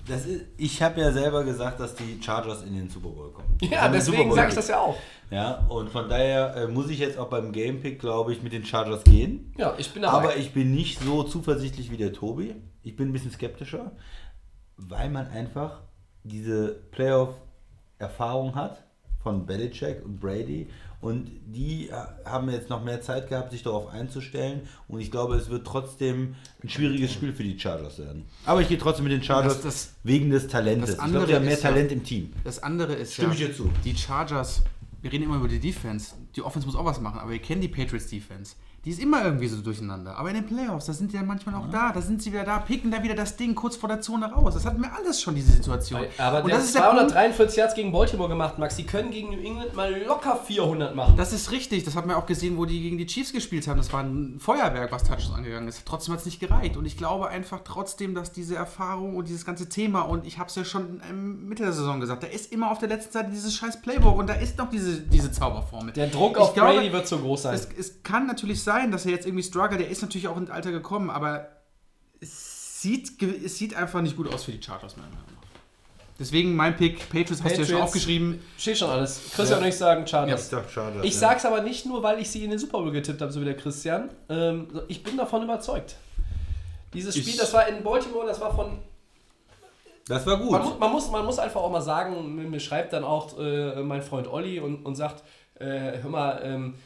das 0.09 0.27
ist, 0.27 0.45
ich 0.57 0.83
habe 0.83 1.01
ja 1.01 1.13
selber 1.13 1.45
gesagt, 1.45 1.81
dass 1.81 1.95
die 1.95 2.19
Chargers 2.23 2.63
in 2.63 2.75
den 2.75 2.89
Super 2.89 3.09
Bowl 3.09 3.31
kommen. 3.31 3.59
Ja, 3.61 3.89
deswegen 3.89 4.29
Bowl 4.29 4.37
sage 4.37 4.49
ich 4.49 4.55
das 4.55 4.69
ja 4.69 4.79
auch. 4.79 4.97
Ja, 5.31 5.67
und 5.69 5.91
von 5.91 6.09
daher 6.09 6.55
äh, 6.57 6.67
muss 6.69 6.89
ich 6.89 6.99
jetzt 6.99 7.19
auch 7.19 7.29
beim 7.29 7.53
Gamepick, 7.53 7.99
glaube 7.99 8.33
ich, 8.33 8.43
mit 8.43 8.53
den 8.53 8.65
Chargers 8.65 9.05
gehen. 9.05 9.53
Ja, 9.59 9.75
ich 9.77 9.93
bin 9.93 10.03
dabei. 10.03 10.17
Aber 10.17 10.37
ich 10.37 10.53
bin 10.53 10.75
nicht 10.75 11.01
so 11.01 11.25
zuversichtlich 11.25 11.91
wie 11.91 11.97
der 11.97 12.13
Tobi. 12.13 12.55
Ich 12.83 12.97
bin 12.97 13.09
ein 13.09 13.13
bisschen 13.13 13.33
skeptischer, 13.33 13.93
weil 14.77 15.11
man 15.11 15.27
einfach 15.29 15.81
diese 16.23 16.69
Playoff-Erfahrung 16.93 18.55
hat 18.55 18.85
von 19.23 19.45
Belichick 19.45 20.05
und 20.05 20.21
Brady. 20.21 20.69
Und 21.07 21.31
die 21.47 21.89
äh, 21.89 21.93
haben 22.25 22.51
jetzt 22.51 22.69
noch 22.69 22.83
mehr 22.83 23.01
Zeit 23.01 23.29
gehabt, 23.29 23.53
sich 23.53 23.63
darauf 23.63 23.87
einzustellen. 23.89 24.63
Und 24.89 24.99
ich 25.01 25.11
glaube, 25.13 25.37
es 25.37 25.49
wird 25.51 25.65
trotzdem 25.65 26.35
ein 26.65 26.69
schwieriges 26.69 27.13
Spiel 27.13 27.33
für 27.33 27.45
die 27.45 27.57
Chargers 27.59 27.99
werden. 28.01 28.25
Aber 28.45 28.61
ich 28.61 28.69
gehe 28.69 28.77
trotzdem 28.79 29.05
mit 29.05 29.13
den 29.13 29.23
Chargers 29.23 29.55
Das- 29.55 29.63
das- 29.63 29.91
wegen 30.03 30.31
des 30.31 30.49
Talentes. 30.49 30.87
das 30.91 30.95
ich 30.97 31.01
andere 31.03 31.19
glaube, 31.27 31.27
die 31.29 31.37
haben 31.37 31.45
mehr 31.45 31.55
ist 31.55 31.63
ja- 31.63 31.71
Talent 31.71 31.93
im 31.93 32.03
Team. 32.05 32.33
Das 32.43 32.61
andere 32.63 32.95
ist 32.95 33.13
Stimme 33.15 33.35
ja, 33.35 33.41
ich 33.43 33.47
dir 33.47 33.55
zu. 33.57 33.71
die 33.85 33.97
Chargers, 33.97 34.63
wir 35.03 35.13
reden 35.13 35.25
immer 35.25 35.37
über 35.37 35.49
die 35.49 35.61
Defense. 35.61 36.15
Die 36.35 36.43
Offense 36.43 36.67
muss 36.67 36.75
auch 36.77 36.85
was 36.85 37.01
machen, 37.01 37.21
aber 37.21 37.31
wir 37.31 37.39
kennen 37.39 37.61
die 37.61 37.69
Patriots 37.69 38.09
Defense. 38.09 38.57
Die 38.87 38.93
ist 38.93 39.01
immer 39.01 39.25
irgendwie 39.25 39.49
so 39.49 39.61
durcheinander. 39.61 40.17
Aber 40.17 40.29
in 40.29 40.37
den 40.37 40.47
Playoffs, 40.47 40.87
da 40.87 40.93
sind 40.93 41.11
die 41.11 41.17
ja 41.17 41.25
manchmal 41.25 41.57
auch 41.57 41.69
da. 41.73 41.91
Da 41.93 42.01
sind 42.01 42.23
sie 42.23 42.33
wieder 42.33 42.45
da, 42.45 42.59
picken 42.61 42.93
da 42.93 43.03
wieder 43.03 43.17
das 43.17 43.37
Ding 43.37 43.57
kurz 43.57 43.75
vor 43.75 43.89
der 43.89 44.01
Zone 44.01 44.33
raus. 44.33 44.55
Das 44.55 44.65
hatten 44.65 44.81
wir 44.81 44.95
alles 44.95 45.21
schon, 45.21 45.35
diese 45.35 45.51
Situation. 45.51 46.03
Aber 46.17 46.45
Und 46.45 46.53
das 46.53 46.67
ist 46.67 46.77
der 46.77 46.83
Punkt, 46.83 47.11
243 47.11 47.57
Yards 47.57 47.75
gegen 47.75 47.91
Baltimore 47.91 48.29
gemacht, 48.29 48.61
Max. 48.61 48.77
Die 48.77 48.87
können 48.87 49.11
gegen 49.11 49.31
New 49.31 49.41
England 49.41 49.75
mal 49.75 49.93
locker 50.05 50.37
400 50.37 50.95
machen. 50.95 51.17
Das 51.17 51.33
ist 51.33 51.51
richtig. 51.51 51.83
Das 51.83 51.97
hat 51.97 52.07
man 52.07 52.15
auch 52.15 52.27
gesehen, 52.27 52.57
wo 52.59 52.65
die 52.65 52.81
gegen 52.81 52.97
die 52.97 53.07
Chiefs 53.07 53.33
gespielt 53.33 53.67
haben. 53.67 53.79
Das 53.79 53.93
war 53.93 54.05
ein 54.05 54.39
Feuerwerk, 54.39 54.93
was 54.93 55.03
Touchdowns 55.03 55.35
angegangen 55.35 55.67
ist. 55.67 55.83
Trotzdem 55.85 56.13
hat 56.13 56.21
es 56.21 56.27
nicht 56.27 56.39
gereicht. 56.39 56.77
Und 56.77 56.85
ich 56.85 56.97
glaube 56.97 57.27
einfach 57.27 57.63
trotzdem, 57.65 58.15
dass 58.15 58.31
diese 58.31 58.55
Erfahrung 58.55 59.17
und 59.17 59.27
dieses 59.27 59.45
ganze 59.45 59.69
Thema, 59.69 60.03
und 60.03 60.25
ich 60.25 60.39
habe 60.39 60.49
es 60.49 60.55
ja 60.55 60.65
schon 60.65 61.03
ähm, 61.11 61.49
Mitte 61.49 61.65
der 61.65 61.73
Saison 61.73 61.99
gesagt, 61.99 62.23
da 62.23 62.29
ist 62.29 62.53
immer 62.53 62.71
auf 62.71 62.79
der 62.79 62.91
letzten 62.91 63.13
Seite 63.13 63.31
dieses 63.33 63.53
scheiß 63.53 63.83
Playbook 63.83 64.17
und 64.17 64.29
da 64.29 64.35
ist 64.35 64.57
noch 64.59 64.71
diese, 64.71 65.01
diese 65.01 65.33
Zauberformel. 65.33 65.93
Der 65.93 66.07
Druck 66.07 66.37
Ich 66.37 66.39
auf 66.39 66.55
glaube, 66.55 66.75
Brady 66.75 66.93
wird 66.93 67.09
zu 67.09 67.19
groß 67.19 67.43
sein. 67.43 67.55
Es, 67.57 67.67
es 67.77 68.05
kann 68.05 68.29
natürlich 68.29 68.63
sein, 68.63 68.76
dass 68.93 69.05
er 69.07 69.13
jetzt 69.13 69.27
irgendwie 69.27 69.43
struggelt. 69.45 69.81
Der 69.81 69.89
ist 69.89 70.03
natürlich 70.03 70.29
auch 70.29 70.37
ins 70.37 70.51
Alter 70.51 70.71
gekommen, 70.73 71.11
aber 71.11 71.49
es 72.21 72.81
sieht, 72.83 73.21
es 73.23 73.59
sieht 73.59 73.75
einfach 73.75 74.01
nicht 74.03 74.17
gut 74.17 74.33
aus 74.33 74.45
für 74.45 74.53
die 74.53 74.63
Chargers, 74.63 74.97
meiner 74.97 75.09
Meinung 75.09 75.25
nach. 75.27 75.33
Deswegen 76.19 76.57
mein 76.57 76.77
Pick, 76.77 76.99
Patriots, 77.11 77.43
hast 77.43 77.43
du 77.43 77.43
ja 77.43 77.51
schon 77.57 77.59
Patriots. 77.65 77.83
aufgeschrieben. 77.83 78.41
Steht 78.57 78.79
schon 78.79 78.89
alles. 78.91 79.21
Christian 79.35 79.61
und 79.61 79.69
ich 79.69 79.77
sagen 79.77 80.07
Chargers. 80.07 80.49
doch 80.49 80.69
Chargers. 80.69 81.05
Ich 81.05 81.17
sag's 81.17 81.45
aber 81.45 81.61
nicht 81.63 81.85
nur, 81.85 82.03
weil 82.03 82.19
ich 82.21 82.31
sie 82.31 82.43
in 82.45 82.51
den 82.51 82.59
Super 82.59 82.79
Bowl 82.79 82.91
getippt 82.91 83.21
habe, 83.21 83.31
so 83.33 83.41
wie 83.41 83.45
der 83.45 83.57
Christian. 83.57 84.09
Ähm, 84.31 84.67
ich 84.89 85.03
bin 85.03 85.17
davon 85.19 85.43
überzeugt. 85.43 85.97
Dieses 86.95 87.15
Spiel, 87.17 87.29
Ich- 87.29 87.37
das 87.37 87.53
war 87.53 87.69
in 87.69 87.83
Baltimore, 87.85 88.27
das 88.27 88.41
war 88.41 88.55
von. 88.55 88.79
Das 90.09 90.25
war 90.25 90.39
gut. 90.39 90.53
Man, 90.53 90.63
mu- 90.63 90.75
man, 90.79 90.93
muss, 90.93 91.11
man 91.11 91.25
muss 91.27 91.39
einfach 91.39 91.61
auch 91.61 91.71
mal 91.71 91.81
sagen, 91.83 92.35
mir, 92.37 92.45
mir 92.49 92.61
schreibt 92.61 92.93
dann 92.93 93.03
auch 93.05 93.39
äh, 93.39 93.83
mein 93.83 94.03
Freund 94.03 94.29
Olli 94.29 94.61
und, 94.61 94.87
und 94.87 94.95
sagt, 94.95 95.23
äh, 95.59 95.99
hör 96.01 96.09
mal, 96.09 96.41
ähm, 96.45 96.75
äh, 96.75 96.79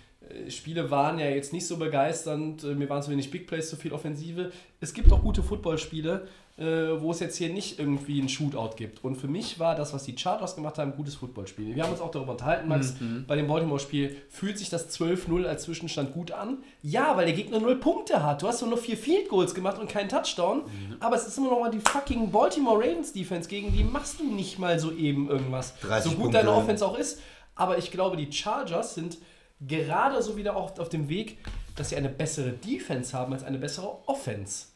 Spiele 0.48 0.90
waren 0.90 1.19
ja 1.19 1.27
jetzt 1.28 1.52
nicht 1.52 1.66
so 1.66 1.77
begeisternd, 1.77 2.65
äh, 2.65 2.74
mir 2.74 2.89
waren 2.89 3.02
zu 3.02 3.11
wenig 3.11 3.31
Big 3.31 3.47
Plays, 3.47 3.69
zu 3.70 3.77
viel 3.77 3.93
Offensive. 3.93 4.52
Es 4.81 4.94
gibt 4.94 5.12
auch 5.12 5.23
gute 5.23 5.43
Footballspiele, 5.43 6.27
äh, 6.59 6.65
wo 7.01 7.11
es 7.11 7.20
jetzt 7.20 7.36
hier 7.36 7.48
nicht 7.51 7.78
irgendwie 7.78 8.20
ein 8.20 8.28
Shootout 8.28 8.77
gibt. 8.77 9.02
Und 9.05 9.16
für 9.16 9.28
mich 9.28 9.59
war 9.59 9.74
das, 9.74 9.93
was 9.94 10.05
die 10.05 10.16
Chargers 10.16 10.55
gemacht 10.57 10.78
haben, 10.78 10.93
ein 10.93 10.97
gutes 10.97 11.15
Footballspiel. 11.15 11.74
Wir 11.74 11.82
haben 11.82 11.93
uns 11.93 12.01
auch 12.01 12.11
darüber 12.11 12.32
unterhalten, 12.32 12.69
Max, 12.69 12.94
bei 13.27 13.36
dem 13.36 13.47
Baltimore-Spiel 13.47 14.16
fühlt 14.28 14.59
sich 14.59 14.69
das 14.69 14.90
12-0 14.98 15.47
als 15.47 15.62
Zwischenstand 15.65 16.12
gut 16.12 16.32
an. 16.32 16.59
Ja, 16.82 17.16
weil 17.16 17.27
der 17.27 17.35
Gegner 17.35 17.59
null 17.61 17.77
Punkte 17.77 18.23
hat. 18.23 18.43
Du 18.43 18.47
hast 18.48 18.61
nur 18.62 18.77
vier 18.78 18.97
Field 18.97 19.28
Goals 19.28 19.55
gemacht 19.55 19.78
und 19.78 19.89
keinen 19.89 20.09
Touchdown. 20.09 20.62
Aber 21.01 21.16
es 21.16 21.27
ist 21.27 21.39
immer 21.39 21.51
noch 21.51 21.61
mal 21.61 21.70
die 21.70 21.81
fucking 21.81 22.31
Baltimore 22.31 22.78
Ravens 22.78 23.12
Defense. 23.12 23.48
Gegen 23.48 23.73
die 23.73 23.85
machst 23.85 24.20
du 24.20 24.24
nicht 24.24 24.59
mal 24.59 24.78
so 24.78 24.93
eben 24.93 25.28
irgendwas. 25.28 25.74
30 25.81 26.05
So 26.05 26.11
gut 26.16 26.24
Punkte. 26.24 26.39
deine 26.39 26.52
Offense 26.52 26.85
auch 26.86 26.98
ist. 26.98 27.20
Aber 27.55 27.78
ich 27.78 27.90
glaube, 27.90 28.16
die 28.16 28.31
Chargers 28.32 28.94
sind 28.94 29.19
gerade 29.61 30.23
so 30.23 30.37
wieder 30.37 30.57
auch 30.57 30.78
auf 30.78 30.89
dem 30.89 31.09
Weg, 31.09 31.39
dass 31.77 31.91
sie 31.91 31.97
eine 31.97 32.09
bessere 32.09 32.53
Defense 32.53 33.16
haben 33.16 33.32
als 33.32 33.45
eine 33.45 33.59
bessere 33.59 34.07
Offense. 34.07 34.66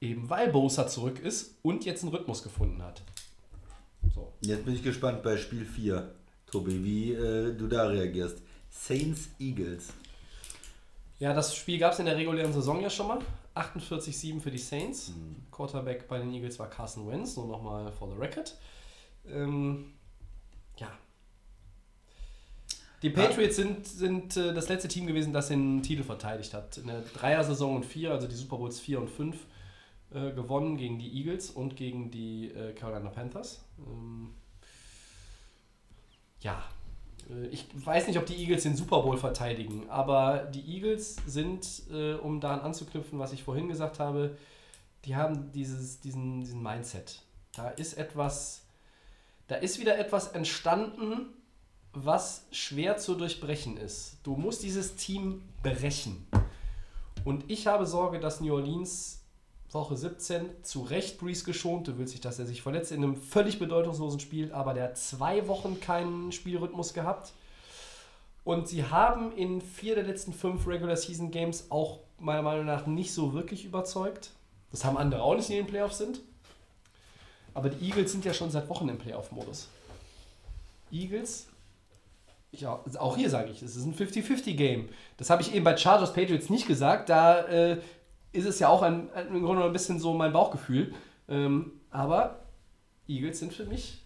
Eben 0.00 0.28
weil 0.28 0.50
Bosa 0.50 0.86
zurück 0.86 1.20
ist 1.20 1.54
und 1.62 1.84
jetzt 1.84 2.02
einen 2.02 2.12
Rhythmus 2.12 2.42
gefunden 2.42 2.82
hat. 2.82 3.02
So. 4.14 4.32
Jetzt 4.40 4.64
bin 4.64 4.74
ich 4.74 4.82
gespannt 4.82 5.22
bei 5.22 5.36
Spiel 5.36 5.64
4, 5.64 6.10
Tobi, 6.50 6.84
wie 6.84 7.12
äh, 7.12 7.54
du 7.56 7.66
da 7.66 7.86
reagierst. 7.86 8.38
Saints 8.70 9.28
Eagles. 9.38 9.88
Ja, 11.18 11.32
das 11.32 11.56
Spiel 11.56 11.78
gab 11.78 11.92
es 11.92 11.98
in 11.98 12.06
der 12.06 12.16
regulären 12.16 12.52
Saison 12.52 12.80
ja 12.80 12.90
schon 12.90 13.08
mal. 13.08 13.18
48-7 13.54 14.40
für 14.40 14.50
die 14.50 14.58
Saints. 14.58 15.12
Quarterback 15.50 16.06
bei 16.08 16.18
den 16.18 16.32
Eagles 16.32 16.58
war 16.58 16.68
Carson 16.68 17.08
Wentz, 17.10 17.36
nur 17.36 17.46
nochmal 17.46 17.90
for 17.90 18.08
the 18.10 18.16
record. 18.18 18.54
Ähm, 19.26 19.94
ja. 20.76 20.88
Die 23.02 23.10
Patriots 23.10 23.56
sind, 23.56 23.86
sind 23.86 24.36
äh, 24.36 24.54
das 24.54 24.68
letzte 24.68 24.88
Team 24.88 25.06
gewesen, 25.06 25.32
das 25.32 25.48
den 25.48 25.82
Titel 25.82 26.02
verteidigt 26.02 26.54
hat. 26.54 26.78
In 26.78 26.86
der 26.86 27.02
Dreier-Saison 27.02 27.76
und 27.76 27.84
vier, 27.84 28.12
also 28.12 28.26
die 28.26 28.34
Super 28.34 28.56
Bowls 28.56 28.80
4 28.80 29.00
und 29.00 29.10
5, 29.10 29.36
äh, 30.14 30.32
gewonnen 30.32 30.76
gegen 30.76 30.98
die 30.98 31.12
Eagles 31.18 31.50
und 31.50 31.76
gegen 31.76 32.10
die 32.10 32.48
äh, 32.48 32.72
Carolina 32.72 33.10
Panthers. 33.10 33.64
Ähm, 33.78 34.30
ja, 36.40 36.62
äh, 37.30 37.46
ich 37.48 37.66
weiß 37.74 38.06
nicht, 38.06 38.18
ob 38.18 38.26
die 38.26 38.36
Eagles 38.36 38.62
den 38.62 38.76
Super 38.76 39.02
Bowl 39.02 39.18
verteidigen, 39.18 39.88
aber 39.90 40.48
die 40.54 40.76
Eagles 40.76 41.16
sind, 41.26 41.82
äh, 41.92 42.14
um 42.14 42.40
daran 42.40 42.60
anzuknüpfen, 42.60 43.18
was 43.18 43.32
ich 43.32 43.42
vorhin 43.42 43.68
gesagt 43.68 43.98
habe, 43.98 44.36
die 45.04 45.16
haben 45.16 45.52
dieses, 45.52 46.00
diesen, 46.00 46.40
diesen 46.40 46.62
Mindset. 46.62 47.22
Da 47.54 47.68
ist 47.68 47.94
etwas, 47.94 48.64
da 49.48 49.56
ist 49.56 49.78
wieder 49.78 49.98
etwas 49.98 50.28
entstanden, 50.28 51.28
was 52.04 52.46
schwer 52.50 52.98
zu 52.98 53.14
durchbrechen 53.14 53.76
ist. 53.76 54.18
Du 54.22 54.36
musst 54.36 54.62
dieses 54.62 54.96
Team 54.96 55.42
brechen. 55.62 56.26
Und 57.24 57.50
ich 57.50 57.66
habe 57.66 57.86
Sorge, 57.86 58.20
dass 58.20 58.40
New 58.40 58.54
Orleans 58.54 59.22
Woche 59.72 59.96
17 59.96 60.62
zu 60.62 60.82
Recht 60.82 61.18
Breeze 61.18 61.44
geschont. 61.44 61.88
Du 61.88 61.98
willst 61.98 62.14
nicht, 62.14 62.24
dass 62.24 62.38
er 62.38 62.46
sich 62.46 62.62
verletzt 62.62 62.92
in 62.92 63.02
einem 63.02 63.16
völlig 63.16 63.58
bedeutungslosen 63.58 64.20
Spiel, 64.20 64.52
aber 64.52 64.74
der 64.74 64.84
hat 64.84 64.98
zwei 64.98 65.46
Wochen 65.48 65.80
keinen 65.80 66.32
Spielrhythmus 66.32 66.94
gehabt. 66.94 67.32
Und 68.44 68.68
sie 68.68 68.84
haben 68.84 69.32
in 69.32 69.60
vier 69.60 69.96
der 69.96 70.04
letzten 70.04 70.32
fünf 70.32 70.66
Regular 70.66 70.96
Season 70.96 71.30
Games 71.30 71.66
auch 71.70 72.00
meiner 72.18 72.42
Meinung 72.42 72.64
nach 72.64 72.86
nicht 72.86 73.12
so 73.12 73.34
wirklich 73.34 73.64
überzeugt. 73.64 74.30
Das 74.70 74.84
haben 74.84 74.96
andere 74.96 75.22
auch 75.22 75.34
nicht, 75.34 75.48
die 75.48 75.54
in 75.58 75.64
den 75.64 75.70
Playoffs 75.70 75.98
sind. 75.98 76.20
Aber 77.54 77.68
die 77.68 77.86
Eagles 77.86 78.12
sind 78.12 78.24
ja 78.24 78.32
schon 78.32 78.50
seit 78.50 78.68
Wochen 78.68 78.88
im 78.88 78.98
Playoff-Modus. 78.98 79.68
Eagles, 80.92 81.48
ja, 82.60 82.82
auch 82.98 83.16
hier 83.16 83.30
sage 83.30 83.50
ich, 83.50 83.62
es 83.62 83.76
ist 83.76 83.84
ein 83.84 83.94
50-50-Game. 83.94 84.88
Das 85.16 85.30
habe 85.30 85.42
ich 85.42 85.54
eben 85.54 85.64
bei 85.64 85.76
Chargers 85.76 86.12
Patriots 86.12 86.50
nicht 86.50 86.66
gesagt. 86.66 87.08
Da 87.08 87.40
äh, 87.42 87.80
ist 88.32 88.46
es 88.46 88.58
ja 88.58 88.68
auch 88.68 88.82
ein, 88.82 89.10
ein, 89.12 89.28
im 89.28 89.42
Grunde 89.42 89.64
ein 89.64 89.72
bisschen 89.72 89.98
so 89.98 90.14
mein 90.14 90.32
Bauchgefühl. 90.32 90.94
Ähm, 91.28 91.72
aber 91.90 92.40
Eagles 93.08 93.38
sind 93.38 93.52
für 93.52 93.64
mich, 93.64 94.02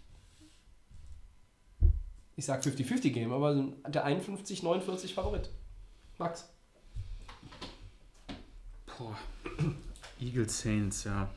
ich 2.35 2.45
sage 2.45 2.69
50-50-Game, 2.69 3.31
aber 3.31 3.53
der 3.87 4.07
51-49 4.07 5.13
Favorit. 5.13 5.49
Max. 6.17 6.49
Boah. 8.97 9.17
Eagles 10.19 10.59
Saints, 10.59 11.03
ja. 11.03 11.27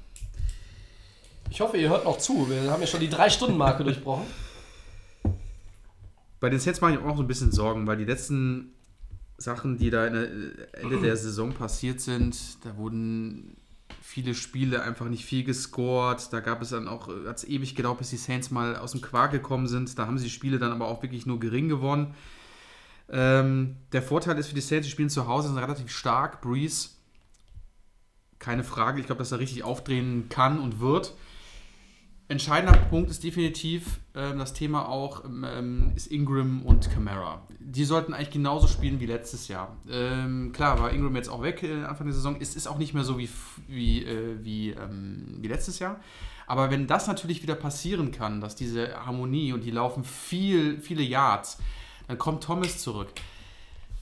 Ich 1.51 1.61
hoffe, 1.61 1.77
ihr 1.77 1.89
hört 1.89 2.05
noch 2.05 2.19
zu. 2.19 2.49
Wir 2.49 2.70
haben 2.70 2.81
ja 2.81 2.86
schon 2.86 3.01
die 3.01 3.09
3-Stunden-Marke 3.09 3.85
durchbrochen. 3.85 4.27
Bei 6.45 6.51
den 6.51 6.61
Saints 6.61 6.83
mache 6.83 6.93
ich 6.93 6.99
auch 6.99 7.16
so 7.16 7.23
ein 7.23 7.27
bisschen 7.27 7.53
Sorgen, 7.53 7.87
weil 7.87 7.97
die 7.97 8.05
letzten 8.05 8.75
Sachen, 9.39 9.79
die 9.79 9.89
da 9.89 10.05
Ende 10.05 11.01
der 11.03 11.16
Saison 11.16 11.55
passiert 11.55 12.03
sind, 12.03 12.62
da 12.66 12.77
wurden 12.77 13.57
viele 14.03 14.35
Spiele 14.35 14.83
einfach 14.83 15.07
nicht 15.07 15.25
viel 15.25 15.43
gescored. 15.43 16.31
Da 16.35 16.41
gab 16.41 16.61
es 16.61 16.69
dann 16.69 16.87
auch, 16.87 17.09
hat 17.09 17.39
es 17.39 17.45
ewig 17.45 17.75
gedauert, 17.75 17.97
bis 17.97 18.11
die 18.11 18.19
Saints 18.19 18.51
mal 18.51 18.77
aus 18.77 18.93
dem 18.93 19.01
Quark 19.01 19.31
gekommen 19.31 19.69
sind. 19.69 19.99
Da 19.99 20.07
haben 20.07 20.19
sie 20.19 20.25
die 20.25 20.31
Spiele 20.31 20.59
dann 20.59 20.71
aber 20.71 20.87
auch 20.89 21.03
wirklich 21.03 21.25
nur 21.25 21.41
gering 21.41 21.71
gewonnen. 21.71 22.12
Ähm, 23.09 23.77
der 23.93 24.03
Vorteil 24.03 24.37
ist 24.37 24.49
für 24.49 24.55
die 24.55 24.61
Saints, 24.61 24.87
die 24.87 24.93
spielen 24.93 25.09
zu 25.09 25.27
Hause, 25.27 25.49
sind 25.49 25.57
relativ 25.57 25.91
stark. 25.91 26.43
Breeze, 26.43 26.91
keine 28.39 28.65
Frage. 28.65 29.01
Ich 29.01 29.07
glaube, 29.07 29.21
dass 29.21 29.33
er 29.33 29.39
richtig 29.39 29.62
aufdrehen 29.62 30.29
kann 30.29 30.61
und 30.61 30.79
wird 30.79 31.15
entscheidender 32.29 32.79
Punkt 32.79 33.11
ist 33.11 33.23
definitiv 33.23 34.01
ähm, 34.15 34.39
das 34.39 34.53
Thema 34.53 34.89
auch, 34.89 35.25
ähm, 35.25 35.93
ist 35.95 36.07
Ingram 36.07 36.63
und 36.63 36.91
Camara. 36.91 37.43
Die 37.61 37.85
sollten 37.85 38.15
eigentlich 38.15 38.31
genauso 38.31 38.67
spielen 38.67 39.01
wie 39.01 39.07
letztes 39.07 39.49
Jahr. 39.49 39.77
Ähm, 39.91 40.53
klar, 40.53 40.79
war 40.79 40.93
Ingram 40.93 41.15
jetzt 41.17 41.29
auch 41.29 41.43
weg 41.43 41.63
äh, 41.63 41.85
Anfang 41.85 42.07
der 42.07 42.15
Saison. 42.15 42.37
Es 42.41 42.57
ist 42.57 42.67
auch 42.67 42.79
nicht 42.79 42.95
mehr 42.95 43.05
so 43.05 43.19
wie, 43.19 43.29
wie, 43.69 44.05
äh, 44.05 44.37
wie, 44.43 44.71
ähm, 44.71 45.39
wie 45.41 45.49
letztes 45.49 45.79
Jahr. 45.79 46.01
Aber 46.47 46.71
wenn 46.71 46.87
das 46.87 47.07
natürlich 47.07 47.43
wieder 47.43 47.55
passieren 47.55 48.13
kann, 48.13 48.41
dass 48.41 48.55
diese 48.55 49.07
Harmonie 49.07 49.53
und 49.53 49.65
die 49.65 49.71
laufen 49.71 50.05
viel, 50.05 50.81
viele 50.81 51.03
Yards, 51.03 51.59
dann 52.07 52.19
kommt 52.19 52.45
Thomas 52.45 52.79
zurück. 52.79 53.09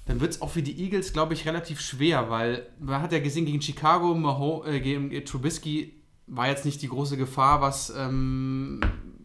Dann 0.07 0.21
wird 0.21 0.33
es 0.33 0.43
auch 0.43 0.51
für 0.51 0.63
die 0.63 0.83
Eagles, 0.83 1.13
glaube 1.13 1.35
ich, 1.35 1.47
relativ 1.47 1.81
schwer, 1.81 2.29
weil 2.31 2.67
man 2.81 3.01
hat 3.01 3.13
ja 3.13 3.21
gesehen 3.21 3.47
gegen 3.47 3.63
Chicago, 3.63 4.15
Maho, 4.15 4.65
äh, 4.67 4.81
gegen 4.81 5.25
Trubisky, 5.25 6.02
war 6.35 6.49
jetzt 6.49 6.65
nicht 6.65 6.81
die 6.81 6.89
große 6.89 7.17
Gefahr, 7.17 7.61
was 7.61 7.93
ähm, 7.97 8.81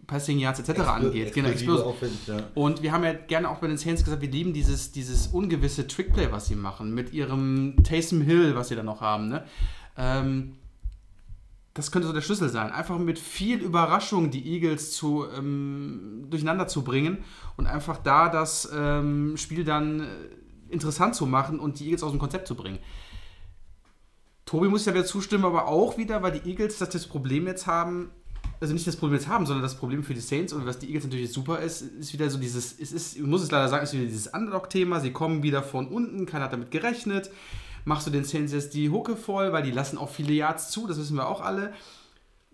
Passing 0.07 0.39
Yards 0.39 0.59
etc. 0.59 0.69
Expl 0.69 0.89
angeht. 0.89 1.33
Genau, 1.33 1.49
Offense, 1.85 2.15
ja. 2.27 2.43
Und 2.53 2.81
wir 2.81 2.91
haben 2.91 3.03
ja 3.03 3.13
gerne 3.13 3.49
auch 3.49 3.57
bei 3.57 3.67
den 3.67 3.77
Saints 3.77 4.03
gesagt, 4.03 4.21
wir 4.21 4.29
lieben 4.29 4.53
dieses, 4.53 4.91
dieses 4.91 5.27
ungewisse 5.27 5.87
Trickplay, 5.87 6.31
was 6.31 6.47
sie 6.47 6.55
machen, 6.55 6.93
mit 6.93 7.13
ihrem 7.13 7.75
Taysom 7.83 8.21
Hill, 8.21 8.55
was 8.55 8.67
sie 8.67 8.75
da 8.75 8.83
noch 8.83 9.01
haben. 9.01 9.29
Ne? 9.29 9.45
Ähm, 9.97 10.55
das 11.73 11.91
könnte 11.91 12.07
so 12.07 12.13
der 12.13 12.21
Schlüssel 12.21 12.49
sein. 12.49 12.71
Einfach 12.71 12.97
mit 12.97 13.19
viel 13.19 13.59
Überraschung 13.59 14.31
die 14.31 14.53
Eagles 14.53 14.93
zu, 14.93 15.25
ähm, 15.37 16.25
durcheinander 16.29 16.67
zu 16.67 16.83
bringen 16.83 17.19
und 17.55 17.67
einfach 17.67 17.97
da 17.97 18.29
das 18.29 18.69
ähm, 18.75 19.37
Spiel 19.37 19.63
dann 19.63 20.01
äh, 20.01 20.05
interessant 20.69 21.15
zu 21.15 21.25
machen 21.25 21.59
und 21.59 21.79
die 21.79 21.85
Eagles 21.85 22.03
aus 22.03 22.11
dem 22.11 22.19
Konzept 22.19 22.47
zu 22.47 22.55
bringen. 22.55 22.79
Tobi 24.47 24.69
muss 24.69 24.85
ja 24.85 24.93
wieder 24.93 25.05
zustimmen, 25.05 25.43
aber 25.43 25.67
auch 25.67 25.97
wieder, 25.97 26.23
weil 26.23 26.39
die 26.39 26.49
Eagles 26.49 26.77
das, 26.77 26.89
das 26.89 27.05
Problem 27.05 27.45
jetzt 27.47 27.67
haben, 27.67 28.11
also 28.61 28.73
nicht 28.73 28.87
das 28.87 28.95
Problem 28.95 29.19
jetzt 29.19 29.27
haben, 29.27 29.45
sondern 29.45 29.61
das 29.61 29.75
Problem 29.75 30.03
für 30.03 30.13
die 30.13 30.21
Saints 30.21 30.53
und 30.53 30.65
was 30.65 30.79
die 30.79 30.87
Eagles 30.87 31.03
natürlich 31.03 31.33
super 31.33 31.59
ist, 31.59 31.81
ist 31.81 32.13
wieder 32.13 32.29
so 32.29 32.39
dieses, 32.39 32.79
es 32.79 32.93
ist, 32.93 33.17
ich 33.17 33.23
muss 33.23 33.43
es 33.43 33.51
leider 33.51 33.67
sagen, 33.67 33.83
ist 33.83 33.91
wieder 33.93 34.05
dieses 34.05 34.27
Underdog-Thema. 34.27 35.01
Sie 35.01 35.11
kommen 35.11 35.43
wieder 35.43 35.63
von 35.63 35.89
unten, 35.89 36.25
keiner 36.25 36.45
hat 36.45 36.53
damit 36.53 36.71
gerechnet. 36.71 37.29
Machst 37.83 38.07
du 38.07 38.11
den 38.11 38.23
Saints 38.23 38.53
jetzt 38.53 38.73
die 38.73 38.89
Hucke 38.89 39.17
voll, 39.17 39.51
weil 39.51 39.63
die 39.63 39.71
lassen 39.71 39.97
auch 39.97 40.09
viele 40.09 40.33
Yards 40.33 40.71
zu, 40.71 40.87
das 40.87 40.97
wissen 40.97 41.17
wir 41.17 41.27
auch 41.27 41.41
alle. 41.41 41.73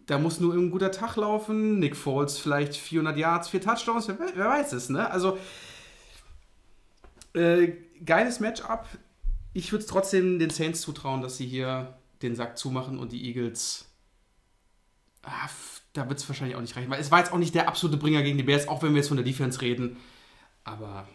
Da 0.07 0.17
muss 0.17 0.39
nur 0.39 0.55
ein 0.55 0.71
guter 0.71 0.91
Tag 0.91 1.15
laufen. 1.15 1.77
Nick 1.77 1.95
Foles 1.95 2.39
vielleicht 2.39 2.75
400 2.75 3.17
Yards, 3.17 3.49
4 3.49 3.61
Touchdowns, 3.61 4.07
wer, 4.07 4.17
wer 4.33 4.47
weiß 4.47 4.73
es, 4.73 4.89
ne? 4.89 5.09
Also, 5.11 5.37
äh, 7.35 7.73
geiles 8.03 8.39
Matchup 8.39 8.85
ich 9.53 9.71
würde 9.71 9.83
es 9.83 9.89
trotzdem 9.89 10.39
den 10.39 10.49
Saints 10.49 10.81
zutrauen, 10.81 11.21
dass 11.21 11.37
sie 11.37 11.45
hier 11.45 11.97
den 12.21 12.35
Sack 12.35 12.57
zumachen 12.57 12.97
und 12.97 13.11
die 13.11 13.25
Eagles. 13.27 13.85
Ah, 15.21 15.49
da 15.93 16.09
wird 16.09 16.19
es 16.19 16.27
wahrscheinlich 16.27 16.55
auch 16.55 16.61
nicht 16.61 16.75
reichen, 16.75 16.89
weil 16.89 16.99
es 16.99 17.11
war 17.11 17.19
jetzt 17.19 17.31
auch 17.31 17.37
nicht 17.37 17.55
der 17.55 17.67
absolute 17.67 17.97
Bringer 17.97 18.23
gegen 18.23 18.37
die 18.37 18.43
Bears, 18.43 18.67
auch 18.67 18.81
wenn 18.81 18.89
wir 18.91 18.97
jetzt 18.97 19.07
von 19.07 19.17
der 19.17 19.25
Defense 19.25 19.61
reden. 19.61 19.97
Aber 20.63 21.07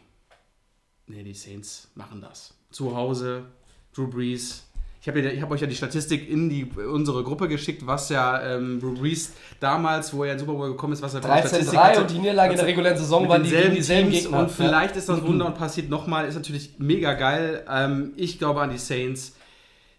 nee, 1.07 1.25
die 1.25 1.35
Saints 1.35 1.91
machen 1.95 2.21
das. 2.21 2.55
Zu 2.71 2.95
Hause, 2.95 3.47
Drew 3.93 4.07
Brees, 4.07 4.68
ich 5.01 5.09
habe 5.09 5.21
ja, 5.21 5.41
hab 5.41 5.51
euch 5.51 5.61
ja 5.61 5.67
die 5.67 5.77
Statistik 5.77 6.29
in 6.29 6.49
die, 6.49 6.65
unsere 6.65 7.23
Gruppe 7.23 7.47
geschickt, 7.47 7.87
was 7.87 8.09
ja 8.09 8.43
ähm, 8.43 8.81
Brees 8.81 9.33
damals, 9.61 10.13
wo 10.13 10.25
er 10.25 10.33
in 10.33 10.39
Super 10.39 10.55
Bowl 10.55 10.71
gekommen 10.71 10.93
ist, 10.93 11.03
was 11.03 11.15
er 11.15 11.23
13-3 11.23 12.01
und 12.01 12.11
die 12.11 12.19
Niederlage 12.19 12.53
in 12.53 12.59
der 12.59 12.67
regulären 12.67 12.99
Saison 12.99 13.29
waren 13.29 13.45
die 13.45 13.51
gegen 13.51 13.75
dieselben 13.75 14.11
Gegner. 14.11 14.41
Und 14.41 14.51
vielleicht 14.51 14.97
ist 14.97 15.09
das 15.09 15.23
Wunder 15.27 15.47
und 15.47 15.55
passiert 15.55 15.89
nochmal, 15.89 16.27
ist 16.27 16.35
natürlich 16.35 16.75
mega 16.79 17.15
geil. 17.15 17.65
Ähm, 17.71 18.13
ich 18.17 18.39
glaube 18.39 18.61
an 18.61 18.71
die 18.71 18.79
Saints, 18.79 19.37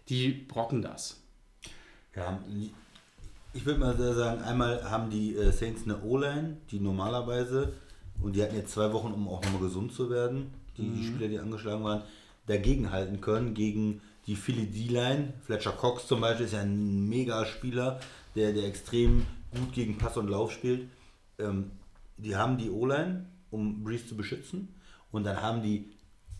die 0.08 0.28
brocken 0.28 0.82
das. 0.82 1.18
Ja, 2.14 2.38
ich 3.54 3.64
würde 3.64 3.80
mal 3.80 3.96
sagen, 4.14 4.42
einmal 4.42 4.90
haben 4.90 5.10
die 5.10 5.34
äh, 5.34 5.50
Saints 5.50 5.84
eine 5.84 6.02
O-Line, 6.02 6.58
die 6.70 6.78
normalerweise, 6.78 7.72
und 8.20 8.36
die 8.36 8.42
hatten 8.42 8.56
jetzt 8.56 8.72
zwei 8.72 8.92
Wochen, 8.92 9.12
um 9.12 9.28
auch 9.28 9.42
nochmal 9.42 9.62
gesund 9.62 9.92
zu 9.92 10.10
werden, 10.10 10.52
die, 10.76 10.82
mhm. 10.82 10.94
die 10.94 11.06
Spieler, 11.06 11.28
die 11.28 11.38
angeschlagen 11.38 11.82
waren, 11.82 12.02
dagegen 12.46 12.92
halten 12.92 13.20
können, 13.20 13.54
gegen 13.54 14.02
die 14.30 14.36
Philly 14.36 14.66
D-Line. 14.66 15.32
Fletcher 15.42 15.72
Cox 15.72 16.06
zum 16.06 16.20
Beispiel 16.20 16.46
ist 16.46 16.52
ja 16.52 16.60
ein 16.60 17.08
mega 17.08 17.44
Spieler, 17.44 17.98
der, 18.36 18.52
der 18.52 18.64
extrem 18.64 19.26
gut 19.50 19.72
gegen 19.72 19.98
Pass 19.98 20.16
und 20.16 20.28
Lauf 20.28 20.52
spielt. 20.52 20.88
Ähm, 21.40 21.72
die 22.16 22.36
haben 22.36 22.56
die 22.56 22.70
O-Line, 22.70 23.26
um 23.50 23.82
Breeze 23.82 24.06
zu 24.06 24.16
beschützen. 24.16 24.76
Und 25.10 25.24
dann 25.24 25.42
haben 25.42 25.62
die 25.62 25.90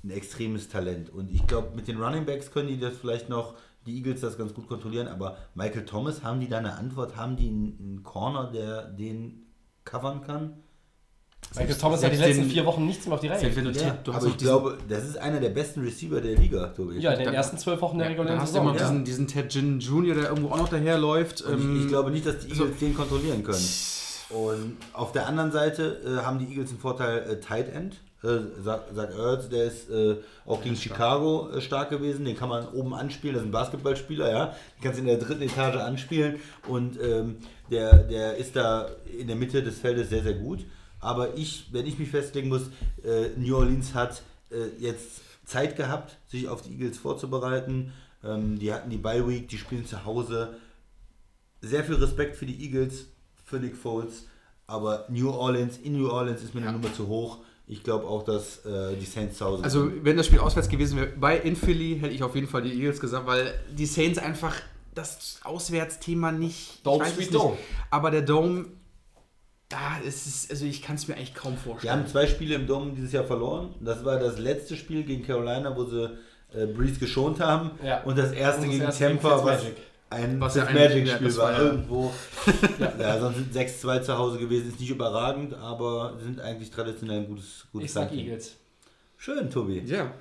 ein 0.04 0.10
extremes 0.10 0.68
Talent. 0.68 1.10
Und 1.10 1.32
ich 1.32 1.44
glaube, 1.48 1.74
mit 1.74 1.88
den 1.88 2.00
Running 2.00 2.26
Backs 2.26 2.52
können 2.52 2.68
die 2.68 2.78
das 2.78 2.96
vielleicht 2.96 3.28
noch, 3.28 3.54
die 3.86 3.96
Eagles 3.96 4.20
das 4.20 4.38
ganz 4.38 4.54
gut 4.54 4.68
kontrollieren. 4.68 5.08
Aber 5.08 5.36
Michael 5.56 5.84
Thomas, 5.84 6.22
haben 6.22 6.38
die 6.38 6.48
da 6.48 6.58
eine 6.58 6.76
Antwort? 6.76 7.16
Haben 7.16 7.34
die 7.36 7.48
einen, 7.48 7.76
einen 7.80 8.02
Corner, 8.04 8.52
der 8.52 8.84
den 8.84 9.46
covern 9.84 10.22
kann? 10.22 10.62
Michael 11.56 11.74
Thomas 11.74 12.04
hat 12.04 12.12
die 12.12 12.16
letzten 12.16 12.44
vier 12.44 12.64
Wochen 12.64 12.86
nichts 12.86 13.06
mehr 13.06 13.14
auf 13.14 13.20
die 13.20 13.26
Reihe. 13.26 13.42
Ja, 13.42 13.98
du 14.04 14.14
hast 14.14 14.22
aber 14.22 14.30
ich 14.30 14.36
glaube, 14.36 14.78
das 14.88 15.04
ist 15.04 15.18
einer 15.18 15.40
der 15.40 15.48
besten 15.48 15.80
Receiver 15.80 16.20
der 16.20 16.36
Liga, 16.36 16.68
Tobi. 16.68 16.98
Ja, 16.98 17.12
in 17.12 17.18
den 17.18 17.26
da, 17.26 17.32
ersten 17.32 17.58
zwölf 17.58 17.80
Wochen 17.80 17.98
der 17.98 18.06
ja, 18.06 18.12
regulären 18.12 18.46
Saison. 18.46 18.66
Da 18.66 18.72
hast 18.72 18.80
du 18.80 18.84
immer 18.84 18.92
diesen, 18.92 19.04
diesen 19.04 19.26
Ted 19.26 19.50
Ginn 19.50 19.80
Jr., 19.80 20.14
der 20.14 20.28
irgendwo 20.28 20.50
auch 20.50 20.58
noch 20.58 20.68
daherläuft. 20.68 21.42
Ähm, 21.48 21.76
ich, 21.76 21.82
ich, 21.82 21.88
glaube 21.88 22.12
nicht, 22.12 22.24
dass 22.24 22.38
die 22.38 22.52
Eagles 22.52 22.78
so 22.78 22.86
den 22.86 22.94
kontrollieren 22.94 23.42
können. 23.42 23.66
Und 24.30 24.76
auf 24.92 25.10
der 25.10 25.26
anderen 25.26 25.50
Seite 25.50 26.00
äh, 26.06 26.24
haben 26.24 26.38
die 26.38 26.46
Eagles 26.46 26.70
einen 26.70 26.78
Vorteil 26.78 27.18
äh, 27.28 27.40
Tight 27.40 27.74
End. 27.74 27.96
Äh, 28.22 28.62
sagt 28.62 28.92
Earls, 28.96 29.48
der 29.48 29.64
ist 29.64 29.90
äh, 29.90 30.16
auch 30.46 30.62
gegen 30.62 30.76
Chicago 30.76 31.48
äh, 31.50 31.60
stark 31.60 31.90
gewesen. 31.90 32.26
Den 32.26 32.36
kann 32.36 32.48
man 32.50 32.68
oben 32.68 32.94
anspielen. 32.94 33.34
Das 33.34 33.42
ist 33.42 33.48
ein 33.48 33.52
Basketballspieler, 33.52 34.30
ja. 34.30 34.46
Den 34.46 34.84
kannst 34.84 34.98
du 34.98 35.00
in 35.00 35.08
der 35.08 35.16
dritten 35.16 35.42
Etage 35.42 35.76
anspielen. 35.76 36.36
Und 36.68 37.00
ähm, 37.02 37.38
der, 37.72 37.96
der 37.96 38.36
ist 38.36 38.54
da 38.54 38.88
in 39.18 39.26
der 39.26 39.36
Mitte 39.36 39.64
des 39.64 39.78
Feldes 39.78 40.10
sehr, 40.10 40.22
sehr 40.22 40.34
gut. 40.34 40.60
Aber 41.00 41.36
ich, 41.36 41.66
wenn 41.72 41.86
ich 41.86 41.98
mich 41.98 42.10
festlegen 42.10 42.48
muss, 42.48 42.62
äh, 43.04 43.30
New 43.36 43.56
Orleans 43.56 43.94
hat 43.94 44.22
äh, 44.50 44.68
jetzt 44.78 45.22
Zeit 45.44 45.76
gehabt, 45.76 46.16
sich 46.28 46.48
auf 46.48 46.62
die 46.62 46.72
Eagles 46.72 46.98
vorzubereiten. 46.98 47.92
Ähm, 48.22 48.58
die 48.58 48.72
hatten 48.72 48.90
die 48.90 48.98
Bye 48.98 49.26
Week, 49.26 49.48
die 49.48 49.58
spielen 49.58 49.86
zu 49.86 50.04
Hause. 50.04 50.56
Sehr 51.62 51.84
viel 51.84 51.96
Respekt 51.96 52.36
für 52.36 52.46
die 52.46 52.62
Eagles, 52.64 53.06
für 53.44 53.58
Nick 53.58 53.76
Foles. 53.76 54.26
Aber 54.66 55.06
New 55.08 55.30
Orleans, 55.30 55.78
in 55.78 55.98
New 55.98 56.08
Orleans 56.08 56.42
ist 56.42 56.54
mir 56.54 56.62
eine 56.62 56.72
Nummer 56.72 56.94
zu 56.94 57.08
hoch. 57.08 57.38
Ich 57.66 57.82
glaube 57.82 58.06
auch, 58.06 58.24
dass 58.24 58.64
äh, 58.64 58.96
die 58.96 59.04
Saints 59.04 59.38
zu 59.38 59.44
Hause 59.44 59.64
Also, 59.64 59.90
wenn 60.02 60.16
das 60.16 60.26
Spiel 60.26 60.40
auswärts 60.40 60.68
gewesen 60.68 60.98
wäre, 60.98 61.08
bei 61.08 61.38
in 61.38 61.56
Philly 61.56 61.98
hätte 62.00 62.14
ich 62.14 62.22
auf 62.22 62.34
jeden 62.34 62.48
Fall 62.48 62.62
die 62.62 62.72
Eagles 62.72 63.00
gesagt, 63.00 63.26
weil 63.26 63.54
die 63.70 63.86
Saints 63.86 64.18
einfach 64.18 64.56
das 64.94 65.40
Auswärtsthema 65.44 66.32
nicht. 66.32 66.84
Dome, 66.84 67.06
ich 67.06 67.18
weiß 67.18 67.30
nicht. 67.30 67.58
Aber 67.90 68.10
der 68.10 68.22
Dome 68.22 68.66
Ah, 69.72 69.98
es 70.06 70.26
ist, 70.26 70.50
also 70.50 70.64
ich 70.66 70.82
kann 70.82 70.96
es 70.96 71.06
mir 71.06 71.14
eigentlich 71.14 71.34
kaum 71.34 71.56
vorstellen. 71.56 71.92
haben 72.00 72.06
zwei 72.08 72.26
Spiele 72.26 72.56
im 72.56 72.66
Dom 72.66 72.94
dieses 72.94 73.12
Jahr 73.12 73.24
verloren. 73.24 73.74
Das 73.80 74.04
war 74.04 74.18
das 74.18 74.38
letzte 74.38 74.76
Spiel 74.76 75.04
gegen 75.04 75.24
Carolina, 75.24 75.74
wo 75.76 75.84
sie 75.84 76.10
äh, 76.52 76.66
Breeze 76.66 76.98
geschont 76.98 77.38
haben. 77.40 77.70
Ja. 77.84 78.02
Und 78.02 78.18
das 78.18 78.32
erste 78.32 78.62
Und 78.62 78.66
das 78.68 78.72
gegen 78.72 78.84
erste 78.84 79.04
Tampa, 79.06 79.44
was 79.44 79.62
ein 80.12 80.40
Was 80.40 80.56
ja 80.56 80.64
ja, 80.64 80.72
Magic-Spiel 80.72 81.28
das 81.28 81.36
war. 81.36 81.44
war 81.44 81.52
ja- 81.52 81.58
Irgendwo. 81.66 82.12
ja. 82.98 83.20
sonst 83.20 83.36
sind 83.36 83.54
6-2 83.54 84.02
zu 84.02 84.18
Hause 84.18 84.38
gewesen. 84.38 84.70
Ist 84.70 84.80
nicht 84.80 84.90
überragend, 84.90 85.54
aber 85.54 86.14
sind 86.20 86.40
eigentlich 86.40 86.70
traditionell 86.72 87.18
ein 87.18 87.26
gutes, 87.28 87.66
gutes 87.70 87.86
Ich 87.86 87.92
sag. 87.92 88.12
Eagles. 88.12 88.56
Schön, 89.18 89.48
Tobi. 89.50 89.80
Ja. 89.86 90.12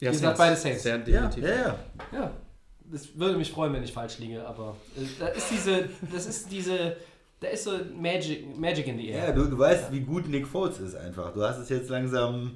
Ja, 0.00 0.10
Ihr 0.10 0.18
sagt 0.18 0.38
beide 0.38 0.56
Saints. 0.56 0.82
Sehr 0.84 0.96
Ja, 0.96 1.26
definitiv. 1.26 1.44
ja, 1.44 1.50
ja. 1.54 1.78
Ja, 2.12 2.30
das 2.90 3.08
würde 3.16 3.36
mich 3.36 3.50
freuen, 3.50 3.72
wenn 3.74 3.82
ich 3.82 3.92
falsch 3.92 4.18
liege, 4.18 4.44
aber 4.46 4.74
äh, 4.96 5.04
da 5.20 5.26
ist 5.28 5.50
diese, 5.50 5.88
das 6.12 6.26
ist 6.26 6.50
diese, 6.50 6.96
da 7.42 7.48
ist 7.48 7.64
so 7.64 7.72
Magic, 8.00 8.56
Magic 8.58 8.86
in 8.86 8.96
the 8.98 9.10
Ja, 9.10 9.16
Air. 9.26 9.32
du, 9.34 9.44
du 9.44 9.58
weißt, 9.58 9.92
wie 9.92 10.00
gut 10.00 10.28
Nick 10.28 10.46
Foles 10.46 10.78
ist 10.78 10.94
einfach. 10.94 11.32
Du 11.34 11.42
hast 11.42 11.58
es 11.58 11.68
jetzt 11.68 11.90
langsam 11.90 12.52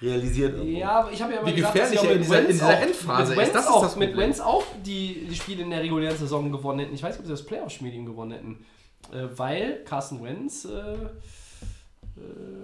realisiert. 0.00 0.54
irgendwo. 0.56 0.78
Ja, 0.78 1.00
aber 1.00 1.12
ich 1.12 1.20
habe 1.20 1.32
ja 1.34 1.40
immer 1.40 1.50
Wie 1.50 1.54
gedacht, 1.56 1.76
dass 1.76 1.96
auch 1.96 2.04
in 2.04 2.08
mit 2.10 2.18
dieser- 2.20 2.40
in 2.40 2.46
dieser 2.48 2.66
auch, 2.68 2.80
Endphase 2.82 3.22
mit 3.22 3.30
ist. 3.30 3.36
Wentz 3.38 3.52
Das 3.52 3.64
ist 3.64 3.70
auch, 3.70 3.82
das 3.82 3.96
mit. 3.96 4.16
Wentz 4.16 4.40
auch 4.40 4.64
die, 4.86 5.26
die 5.28 5.34
Spiele 5.34 5.62
in 5.64 5.70
der 5.70 5.80
regulären 5.82 6.16
Saison 6.16 6.50
gewonnen 6.52 6.78
hätten. 6.80 6.94
Ich 6.94 7.02
weiß 7.02 7.14
nicht, 7.14 7.20
ob 7.20 7.26
sie 7.26 7.32
das 7.32 7.44
Playoff-Spiel 7.44 7.92
ihm 7.92 8.06
gewonnen 8.06 8.32
hätten. 8.32 8.64
Äh, 9.12 9.26
weil 9.36 9.82
Carson 9.84 10.22
Wentz 10.22 10.64
äh, 10.66 10.68
äh, 10.68 10.96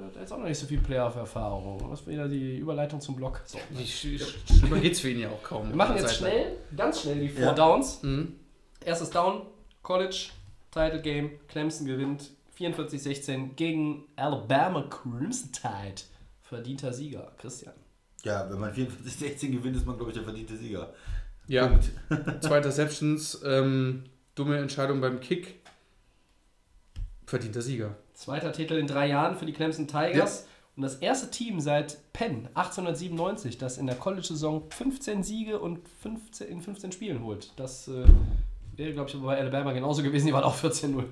hat 0.06 0.16
jetzt 0.20 0.32
auch 0.32 0.38
noch 0.38 0.46
nicht 0.46 0.58
so 0.58 0.66
viel 0.66 0.80
Playoff-Erfahrung. 0.80 1.86
Das 1.90 2.00
ist 2.00 2.06
wieder 2.06 2.28
die 2.28 2.58
Überleitung 2.58 3.00
zum 3.00 3.16
Block. 3.16 3.40
So. 3.44 3.58
Schlimmer 3.84 4.78
geht's 4.78 5.00
für 5.00 5.10
ihn 5.10 5.20
ja 5.20 5.28
auch 5.28 5.42
kaum. 5.42 5.68
Wir 5.68 5.76
machen 5.76 5.96
jetzt 5.96 6.16
schnell, 6.16 6.56
ganz 6.76 7.02
schnell 7.02 7.20
die 7.20 7.28
Four 7.28 7.44
Ja. 7.44 7.52
Downs. 7.52 8.02
Mhm. 8.02 8.34
Erstes 8.84 9.10
Down, 9.10 9.42
College, 9.82 10.26
Title 10.74 11.00
Game, 11.00 11.30
Clemson 11.46 11.86
gewinnt 11.86 12.30
44-16 12.58 13.54
gegen 13.54 14.04
Alabama 14.16 14.82
Crimson 14.82 15.52
Tide. 15.52 16.02
Verdienter 16.42 16.92
Sieger, 16.92 17.32
Christian. 17.38 17.74
Ja, 18.24 18.50
wenn 18.50 18.58
man 18.58 18.72
44-16 18.72 19.52
gewinnt, 19.52 19.76
ist 19.76 19.86
man, 19.86 19.96
glaube 19.96 20.10
ich, 20.10 20.16
der 20.16 20.24
verdiente 20.24 20.56
Sieger. 20.56 20.92
Ja, 21.46 21.68
Punkt. 21.68 21.90
zwei 22.42 22.56
Interceptions, 22.56 23.40
ähm, 23.44 24.04
dumme 24.34 24.58
Entscheidung 24.58 25.00
beim 25.00 25.20
Kick. 25.20 25.60
Verdienter 27.24 27.62
Sieger. 27.62 27.96
Zweiter 28.14 28.50
Titel 28.50 28.74
in 28.74 28.88
drei 28.88 29.06
Jahren 29.06 29.36
für 29.36 29.46
die 29.46 29.52
Clemson 29.52 29.86
Tigers. 29.86 30.48
Und 30.76 30.82
das 30.82 30.96
erste 30.96 31.30
Team 31.30 31.60
seit 31.60 31.98
Penn 32.12 32.48
1897, 32.54 33.58
das 33.58 33.78
in 33.78 33.86
der 33.86 33.94
College-Saison 33.94 34.68
15 34.70 35.22
Siege 35.22 35.60
und 35.60 35.88
15, 36.02 36.48
in 36.48 36.60
15 36.60 36.90
Spielen 36.90 37.22
holt. 37.22 37.52
Das 37.56 37.86
äh, 37.86 38.06
wäre, 38.76 38.92
glaube 38.92 39.10
ich, 39.10 39.20
bei 39.20 39.38
Alabama 39.38 39.72
genauso 39.72 40.02
gewesen. 40.02 40.26
Die 40.26 40.32
waren 40.32 40.44
auch 40.44 40.56
14-0. 40.56 41.04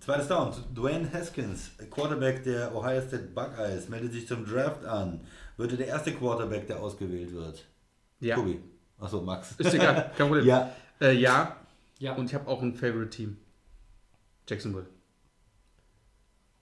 Zweites 0.00 0.28
Down. 0.28 0.52
Dwayne 0.74 1.12
Haskins, 1.12 1.70
Quarterback 1.90 2.42
der 2.42 2.74
Ohio 2.74 3.00
State 3.00 3.28
Buckeyes, 3.34 3.88
meldet 3.88 4.12
sich 4.12 4.26
zum 4.26 4.44
Draft 4.46 4.84
an. 4.84 5.20
Wird 5.56 5.72
er 5.72 5.76
der 5.78 5.88
erste 5.88 6.12
Quarterback, 6.12 6.66
der 6.66 6.80
ausgewählt 6.80 7.32
wird? 7.32 7.64
Ja. 8.20 8.36
Tobi. 8.36 8.60
Achso, 8.98 9.20
Max. 9.20 9.52
Ist 9.58 9.74
egal, 9.74 10.10
kein 10.16 10.28
Problem. 10.28 10.46
Ja. 10.46 10.72
Äh, 11.00 11.12
ja. 11.12 11.56
Ja. 11.98 12.14
Und 12.14 12.26
ich 12.26 12.34
habe 12.34 12.48
auch 12.48 12.62
ein 12.62 12.74
Favorite-Team. 12.74 13.36
Jacksonville. 14.48 14.86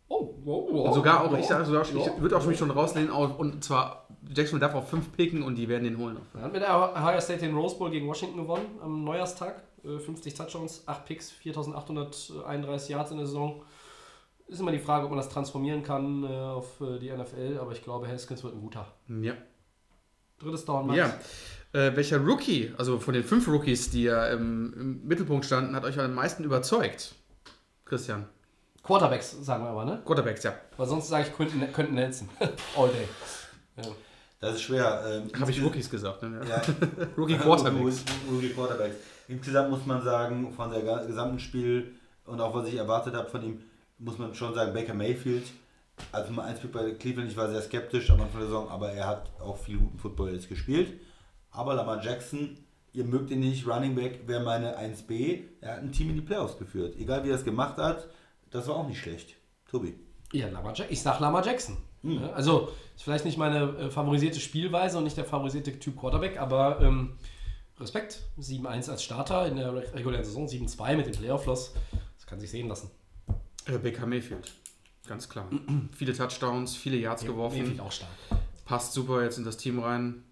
Oh, 0.09 0.35
wow, 0.45 0.69
wow. 0.71 0.87
Und 0.89 0.95
sogar 0.95 1.23
auch, 1.25 1.31
wow. 1.31 1.39
ich, 1.39 1.47
sag 1.47 1.65
sogar, 1.65 1.83
ich 1.83 2.21
würde 2.21 2.37
auch 2.37 2.45
mich 2.47 2.59
schon 2.59 2.71
rauslehnen, 2.71 3.11
und 3.11 3.65
zwar 3.65 4.06
Jacksonville 4.35 4.61
darf 4.61 4.75
auf 4.75 4.91
5 4.91 5.13
picken 5.13 5.43
und 5.43 5.57
die 5.57 5.69
werden 5.69 5.85
den 5.85 5.99
holen. 5.99 6.19
Dann 6.33 6.43
hat 6.43 6.53
mit 6.53 6.63
der 6.63 6.75
Ohio 6.75 7.21
State 7.21 7.41
den 7.41 7.55
Rose 7.55 7.77
Bowl 7.77 7.91
gegen 7.91 8.07
Washington 8.07 8.39
gewonnen 8.39 8.79
am 8.83 9.05
Neujahrstag. 9.05 9.63
Äh, 9.85 9.99
50 9.99 10.35
Touchdowns, 10.35 10.83
8 10.87 11.05
Picks, 11.05 11.31
4831 11.31 12.89
Yards 12.91 13.11
in 13.11 13.19
der 13.19 13.27
Saison. 13.27 13.63
Ist 14.49 14.61
immer 14.61 14.73
die 14.73 14.79
Frage, 14.79 15.05
ob 15.05 15.11
man 15.11 15.19
das 15.19 15.29
transformieren 15.29 15.83
kann 15.83 16.25
äh, 16.25 16.29
auf 16.29 16.81
äh, 16.81 16.99
die 16.99 17.11
NFL, 17.11 17.59
aber 17.61 17.73
ich 17.73 17.83
glaube, 17.83 18.09
Haskins 18.09 18.45
wird 18.45 18.55
ein 18.55 18.61
guter. 18.61 18.87
Ja. 19.09 19.35
Drittes 20.39 20.65
Down, 20.65 20.87
Max. 20.87 20.99
Ja. 20.99 21.19
Äh, 21.73 21.97
welcher 21.97 22.19
Rookie, 22.19 22.73
also 22.79 22.99
von 22.99 23.15
den 23.15 23.25
fünf 23.25 23.49
Rookies, 23.49 23.91
die 23.91 24.05
ja 24.05 24.29
im, 24.29 24.73
im 24.75 25.07
Mittelpunkt 25.07 25.45
standen, 25.45 25.75
hat 25.75 25.85
euch 25.85 25.99
am 25.99 26.15
meisten 26.15 26.45
überzeugt? 26.45 27.15
Christian. 27.85 28.27
Quarterbacks, 28.83 29.33
sagen 29.45 29.65
wir 29.65 29.71
aber, 29.71 29.85
ne? 29.85 30.01
Quarterbacks, 30.05 30.45
ja. 30.45 30.55
Weil 30.77 30.87
sonst 30.87 31.09
sage 31.09 31.27
ich 31.27 31.35
Quentin, 31.35 31.61
Quentin 31.73 31.97
Nelson. 31.97 32.29
All 32.77 32.89
day. 32.89 33.09
Ja. 33.77 33.91
Das 34.39 34.57
ist 34.57 34.63
schwer. 34.63 35.03
Ähm, 35.09 35.41
Habe 35.41 35.51
ich 35.51 35.63
Rookies 35.63 35.89
gesagt. 35.89 36.23
Ne? 36.23 36.41
Ja. 36.49 36.63
Rookie 37.17 37.37
Quarterbacks. 37.37 38.05
Rookie 38.31 38.51
Quarterbacks. 38.51 38.97
Insgesamt 39.29 39.71
muss 39.71 39.87
man 39.87 40.03
sagen, 40.03 40.53
von 40.55 40.71
der 40.71 40.83
gesamten 41.07 41.39
Spiel 41.39 41.95
und 42.27 42.41
auch 42.41 42.55
was 42.55 42.69
ich 42.69 42.75
erwartet 42.75 43.15
habe 43.15 43.29
von 43.29 43.43
ihm, 43.43 43.61
muss 43.99 44.19
man 44.19 44.35
schon 44.35 44.55
sagen, 44.55 44.75
Baker 44.75 44.95
Mayfield. 44.95 45.47
Also 46.13 46.33
mal 46.33 46.45
eins 46.45 46.61
bei 46.61 46.91
Cleveland, 46.91 47.31
ich 47.31 47.37
war 47.37 47.49
sehr 47.51 47.63
skeptisch 47.63 48.11
am 48.11 48.21
Anfang 48.21 48.41
der 48.41 48.49
Saison, 48.49 48.69
aber 48.69 48.93
er 48.93 49.07
hat 49.07 49.31
auch 49.41 49.57
viel 49.57 49.79
guten 49.79 49.99
Football 49.99 50.33
jetzt 50.35 50.49
gespielt. 50.49 51.01
Aber 51.51 51.75
Lamar 51.75 52.03
Jackson, 52.03 52.59
ihr 52.93 53.05
mögt 53.05 53.31
ihn 53.31 53.41
nicht, 53.41 53.67
Running 53.67 53.95
Back 53.95 54.29
wäre 54.29 54.43
meine 54.43 54.79
1B. 54.79 55.45
Er 55.63 55.73
hat 55.77 55.79
ein 55.79 55.93
Team 55.93 56.11
in 56.11 56.17
die 56.17 56.21
Playoffs 56.21 56.59
geführt. 56.59 56.97
Egal 56.99 57.25
wie 57.25 57.31
er 57.31 57.37
es 57.37 57.45
gemacht 57.45 57.79
hat, 57.79 58.09
das 58.51 58.69
war 58.69 58.77
auch 58.77 58.87
nicht 58.87 59.01
schlecht. 59.01 59.37
Tobi. 59.71 59.95
Ja, 60.33 60.49
Lamar 60.49 60.75
Jackson. 60.75 60.93
Ich 60.93 61.03
sag 61.03 61.19
Lamar 61.21 61.45
Jackson. 61.45 61.79
Hm. 62.03 62.21
Ja, 62.21 62.33
also, 62.33 62.69
ist 62.97 63.03
vielleicht 63.03 63.25
nicht 63.25 63.39
meine 63.39 63.77
äh, 63.79 63.91
favorisierte 63.91 64.41
Spielweise 64.41 64.99
und 64.99 65.05
nicht 65.05 65.17
der 65.17 65.25
favorisierte 65.25 65.79
Typ 65.79 65.97
Quarterback, 65.99 66.39
aber 66.39 66.81
ähm, 66.81 67.17
Respekt. 67.79 68.21
7-1 68.41 68.91
als 68.91 69.03
Starter 69.03 69.47
in 69.47 69.57
der 69.57 69.73
re- 69.75 69.93
regulären 69.95 70.25
Saison, 70.25 70.47
7-2 70.47 70.97
mit 70.97 71.07
dem 71.07 71.15
Playoff-Loss. 71.15 71.75
Das 72.17 72.27
kann 72.27 72.41
sich 72.41 72.51
sehen 72.51 72.69
lassen. 72.69 72.91
Äh, 73.67 73.79
Baker 73.79 74.07
Mayfield. 74.07 74.53
Ganz 75.07 75.29
klar. 75.29 75.49
viele 75.93 76.13
Touchdowns, 76.15 76.75
viele 76.75 76.97
Yards 76.97 77.25
geworfen. 77.25 77.59
Mayfield 77.59 77.81
auch 77.81 77.93
stark. 77.93 78.11
Passt 78.65 78.95
super 78.95 79.23
jetzt 79.23 79.39
in 79.39 79.45
das 79.45 79.57
Team 79.59 79.79
rein. 79.79 80.25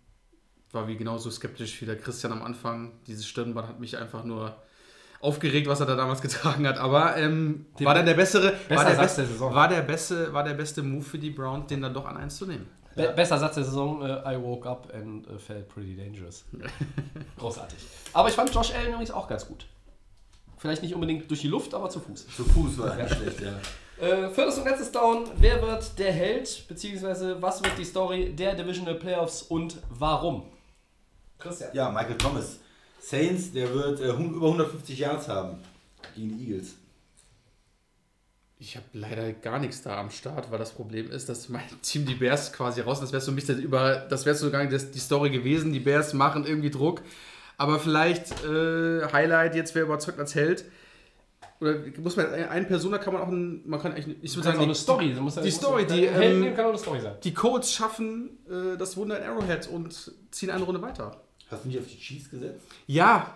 War 0.73 0.89
wie 0.89 0.97
genauso 0.97 1.31
skeptisch 1.31 1.81
wie 1.83 1.87
der 1.87 1.99
Christian 1.99 2.33
am 2.33 2.43
Anfang. 2.43 2.93
Dieses 3.07 3.27
Stirnband 3.29 3.69
hat 3.69 3.79
mich 3.79 3.97
einfach 3.99 4.25
nur 4.25 4.57
aufgeregt, 5.25 5.67
was 5.67 5.81
er 5.81 5.87
da 5.87 5.97
damals 5.97 6.21
getragen 6.23 6.67
hat. 6.69 6.79
Aber 6.79 7.17
ähm, 7.17 7.67
war 7.81 7.95
dann 7.95 8.07
der 8.07 8.15
bessere, 8.15 8.53
war 8.69 8.85
der, 8.85 8.95
Satz 8.95 8.99
beste, 8.99 9.23
der 9.23 9.31
Saison. 9.31 9.55
war, 9.55 9.69
der 9.69 9.83
beste, 9.83 10.33
war 10.33 10.45
der 10.45 10.55
beste 10.55 10.83
Move 10.83 11.05
für 11.05 11.19
die 11.19 11.31
Browns, 11.31 11.67
den 11.67 11.83
dann 11.83 11.95
doch 11.95 12.07
an 12.07 12.17
1 12.17 12.37
zu 12.37 12.47
nehmen. 12.47 12.69
Be 12.95 13.13
Besser 13.15 13.39
Satz 13.39 13.57
der 13.57 13.65
Saison, 13.65 14.03
äh, 14.03 14.35
I 14.35 14.41
woke 14.41 14.69
up 14.69 14.93
and 14.95 15.27
äh, 15.27 15.39
felt 15.39 15.69
pretty 15.69 15.97
dangerous. 15.97 16.45
Großartig. 17.39 17.79
Aber 18.13 18.29
ich 18.29 18.35
fand 18.35 18.55
Josh 18.55 18.73
Allen 18.73 18.89
übrigens 18.89 19.11
auch 19.11 19.27
ganz 19.27 19.49
gut. 19.49 19.67
Vielleicht 20.59 20.83
nicht 20.83 20.95
unbedingt 20.95 21.29
durch 21.29 21.41
die 21.41 21.49
Luft, 21.49 21.75
aber 21.75 21.91
zu 21.91 22.01
Fuß. 22.01 22.27
Zu 22.37 22.45
Fuß 22.45 22.79
war 22.79 22.95
nicht 22.95 23.15
schlecht, 23.15 23.41
ja. 23.41 23.53
Äh, 24.01 24.29
viertes 24.31 24.59
und 24.59 24.65
letztes 24.65 24.93
Down. 24.93 25.25
Wer 25.37 25.61
wird 25.63 25.99
der 25.99 26.13
Held, 26.13 26.67
beziehungsweise 26.69 27.41
was 27.43 27.63
wird 27.63 27.77
die 27.79 27.85
Story 27.85 28.35
der 28.35 28.55
Divisional 28.55 28.95
Playoffs 28.95 29.43
und 29.43 29.79
warum? 29.91 30.45
Christian. 31.39 31.71
Ja, 31.75 31.91
Michael 31.91 32.17
Thomas. 32.17 32.61
Saints, 33.05 33.53
der 33.53 33.73
wird 33.75 34.01
äh, 34.01 34.11
über 34.13 34.47
150 34.47 34.99
Yards 34.99 35.29
haben 35.29 35.59
gegen 36.15 36.39
die 36.39 36.51
Eagles. 36.51 36.77
Ich 38.59 38.77
habe 38.77 38.87
leider 38.95 39.33
gar 39.33 39.59
nichts 39.59 39.83
da 39.83 40.01
am 40.01 40.11
Start, 40.11 40.51
weil 40.51 40.59
das 40.59 40.73
Problem 40.73 41.11
ist, 41.11 41.29
dass 41.29 41.51
mein 41.51 41.65
Team 41.83 42.07
die 42.07 42.15
Bears 42.15 42.53
quasi 42.53 42.81
raus, 42.81 43.01
das 43.01 43.13
wäre 43.13 43.21
so 43.21 43.31
ein 43.31 43.35
bisschen 43.35 43.61
über, 43.61 43.97
das 44.09 44.25
wäre 44.25 44.35
sogar 44.35 44.65
das, 44.67 44.91
die 44.91 44.99
Story 44.99 45.31
gewesen, 45.31 45.73
die 45.73 45.81
Bears 45.81 46.15
machen 46.15 46.47
irgendwie 46.47 46.71
Druck, 46.71 47.03
aber 47.59 47.79
vielleicht 47.79 48.43
äh, 48.45 49.07
Highlight 49.13 49.55
jetzt, 49.55 49.75
wer 49.75 49.83
überzeugt 49.83 50.19
als 50.19 50.35
Held, 50.35 50.65
oder 51.61 51.77
muss 51.99 52.17
man, 52.17 52.33
eine 52.33 52.65
Person, 52.65 52.93
da 52.93 52.99
kann 52.99 53.13
man 53.13 53.23
auch, 53.23 53.29
ein, 53.29 53.69
man 53.69 53.81
kann 53.81 53.93
eigentlich, 53.93 54.17
ich 54.23 54.35
würde 54.35 54.47
sagen, 54.47 54.59
auch 54.59 54.63
eine 54.63 54.73
die, 54.73 54.79
Story. 54.79 55.13
Du 55.15 55.21
musst, 55.21 55.45
die 55.45 55.51
Story, 55.51 55.87
die, 55.87 56.05
ähm, 56.07 56.55
kann 56.55 56.65
auch 56.65 56.71
eine 56.71 56.79
Story 56.79 57.01
sein. 57.01 57.17
die 57.23 57.35
Colts 57.35 57.73
schaffen 57.73 58.39
äh, 58.49 58.77
das 58.77 58.97
Wunder 58.97 59.19
in 59.19 59.25
Arrowhead 59.25 59.69
und 59.69 60.13
ziehen 60.31 60.51
eine 60.51 60.65
Runde 60.65 60.81
weiter. 60.83 61.24
Hast 61.51 61.65
du 61.65 61.69
nicht 61.69 61.79
auf 61.79 61.87
die 61.87 61.99
Chiefs 61.99 62.31
gesetzt? 62.31 62.67
Ja, 62.87 63.35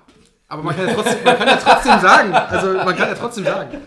aber 0.51 0.63
man 0.63 0.75
kann 0.75 0.89
ja 0.89 0.95
trotzdem, 0.95 1.25
man 1.25 1.37
kann 1.37 1.49
ja 1.49 1.57
trotzdem 1.57 2.01
sagen, 2.01 2.33
also 2.33 2.73
man 2.73 2.97
kann 2.97 3.09
ja 3.09 3.15
trotzdem 3.15 3.45
sagen, 3.45 3.83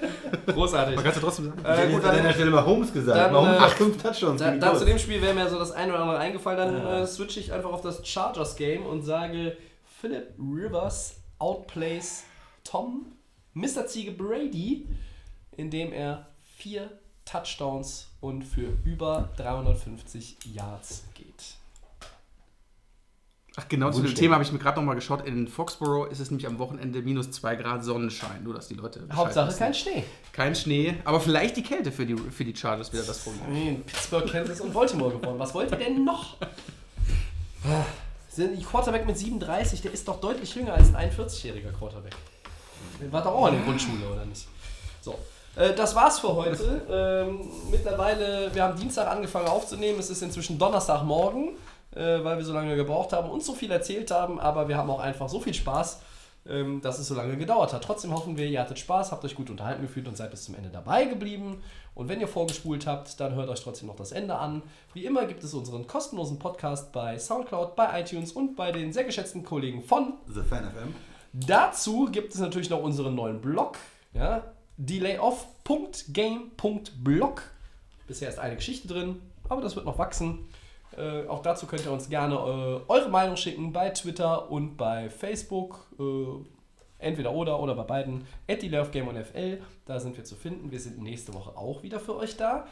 Großartig. 0.45 0.95
man 0.95 1.03
kann 1.03 1.11
es 1.13 1.15
ja 1.17 1.21
trotzdem 1.23 1.45
sagen. 1.45 1.59
ich 1.59 1.67
Äh, 1.67 1.75
hätte 1.77 1.87
gut, 1.91 1.95
an 2.03 2.07
dann, 2.07 2.15
deiner 2.17 2.33
Stelle 2.33 2.51
mal 2.51 2.65
Holmes 2.65 2.93
gesagt. 2.93 3.17
dann, 3.17 3.33
Warum 3.33 3.49
äh, 3.49 3.59
macht 3.59 3.77
fünf 3.77 4.01
Touchdowns 4.01 4.39
da, 4.39 4.45
gegen 4.49 4.59
die 4.61 4.65
da 4.67 4.75
zu 4.77 4.85
dem 4.85 4.99
Spiel 4.99 5.21
wäre 5.21 5.33
mir 5.33 5.49
so 5.49 5.57
das 5.57 5.71
eine 5.71 5.91
oder 5.91 6.01
andere 6.03 6.19
eingefallen. 6.19 6.75
Dann 6.83 7.01
äh, 7.03 7.07
switche 7.07 7.39
ich 7.39 7.51
einfach 7.51 7.71
auf 7.71 7.81
das 7.81 8.07
Chargers-Game 8.07 8.85
und 8.85 9.01
sage, 9.01 9.57
Philip 9.99 10.27
Rivers 10.37 11.15
outplays 11.39 12.23
Tom, 12.63 13.07
Mr. 13.55 13.87
Ziege 13.87 14.11
Brady, 14.11 14.87
indem 15.57 15.91
er 15.91 16.27
vier 16.57 16.91
Touchdowns 17.25 18.07
und 18.19 18.43
für 18.43 18.67
über 18.85 19.29
350 19.37 20.37
Yards 20.53 21.05
geht. 21.15 21.30
Ach, 23.57 23.67
genau 23.67 23.91
zu 23.91 24.01
dem. 24.01 24.15
Thema 24.15 24.35
habe 24.35 24.45
ich 24.45 24.51
mir 24.51 24.59
gerade 24.59 24.79
nochmal 24.79 24.95
geschaut. 24.95 25.27
In 25.27 25.47
Foxborough 25.47 26.09
ist 26.09 26.19
es 26.19 26.31
nämlich 26.31 26.47
am 26.47 26.57
Wochenende 26.57 27.01
minus 27.01 27.31
2 27.31 27.57
Grad 27.57 27.83
Sonnenschein. 27.83 28.43
Nur, 28.43 28.53
dass 28.53 28.69
die 28.69 28.75
Leute. 28.75 29.05
Hauptsache 29.13 29.49
wissen. 29.49 29.59
kein 29.59 29.73
Schnee. 29.73 30.03
Kein 30.31 30.55
Schnee, 30.55 30.95
aber 31.03 31.19
vielleicht 31.19 31.57
die 31.57 31.63
Kälte 31.63 31.91
für 31.91 32.05
die, 32.05 32.15
für 32.15 32.45
die 32.45 32.55
Chargers 32.55 32.93
wieder 32.93 33.03
das 33.03 33.19
Problem. 33.19 33.41
Nee, 33.51 33.79
Pittsburgh, 33.85 34.31
Kansas 34.31 34.61
und 34.61 34.73
Baltimore 34.73 35.11
gewonnen. 35.11 35.37
Was 35.37 35.53
wollt 35.53 35.69
ihr 35.71 35.77
denn 35.77 36.05
noch? 36.05 36.37
Sind 38.29 38.57
die 38.57 38.63
Quarterback 38.63 39.05
mit 39.05 39.17
37, 39.17 39.81
der 39.81 39.91
ist 39.91 40.07
doch 40.07 40.21
deutlich 40.21 40.55
jünger 40.55 40.73
als 40.73 40.95
ein 40.95 41.11
41-jähriger 41.11 41.73
Quarterback. 41.77 42.15
Der 43.01 43.11
war 43.11 43.21
doch 43.21 43.33
auch 43.33 43.47
in 43.47 43.55
der 43.55 43.63
Grundschule, 43.63 44.07
oder 44.09 44.25
nicht? 44.25 44.47
So. 45.01 45.19
Äh, 45.57 45.73
das 45.73 45.93
war's 45.93 46.19
für 46.19 46.33
heute. 46.33 46.81
Ähm, 46.89 47.41
mittlerweile, 47.69 48.49
wir 48.53 48.63
haben 48.63 48.79
Dienstag 48.79 49.09
angefangen 49.09 49.47
aufzunehmen. 49.47 49.99
Es 49.99 50.09
ist 50.09 50.21
inzwischen 50.21 50.57
Donnerstagmorgen, 50.57 51.49
äh, 51.95 52.23
weil 52.23 52.37
wir 52.37 52.45
so 52.45 52.53
lange 52.53 52.75
gebraucht 52.75 53.13
haben 53.13 53.29
und 53.29 53.43
so 53.43 53.53
viel 53.53 53.71
erzählt 53.71 54.11
haben. 54.11 54.39
Aber 54.39 54.67
wir 54.67 54.77
haben 54.77 54.89
auch 54.89 54.99
einfach 54.99 55.29
so 55.29 55.39
viel 55.39 55.53
Spaß, 55.53 56.01
ähm, 56.47 56.81
dass 56.81 56.99
es 56.99 57.07
so 57.07 57.15
lange 57.15 57.37
gedauert 57.37 57.73
hat. 57.73 57.83
Trotzdem 57.83 58.13
hoffen 58.13 58.37
wir, 58.37 58.47
ihr 58.47 58.59
hattet 58.59 58.79
Spaß, 58.79 59.11
habt 59.11 59.23
euch 59.25 59.35
gut 59.35 59.49
unterhalten 59.49 59.81
gefühlt 59.81 60.07
und 60.07 60.17
seid 60.17 60.31
bis 60.31 60.45
zum 60.45 60.55
Ende 60.55 60.69
dabei 60.69 61.05
geblieben. 61.05 61.61
Und 61.93 62.09
wenn 62.09 62.21
ihr 62.21 62.27
vorgespult 62.27 62.87
habt, 62.87 63.19
dann 63.19 63.35
hört 63.35 63.49
euch 63.49 63.61
trotzdem 63.61 63.87
noch 63.87 63.97
das 63.97 64.11
Ende 64.11 64.35
an. 64.35 64.63
Wie 64.93 65.05
immer 65.05 65.25
gibt 65.25 65.43
es 65.43 65.53
unseren 65.53 65.87
kostenlosen 65.87 66.39
Podcast 66.39 66.93
bei 66.93 67.19
Soundcloud, 67.19 67.75
bei 67.75 68.01
iTunes 68.01 68.31
und 68.31 68.55
bei 68.55 68.71
den 68.71 68.93
sehr 68.93 69.03
geschätzten 69.03 69.43
Kollegen 69.43 69.83
von 69.83 70.13
The 70.27 70.41
Fan 70.41 70.63
FM. 70.63 70.95
Dazu 71.33 72.07
gibt 72.11 72.33
es 72.33 72.39
natürlich 72.39 72.69
noch 72.69 72.81
unseren 72.81 73.15
neuen 73.15 73.41
Blog, 73.41 73.77
ja, 74.13 74.43
delayoff.game.blog. 74.77 77.41
Bisher 78.07 78.29
ist 78.29 78.39
eine 78.39 78.55
Geschichte 78.55 78.87
drin, 78.87 79.21
aber 79.47 79.61
das 79.61 79.75
wird 79.75 79.85
noch 79.85 79.97
wachsen. 79.97 80.47
Äh, 80.97 81.27
auch 81.27 81.41
dazu 81.41 81.67
könnt 81.67 81.85
ihr 81.85 81.91
uns 81.91 82.09
gerne 82.09 82.35
äh, 82.35 82.91
eure 82.91 83.09
Meinung 83.09 83.37
schicken 83.37 83.71
bei 83.71 83.89
Twitter 83.89 84.51
und 84.51 84.77
bei 84.77 85.09
Facebook. 85.09 85.87
Äh, 85.99 86.45
entweder 87.01 87.33
oder 87.33 87.59
oder 87.59 87.75
bei 87.75 87.83
beiden. 87.83 88.25
At 88.47 88.61
DelayOffGameOnFL, 88.61 89.61
da 89.85 89.99
sind 89.99 90.15
wir 90.17 90.23
zu 90.23 90.35
finden. 90.35 90.71
Wir 90.71 90.79
sind 90.79 91.01
nächste 91.01 91.33
Woche 91.33 91.57
auch 91.57 91.83
wieder 91.83 91.99
für 91.99 92.15
euch 92.15 92.37
da. 92.37 92.67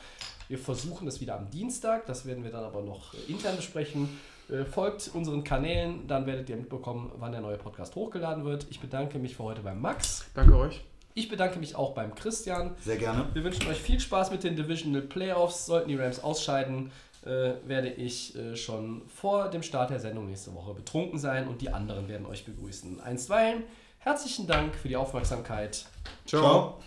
Wir 0.48 0.58
versuchen 0.58 1.08
es 1.08 1.22
wieder 1.22 1.38
am 1.38 1.50
Dienstag, 1.50 2.06
das 2.08 2.26
werden 2.26 2.44
wir 2.44 2.52
dann 2.52 2.64
aber 2.64 2.82
noch 2.82 3.14
äh, 3.14 3.32
intern 3.32 3.56
besprechen. 3.56 4.10
Äh, 4.50 4.66
folgt 4.66 5.12
unseren 5.14 5.44
Kanälen, 5.44 6.08
dann 6.08 6.26
werdet 6.26 6.50
ihr 6.50 6.58
mitbekommen, 6.58 7.12
wann 7.18 7.32
der 7.32 7.41
neue 7.41 7.58
Podcast 7.58 7.96
hochgeladen 7.96 8.46
wird. 8.46 8.66
Ich 8.70 8.80
bedanke 8.80 9.20
mich 9.20 9.36
für 9.36 9.44
heute 9.44 9.62
beim 9.62 9.80
Max. 9.80 10.26
Danke 10.34 10.58
euch. 10.58 10.82
Ich 11.14 11.30
bedanke 11.30 11.60
mich 11.60 11.76
auch 11.76 11.94
beim 11.94 12.16
Christian. 12.16 12.76
Sehr 12.82 12.98
gerne. 12.98 13.28
Wir 13.34 13.44
wünschen 13.44 13.68
euch 13.68 13.78
viel 13.78 14.00
Spaß 14.00 14.32
mit 14.32 14.44
den 14.44 14.56
Divisional 14.56 15.02
Playoffs. 15.02 15.66
Sollten 15.66 15.90
die 15.90 15.96
Rams 15.96 16.24
ausscheiden, 16.24 16.91
äh, 17.26 17.54
werde 17.66 17.90
ich 17.90 18.36
äh, 18.36 18.56
schon 18.56 19.02
vor 19.08 19.50
dem 19.50 19.64
Start 19.64 19.90
der 19.90 20.00
Sendung 20.00 20.28
nächste 20.28 20.54
Woche 20.54 20.74
betrunken 20.74 21.20
sein 21.20 21.48
und 21.48 21.62
die 21.62 21.70
anderen 21.70 22.08
werden 22.08 22.26
euch 22.26 22.46
begrüßen. 22.46 23.02
Einstweilen, 23.02 23.64
herzlichen 24.00 24.48
Dank 24.48 24.76
für 24.76 24.88
die 24.88 24.96
Aufmerksamkeit. 24.96 25.86
Ciao. 26.26 26.80